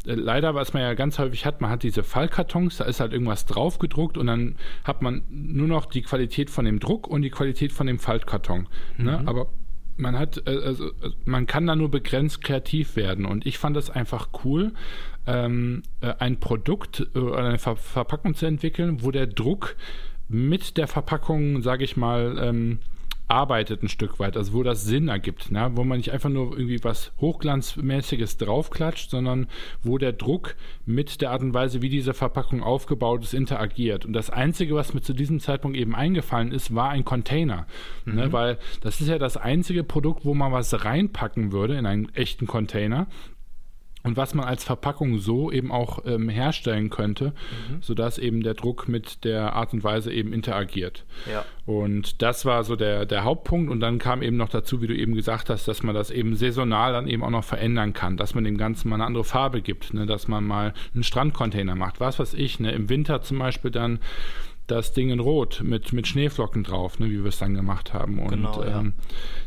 äh, 0.07 0.14
leider, 0.14 0.55
was 0.55 0.73
man 0.73 0.83
ja 0.83 0.95
ganz 0.95 1.19
häufig 1.19 1.47
hat, 1.47 1.61
man 1.61 1.71
hat 1.71 1.83
diese 1.83 2.03
Fallkartons, 2.03 2.79
da 2.79 2.85
ist 2.85 3.01
halt 3.01 3.12
irgendwas 3.12 3.47
drauf 3.47 3.79
gedruckt 3.79 4.19
und 4.19 4.27
dann 4.27 4.57
hat 4.85 5.03
man 5.03 5.23
nur 5.29 5.69
noch 5.69 5.87
die 5.87 6.03
Qualität 6.03 6.51
von 6.51 6.64
dem 6.64 6.81
Druck 6.81 7.07
und 7.07 7.23
die 7.23 7.31
Qualität 7.31 7.73
von 7.73 7.87
dem 7.87 7.99
Faltkarton. 7.99 8.69
Ne? 8.99 9.19
Mhm. 9.19 9.29
Aber 9.29 9.49
man 9.97 10.19
hat, 10.19 10.43
äh, 10.47 10.51
also, 10.51 10.89
äh, 10.89 11.11
man 11.25 11.47
kann 11.47 11.67
da 11.67 11.77
nur 11.77 11.91
begrenzt 11.91 12.43
kreativ 12.43 12.97
werden. 12.97 13.27
Und 13.27 13.47
ich 13.47 13.59
fand 13.59 13.77
das 13.77 13.91
einfach 13.91 14.29
cool, 14.45 14.73
ähm, 15.27 15.83
äh, 16.01 16.15
ein 16.19 16.39
Produkt 16.39 17.07
oder 17.15 17.39
eine 17.39 17.59
Ver 17.59 17.77
Verpackung 17.77 18.35
zu 18.35 18.47
entwickeln, 18.47 19.03
wo 19.03 19.11
der 19.11 19.27
Druck 19.27 19.77
mit 20.29 20.77
der 20.77 20.89
Verpackung, 20.89 21.63
sage 21.63 21.85
ich 21.85 21.97
mal, 21.97 22.37
ähm, 22.41 22.79
arbeitet 23.29 23.83
ein 23.83 23.89
Stück 23.89 24.18
weit, 24.20 24.37
also 24.37 24.53
wo 24.53 24.62
das 24.62 24.85
Sinn 24.85 25.09
ergibt, 25.09 25.51
ne? 25.51 25.70
wo 25.74 25.83
man 25.83 25.99
nicht 25.99 26.12
einfach 26.12 26.29
nur 26.29 26.57
irgendwie 26.57 26.83
was 26.85 27.12
Hochglanzmäßiges 27.20 28.37
draufklatscht, 28.37 29.11
sondern 29.11 29.49
wo 29.83 29.99
der 29.99 30.12
Druck 30.12 30.55
mit 30.85 31.20
der 31.20 31.33
Art 31.33 31.43
und 31.43 31.53
Weise, 31.53 31.83
wie 31.83 31.89
diese 31.89 32.14
Verpackung 32.14 32.62
aufgebaut 32.62 33.24
ist, 33.24 33.35
interagiert. 33.35 34.05
Und 34.05 34.12
das 34.12 34.31
Einzige, 34.31 34.74
was 34.77 34.95
mir 34.95 35.01
zu 35.01 35.12
diesem 35.12 35.41
Zeitpunkt 35.41 35.77
eben 35.77 35.95
eingefallen 35.95 36.53
ist, 36.53 36.74
war 36.74 36.91
ein 36.91 37.05
Container, 37.05 37.66
ne? 38.05 38.12
mhm. 38.12 38.14
ne? 38.14 38.33
weil 38.33 38.59
das 38.81 39.01
ist 39.01 39.09
ja 39.09 39.18
das 39.18 39.37
einzige 39.37 39.83
Produkt, 39.83 40.24
wo 40.24 40.35
man 40.35 40.53
was 40.53 40.85
reinpacken 40.85 41.51
würde 41.51 41.77
in 41.77 41.87
einen 41.87 42.14
echten 42.14 42.47
Container 42.47 43.09
und 44.07 44.17
was 44.17 44.35
man 44.35 44.47
als 44.47 44.63
Verpackung 44.63 45.19
so 45.19 45.51
eben 45.51 45.73
auch 45.73 46.05
ähm, 46.07 46.29
herstellen 46.29 46.91
könnte, 46.91 47.33
mhm. 47.71 47.83
sodass 47.83 48.19
eben 48.19 48.43
der 48.43 48.55
Druck 48.55 48.87
mit 48.87 49.25
der 49.25 49.55
Art 49.55 49.73
und 49.73 49.83
Weise 49.83 50.13
eben 50.13 50.33
interagiert. 50.33 51.05
Ja. 51.31 51.45
Und 51.67 52.23
das 52.23 52.45
war 52.45 52.63
so 52.63 52.77
der, 52.77 53.05
der 53.05 53.25
Hauptpunkt. 53.25 53.69
Und 53.69 53.81
dann 53.81 53.99
kam 53.99 54.23
eben 54.23 54.37
noch 54.37 54.49
dazu, 54.49 54.81
wie 54.81 54.87
du 54.87 54.95
eben 54.95 55.15
gesagt 55.15 55.51
hast, 55.51 55.67
dass 55.67 55.83
man 55.83 55.95
das 55.95 56.13
eben 56.13 56.37
saisonal 56.37 56.93
dann 56.93 57.09
eben 57.09 57.25
auch 57.25 57.31
noch 57.31 57.45
verändern 57.45 57.93
kann, 57.93 58.17
dass 58.17 58.35
man 58.35 58.45
dem 58.45 58.57
Ganzen 58.57 58.89
mal 58.89 58.95
eine 58.95 59.07
andere 59.07 59.25
Farbe 59.25 59.61
gibt, 59.61 59.93
ne? 59.93 60.07
dass 60.07 60.29
man 60.29 60.45
mal 60.45 60.73
einen 60.95 61.03
Strandcontainer 61.03 61.75
macht, 61.75 61.99
was 61.99 62.21
weiß 62.21 62.35
ich, 62.35 62.61
ne? 62.61 62.71
im 62.71 62.89
Winter 62.89 63.23
zum 63.23 63.41
Beispiel 63.41 63.73
dann 63.73 63.99
das 64.67 64.93
Ding 64.93 65.11
in 65.11 65.21
Rot 65.21 65.63
mit, 65.65 65.93
mit 65.93 66.09
Schneeflocken 66.09 66.65
drauf, 66.65 66.99
ne, 66.99 67.07
wie 67.07 67.23
wir 67.23 67.29
es 67.29 67.39
dann 67.39 67.55
gemacht 67.55 67.95
haben. 67.95 68.19
Und 68.19 68.31
genau, 68.31 68.63
ja. 68.63 68.81
ähm, 68.81 68.95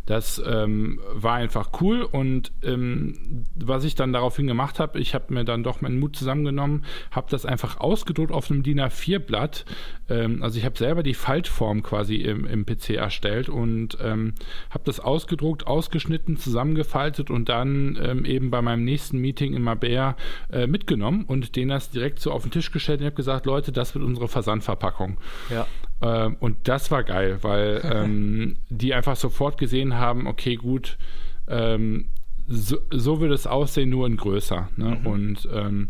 das 0.09 0.41
ähm, 0.43 0.99
war 1.13 1.35
einfach 1.35 1.69
cool. 1.81 2.01
Und 2.01 2.51
ähm, 2.63 3.45
was 3.53 3.83
ich 3.83 3.93
dann 3.93 4.11
daraufhin 4.11 4.47
gemacht 4.47 4.79
habe, 4.79 4.99
ich 4.99 5.13
habe 5.13 5.31
mir 5.31 5.45
dann 5.45 5.61
doch 5.61 5.81
meinen 5.81 5.99
Mut 5.99 6.15
zusammengenommen, 6.15 6.83
habe 7.11 7.27
das 7.29 7.45
einfach 7.45 7.79
ausgedruckt 7.79 8.31
auf 8.31 8.49
einem 8.49 8.63
DIN 8.63 8.81
A4-Blatt. 8.81 9.65
Ähm, 10.09 10.41
also 10.41 10.57
ich 10.57 10.65
habe 10.65 10.75
selber 10.79 11.03
die 11.03 11.13
Faltform 11.13 11.83
quasi 11.83 12.15
im, 12.15 12.47
im 12.47 12.65
PC 12.65 12.95
erstellt 12.95 13.49
und 13.49 13.99
ähm, 14.01 14.33
habe 14.71 14.83
das 14.83 14.99
ausgedruckt, 14.99 15.67
ausgeschnitten, 15.67 16.37
zusammengefaltet 16.37 17.29
und 17.29 17.47
dann 17.47 17.95
ähm, 18.01 18.25
eben 18.25 18.49
bei 18.49 18.63
meinem 18.63 18.83
nächsten 18.85 19.19
Meeting 19.19 19.53
in 19.53 19.61
Mabea 19.61 20.17
äh, 20.51 20.65
mitgenommen 20.65 21.25
und 21.27 21.55
denen 21.55 21.69
das 21.69 21.91
direkt 21.91 22.19
so 22.19 22.31
auf 22.31 22.41
den 22.41 22.51
Tisch 22.51 22.71
gestellt 22.71 23.01
und 23.01 23.05
habe 23.05 23.15
gesagt, 23.15 23.45
Leute, 23.45 23.71
das 23.71 23.93
wird 23.93 24.03
unsere 24.03 24.27
Versandverpackung. 24.27 25.19
Ja. 25.51 25.67
Ähm, 26.01 26.37
und 26.39 26.67
das 26.67 26.91
war 26.91 27.03
geil, 27.03 27.39
weil 27.41 27.81
ähm, 27.91 28.57
die 28.69 28.93
einfach 28.93 29.15
sofort 29.15 29.57
gesehen 29.57 29.95
haben, 29.95 30.27
okay, 30.27 30.55
gut, 30.55 30.97
ähm, 31.47 32.09
so, 32.47 32.77
so 32.91 33.21
wird 33.21 33.31
es 33.31 33.47
aussehen, 33.47 33.89
nur 33.89 34.07
in 34.07 34.17
größer. 34.17 34.69
Ne? 34.75 34.97
Mhm. 35.01 35.07
Und 35.07 35.49
ähm, 35.53 35.89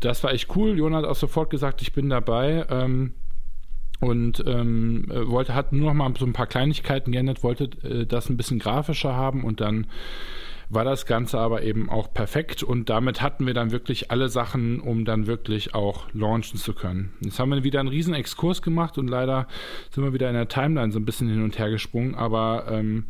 das 0.00 0.22
war 0.22 0.32
echt 0.32 0.54
cool. 0.56 0.76
Jonas 0.76 1.02
hat 1.02 1.10
auch 1.10 1.16
sofort 1.16 1.50
gesagt, 1.50 1.82
ich 1.82 1.92
bin 1.92 2.10
dabei 2.10 2.66
ähm, 2.68 3.14
und 4.00 4.42
ähm, 4.46 5.06
wollte, 5.08 5.54
hat 5.54 5.72
nur 5.72 5.86
noch 5.86 5.94
mal 5.94 6.12
so 6.18 6.26
ein 6.26 6.32
paar 6.34 6.46
Kleinigkeiten 6.46 7.12
geändert, 7.12 7.42
wollte 7.42 7.70
äh, 7.82 8.06
das 8.06 8.28
ein 8.28 8.36
bisschen 8.36 8.58
grafischer 8.58 9.14
haben 9.14 9.44
und 9.44 9.60
dann 9.60 9.86
war 10.68 10.84
das 10.84 11.06
Ganze 11.06 11.38
aber 11.38 11.62
eben 11.62 11.90
auch 11.90 12.12
perfekt 12.12 12.62
und 12.62 12.88
damit 12.88 13.22
hatten 13.22 13.46
wir 13.46 13.54
dann 13.54 13.70
wirklich 13.70 14.10
alle 14.10 14.28
Sachen, 14.28 14.80
um 14.80 15.04
dann 15.04 15.26
wirklich 15.26 15.74
auch 15.74 16.06
launchen 16.12 16.58
zu 16.58 16.72
können. 16.72 17.12
Jetzt 17.20 17.38
haben 17.38 17.50
wir 17.50 17.64
wieder 17.64 17.80
einen 17.80 17.88
riesen 17.88 18.14
Exkurs 18.14 18.62
gemacht 18.62 18.98
und 18.98 19.08
leider 19.08 19.46
sind 19.90 20.04
wir 20.04 20.12
wieder 20.12 20.28
in 20.28 20.34
der 20.34 20.48
Timeline 20.48 20.92
so 20.92 20.98
ein 20.98 21.04
bisschen 21.04 21.28
hin 21.28 21.42
und 21.42 21.58
her 21.58 21.70
gesprungen, 21.70 22.14
aber 22.14 22.66
ähm, 22.70 23.04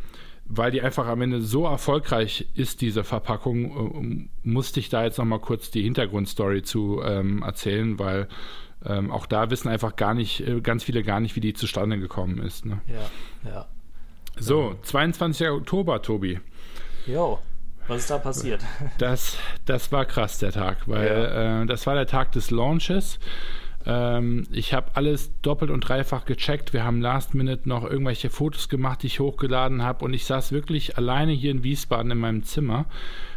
weil 0.46 0.70
die 0.70 0.82
einfach 0.82 1.06
am 1.06 1.22
Ende 1.22 1.40
so 1.40 1.64
erfolgreich 1.64 2.46
ist, 2.54 2.80
diese 2.80 3.02
Verpackung, 3.02 4.28
äh, 4.44 4.48
musste 4.48 4.80
ich 4.80 4.88
da 4.88 5.04
jetzt 5.04 5.18
nochmal 5.18 5.40
kurz 5.40 5.70
die 5.70 5.82
Hintergrundstory 5.82 6.62
zu 6.62 7.00
ähm, 7.02 7.42
erzählen, 7.42 7.98
weil 7.98 8.28
ähm, 8.84 9.10
auch 9.10 9.26
da 9.26 9.50
wissen 9.50 9.68
einfach 9.68 9.96
gar 9.96 10.14
nicht, 10.14 10.46
äh, 10.46 10.60
ganz 10.60 10.84
viele 10.84 11.02
gar 11.02 11.20
nicht, 11.20 11.36
wie 11.36 11.40
die 11.40 11.54
zustande 11.54 11.98
gekommen 11.98 12.38
ist. 12.38 12.66
Ne? 12.66 12.80
Ja, 12.88 13.50
ja. 13.50 13.66
So, 14.38 14.76
22. 14.82 15.48
Oktober, 15.48 16.02
Tobi. 16.02 16.40
Jo, 17.06 17.38
was 17.86 18.00
ist 18.02 18.10
da 18.10 18.18
passiert? 18.18 18.62
Das, 18.98 19.36
das 19.66 19.92
war 19.92 20.04
krass, 20.06 20.38
der 20.38 20.52
Tag, 20.52 20.88
weil 20.88 21.06
Ja. 21.06 21.62
äh, 21.62 21.66
das 21.66 21.86
war 21.86 21.94
der 21.94 22.06
Tag 22.06 22.32
des 22.32 22.50
Launches. 22.50 23.18
Ähm, 23.86 24.46
ich 24.50 24.72
habe 24.72 24.92
alles 24.94 25.30
doppelt 25.42 25.70
und 25.70 25.82
dreifach 25.82 26.24
gecheckt. 26.24 26.72
Wir 26.72 26.84
haben 26.84 27.02
last 27.02 27.34
minute 27.34 27.68
noch 27.68 27.84
irgendwelche 27.84 28.30
Fotos 28.30 28.68
gemacht, 28.70 29.02
die 29.02 29.08
ich 29.08 29.20
hochgeladen 29.20 29.82
habe. 29.82 30.04
Und 30.04 30.14
ich 30.14 30.24
saß 30.24 30.52
wirklich 30.52 30.96
alleine 30.96 31.32
hier 31.32 31.50
in 31.50 31.62
Wiesbaden 31.62 32.10
in 32.10 32.18
meinem 32.18 32.44
Zimmer 32.44 32.86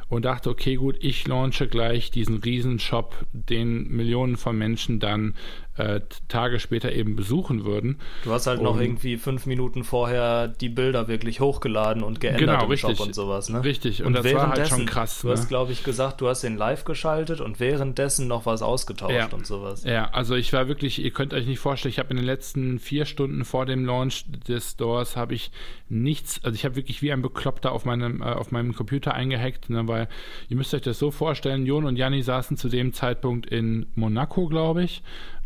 und 0.08 0.24
dachte, 0.24 0.50
okay, 0.50 0.76
gut, 0.76 0.96
ich 1.02 1.28
launche 1.28 1.68
gleich 1.68 2.12
diesen 2.12 2.38
Riesenshop, 2.38 3.26
den 3.34 3.90
Millionen 3.90 4.38
von 4.38 4.58
Menschen 4.58 5.02
dann 5.02 5.36
äh, 5.78 6.02
Tage 6.28 6.60
später 6.60 6.92
eben 6.92 7.16
besuchen 7.16 7.66
würden. 7.66 8.00
Du 8.24 8.32
hast 8.32 8.48
halt 8.48 8.62
noch 8.62 8.76
Und- 8.76 8.82
irgendwie 8.82 9.18
fünf 9.18 9.46
Minuten 9.46 9.84
vorher 9.84 10.48
die 10.48 10.70
Bilder 10.70 11.08
wirklich 11.08 11.40
hochgeladen 11.40 12.04
und 12.04 12.20
geändert 12.20 12.42
Genau, 12.42 12.64
im 12.64 12.70
richtig. 12.70 12.98
Shop 12.98 13.06
und 13.08 13.14
sowas, 13.16 13.50
ne? 13.50 13.64
Richtig, 13.64 14.04
und 14.04 14.14
das 14.14 14.26
war 14.34 14.50
halt 14.50 14.68
schon 14.68 14.86
krass, 14.86 15.22
Du 15.22 15.30
hast, 15.32 15.44
ne? 15.44 15.48
glaube 15.48 15.72
ich, 15.72 15.84
gesagt, 15.84 16.22
du 16.22 16.28
hast 16.28 16.42
den 16.44 16.58
live 16.58 16.84
geschaltet 16.86 17.42
und 17.42 17.60
währenddessen 17.60 18.28
noch 18.28 18.46
was 18.46 18.62
ausgetauscht 18.62 19.14
Ja. 19.14 19.28
und 19.32 19.46
sowas. 19.46 19.84
Ja, 19.84 20.10
also 20.12 20.36
ich 20.36 20.52
war 20.54 20.68
wirklich, 20.68 21.04
ihr 21.04 21.12
könnt 21.12 21.34
euch 21.34 21.46
nicht 21.46 21.60
vorstellen, 21.60 21.92
ich 21.92 22.00
habe 22.00 22.10
in 22.10 22.18
den 22.18 22.26
letzten 22.26 22.80
vier 22.80 23.06
Stunden 23.06 23.46
vor 23.46 23.66
dem 23.66 23.86
Launch 23.86 24.26
des 24.48 24.72
Stores 24.72 25.16
habe 25.16 25.36
ich 25.36 25.52
nichts, 25.90 26.40
also 26.44 26.56
ich 26.56 26.66
habe 26.66 26.76
wirklich 26.76 27.02
wie 27.02 27.12
ein 27.12 27.22
Bekloppter 27.22 27.72
auf 27.72 27.86
meinem, 27.86 28.22
äh, 28.22 28.26
auf 28.26 28.52
meinem 28.52 28.76
Computer 28.76 29.14
eingehackt, 29.14 29.70
ne, 29.70 29.88
weil 29.88 30.08
ihr 30.50 30.58
müsst 30.58 30.74
euch 30.74 30.82
das 30.82 31.00
so 31.00 31.12
vorstellen, 31.12 31.66
Jon 31.66 31.86
und 31.86 31.96
Janni 31.96 32.22
saßen 32.24 32.58
zu 32.58 32.68
dem 32.70 32.94
Zeitpunkt 32.94 33.46
in 33.46 33.86
Monaco, 33.96 34.48
glaube 34.48 34.84
ich, 34.84 35.02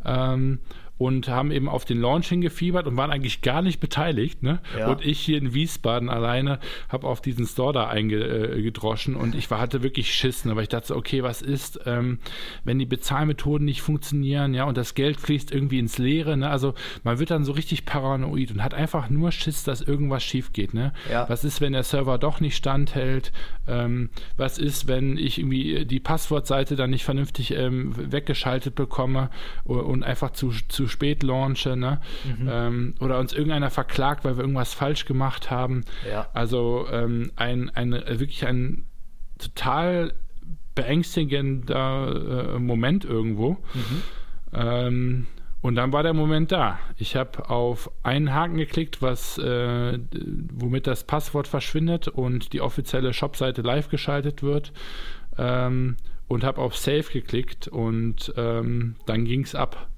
ähm, 0.06 0.60
und 1.02 1.30
haben 1.30 1.50
eben 1.50 1.68
auf 1.68 1.84
den 1.84 2.00
Launch 2.00 2.28
hingefiebert 2.28 2.86
und 2.86 2.96
waren 2.96 3.10
eigentlich 3.10 3.42
gar 3.42 3.64
nicht 3.64 3.80
beteiligt. 3.80 4.44
Ne? 4.44 4.60
Ja. 4.78 4.92
Und 4.92 5.04
ich 5.04 5.20
hier 5.20 5.40
in 5.40 5.52
Wiesbaden 5.52 6.10
alleine 6.10 6.60
habe 6.90 7.08
auf 7.08 7.22
diesen 7.22 7.48
Store 7.48 7.74
da 7.74 7.88
eingedroschen 7.88 9.16
und 9.16 9.34
ich 9.34 9.50
war, 9.50 9.60
hatte 9.60 9.82
wirklich 9.82 10.14
Schiss, 10.14 10.46
ne? 10.46 10.56
weil 10.56 10.64
ich 10.64 10.70
dachte, 10.70 10.96
okay, 10.96 11.24
was 11.24 11.42
ist, 11.42 11.80
ähm, 11.88 12.20
wenn 12.66 12.78
die 12.78 12.86
Bezahlmethoden 12.86 13.66
nicht 13.66 13.82
funktionieren, 13.82 14.54
ja, 14.54 14.66
und 14.66 14.78
das 14.78 14.94
Geld 14.94 15.20
fließt 15.20 15.52
irgendwie 15.52 15.80
ins 15.80 15.98
Leere, 15.98 16.38
ne? 16.38 16.52
Also 16.52 16.76
man 17.04 17.18
wird 17.18 17.32
dann 17.32 17.46
so 17.46 17.52
richtig 17.52 17.86
paranoid 17.86 18.52
und 18.52 18.64
hat 18.64 18.76
einfach 18.76 19.10
nur 19.10 19.32
Schiss, 19.32 19.64
dass 19.64 19.82
irgendwas 19.82 20.24
schief 20.24 20.54
geht, 20.54 20.76
ne? 20.76 20.94
Ja. 21.10 21.28
Was 21.28 21.44
ist, 21.44 21.62
wenn 21.62 21.74
der 21.74 21.84
Server 21.84 22.20
doch 22.20 22.40
nicht 22.42 22.56
standhält? 22.56 23.32
Ähm, 23.68 24.12
was 24.38 24.60
ist, 24.60 24.88
wenn 24.88 25.18
ich 25.18 25.40
irgendwie 25.40 25.86
die 25.86 26.00
Passwortseite 26.00 26.76
dann 26.76 26.92
nicht 26.92 27.06
vernünftig 27.06 27.52
ähm, 27.56 27.94
weggeschaltet 28.12 28.76
bekomme 28.76 29.32
und, 29.64 29.80
und 29.80 30.04
einfach 30.04 30.32
zu, 30.32 30.52
zu 30.68 30.91
spät 30.92 31.24
launche, 31.24 31.76
ne? 31.76 32.02
Ähm, 32.50 32.96
oder 33.00 33.20
uns 33.20 33.34
irgendeiner 33.34 33.70
verklagt, 33.70 34.24
weil 34.24 34.38
wir 34.38 34.42
irgendwas 34.42 34.74
falsch 34.74 35.06
gemacht 35.06 35.50
haben. 35.50 35.84
Ja. 36.10 36.28
Also 36.34 36.88
ähm, 36.92 37.32
ein, 37.36 37.70
ein 37.72 37.92
wirklich 37.92 38.46
ein 38.46 38.86
total 39.40 40.14
beängstigender 40.76 42.56
äh, 42.56 42.60
Moment 42.60 43.06
irgendwo. 43.06 43.58
Ähm, 44.54 45.28
und 45.62 45.76
dann 45.76 45.94
war 45.94 46.02
der 46.02 46.14
Moment 46.14 46.52
da. 46.52 46.80
Ich 46.98 47.16
habe 47.16 47.50
auf 47.50 47.92
einen 48.04 48.34
Haken 48.34 48.58
geklickt, 48.58 49.02
was, 49.02 49.38
äh, 49.38 50.00
womit 50.54 50.88
das 50.88 51.04
Passwort 51.04 51.48
verschwindet 51.48 52.08
und 52.08 52.54
die 52.54 52.62
offizielle 52.62 53.14
Shopseite 53.14 53.62
live 53.62 53.90
geschaltet 53.90 54.42
wird. 54.42 54.74
Ähm, 55.38 55.98
und 56.28 56.46
habe 56.46 56.62
auf 56.62 56.78
Save 56.78 57.04
geklickt 57.12 57.68
und 57.68 58.34
ähm, 58.38 58.96
dann 59.06 59.26
ging 59.26 59.44
es 59.44 59.54
ab. 59.54 59.90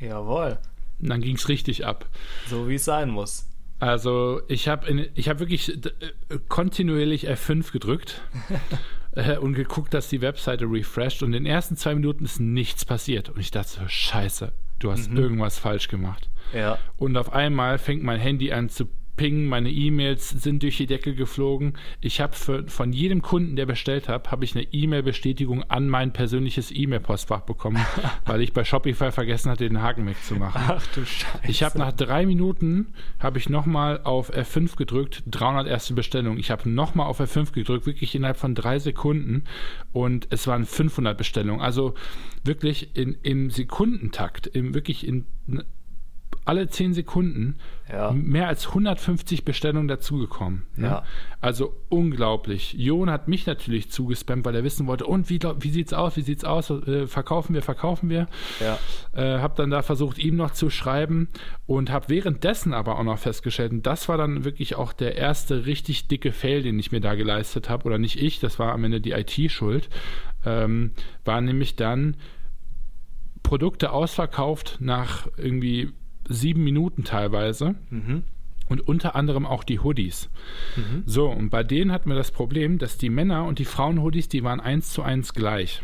Jawohl. 0.00 0.58
Und 1.00 1.10
dann 1.10 1.20
ging 1.20 1.36
es 1.36 1.48
richtig 1.48 1.86
ab. 1.86 2.08
So 2.48 2.68
wie 2.68 2.76
es 2.76 2.84
sein 2.84 3.10
muss. 3.10 3.46
Also 3.78 4.40
ich 4.48 4.68
habe 4.68 5.10
ich 5.14 5.28
hab 5.28 5.38
wirklich 5.38 5.68
äh, 5.68 6.38
kontinuierlich 6.48 7.28
F5 7.28 7.72
gedrückt 7.72 8.22
äh, 9.12 9.36
und 9.36 9.52
geguckt, 9.52 9.92
dass 9.92 10.08
die 10.08 10.22
Webseite 10.22 10.64
refresht 10.64 11.22
und 11.22 11.34
in 11.34 11.44
den 11.44 11.46
ersten 11.46 11.76
zwei 11.76 11.94
Minuten 11.94 12.24
ist 12.24 12.40
nichts 12.40 12.86
passiert. 12.86 13.28
Und 13.28 13.40
ich 13.40 13.50
dachte 13.50 13.80
so, 13.80 13.80
scheiße, 13.86 14.52
du 14.78 14.90
hast 14.90 15.10
irgendwas 15.12 15.58
falsch 15.58 15.88
gemacht. 15.88 16.30
Ja. 16.54 16.78
Und 16.96 17.16
auf 17.18 17.32
einmal 17.32 17.76
fängt 17.78 18.02
mein 18.02 18.20
Handy 18.20 18.52
an 18.52 18.70
zu 18.70 18.88
pingen, 19.16 19.46
meine 19.46 19.70
E-Mails 19.70 20.30
sind 20.30 20.62
durch 20.62 20.76
die 20.76 20.86
Decke 20.86 21.14
geflogen. 21.14 21.74
Ich 22.00 22.20
habe 22.20 22.34
von 22.66 22.92
jedem 22.92 23.22
Kunden, 23.22 23.56
der 23.56 23.66
bestellt 23.66 24.08
hat, 24.08 24.30
habe 24.30 24.44
ich 24.44 24.54
eine 24.54 24.64
E-Mail-Bestätigung 24.64 25.62
an 25.64 25.88
mein 25.88 26.12
persönliches 26.12 26.70
E-Mail-Postfach 26.70 27.40
bekommen, 27.40 27.84
weil 28.26 28.42
ich 28.42 28.52
bei 28.52 28.64
Shopify 28.64 29.10
vergessen 29.10 29.50
hatte, 29.50 29.68
den 29.68 29.82
Haken 29.82 30.06
wegzumachen. 30.06 30.60
Ach 30.66 30.86
du 30.94 31.04
Scheiße. 31.04 31.40
Ich 31.48 31.62
habe 31.62 31.78
nach 31.78 31.92
drei 31.92 32.26
Minuten 32.26 32.88
habe 33.18 33.38
ich 33.38 33.48
nochmal 33.48 34.00
auf 34.04 34.32
F5 34.32 34.76
gedrückt, 34.76 35.22
300 35.26 35.66
erste 35.66 35.94
Bestellungen. 35.94 36.38
Ich 36.38 36.50
habe 36.50 36.68
nochmal 36.68 37.06
auf 37.06 37.20
F5 37.20 37.52
gedrückt, 37.52 37.86
wirklich 37.86 38.14
innerhalb 38.14 38.36
von 38.36 38.54
drei 38.54 38.78
Sekunden 38.78 39.44
und 39.92 40.28
es 40.30 40.46
waren 40.46 40.64
500 40.64 41.16
Bestellungen. 41.16 41.60
Also 41.60 41.94
wirklich 42.44 42.96
in, 42.96 43.16
im 43.22 43.50
Sekundentakt, 43.50 44.46
im, 44.46 44.74
wirklich 44.74 45.06
in 45.06 45.26
alle 46.44 46.68
zehn 46.68 46.94
Sekunden 46.94 47.56
Ja. 47.92 48.12
mehr 48.12 48.46
als 48.46 48.68
150 48.68 49.44
Bestellungen 49.44 49.88
dazugekommen. 49.88 50.62
Ne? 50.76 50.86
Ja. 50.86 51.04
Also 51.40 51.74
unglaublich. 51.88 52.74
Jon 52.74 53.10
hat 53.10 53.26
mich 53.26 53.46
natürlich 53.46 53.90
zugespammt, 53.90 54.44
weil 54.44 54.54
er 54.54 54.62
wissen 54.64 54.86
wollte, 54.86 55.06
und 55.06 55.28
wie, 55.28 55.40
wie 55.60 55.70
sieht's 55.70 55.92
aus, 55.92 56.16
wie 56.16 56.22
sieht's 56.22 56.44
aus, 56.44 56.70
äh, 56.70 57.06
verkaufen 57.08 57.54
wir, 57.54 57.62
verkaufen 57.62 58.08
wir. 58.10 58.28
Ja. 58.60 58.78
Äh, 59.12 59.40
habe 59.40 59.54
dann 59.56 59.70
da 59.70 59.82
versucht, 59.82 60.18
ihm 60.18 60.36
noch 60.36 60.52
zu 60.52 60.70
schreiben 60.70 61.28
und 61.66 61.90
habe 61.90 62.08
währenddessen 62.08 62.74
aber 62.74 62.98
auch 62.98 63.04
noch 63.04 63.18
festgestellt, 63.18 63.72
und 63.72 63.84
das 63.86 64.08
war 64.08 64.16
dann 64.16 64.44
wirklich 64.44 64.76
auch 64.76 64.92
der 64.92 65.16
erste 65.16 65.66
richtig 65.66 66.06
dicke 66.06 66.32
Fail, 66.32 66.62
den 66.62 66.78
ich 66.78 66.92
mir 66.92 67.00
da 67.00 67.14
geleistet 67.16 67.68
habe, 67.68 67.84
oder 67.84 67.98
nicht 67.98 68.20
ich, 68.20 68.38
das 68.38 68.58
war 68.60 68.72
am 68.72 68.84
Ende 68.84 69.00
die 69.00 69.12
IT 69.12 69.50
schuld, 69.50 69.88
ähm, 70.44 70.92
war 71.24 71.40
nämlich 71.40 71.74
dann 71.74 72.16
Produkte 73.42 73.92
ausverkauft 73.92 74.78
nach 74.80 75.26
irgendwie 75.36 75.92
sieben 76.28 76.64
Minuten 76.64 77.04
teilweise. 77.04 77.74
Mhm. 77.90 78.22
Und 78.68 78.80
unter 78.88 79.14
anderem 79.14 79.46
auch 79.46 79.62
die 79.62 79.78
Hoodies. 79.78 80.28
So, 81.04 81.28
und 81.30 81.50
bei 81.50 81.62
denen 81.62 81.92
hatten 81.92 82.08
wir 82.10 82.16
das 82.16 82.32
Problem, 82.32 82.78
dass 82.78 82.98
die 82.98 83.10
Männer- 83.10 83.44
und 83.44 83.60
die 83.60 83.64
Frauen-Hoodies, 83.64 84.28
die 84.28 84.42
waren 84.42 84.58
eins 84.58 84.90
zu 84.90 85.02
eins 85.02 85.34
gleich. 85.34 85.82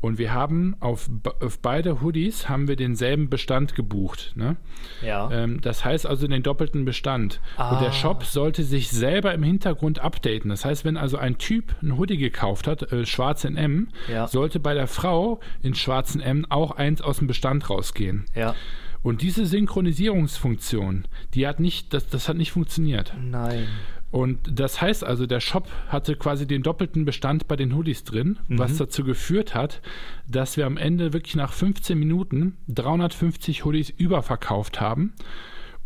Und 0.00 0.18
wir 0.18 0.32
haben 0.32 0.76
auf, 0.80 1.08
auf 1.40 1.60
beide 1.60 2.00
Hoodies 2.00 2.48
haben 2.48 2.66
wir 2.68 2.74
denselben 2.76 3.28
Bestand 3.30 3.74
gebucht. 3.76 4.32
Ne? 4.36 4.56
Ja. 5.02 5.30
Ähm, 5.30 5.60
das 5.60 5.84
heißt 5.84 6.06
also 6.06 6.26
den 6.26 6.42
doppelten 6.42 6.84
Bestand. 6.84 7.40
Und 7.56 7.80
der 7.80 7.88
Ah. 7.90 7.92
Shop 7.92 8.24
sollte 8.24 8.62
sich 8.64 8.88
selber 8.90 9.32
im 9.34 9.42
Hintergrund 9.44 9.98
updaten. 10.00 10.50
Das 10.50 10.64
heißt, 10.64 10.84
wenn 10.84 10.96
also 10.96 11.18
ein 11.18 11.38
Typ 11.38 11.74
ein 11.82 11.98
Hoodie 11.98 12.16
gekauft 12.16 12.66
hat, 12.66 12.90
äh, 12.92 13.06
schwarz 13.06 13.44
in 13.44 13.56
M, 13.56 13.88
Ja. 14.10 14.26
sollte 14.28 14.58
bei 14.60 14.74
der 14.74 14.86
Frau 14.88 15.38
in 15.62 15.74
schwarzen 15.74 16.20
M 16.20 16.46
auch 16.48 16.72
eins 16.72 17.00
aus 17.02 17.18
dem 17.18 17.26
Bestand 17.28 17.68
rausgehen. 17.70 18.24
ja. 18.34 18.54
Und 19.02 19.22
diese 19.22 19.46
Synchronisierungsfunktion, 19.46 21.04
die 21.34 21.46
hat 21.46 21.60
nicht, 21.60 21.94
das, 21.94 22.08
das 22.08 22.28
hat 22.28 22.36
nicht 22.36 22.52
funktioniert. 22.52 23.12
Nein. 23.20 23.66
Und 24.10 24.38
das 24.58 24.80
heißt 24.80 25.04
also, 25.04 25.26
der 25.26 25.40
Shop 25.40 25.68
hatte 25.88 26.16
quasi 26.16 26.46
den 26.46 26.62
doppelten 26.62 27.04
Bestand 27.04 27.46
bei 27.46 27.56
den 27.56 27.74
Hoodies 27.74 28.04
drin, 28.04 28.38
was 28.48 28.78
dazu 28.78 29.04
geführt 29.04 29.54
hat, 29.54 29.82
dass 30.26 30.56
wir 30.56 30.64
am 30.64 30.78
Ende 30.78 31.12
wirklich 31.12 31.36
nach 31.36 31.52
15 31.52 31.98
Minuten 31.98 32.56
350 32.68 33.66
Hoodies 33.66 33.90
überverkauft 33.90 34.80
haben. 34.80 35.12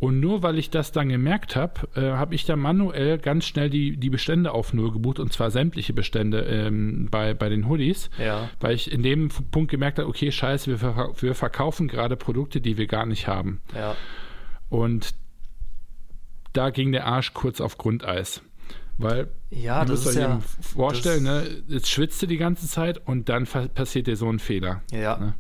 Und 0.03 0.19
nur 0.19 0.43
weil 0.43 0.59
ich 0.59 0.69
das 0.69 0.91
dann 0.91 1.11
gemerkt 1.11 1.55
habe, 1.55 1.89
äh, 1.95 2.01
habe 2.17 2.35
ich 2.35 2.45
dann 2.45 2.59
manuell 2.59 3.19
ganz 3.19 3.45
schnell 3.45 3.71
die, 3.71 3.97
die 3.97 4.11
Bestände 4.11 4.51
auf 4.51 4.73
Null 4.73 4.91
gebucht, 4.91 5.21
und 5.21 5.33
zwar 5.33 5.53
sämtliche 5.53 5.93
Bestände 5.93 6.41
ähm, 6.41 7.07
bei, 7.09 7.35
bei 7.35 7.49
den 7.49 7.69
Hoodies, 7.69 8.11
Ja. 8.19 8.51
weil 8.59 8.75
ich 8.75 8.91
in 8.91 9.05
dem 9.05 9.29
Punkt 9.29 9.71
gemerkt 9.71 10.01
habe, 10.01 10.09
okay, 10.09 10.33
scheiße, 10.33 10.69
wir, 10.69 10.79
verkau- 10.81 11.15
wir 11.23 11.37
verkaufen 11.37 11.87
gerade 11.87 12.17
Produkte, 12.17 12.61
die 12.61 12.77
wir 12.79 12.89
gar 12.89 13.07
nicht 13.07 13.29
haben. 13.29 13.61
Ja. 13.77 13.95
Und 14.71 15.15
da 16.53 16.71
ging 16.71 16.91
der 16.91 17.07
Arsch 17.07 17.33
kurz 17.33 17.61
auf 17.61 17.79
Grundeis. 17.79 18.43
Weil 18.99 19.29
Ja, 19.51 19.85
müsst 19.85 20.07
ist 20.07 20.17
euch 20.17 20.23
ja. 20.23 20.41
vorstellen, 20.61 21.23
ne, 21.23 21.47
jetzt 21.69 21.89
schwitzt 21.89 22.21
du 22.23 22.27
die 22.27 22.39
ganze 22.39 22.67
Zeit 22.67 23.01
und 23.07 23.29
dann 23.29 23.47
passiert 23.47 24.09
dir 24.09 24.17
so 24.17 24.29
ein 24.29 24.41
Fehler. 24.41 24.83
Ja. 24.91 25.17
Ne? 25.17 25.35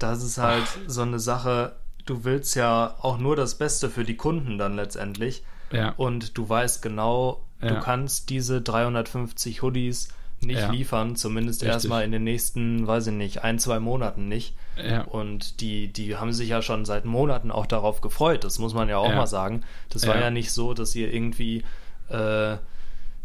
Das 0.00 0.24
ist 0.24 0.38
halt 0.38 0.66
so 0.88 1.02
eine 1.02 1.20
Sache. 1.20 1.76
Du 2.06 2.24
willst 2.24 2.54
ja 2.54 2.94
auch 3.02 3.18
nur 3.18 3.36
das 3.36 3.56
Beste 3.56 3.90
für 3.90 4.04
die 4.04 4.16
Kunden 4.16 4.58
dann 4.58 4.76
letztendlich. 4.76 5.42
Ja. 5.72 5.92
Und 5.96 6.38
du 6.38 6.48
weißt 6.48 6.80
genau, 6.82 7.42
du 7.60 7.66
Ja. 7.66 7.80
kannst 7.80 8.30
diese 8.30 8.62
350 8.62 9.62
Hoodies 9.62 10.08
nicht 10.40 10.60
Ja. 10.60 10.70
liefern, 10.70 11.16
zumindest 11.16 11.62
erstmal 11.62 12.04
in 12.04 12.12
den 12.12 12.22
nächsten, 12.22 12.86
weiß 12.86 13.08
ich 13.08 13.14
nicht, 13.14 13.42
ein, 13.42 13.58
zwei 13.58 13.80
Monaten 13.80 14.28
nicht. 14.28 14.54
Ja. 14.76 15.02
Und 15.02 15.60
die, 15.60 15.88
die 15.92 16.16
haben 16.16 16.32
sich 16.32 16.50
ja 16.50 16.62
schon 16.62 16.84
seit 16.84 17.04
Monaten 17.06 17.50
auch 17.50 17.66
darauf 17.66 18.00
gefreut, 18.02 18.44
das 18.44 18.58
muss 18.58 18.74
man 18.74 18.88
ja 18.88 18.98
auch 18.98 19.08
Ja. 19.10 19.16
mal 19.16 19.26
sagen. 19.26 19.62
Das 19.88 20.06
war 20.06 20.18
Ja. 20.20 20.30
nicht 20.30 20.52
so, 20.52 20.74
dass 20.74 20.94
ihr 20.94 21.12
irgendwie, 21.12 21.64
äh, 22.10 22.56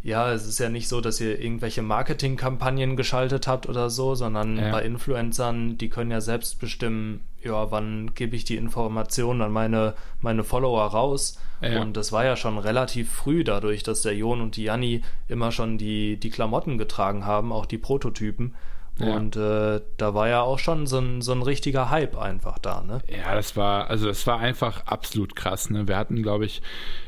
ja, 0.04 0.32
es 0.32 0.48
ist 0.48 0.58
ja 0.60 0.70
nicht 0.70 0.88
so, 0.88 1.02
dass 1.02 1.20
ihr 1.22 1.40
irgendwelche 1.40 1.82
Marketingkampagnen 1.84 2.96
geschaltet 2.96 3.46
habt 3.46 3.68
oder 3.70 3.90
so, 3.92 4.16
sondern 4.16 4.56
bei 4.72 4.82
Influencern, 4.84 5.78
die 5.78 5.90
können 5.90 6.10
ja 6.12 6.22
selbst 6.22 6.60
bestimmen, 6.60 7.20
ja, 7.44 7.72
wann 7.72 8.14
gebe 8.14 8.36
ich 8.36 8.46
die 8.46 8.56
Informationen 8.56 9.42
an 9.42 9.52
meine, 9.52 9.96
meine 10.20 10.44
Follower 10.44 10.84
raus? 10.84 11.40
Ja. 11.62 11.82
Und 11.82 11.98
das 11.98 12.12
war 12.12 12.26
ja 12.26 12.36
schon 12.36 12.58
relativ 12.58 13.12
früh 13.12 13.44
dadurch, 13.44 13.84
dass 13.84 14.02
der 14.02 14.16
Jon 14.16 14.42
und 14.42 14.56
die 14.56 14.64
Janni 14.64 15.02
immer 15.28 15.52
schon 15.52 15.78
die, 15.78 16.18
die 16.18 16.30
Klamotten 16.30 16.78
getragen 16.78 17.26
haben, 17.26 17.52
auch 17.52 17.66
die 17.66 17.78
Prototypen. 17.78 18.56
Ja. 19.00 19.16
Und 19.16 19.36
äh, 19.36 19.82
da 19.98 20.14
war 20.14 20.28
ja 20.28 20.42
auch 20.42 20.60
schon 20.60 20.86
so 20.86 21.00
ein, 21.00 21.22
so 21.22 21.32
ein 21.32 21.42
richtiger 21.42 21.90
Hype 21.90 22.18
einfach 22.18 22.60
da, 22.60 22.82
ne? 22.82 23.02
Ja, 23.08 23.34
das 23.34 23.56
war, 23.56 23.90
also 23.90 24.08
das 24.08 24.28
war 24.28 24.40
einfach 24.40 24.86
absolut 24.86 25.36
krass, 25.36 25.70
ne? 25.70 25.88
Wir 25.88 25.98
hatten, 25.98 26.22
glaube 26.22 26.46
ich, 26.46 26.62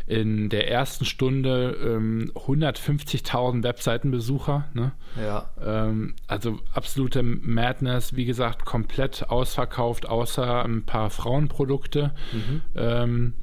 in 0.07 0.49
der 0.49 0.69
ersten 0.69 1.05
Stunde 1.05 1.77
ähm, 1.84 2.31
150.000 2.36 3.63
Webseitenbesucher, 3.63 4.65
ne? 4.73 4.93
Ja. 5.21 5.49
Ähm, 5.61 6.15
also 6.27 6.59
absolute 6.73 7.21
Madness, 7.21 8.15
wie 8.15 8.25
gesagt, 8.25 8.65
komplett 8.65 9.29
ausverkauft, 9.29 10.07
außer 10.07 10.63
ein 10.63 10.86
paar 10.86 11.09
Frauenprodukte. 11.09 12.13
Mhm. 12.31 12.61
Ähm, 12.75 13.34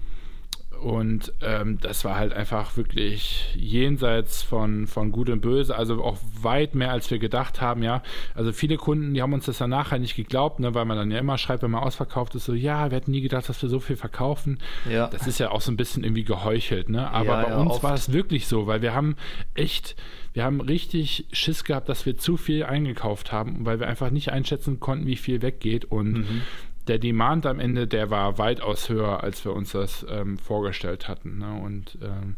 und 0.80 1.32
ähm, 1.42 1.78
das 1.80 2.04
war 2.06 2.16
halt 2.16 2.32
einfach 2.32 2.76
wirklich 2.78 3.54
jenseits 3.54 4.42
von, 4.42 4.86
von 4.86 5.12
Gut 5.12 5.28
und 5.28 5.42
Böse, 5.42 5.76
also 5.76 6.02
auch 6.02 6.16
weit 6.40 6.74
mehr, 6.74 6.90
als 6.90 7.10
wir 7.10 7.18
gedacht 7.18 7.60
haben, 7.60 7.82
ja. 7.82 8.02
Also 8.34 8.52
viele 8.52 8.78
Kunden, 8.78 9.12
die 9.12 9.20
haben 9.20 9.34
uns 9.34 9.44
das 9.44 9.58
dann 9.58 9.70
nachher 9.70 9.98
nicht 9.98 10.16
geglaubt, 10.16 10.58
ne, 10.58 10.74
weil 10.74 10.86
man 10.86 10.96
dann 10.96 11.10
ja 11.10 11.18
immer 11.18 11.36
schreibt, 11.36 11.62
wenn 11.62 11.70
man 11.70 11.82
ausverkauft 11.82 12.34
ist, 12.34 12.46
so, 12.46 12.54
ja, 12.54 12.90
wir 12.90 12.96
hätten 12.96 13.10
nie 13.10 13.20
gedacht, 13.20 13.46
dass 13.48 13.60
wir 13.60 13.68
so 13.68 13.78
viel 13.78 13.96
verkaufen. 13.96 14.58
Ja. 14.90 15.08
Das 15.08 15.26
ist 15.26 15.38
ja 15.38 15.50
auch 15.50 15.60
so 15.60 15.70
ein 15.70 15.76
bisschen 15.76 16.02
irgendwie 16.02 16.24
geheuchelt, 16.24 16.88
ne? 16.88 17.10
Aber 17.10 17.40
ja, 17.40 17.42
bei 17.42 17.50
ja, 17.50 17.58
uns 17.58 17.72
oft. 17.72 17.82
war 17.82 17.94
es 17.94 18.12
wirklich 18.12 18.46
so, 18.46 18.66
weil 18.66 18.80
wir 18.80 18.94
haben 18.94 19.16
echt, 19.54 19.96
wir 20.32 20.44
haben 20.44 20.62
richtig 20.62 21.26
Schiss 21.30 21.64
gehabt, 21.64 21.90
dass 21.90 22.06
wir 22.06 22.16
zu 22.16 22.38
viel 22.38 22.64
eingekauft 22.64 23.32
haben, 23.32 23.66
weil 23.66 23.80
wir 23.80 23.86
einfach 23.86 24.10
nicht 24.10 24.32
einschätzen 24.32 24.80
konnten, 24.80 25.06
wie 25.06 25.16
viel 25.16 25.42
weggeht 25.42 25.84
und 25.84 26.12
mhm 26.12 26.42
der 26.90 26.98
Demand 26.98 27.46
am 27.46 27.60
Ende, 27.60 27.86
der 27.86 28.10
war 28.10 28.36
weitaus 28.36 28.88
höher, 28.88 29.22
als 29.22 29.44
wir 29.44 29.54
uns 29.54 29.70
das 29.70 30.04
ähm, 30.10 30.38
vorgestellt 30.38 31.06
hatten. 31.06 31.38
Ne? 31.38 31.60
Und 31.64 31.96
ähm, 32.02 32.34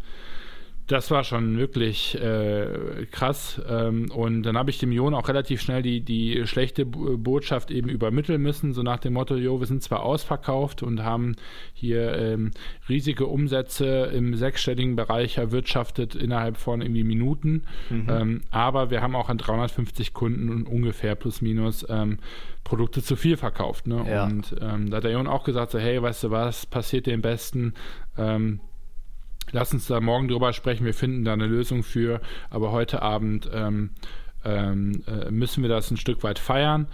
das 0.88 1.10
war 1.10 1.22
schon 1.22 1.58
wirklich 1.58 2.20
äh, 2.20 3.06
krass. 3.10 3.60
Ähm, 3.68 4.10
und 4.10 4.42
dann 4.42 4.56
habe 4.56 4.70
ich 4.70 4.78
dem 4.78 4.90
Jon 4.92 5.14
auch 5.14 5.28
relativ 5.28 5.60
schnell 5.60 5.82
die, 5.82 6.00
die 6.00 6.46
schlechte 6.46 6.84
Botschaft 6.84 7.70
eben 7.70 7.88
übermitteln 7.88 8.42
müssen, 8.42 8.72
so 8.72 8.82
nach 8.82 8.98
dem 8.98 9.12
Motto, 9.12 9.36
jo, 9.36 9.60
wir 9.60 9.66
sind 9.66 9.82
zwar 9.82 10.02
ausverkauft 10.02 10.82
und 10.82 11.02
haben 11.02 11.36
hier 11.72 12.16
ähm, 12.16 12.50
riesige 12.88 13.26
Umsätze 13.26 14.10
im 14.12 14.34
sechsstelligen 14.34 14.96
Bereich 14.96 15.38
erwirtschaftet 15.38 16.14
innerhalb 16.14 16.56
von 16.56 16.82
irgendwie 16.82 17.04
Minuten, 17.04 17.62
mhm. 17.88 18.06
ähm, 18.08 18.40
aber 18.50 18.90
wir 18.90 19.02
haben 19.02 19.14
auch 19.14 19.28
an 19.28 19.38
350 19.38 20.12
Kunden 20.12 20.50
und 20.50 20.66
ungefähr 20.66 21.14
plus 21.14 21.40
minus 21.42 21.86
ähm, 21.88 22.18
Produkte 22.64 23.02
zu 23.02 23.16
viel 23.16 23.36
verkauft. 23.36 23.86
Ne? 23.86 24.04
Ja. 24.08 24.24
Und 24.24 24.54
ähm, 24.60 24.90
da 24.90 24.98
hat 24.98 25.04
der 25.04 25.12
Jon 25.12 25.26
auch 25.26 25.44
gesagt, 25.44 25.72
so, 25.72 25.78
hey, 25.78 26.02
weißt 26.02 26.24
du 26.24 26.30
was, 26.30 26.66
passiert 26.66 27.08
am 27.08 27.20
besten, 27.20 27.74
ähm, 28.16 28.60
Lass 29.50 29.72
uns 29.72 29.86
da 29.86 30.00
morgen 30.00 30.28
drüber 30.28 30.52
sprechen. 30.52 30.86
Wir 30.86 30.94
finden 30.94 31.24
da 31.24 31.32
eine 31.32 31.46
Lösung 31.46 31.82
für. 31.82 32.20
Aber 32.50 32.72
heute 32.72 33.02
Abend 33.02 33.50
ähm, 33.52 33.90
ähm, 34.44 35.02
äh, 35.06 35.30
müssen 35.30 35.62
wir 35.62 35.68
das 35.68 35.90
ein 35.90 35.96
Stück 35.96 36.22
weit 36.22 36.38
feiern. 36.38 36.86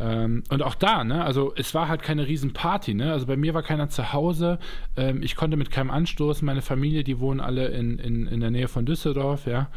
Ähm, 0.00 0.44
und 0.48 0.62
auch 0.62 0.74
da, 0.76 1.02
ne, 1.02 1.24
also 1.24 1.52
es 1.56 1.74
war 1.74 1.88
halt 1.88 2.02
keine 2.02 2.26
Riesenparty, 2.26 2.94
ne? 2.94 3.12
Also 3.12 3.26
bei 3.26 3.36
mir 3.36 3.52
war 3.54 3.62
keiner 3.62 3.88
zu 3.88 4.12
Hause. 4.12 4.58
Ähm, 4.96 5.22
ich 5.22 5.34
konnte 5.34 5.56
mit 5.56 5.70
keinem 5.70 5.90
anstoßen. 5.90 6.46
Meine 6.46 6.62
Familie, 6.62 7.02
die 7.02 7.18
wohnen 7.18 7.40
alle 7.40 7.68
in, 7.68 7.98
in, 7.98 8.26
in 8.26 8.40
der 8.40 8.50
Nähe 8.50 8.68
von 8.68 8.86
Düsseldorf, 8.86 9.46
ja. 9.46 9.68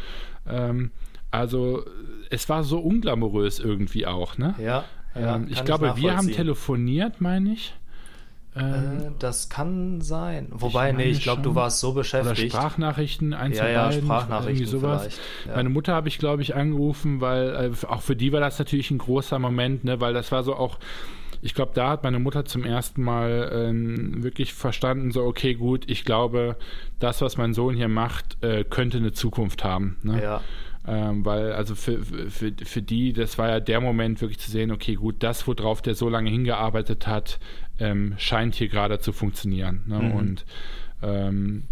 Ähm, 0.48 0.92
also 1.32 1.84
es 2.30 2.50
war 2.50 2.64
so 2.64 2.80
unglamourös 2.80 3.60
irgendwie 3.60 4.06
auch, 4.06 4.38
ne? 4.38 4.54
Ja. 4.60 4.84
ja 5.16 5.36
ähm, 5.38 5.48
ich 5.50 5.64
glaube, 5.64 5.94
wir 5.96 6.16
haben 6.16 6.32
telefoniert, 6.32 7.20
meine 7.20 7.54
ich. 7.54 7.74
Ähm, 8.56 9.16
das 9.20 9.50
kann 9.50 10.02
sein. 10.02 10.48
Wobei, 10.52 10.90
ich 10.90 10.98
nee, 10.98 11.04
ich 11.06 11.24
glaube, 11.24 11.42
du 11.42 11.56
warst 11.56 11.80
so 11.80 11.94
beschäftigt. 11.94 12.40
Oder 12.40 12.50
Sprachnachrichten, 12.50 13.34
eins 13.34 13.58
ja, 13.58 13.70
ja, 13.70 13.88
beiden, 13.88 14.04
Sprachnachrichten 14.04 14.66
irgendwie 14.66 14.72
sowas. 14.72 15.20
Ja. 15.48 15.56
Meine 15.56 15.70
Mutter 15.70 15.94
habe 15.94 16.10
ich, 16.10 16.18
glaube 16.18 16.42
ich, 16.42 16.56
angerufen, 16.56 17.22
weil 17.22 17.74
äh, 17.74 17.86
auch 17.88 18.02
für 18.02 18.16
die 18.16 18.34
war 18.34 18.42
das 18.42 18.60
natürlich 18.60 18.92
ein 18.92 18.98
großer 18.98 19.40
Moment, 19.40 19.86
ne, 19.86 20.02
weil 20.02 20.14
das 20.14 20.32
war 20.32 20.44
so 20.44 20.56
auch 20.56 20.78
ich 21.42 21.56
glaube, 21.56 21.72
da 21.74 21.90
hat 21.90 22.04
meine 22.04 22.20
Mutter 22.20 22.46
zum 22.46 22.64
ersten 22.64 23.02
Mal 23.04 23.52
ähm, 23.52 24.24
wirklich 24.24 24.54
verstanden, 24.54 25.12
so, 25.12 25.24
okay, 25.24 25.56
gut, 25.56 25.90
ich 25.90 26.06
glaube, 26.06 26.56
das, 27.00 27.22
was 27.22 27.38
mein 27.38 27.54
Sohn 27.54 27.76
hier 27.76 27.88
macht, 27.88 28.38
äh, 28.44 28.64
könnte 28.64 28.98
eine 28.98 29.12
Zukunft 29.12 29.64
haben. 29.64 29.98
Ne? 30.04 30.22
Ja. 30.22 30.42
Ähm, 30.88 31.26
weil, 31.26 31.52
also 31.54 31.76
für, 31.76 32.04
für, 32.04 32.54
für 32.64 32.82
die, 32.82 33.14
das 33.14 33.38
war 33.38 33.50
ja 33.50 33.60
der 33.60 33.82
Moment, 33.82 34.22
wirklich 34.22 34.40
zu 34.40 34.52
sehen, 34.52 34.72
okay, 34.72 34.96
gut, 34.96 35.16
das, 35.20 35.48
worauf 35.48 35.82
der 35.82 35.96
so 35.96 36.10
lange 36.10 36.30
hingearbeitet 36.30 37.08
hat, 37.08 37.40
ähm, 37.82 38.14
scheint 38.18 38.56
hier 38.56 38.70
gerade 38.70 39.00
zu 39.00 39.12
funktionieren. 39.12 39.84
Ne? 39.88 40.00
Mhm. 40.00 40.12
Und 40.12 40.46
ähm, 41.02 41.64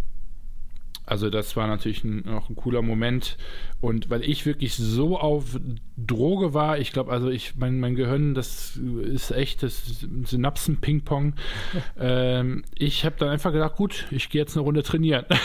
also 1.10 1.32
das 1.32 1.56
war 1.56 1.66
natürlich 1.68 2.04
ein, 2.04 2.28
auch 2.30 2.50
ein 2.50 2.56
cooler 2.56 2.82
Moment. 2.84 3.38
Und 3.82 4.10
weil 4.10 4.24
ich 4.24 4.46
wirklich 4.46 4.76
so 4.76 5.18
auf 5.18 5.60
Droge 5.98 6.54
war, 6.54 6.78
ich 6.78 6.92
glaube, 6.92 7.12
also 7.12 7.30
ich, 7.30 7.56
mein, 7.56 7.80
mein 7.80 7.96
Gehirn, 7.96 8.34
das 8.34 8.78
ist 8.78 9.32
echt 9.32 9.64
das 9.64 10.06
Synapsen-Ping-Pong. 10.26 11.34
ähm, 12.00 12.64
ich 12.78 13.06
habe 13.06 13.16
dann 13.18 13.30
einfach 13.30 13.52
gedacht, 13.52 13.76
gut, 13.76 14.06
ich 14.12 14.30
gehe 14.30 14.42
jetzt 14.42 14.56
eine 14.56 14.64
Runde 14.64 14.84
trainieren. 14.84 15.26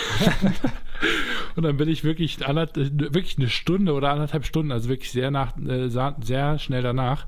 Und 1.57 1.63
dann 1.63 1.77
bin 1.77 1.89
ich 1.89 2.03
wirklich, 2.03 2.41
wirklich 2.41 3.39
eine 3.39 3.49
Stunde 3.49 3.93
oder 3.93 4.11
anderthalb 4.11 4.45
Stunden, 4.45 4.73
also 4.73 4.89
wirklich 4.89 5.13
sehr, 5.13 5.31
nach, 5.31 5.57
äh, 5.59 5.89
sehr 5.89 6.59
schnell 6.59 6.83
danach, 6.83 7.27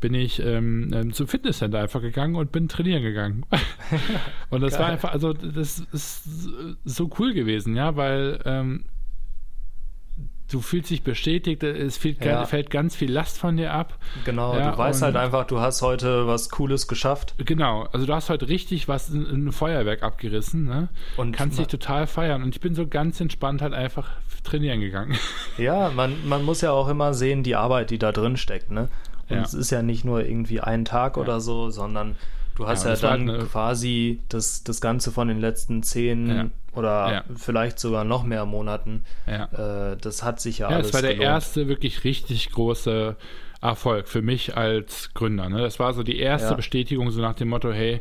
bin 0.00 0.14
ich 0.14 0.40
ähm, 0.40 0.90
ähm, 0.92 1.12
zum 1.12 1.26
Fitnesscenter 1.26 1.80
einfach 1.80 2.00
gegangen 2.00 2.36
und 2.36 2.52
bin 2.52 2.68
trainieren 2.68 3.02
gegangen. 3.02 3.44
und 4.50 4.60
das 4.60 4.72
Geil. 4.72 4.80
war 4.80 4.88
einfach, 4.88 5.12
also 5.12 5.32
das 5.32 5.80
ist 5.92 6.28
so 6.84 7.10
cool 7.18 7.34
gewesen, 7.34 7.65
ja, 7.74 7.96
weil 7.96 8.40
ähm, 8.44 8.84
du 10.50 10.60
fühlst 10.60 10.90
dich 10.90 11.02
bestätigt, 11.02 11.62
es 11.62 11.96
fällt, 11.96 12.24
ja. 12.24 12.44
fällt, 12.44 12.70
ganz 12.70 12.94
viel 12.94 13.10
Last 13.10 13.38
von 13.38 13.56
dir 13.56 13.72
ab. 13.72 13.98
Genau, 14.24 14.56
ja, 14.56 14.70
du 14.70 14.78
weißt 14.78 15.02
halt 15.02 15.16
einfach, 15.16 15.46
du 15.46 15.60
hast 15.60 15.82
heute 15.82 16.26
was 16.26 16.50
Cooles 16.50 16.86
geschafft. 16.88 17.34
Genau, 17.38 17.88
also 17.92 18.06
du 18.06 18.14
hast 18.14 18.30
heute 18.30 18.48
richtig 18.48 18.88
was, 18.88 19.08
ein 19.08 19.52
Feuerwerk 19.52 20.02
abgerissen, 20.02 20.64
ne? 20.64 20.88
Und 21.16 21.32
kannst 21.32 21.58
dich 21.58 21.66
total 21.66 22.06
feiern. 22.06 22.42
Und 22.42 22.54
ich 22.54 22.60
bin 22.60 22.74
so 22.74 22.86
ganz 22.86 23.20
entspannt 23.20 23.62
halt 23.62 23.74
einfach 23.74 24.10
trainieren 24.44 24.80
gegangen. 24.80 25.16
Ja, 25.58 25.90
man, 25.90 26.28
man 26.28 26.44
muss 26.44 26.60
ja 26.60 26.70
auch 26.70 26.86
immer 26.88 27.14
sehen, 27.14 27.42
die 27.42 27.56
Arbeit, 27.56 27.90
die 27.90 27.98
da 27.98 28.12
drin 28.12 28.36
steckt, 28.36 28.70
ne? 28.70 28.88
Und 29.28 29.36
ja. 29.36 29.42
es 29.42 29.54
ist 29.54 29.70
ja 29.70 29.82
nicht 29.82 30.04
nur 30.04 30.24
irgendwie 30.24 30.60
ein 30.60 30.84
Tag 30.84 31.16
oder 31.16 31.40
so, 31.40 31.70
sondern 31.70 32.16
Du 32.56 32.66
hast 32.66 32.84
ja, 32.84 32.94
ja 32.94 33.00
dann 33.00 33.30
halt 33.30 33.50
quasi 33.50 34.20
das, 34.28 34.64
das 34.64 34.80
Ganze 34.80 35.12
von 35.12 35.28
den 35.28 35.38
letzten 35.38 35.82
zehn 35.82 36.28
ja. 36.28 36.50
oder 36.72 37.12
ja. 37.12 37.24
vielleicht 37.36 37.78
sogar 37.78 38.04
noch 38.04 38.24
mehr 38.24 38.46
Monaten. 38.46 39.04
Äh, 39.26 39.96
das 40.00 40.22
hat 40.22 40.40
sich 40.40 40.58
ja, 40.58 40.70
ja 40.70 40.76
alles. 40.76 40.88
Das 40.88 40.94
war 40.94 41.02
der 41.02 41.12
gelohnt. 41.12 41.28
erste 41.28 41.68
wirklich 41.68 42.04
richtig 42.04 42.50
große 42.50 43.16
Erfolg 43.60 44.08
für 44.08 44.22
mich 44.22 44.56
als 44.56 45.12
Gründer. 45.12 45.48
Ne? 45.48 45.58
Das 45.58 45.78
war 45.78 45.92
so 45.92 46.02
die 46.02 46.18
erste 46.18 46.54
Bestätigung, 46.54 47.10
so 47.10 47.20
nach 47.20 47.34
dem 47.34 47.48
Motto: 47.48 47.70
hey, 47.70 48.00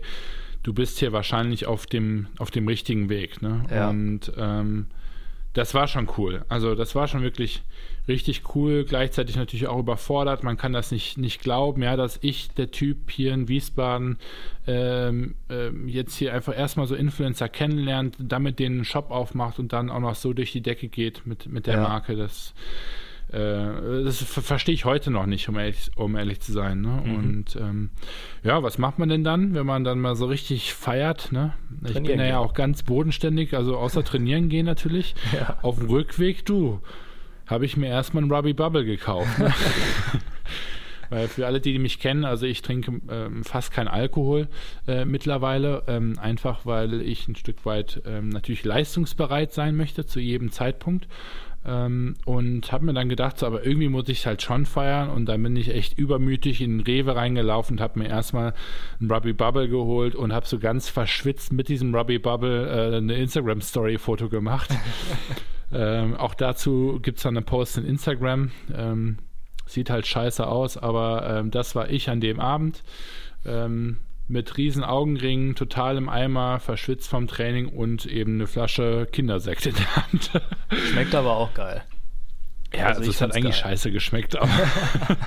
du 0.64 0.74
bist 0.74 1.00
hier 1.00 1.12
wahrscheinlich 1.12 1.66
auf 1.68 1.86
dem, 1.86 2.28
auf 2.40 2.50
dem 2.50 2.68
richtigen 2.68 3.10
Weg. 3.10 3.42
Ne? 3.42 3.66
Und 3.90 4.32
ähm, 4.38 4.88
das 5.54 5.74
war 5.74 5.88
schon 5.88 6.10
cool. 6.18 6.46
Also 6.50 6.76
das 6.76 6.96
war 6.96 7.08
schon 7.08 7.24
wirklich 7.24 7.64
richtig 8.08 8.56
cool, 8.56 8.86
gleichzeitig 8.86 9.36
natürlich 9.36 9.68
auch 9.68 9.80
überfordert. 9.80 10.44
Man 10.44 10.58
kann 10.58 10.74
das 10.74 10.92
nicht, 10.92 11.18
nicht 11.18 11.42
glauben, 11.42 11.82
ja, 11.82 11.96
dass 11.96 12.20
ich, 12.22 12.50
der 12.52 12.72
Typ 12.72 13.10
hier 13.10 13.34
in 13.34 13.48
Wiesbaden, 13.48 14.18
ähm, 14.68 15.36
ähm, 15.50 15.88
jetzt 15.88 16.16
hier 16.16 16.34
einfach 16.34 16.58
erstmal 16.58 16.88
so 16.88 16.96
Influencer 16.96 17.50
kennenlernt, 17.50 18.18
damit 18.20 18.60
den 18.60 18.86
Shop 18.86 19.12
aufmacht 19.12 19.60
und 19.60 19.74
dann 19.74 19.90
auch 19.90 20.00
noch 20.00 20.16
so 20.16 20.34
durch 20.34 20.52
die 20.52 20.62
Decke 20.62 20.88
geht 20.88 21.26
mit, 21.26 21.48
mit 21.48 21.68
der 21.68 21.76
ja. 21.76 21.82
Marke. 21.82 22.16
Das, 22.16 22.54
äh, 23.32 24.04
das 24.04 24.24
verstehe 24.24 24.76
ich 24.76 24.86
heute 24.86 25.10
noch 25.10 25.26
nicht, 25.26 25.50
um 25.50 25.58
ehrlich, 25.58 25.90
um 25.96 26.16
ehrlich 26.16 26.42
zu 26.42 26.52
sein. 26.52 26.82
Ne? 26.82 27.02
Mhm. 27.04 27.16
Und 27.16 27.56
ähm, 27.56 27.90
ja, 28.44 28.62
was 28.62 28.78
macht 28.78 29.00
man 29.00 29.10
denn 29.10 29.24
dann, 29.24 29.56
wenn 29.56 29.66
man 29.66 29.84
dann 29.84 30.00
mal 30.00 30.16
so 30.16 30.26
richtig 30.28 30.74
feiert? 30.74 31.32
Ne? 31.32 31.54
Ich 31.88 32.02
bin 32.02 32.20
ja, 32.20 32.38
auch 32.38 32.54
ganz 32.54 32.84
bodenständig, 32.84 33.56
also 33.56 33.78
außer 33.78 34.04
trainieren 34.04 34.50
gehen 34.50 34.66
natürlich. 34.66 35.16
Ja. 35.34 35.58
Auf 35.64 35.80
dem 35.80 35.90
Rückweg, 35.90 36.46
du, 36.46 36.80
habe 37.48 37.66
ich 37.66 37.78
mir 37.78 37.88
erstmal 37.88 38.24
ein 38.24 38.32
Ruby 38.32 38.54
Bubble 38.54 38.86
gekauft. 38.86 39.40
Ne? 39.40 39.54
Weil 41.10 41.28
für 41.28 41.46
alle, 41.46 41.62
die, 41.62 41.78
mich 41.80 42.00
kennen, 42.00 42.26
also 42.26 42.46
ich 42.46 42.62
trinke 42.62 43.00
ähm, 43.10 43.44
fast 43.44 43.72
kein 43.72 43.88
Alkohol 43.88 44.48
äh, 44.88 45.06
mittlerweile, 45.06 45.84
ähm, 45.88 46.18
einfach 46.20 46.66
weil 46.66 47.02
ich 47.02 47.28
ein 47.28 47.36
Stück 47.36 47.66
weit 47.66 48.02
ähm, 48.06 48.30
natürlich 48.30 48.64
leistungsbereit 48.64 49.54
sein 49.54 49.76
möchte 49.76 50.06
zu 50.06 50.20
jedem 50.20 50.52
Zeitpunkt. 50.52 51.08
Ähm, 51.68 52.16
und 52.26 52.72
habe 52.72 52.86
mir 52.86 52.94
dann 52.94 53.10
gedacht, 53.10 53.40
so, 53.40 53.48
aber 53.48 53.66
irgendwie 53.66 53.90
muss 53.90 54.08
ich 54.08 54.20
es 54.20 54.26
halt 54.26 54.42
schon 54.42 54.66
feiern. 54.66 55.10
Und 55.10 55.26
dann 55.26 55.42
bin 55.42 55.56
ich 55.56 55.70
echt 55.70 55.98
übermütig 55.98 56.62
in 56.62 56.78
den 56.78 56.86
Rewe 56.86 57.16
reingelaufen 57.16 57.78
und 57.78 57.82
habe 57.82 58.00
mir 58.00 58.08
erstmal 58.08 58.54
ein 59.02 59.10
Ruby 59.10 59.34
Bubble 59.34 59.68
geholt 59.68 60.16
und 60.16 60.32
habe 60.32 60.46
so 60.46 60.60
ganz 60.60 60.90
verschwitzt 60.90 61.52
mit 61.52 61.68
diesem 61.68 61.94
Ruby 61.96 62.20
Bubble 62.20 62.68
äh, 62.68 62.98
eine 62.98 63.16
Instagram-Story-Foto 63.16 64.30
gemacht. 64.30 64.70
Ähm, 65.76 66.16
auch 66.16 66.34
dazu 66.34 67.00
gibt 67.02 67.18
es 67.18 67.24
dann 67.24 67.36
eine 67.36 67.46
Post 67.46 67.78
in 67.78 67.86
Instagram. 67.86 68.52
Ähm, 68.74 69.18
sieht 69.66 69.90
halt 69.90 70.08
scheiße 70.08 70.48
aus, 70.48 70.78
aber 70.78 71.28
ähm, 71.30 71.52
das 71.52 71.76
war 71.76 71.90
ich 71.90 72.10
an 72.10 72.22
dem 72.22 72.40
Abend. 72.40 72.84
Ähm, 73.46 74.00
mit 74.28 74.58
riesen 74.58 74.84
Augenringen, 74.84 75.56
total 75.56 75.98
im 75.98 76.10
Eimer, 76.10 76.60
verschwitzt 76.60 77.10
vom 77.10 77.28
Training 77.28 77.68
und 77.68 78.06
eben 78.06 78.36
eine 78.36 78.48
Flasche 78.48 79.08
Kindersekt 79.12 79.68
in 79.68 79.76
der 79.76 79.96
Hand. 79.96 80.32
Schmeckt 80.92 81.14
aber 81.14 81.36
auch 81.36 81.54
geil. 81.54 81.84
Ja, 82.74 82.88
also, 82.88 83.02
also 83.02 83.12
es 83.12 83.22
hat 83.22 83.36
eigentlich 83.36 83.56
geil. 83.56 83.72
scheiße 83.72 83.92
geschmeckt, 83.92 84.36
aber, 84.36 84.52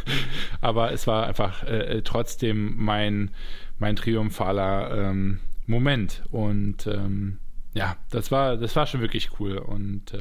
aber 0.60 0.92
es 0.92 1.06
war 1.06 1.26
einfach 1.26 1.64
äh, 1.64 2.02
trotzdem 2.02 2.74
mein, 2.76 3.30
mein 3.78 3.96
triumphaler 3.96 5.08
ähm, 5.10 5.40
Moment. 5.66 6.22
Und 6.30 6.86
ähm, 6.86 7.38
ja, 7.74 7.96
das 8.10 8.30
war, 8.30 8.56
das 8.56 8.74
war 8.76 8.86
schon 8.86 9.00
wirklich 9.00 9.30
cool. 9.40 9.58
Und 9.58 10.14
äh, 10.14 10.20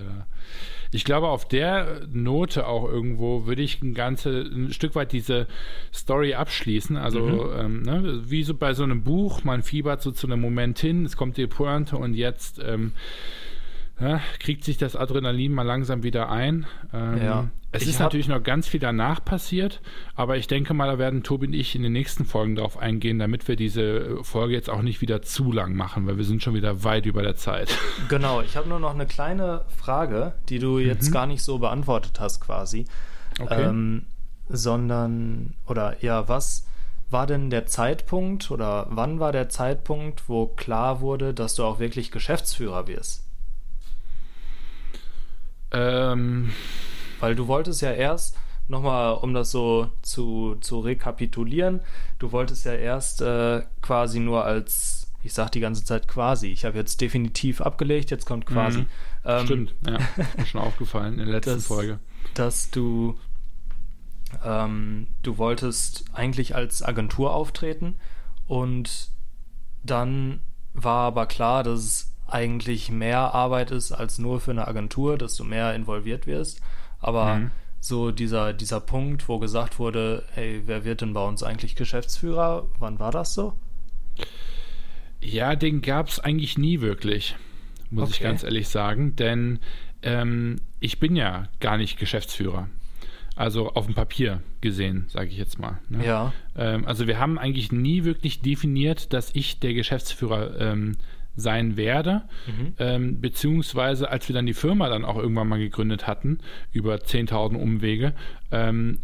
ich 0.92 1.06
glaube, 1.06 1.28
auf 1.28 1.48
der 1.48 2.02
Note 2.12 2.68
auch 2.68 2.90
irgendwo 2.90 3.46
würde 3.46 3.62
ich 3.62 3.82
ein 3.82 3.94
ganze, 3.94 4.42
ein 4.42 4.74
Stück 4.74 4.96
weit 4.96 5.12
diese 5.12 5.48
Story 5.94 6.34
abschließen. 6.34 6.98
Also, 6.98 7.22
mhm. 7.22 7.60
ähm, 7.60 7.82
ne, 7.84 8.22
wie 8.26 8.44
so 8.44 8.56
bei 8.56 8.74
so 8.74 8.84
einem 8.84 9.04
Buch, 9.04 9.44
man 9.44 9.62
fiebert 9.62 10.02
so 10.02 10.12
zu 10.12 10.26
einem 10.26 10.42
Moment 10.42 10.80
hin, 10.80 11.06
es 11.06 11.16
kommt 11.16 11.38
die 11.38 11.48
Pointe 11.48 11.96
und 11.96 12.16
jetzt 12.16 12.60
ähm, 12.64 12.94
ja, 14.00 14.22
kriegt 14.40 14.64
sich 14.64 14.78
das 14.78 14.96
Adrenalin 14.96 15.54
mal 15.54 15.64
langsam 15.64 16.04
wieder 16.04 16.30
ein. 16.30 16.66
Ähm, 16.94 17.24
ja. 17.24 17.50
Es 17.72 17.88
ist 17.88 18.00
natürlich 18.00 18.28
noch 18.28 18.44
ganz 18.44 18.68
viel 18.68 18.80
danach 18.80 19.24
passiert, 19.26 19.82
aber 20.16 20.38
ich 20.38 20.48
denke 20.48 20.76
mal, 20.76 20.86
da 20.86 21.00
werden 21.00 21.24
Tobi 21.24 21.48
und 21.48 21.54
ich 21.54 21.76
in 21.76 21.82
den 21.82 21.94
nächsten 21.94 22.24
Folgen 22.24 22.56
darauf 22.56 22.78
eingehen, 22.78 23.18
damit 23.18 23.48
wir 23.48 23.56
diese 23.56 24.24
Folge 24.24 24.54
jetzt 24.54 24.70
auch 24.70 24.84
nicht 24.84 25.02
wieder 25.02 25.24
zu 25.24 25.52
lang 25.52 25.74
machen, 25.76 26.06
weil 26.06 26.18
wir 26.18 26.24
sind 26.24 26.44
schon 26.44 26.54
wieder 26.54 26.84
weit 26.84 27.08
über 27.08 27.24
der 27.24 27.36
Zeit. 27.36 27.76
Genau, 28.10 28.42
ich 28.42 28.58
habe 28.58 28.70
nur 28.70 28.80
noch 28.80 28.94
eine 28.94 29.06
kleine 29.06 29.66
Frage, 29.76 30.34
die 30.50 30.60
du 30.60 30.78
jetzt 30.78 31.10
mhm. 31.10 31.14
gar 31.14 31.26
nicht 31.26 31.42
so 31.42 31.58
beantwortet 31.58 32.20
hast 32.20 32.42
quasi. 32.42 32.86
Okay. 33.40 33.64
Ähm, 33.64 34.04
sondern, 34.50 35.54
oder 35.66 35.96
ja, 36.02 36.28
was 36.28 36.68
war 37.10 37.26
denn 37.26 37.50
der 37.50 37.66
Zeitpunkt 37.66 38.52
oder 38.52 38.88
wann 38.90 39.20
war 39.20 39.32
der 39.32 39.50
Zeitpunkt, 39.50 40.28
wo 40.28 40.48
klar 40.48 41.00
wurde, 41.00 41.34
dass 41.34 41.56
du 41.56 41.64
auch 41.64 41.80
wirklich 41.80 42.12
Geschäftsführer 42.12 42.88
wirst? 42.88 43.23
Ähm, 45.74 46.52
Weil 47.20 47.36
du 47.36 47.48
wolltest 47.48 47.82
ja 47.82 47.92
erst, 47.92 48.38
nochmal, 48.68 49.16
um 49.16 49.34
das 49.34 49.52
so 49.52 49.90
zu, 50.02 50.56
zu 50.62 50.80
rekapitulieren, 50.80 51.82
du 52.20 52.32
wolltest 52.32 52.66
ja 52.66 52.74
erst 52.74 53.22
äh, 53.22 53.64
quasi 53.82 54.20
nur 54.20 54.46
als, 54.46 55.12
ich 55.24 55.34
sag 55.34 55.52
die 55.52 55.60
ganze 55.60 55.84
Zeit 55.84 56.08
quasi, 56.08 56.48
ich 56.48 56.66
habe 56.66 56.78
jetzt 56.78 57.02
definitiv 57.02 57.62
abgelegt, 57.62 58.12
jetzt 58.12 58.26
kommt 58.26 58.46
quasi. 58.46 58.80
Mhm. 58.80 58.88
Ähm, 59.26 59.46
Stimmt, 59.46 59.76
ja, 59.88 60.00
ist 60.38 60.50
schon 60.50 60.62
aufgefallen 60.62 61.14
in 61.14 61.26
der 61.26 61.36
letzten 61.36 61.56
dass, 61.56 61.68
Folge. 61.68 62.00
Dass 62.34 62.72
du, 62.72 63.18
ähm, 64.44 65.08
du 65.24 65.38
wolltest 65.38 66.06
eigentlich 66.14 66.56
als 66.56 66.84
Agentur 66.84 67.34
auftreten 67.34 67.96
und 68.48 69.10
dann 69.84 70.40
war 70.74 71.08
aber 71.08 71.26
klar, 71.26 71.64
dass 71.64 71.80
es 71.80 72.13
eigentlich 72.28 72.90
mehr 72.90 73.34
Arbeit 73.34 73.72
ist 73.72 73.92
als 73.92 74.20
nur 74.20 74.40
für 74.40 74.52
eine 74.52 74.68
Agentur, 74.68 75.18
dass 75.18 75.36
du 75.36 75.44
mehr 75.44 75.76
involviert 75.76 76.28
wirst. 76.28 76.62
Aber 77.00 77.36
mhm. 77.36 77.52
so 77.80 78.12
dieser, 78.12 78.54
dieser 78.54 78.80
Punkt, 78.80 79.28
wo 79.28 79.40
gesagt 79.40 79.80
wurde, 79.80 80.24
hey, 80.34 80.62
wer 80.66 80.86
wird 80.86 81.02
denn 81.02 81.14
bei 81.14 81.26
uns 81.26 81.44
eigentlich 81.44 81.76
Geschäftsführer? 81.76 82.68
Wann 82.80 83.00
war 83.00 83.12
das 83.12 83.34
so? 83.34 83.54
Ja, 85.22 85.56
den 85.56 85.82
gab 85.82 86.10
es 86.10 86.20
eigentlich 86.20 86.58
nie 86.58 86.82
wirklich, 86.82 87.36
muss 87.90 88.10
okay. 88.10 88.14
ich 88.14 88.20
ganz 88.22 88.44
ehrlich 88.44 88.68
sagen. 88.68 89.16
Denn 89.16 89.60
ähm, 90.02 90.58
ich 90.80 91.00
bin 91.00 91.16
ja 91.16 91.48
gar 91.60 91.78
nicht 91.78 91.98
Geschäftsführer. 91.98 92.68
Also 93.36 93.70
auf 93.72 93.88
dem 93.88 93.96
Papier 93.96 94.44
gesehen, 94.62 95.08
sage 95.10 95.30
ich 95.30 95.38
jetzt 95.38 95.58
mal. 95.60 95.80
Ne? 95.90 96.06
Ja. 96.06 96.34
Ähm, 96.56 96.86
also 96.86 97.08
wir 97.08 97.20
haben 97.20 97.40
eigentlich 97.40 97.72
nie 97.72 98.04
wirklich 98.04 98.42
definiert, 98.42 99.12
dass 99.12 99.32
ich 99.34 99.60
der 99.60 99.74
Geschäftsführer 99.74 100.60
ähm, 100.60 100.98
sein 101.36 101.78
werde, 101.78 102.24
mhm. 102.48 102.74
ähm, 102.80 103.22
beziehungsweise 103.22 104.10
als 104.10 104.28
wir 104.28 104.36
dann 104.36 104.46
die 104.46 104.54
Firma 104.54 104.90
dann 104.90 105.06
auch 105.06 105.18
irgendwann 105.18 105.48
mal 105.48 105.60
gegründet 105.60 106.08
hatten, 106.08 106.40
über 106.72 106.96
10.000 106.96 107.56
Umwege, 107.56 108.14
ähm, 108.54 109.00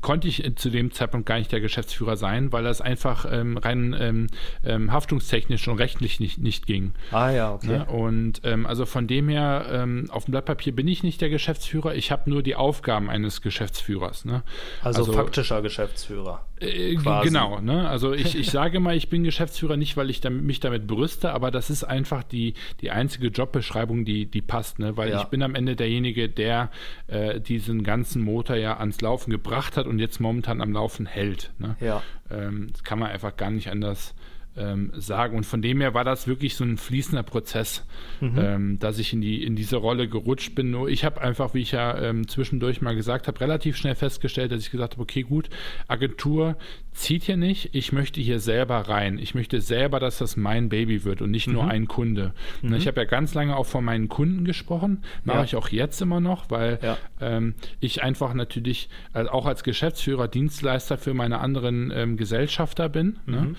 konnte 0.00 0.28
ich 0.28 0.56
zu 0.56 0.70
dem 0.70 0.90
Zeitpunkt 0.90 1.26
gar 1.26 1.38
nicht 1.38 1.52
der 1.52 1.60
Geschäftsführer 1.60 2.16
sein, 2.16 2.52
weil 2.52 2.64
das 2.64 2.80
einfach 2.80 3.26
ähm, 3.30 3.58
rein 3.58 3.94
ähm, 3.98 4.26
ähm, 4.64 4.92
haftungstechnisch 4.92 5.68
und 5.68 5.78
rechtlich 5.78 6.20
nicht, 6.20 6.38
nicht 6.38 6.66
ging. 6.66 6.94
Ah 7.12 7.30
ja, 7.30 7.52
okay. 7.52 7.66
Ne? 7.66 7.84
Und 7.84 8.40
ähm, 8.44 8.64
also 8.64 8.86
von 8.86 9.06
dem 9.06 9.28
her, 9.28 9.66
ähm, 9.70 10.06
auf 10.08 10.24
dem 10.24 10.32
Blatt 10.32 10.46
Papier 10.46 10.74
bin 10.74 10.88
ich 10.88 11.02
nicht 11.02 11.20
der 11.20 11.28
Geschäftsführer, 11.28 11.94
ich 11.94 12.10
habe 12.10 12.30
nur 12.30 12.42
die 12.42 12.56
Aufgaben 12.56 13.10
eines 13.10 13.42
Geschäftsführers. 13.42 14.24
Ne? 14.24 14.42
Also, 14.82 15.00
also, 15.00 15.12
faktischer 15.12 15.60
Geschäftsführer. 15.60 16.46
Äh, 16.60 16.94
genau, 16.94 17.60
ne? 17.60 17.88
also 17.88 18.14
ich, 18.14 18.38
ich 18.38 18.50
sage 18.50 18.80
mal, 18.80 18.96
ich 18.96 19.10
bin 19.10 19.22
Geschäftsführer 19.22 19.76
nicht, 19.76 19.98
weil 19.98 20.08
ich 20.08 20.22
damit, 20.22 20.44
mich 20.44 20.60
damit 20.60 20.86
brüste, 20.86 21.32
aber 21.32 21.50
das 21.50 21.68
ist 21.68 21.84
einfach 21.84 22.22
die, 22.22 22.54
die 22.80 22.90
einzige 22.90 23.26
Jobbeschreibung, 23.28 24.06
die, 24.06 24.24
die 24.26 24.40
passt, 24.40 24.78
ne? 24.78 24.96
weil 24.96 25.10
ja. 25.10 25.20
ich 25.20 25.24
bin 25.26 25.42
am 25.42 25.54
Ende 25.54 25.76
derjenige, 25.76 26.30
der 26.30 26.70
äh, 27.08 27.38
diesen 27.40 27.82
ganzen 27.82 28.22
Motor 28.22 28.56
ja 28.56 28.78
ans 28.78 28.93
ans 28.94 29.00
Laufen 29.00 29.30
gebracht 29.30 29.76
hat 29.76 29.86
und 29.86 29.98
jetzt 29.98 30.20
momentan 30.20 30.60
am 30.60 30.72
Laufen 30.72 31.06
hält. 31.06 31.52
Ne? 31.58 31.76
Ja. 31.80 32.02
Ähm, 32.30 32.68
das 32.72 32.84
kann 32.84 32.98
man 32.98 33.10
einfach 33.10 33.36
gar 33.36 33.50
nicht 33.50 33.70
anders 33.70 34.14
ähm, 34.56 34.92
sagen. 34.94 35.36
Und 35.36 35.44
von 35.44 35.62
dem 35.62 35.80
her 35.80 35.94
war 35.94 36.04
das 36.04 36.26
wirklich 36.28 36.54
so 36.54 36.64
ein 36.64 36.78
fließender 36.78 37.24
Prozess, 37.24 37.84
mhm. 38.20 38.38
ähm, 38.38 38.78
dass 38.78 38.98
ich 38.98 39.12
in, 39.12 39.20
die, 39.20 39.42
in 39.42 39.56
diese 39.56 39.76
Rolle 39.76 40.08
gerutscht 40.08 40.54
bin. 40.54 40.70
Nur 40.70 40.88
ich 40.88 41.04
habe 41.04 41.20
einfach, 41.20 41.54
wie 41.54 41.62
ich 41.62 41.72
ja 41.72 41.98
ähm, 41.98 42.28
zwischendurch 42.28 42.80
mal 42.80 42.94
gesagt 42.94 43.26
habe, 43.26 43.40
relativ 43.40 43.76
schnell 43.76 43.96
festgestellt, 43.96 44.52
dass 44.52 44.60
ich 44.60 44.70
gesagt 44.70 44.94
habe, 44.94 45.02
okay, 45.02 45.22
gut, 45.22 45.50
Agentur 45.88 46.56
zieht 46.94 47.24
hier 47.24 47.36
nicht, 47.36 47.74
ich 47.74 47.92
möchte 47.92 48.20
hier 48.20 48.40
selber 48.40 48.76
rein. 48.88 49.18
Ich 49.18 49.34
möchte 49.34 49.60
selber, 49.60 50.00
dass 50.00 50.18
das 50.18 50.36
mein 50.36 50.68
Baby 50.68 51.04
wird 51.04 51.20
und 51.20 51.30
nicht 51.30 51.48
mhm. 51.48 51.54
nur 51.54 51.68
ein 51.68 51.88
Kunde. 51.88 52.32
Mhm. 52.62 52.74
Ich 52.74 52.86
habe 52.86 53.00
ja 53.00 53.04
ganz 53.04 53.34
lange 53.34 53.56
auch 53.56 53.66
von 53.66 53.84
meinen 53.84 54.08
Kunden 54.08 54.44
gesprochen, 54.44 55.02
mache 55.24 55.38
ja. 55.38 55.44
ich 55.44 55.56
auch 55.56 55.68
jetzt 55.68 56.00
immer 56.00 56.20
noch, 56.20 56.50
weil 56.50 56.78
ja. 56.82 56.96
ähm, 57.20 57.54
ich 57.80 58.02
einfach 58.02 58.32
natürlich 58.32 58.88
also 59.12 59.30
auch 59.30 59.46
als 59.46 59.64
Geschäftsführer 59.64 60.28
Dienstleister 60.28 60.96
für 60.96 61.14
meine 61.14 61.40
anderen 61.40 61.92
ähm, 61.94 62.16
Gesellschafter 62.16 62.88
bin. 62.88 63.18
Ne? 63.26 63.40
Mhm. 63.40 63.56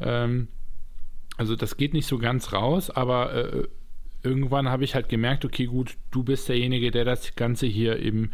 Ähm, 0.00 0.48
also 1.36 1.56
das 1.56 1.76
geht 1.76 1.92
nicht 1.92 2.06
so 2.06 2.18
ganz 2.18 2.52
raus, 2.52 2.90
aber 2.90 3.34
äh, 3.34 3.68
irgendwann 4.22 4.68
habe 4.68 4.84
ich 4.84 4.94
halt 4.94 5.08
gemerkt, 5.08 5.44
okay, 5.44 5.66
gut, 5.66 5.96
du 6.10 6.22
bist 6.22 6.48
derjenige, 6.48 6.90
der 6.90 7.04
das 7.04 7.34
Ganze 7.34 7.66
hier 7.66 7.98
eben 7.98 8.30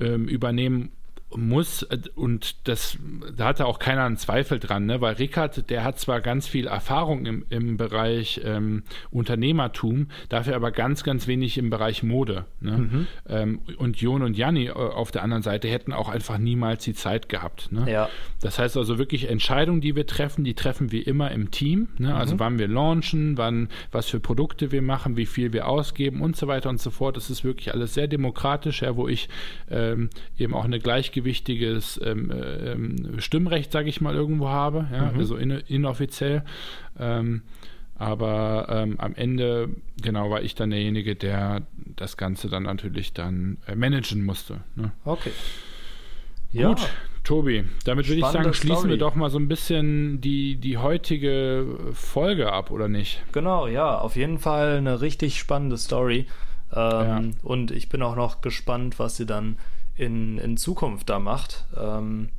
ähm, 0.00 0.28
übernehmen 0.28 0.92
muss, 1.36 1.82
äh, 1.84 1.98
und 2.14 2.68
das, 2.68 2.98
da 3.36 3.46
hatte 3.46 3.66
auch 3.66 3.78
keiner 3.78 4.04
einen 4.04 4.16
Zweifel 4.16 4.58
dran, 4.58 4.86
ne? 4.86 5.00
weil 5.00 5.14
Rickard, 5.14 5.70
der 5.70 5.84
hat 5.84 5.98
zwar 5.98 6.20
ganz 6.20 6.46
viel 6.46 6.66
Erfahrung 6.66 7.26
im, 7.26 7.44
im 7.50 7.76
Bereich 7.76 8.40
ähm, 8.44 8.82
Unternehmertum, 9.10 10.08
dafür 10.28 10.56
aber 10.56 10.70
ganz, 10.70 11.04
ganz 11.04 11.26
wenig 11.26 11.58
im 11.58 11.70
Bereich 11.70 12.02
Mode. 12.02 12.46
Ne? 12.60 12.78
Mhm. 12.78 13.06
Ähm, 13.28 13.60
und 13.78 14.00
Jon 14.00 14.22
und 14.22 14.36
Janni 14.36 14.66
äh, 14.66 14.72
auf 14.72 15.10
der 15.10 15.22
anderen 15.22 15.42
Seite 15.42 15.68
hätten 15.68 15.92
auch 15.92 16.08
einfach 16.08 16.38
niemals 16.38 16.84
die 16.84 16.94
Zeit 16.94 17.28
gehabt. 17.28 17.70
Ne? 17.72 17.90
Ja. 17.90 18.08
Das 18.40 18.58
heißt 18.58 18.76
also 18.76 18.98
wirklich 18.98 19.28
Entscheidungen, 19.28 19.80
die 19.80 19.96
wir 19.96 20.06
treffen, 20.06 20.44
die 20.44 20.54
treffen 20.54 20.92
wir 20.92 21.06
immer 21.06 21.30
im 21.30 21.50
Team. 21.50 21.88
Ne? 21.98 22.14
Also 22.14 22.34
mhm. 22.34 22.40
wann 22.40 22.58
wir 22.58 22.68
launchen, 22.68 23.36
wann, 23.38 23.68
was 23.92 24.08
für 24.08 24.20
Produkte 24.20 24.72
wir 24.72 24.82
machen, 24.82 25.16
wie 25.16 25.26
viel 25.26 25.52
wir 25.52 25.68
ausgeben 25.68 26.22
und 26.22 26.36
so 26.36 26.46
weiter 26.46 26.68
und 26.68 26.80
so 26.80 26.90
fort. 26.90 27.16
Das 27.16 27.30
ist 27.30 27.44
wirklich 27.44 27.72
alles 27.72 27.94
sehr 27.94 28.08
demokratisch, 28.08 28.82
ja, 28.82 28.96
wo 28.96 29.08
ich 29.08 29.28
ähm, 29.70 30.10
eben 30.38 30.54
auch 30.54 30.64
eine 30.64 30.78
Gleichgewicht 30.78 31.25
gleichgewichtiges 31.26 32.00
ähm, 32.04 32.32
ähm, 32.32 33.20
Stimmrecht, 33.20 33.72
sage 33.72 33.88
ich 33.88 34.00
mal, 34.00 34.14
irgendwo 34.14 34.48
habe, 34.48 34.86
ja, 34.92 35.12
mhm. 35.12 35.18
also 35.18 35.36
in, 35.36 35.50
inoffiziell. 35.50 36.42
Ähm, 36.98 37.42
aber 37.98 38.66
ähm, 38.70 38.96
am 38.98 39.14
Ende, 39.14 39.70
genau, 40.02 40.30
war 40.30 40.42
ich 40.42 40.54
dann 40.54 40.70
derjenige, 40.70 41.16
der 41.16 41.62
das 41.96 42.16
Ganze 42.16 42.48
dann 42.48 42.64
natürlich 42.64 43.12
dann 43.12 43.58
äh, 43.66 43.74
managen 43.74 44.24
musste. 44.24 44.60
Ne? 44.74 44.92
Okay. 45.04 45.32
Ja. 46.52 46.68
Gut, 46.68 46.88
Tobi, 47.24 47.64
damit 47.84 48.06
würde 48.06 48.20
ich 48.20 48.26
sagen, 48.26 48.52
schließen 48.52 48.76
Story. 48.76 48.90
wir 48.90 48.98
doch 48.98 49.14
mal 49.14 49.30
so 49.30 49.38
ein 49.38 49.48
bisschen 49.48 50.20
die, 50.20 50.56
die 50.56 50.78
heutige 50.78 51.66
Folge 51.92 52.52
ab, 52.52 52.70
oder 52.70 52.88
nicht? 52.88 53.22
Genau, 53.32 53.66
ja, 53.66 53.98
auf 53.98 54.16
jeden 54.16 54.38
Fall 54.38 54.76
eine 54.76 55.00
richtig 55.00 55.38
spannende 55.38 55.76
Story. 55.76 56.26
Ähm, 56.72 56.78
ja. 56.80 57.22
Und 57.42 57.70
ich 57.70 57.88
bin 57.88 58.02
auch 58.02 58.16
noch 58.16 58.42
gespannt, 58.42 58.98
was 58.98 59.16
sie 59.16 59.26
dann 59.26 59.56
in, 59.96 60.38
in 60.38 60.56
Zukunft 60.56 61.08
da 61.08 61.18
macht, 61.18 61.66
ähm, 61.76 62.30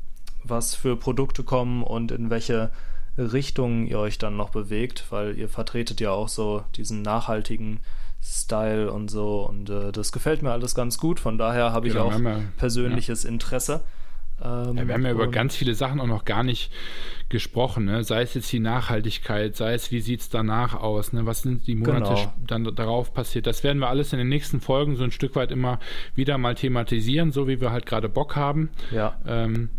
was 0.44 0.76
für 0.76 0.96
Produkte 0.96 1.44
kommen 1.44 1.84
und 1.84 2.12
in 2.12 2.30
welche 2.30 2.72
Richtung 3.18 3.88
ihr 3.88 4.00
euch 4.00 4.18
dann 4.18 4.38
noch 4.38 4.50
bewegt, 4.50 5.06
weil 5.10 5.38
ihr 5.38 5.50
vertretet 5.50 6.00
ja 6.00 6.12
auch 6.12 6.30
so 6.30 6.64
diesen 6.76 7.02
nachhaltigen 7.02 7.80
Style 8.22 8.92
und 8.92 9.10
so 9.10 9.46
und 9.46 9.70
äh, 9.70 9.92
das 9.92 10.12
gefällt 10.12 10.42
mir 10.42 10.52
alles 10.52 10.76
ganz 10.76 10.98
gut, 10.98 11.20
von 11.20 11.38
daher 11.38 11.72
habe 11.72 11.88
ich 11.88 11.94
genau, 11.94 12.12
auch 12.12 12.20
persönliches 12.58 13.24
ja. 13.24 13.30
Interesse. 13.30 13.82
Ähm, 14.44 14.78
ja, 14.78 14.88
wir 14.88 14.94
haben 14.94 15.06
ja 15.06 15.12
über 15.12 15.28
ganz 15.28 15.56
viele 15.56 15.74
Sachen 15.74 16.00
auch 16.00 16.08
noch 16.08 16.26
gar 16.26 16.44
nicht 16.44 16.72
gesprochen, 17.30 17.86
ne? 17.86 18.04
sei 18.04 18.22
es 18.22 18.34
jetzt 18.36 18.52
die 18.52 18.60
Nachhaltigkeit, 18.60 19.56
sei 19.56 19.74
es, 19.74 19.92
wie 19.92 20.00
sieht 20.00 20.22
es 20.22 20.30
danach 20.30 20.76
aus, 20.76 21.12
ne? 21.12 21.26
was 21.26 21.42
sind 21.42 21.68
die 21.68 21.76
Monate 21.76 22.14
genau. 22.14 22.34
dann 22.46 22.76
darauf 22.76 23.14
passiert. 23.14 23.48
Das 23.48 23.64
werden 23.64 23.80
wir 23.80 23.90
alles 23.90 24.14
in 24.14 24.20
den 24.20 24.30
nächsten 24.30 24.62
Folgen 24.62 24.96
so 24.96 25.04
ein 25.04 25.12
Stück 25.12 25.36
weit 25.36 25.52
immer 25.52 25.80
wieder 26.16 26.38
mal 26.38 26.56
thematisieren, 26.56 27.32
so 27.32 27.48
wie 27.48 27.60
wir 27.60 27.72
halt 27.72 27.86
gerade 27.86 28.08
Bock 28.10 28.36
haben. 28.36 28.70
Ja. 28.92 29.20
Ähm, 29.28 29.70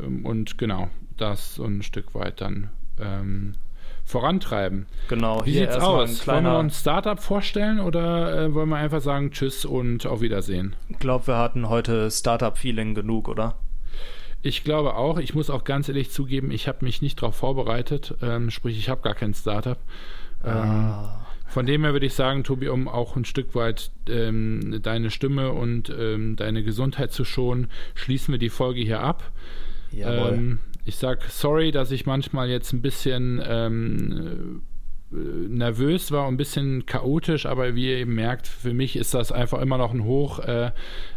ähm 0.00 0.24
und 0.24 0.58
genau, 0.58 0.88
das 1.16 1.56
so 1.56 1.64
ein 1.64 1.82
Stück 1.82 2.14
weit 2.14 2.40
dann 2.40 2.70
ähm, 3.00 3.54
vorantreiben. 4.04 4.86
Genau, 5.08 5.44
Wie 5.44 5.50
hier 5.50 5.60
sieht's 5.62 5.74
erstmal 5.74 6.04
aus? 6.04 6.20
kleiner. 6.20 6.48
Wollen 6.50 6.54
wir 6.54 6.60
uns 6.60 6.80
Startup 6.80 7.18
vorstellen 7.18 7.80
oder 7.80 8.44
äh, 8.44 8.54
wollen 8.54 8.68
wir 8.68 8.76
einfach 8.76 9.00
sagen 9.00 9.32
Tschüss 9.32 9.64
und 9.64 10.06
auf 10.06 10.20
Wiedersehen? 10.20 10.76
Ich 10.88 11.00
glaube, 11.00 11.26
wir 11.26 11.36
hatten 11.36 11.68
heute 11.68 12.10
Startup-Feeling 12.10 12.94
genug, 12.94 13.28
oder? 13.28 13.56
Ich 14.42 14.64
glaube 14.64 14.94
auch. 14.94 15.18
Ich 15.18 15.34
muss 15.34 15.50
auch 15.50 15.64
ganz 15.64 15.88
ehrlich 15.88 16.10
zugeben, 16.10 16.50
ich 16.50 16.68
habe 16.68 16.84
mich 16.84 17.02
nicht 17.02 17.20
darauf 17.20 17.36
vorbereitet. 17.36 18.14
Ähm, 18.22 18.50
sprich, 18.50 18.78
ich 18.78 18.88
habe 18.88 19.02
gar 19.02 19.14
kein 19.14 19.34
Startup. 19.34 19.78
Ähm, 20.44 20.52
Ah. 20.52 21.26
Von 21.48 21.64
dem 21.64 21.84
her 21.84 21.92
würde 21.92 22.06
ich 22.06 22.14
sagen, 22.14 22.44
Tobi, 22.44 22.68
um 22.68 22.88
auch 22.88 23.16
ein 23.16 23.24
Stück 23.24 23.54
weit 23.54 23.90
ähm, 24.08 24.80
deine 24.82 25.10
Stimme 25.10 25.52
und 25.52 25.88
ähm, 25.96 26.36
deine 26.36 26.62
Gesundheit 26.62 27.12
zu 27.12 27.24
schonen, 27.24 27.68
schließen 27.94 28.32
wir 28.32 28.38
die 28.38 28.50
Folge 28.50 28.80
hier 28.80 29.00
ab. 29.00 29.30
Jawohl. 29.92 30.34
Ähm, 30.34 30.58
ich 30.84 30.96
sag 30.96 31.24
sorry, 31.30 31.70
dass 31.70 31.92
ich 31.92 32.04
manchmal 32.04 32.48
jetzt 32.48 32.72
ein 32.72 32.82
bisschen 32.82 33.40
ähm, 33.44 34.60
äh, 34.60 34.75
nervös 35.16 36.12
war, 36.12 36.28
ein 36.28 36.36
bisschen 36.36 36.86
chaotisch, 36.86 37.46
aber 37.46 37.74
wie 37.74 37.90
ihr 37.90 37.98
eben 37.98 38.14
merkt, 38.14 38.46
für 38.46 38.74
mich 38.74 38.96
ist 38.96 39.14
das 39.14 39.32
einfach 39.32 39.60
immer 39.60 39.78
noch 39.78 39.92
ein 39.92 40.04
hoch 40.04 40.38
äh, 40.40 40.70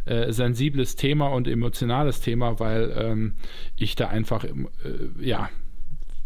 äh, 0.05 0.31
sensibles 0.31 0.95
Thema 0.95 1.27
und 1.27 1.47
emotionales 1.47 2.21
Thema, 2.21 2.59
weil 2.59 2.93
ähm, 2.95 3.35
ich 3.75 3.95
da 3.95 4.07
einfach 4.07 4.43
äh, 4.43 4.49
ja 5.19 5.49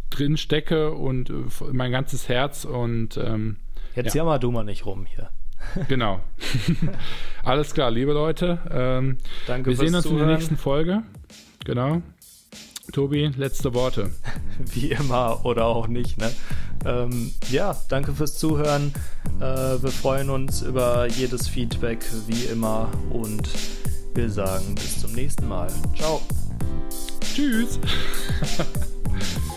drin 0.10 0.38
stecke 0.38 0.92
und 0.92 1.30
äh, 1.30 1.34
mein 1.72 1.92
ganzes 1.92 2.30
Herz 2.30 2.66
und 2.66 3.18
ähm, 3.18 3.58
Jetzt 3.96 4.16
ja. 4.16 4.22
jammer 4.22 4.40
du 4.40 4.52
mal 4.52 4.64
nicht 4.64 4.86
rum 4.86 5.06
hier. 5.06 5.30
genau. 5.88 6.20
Alles 7.44 7.74
klar, 7.74 7.92
liebe 7.92 8.14
Leute. 8.14 8.60
Ähm, 8.70 9.18
Danke 9.48 9.70
wir 9.70 9.78
fürs 9.78 9.88
sehen 9.88 9.96
uns 9.96 10.06
in 10.06 10.12
der 10.12 10.20
Zuhören. 10.20 10.36
nächsten 10.36 10.58
Folge. 10.58 11.04
Genau. 11.66 12.02
Tobi, 12.92 13.32
letzte 13.38 13.74
Worte. 13.74 14.12
Wie 14.74 14.92
immer 14.92 15.46
oder 15.46 15.66
auch 15.66 15.88
nicht. 15.88 16.18
Ne? 16.18 16.32
Ähm, 16.86 17.34
ja, 17.50 17.76
danke 17.88 18.14
fürs 18.14 18.38
Zuhören. 18.38 18.94
Äh, 19.40 19.82
wir 19.82 19.92
freuen 19.92 20.30
uns 20.30 20.62
über 20.62 21.08
jedes 21.08 21.48
Feedback, 21.48 22.00
wie 22.28 22.46
immer. 22.46 22.90
Und 23.10 23.50
wir 24.14 24.30
sagen 24.30 24.76
bis 24.76 25.02
zum 25.02 25.14
nächsten 25.14 25.48
Mal. 25.48 25.68
Ciao. 25.96 26.22
Tschüss. 27.34 27.80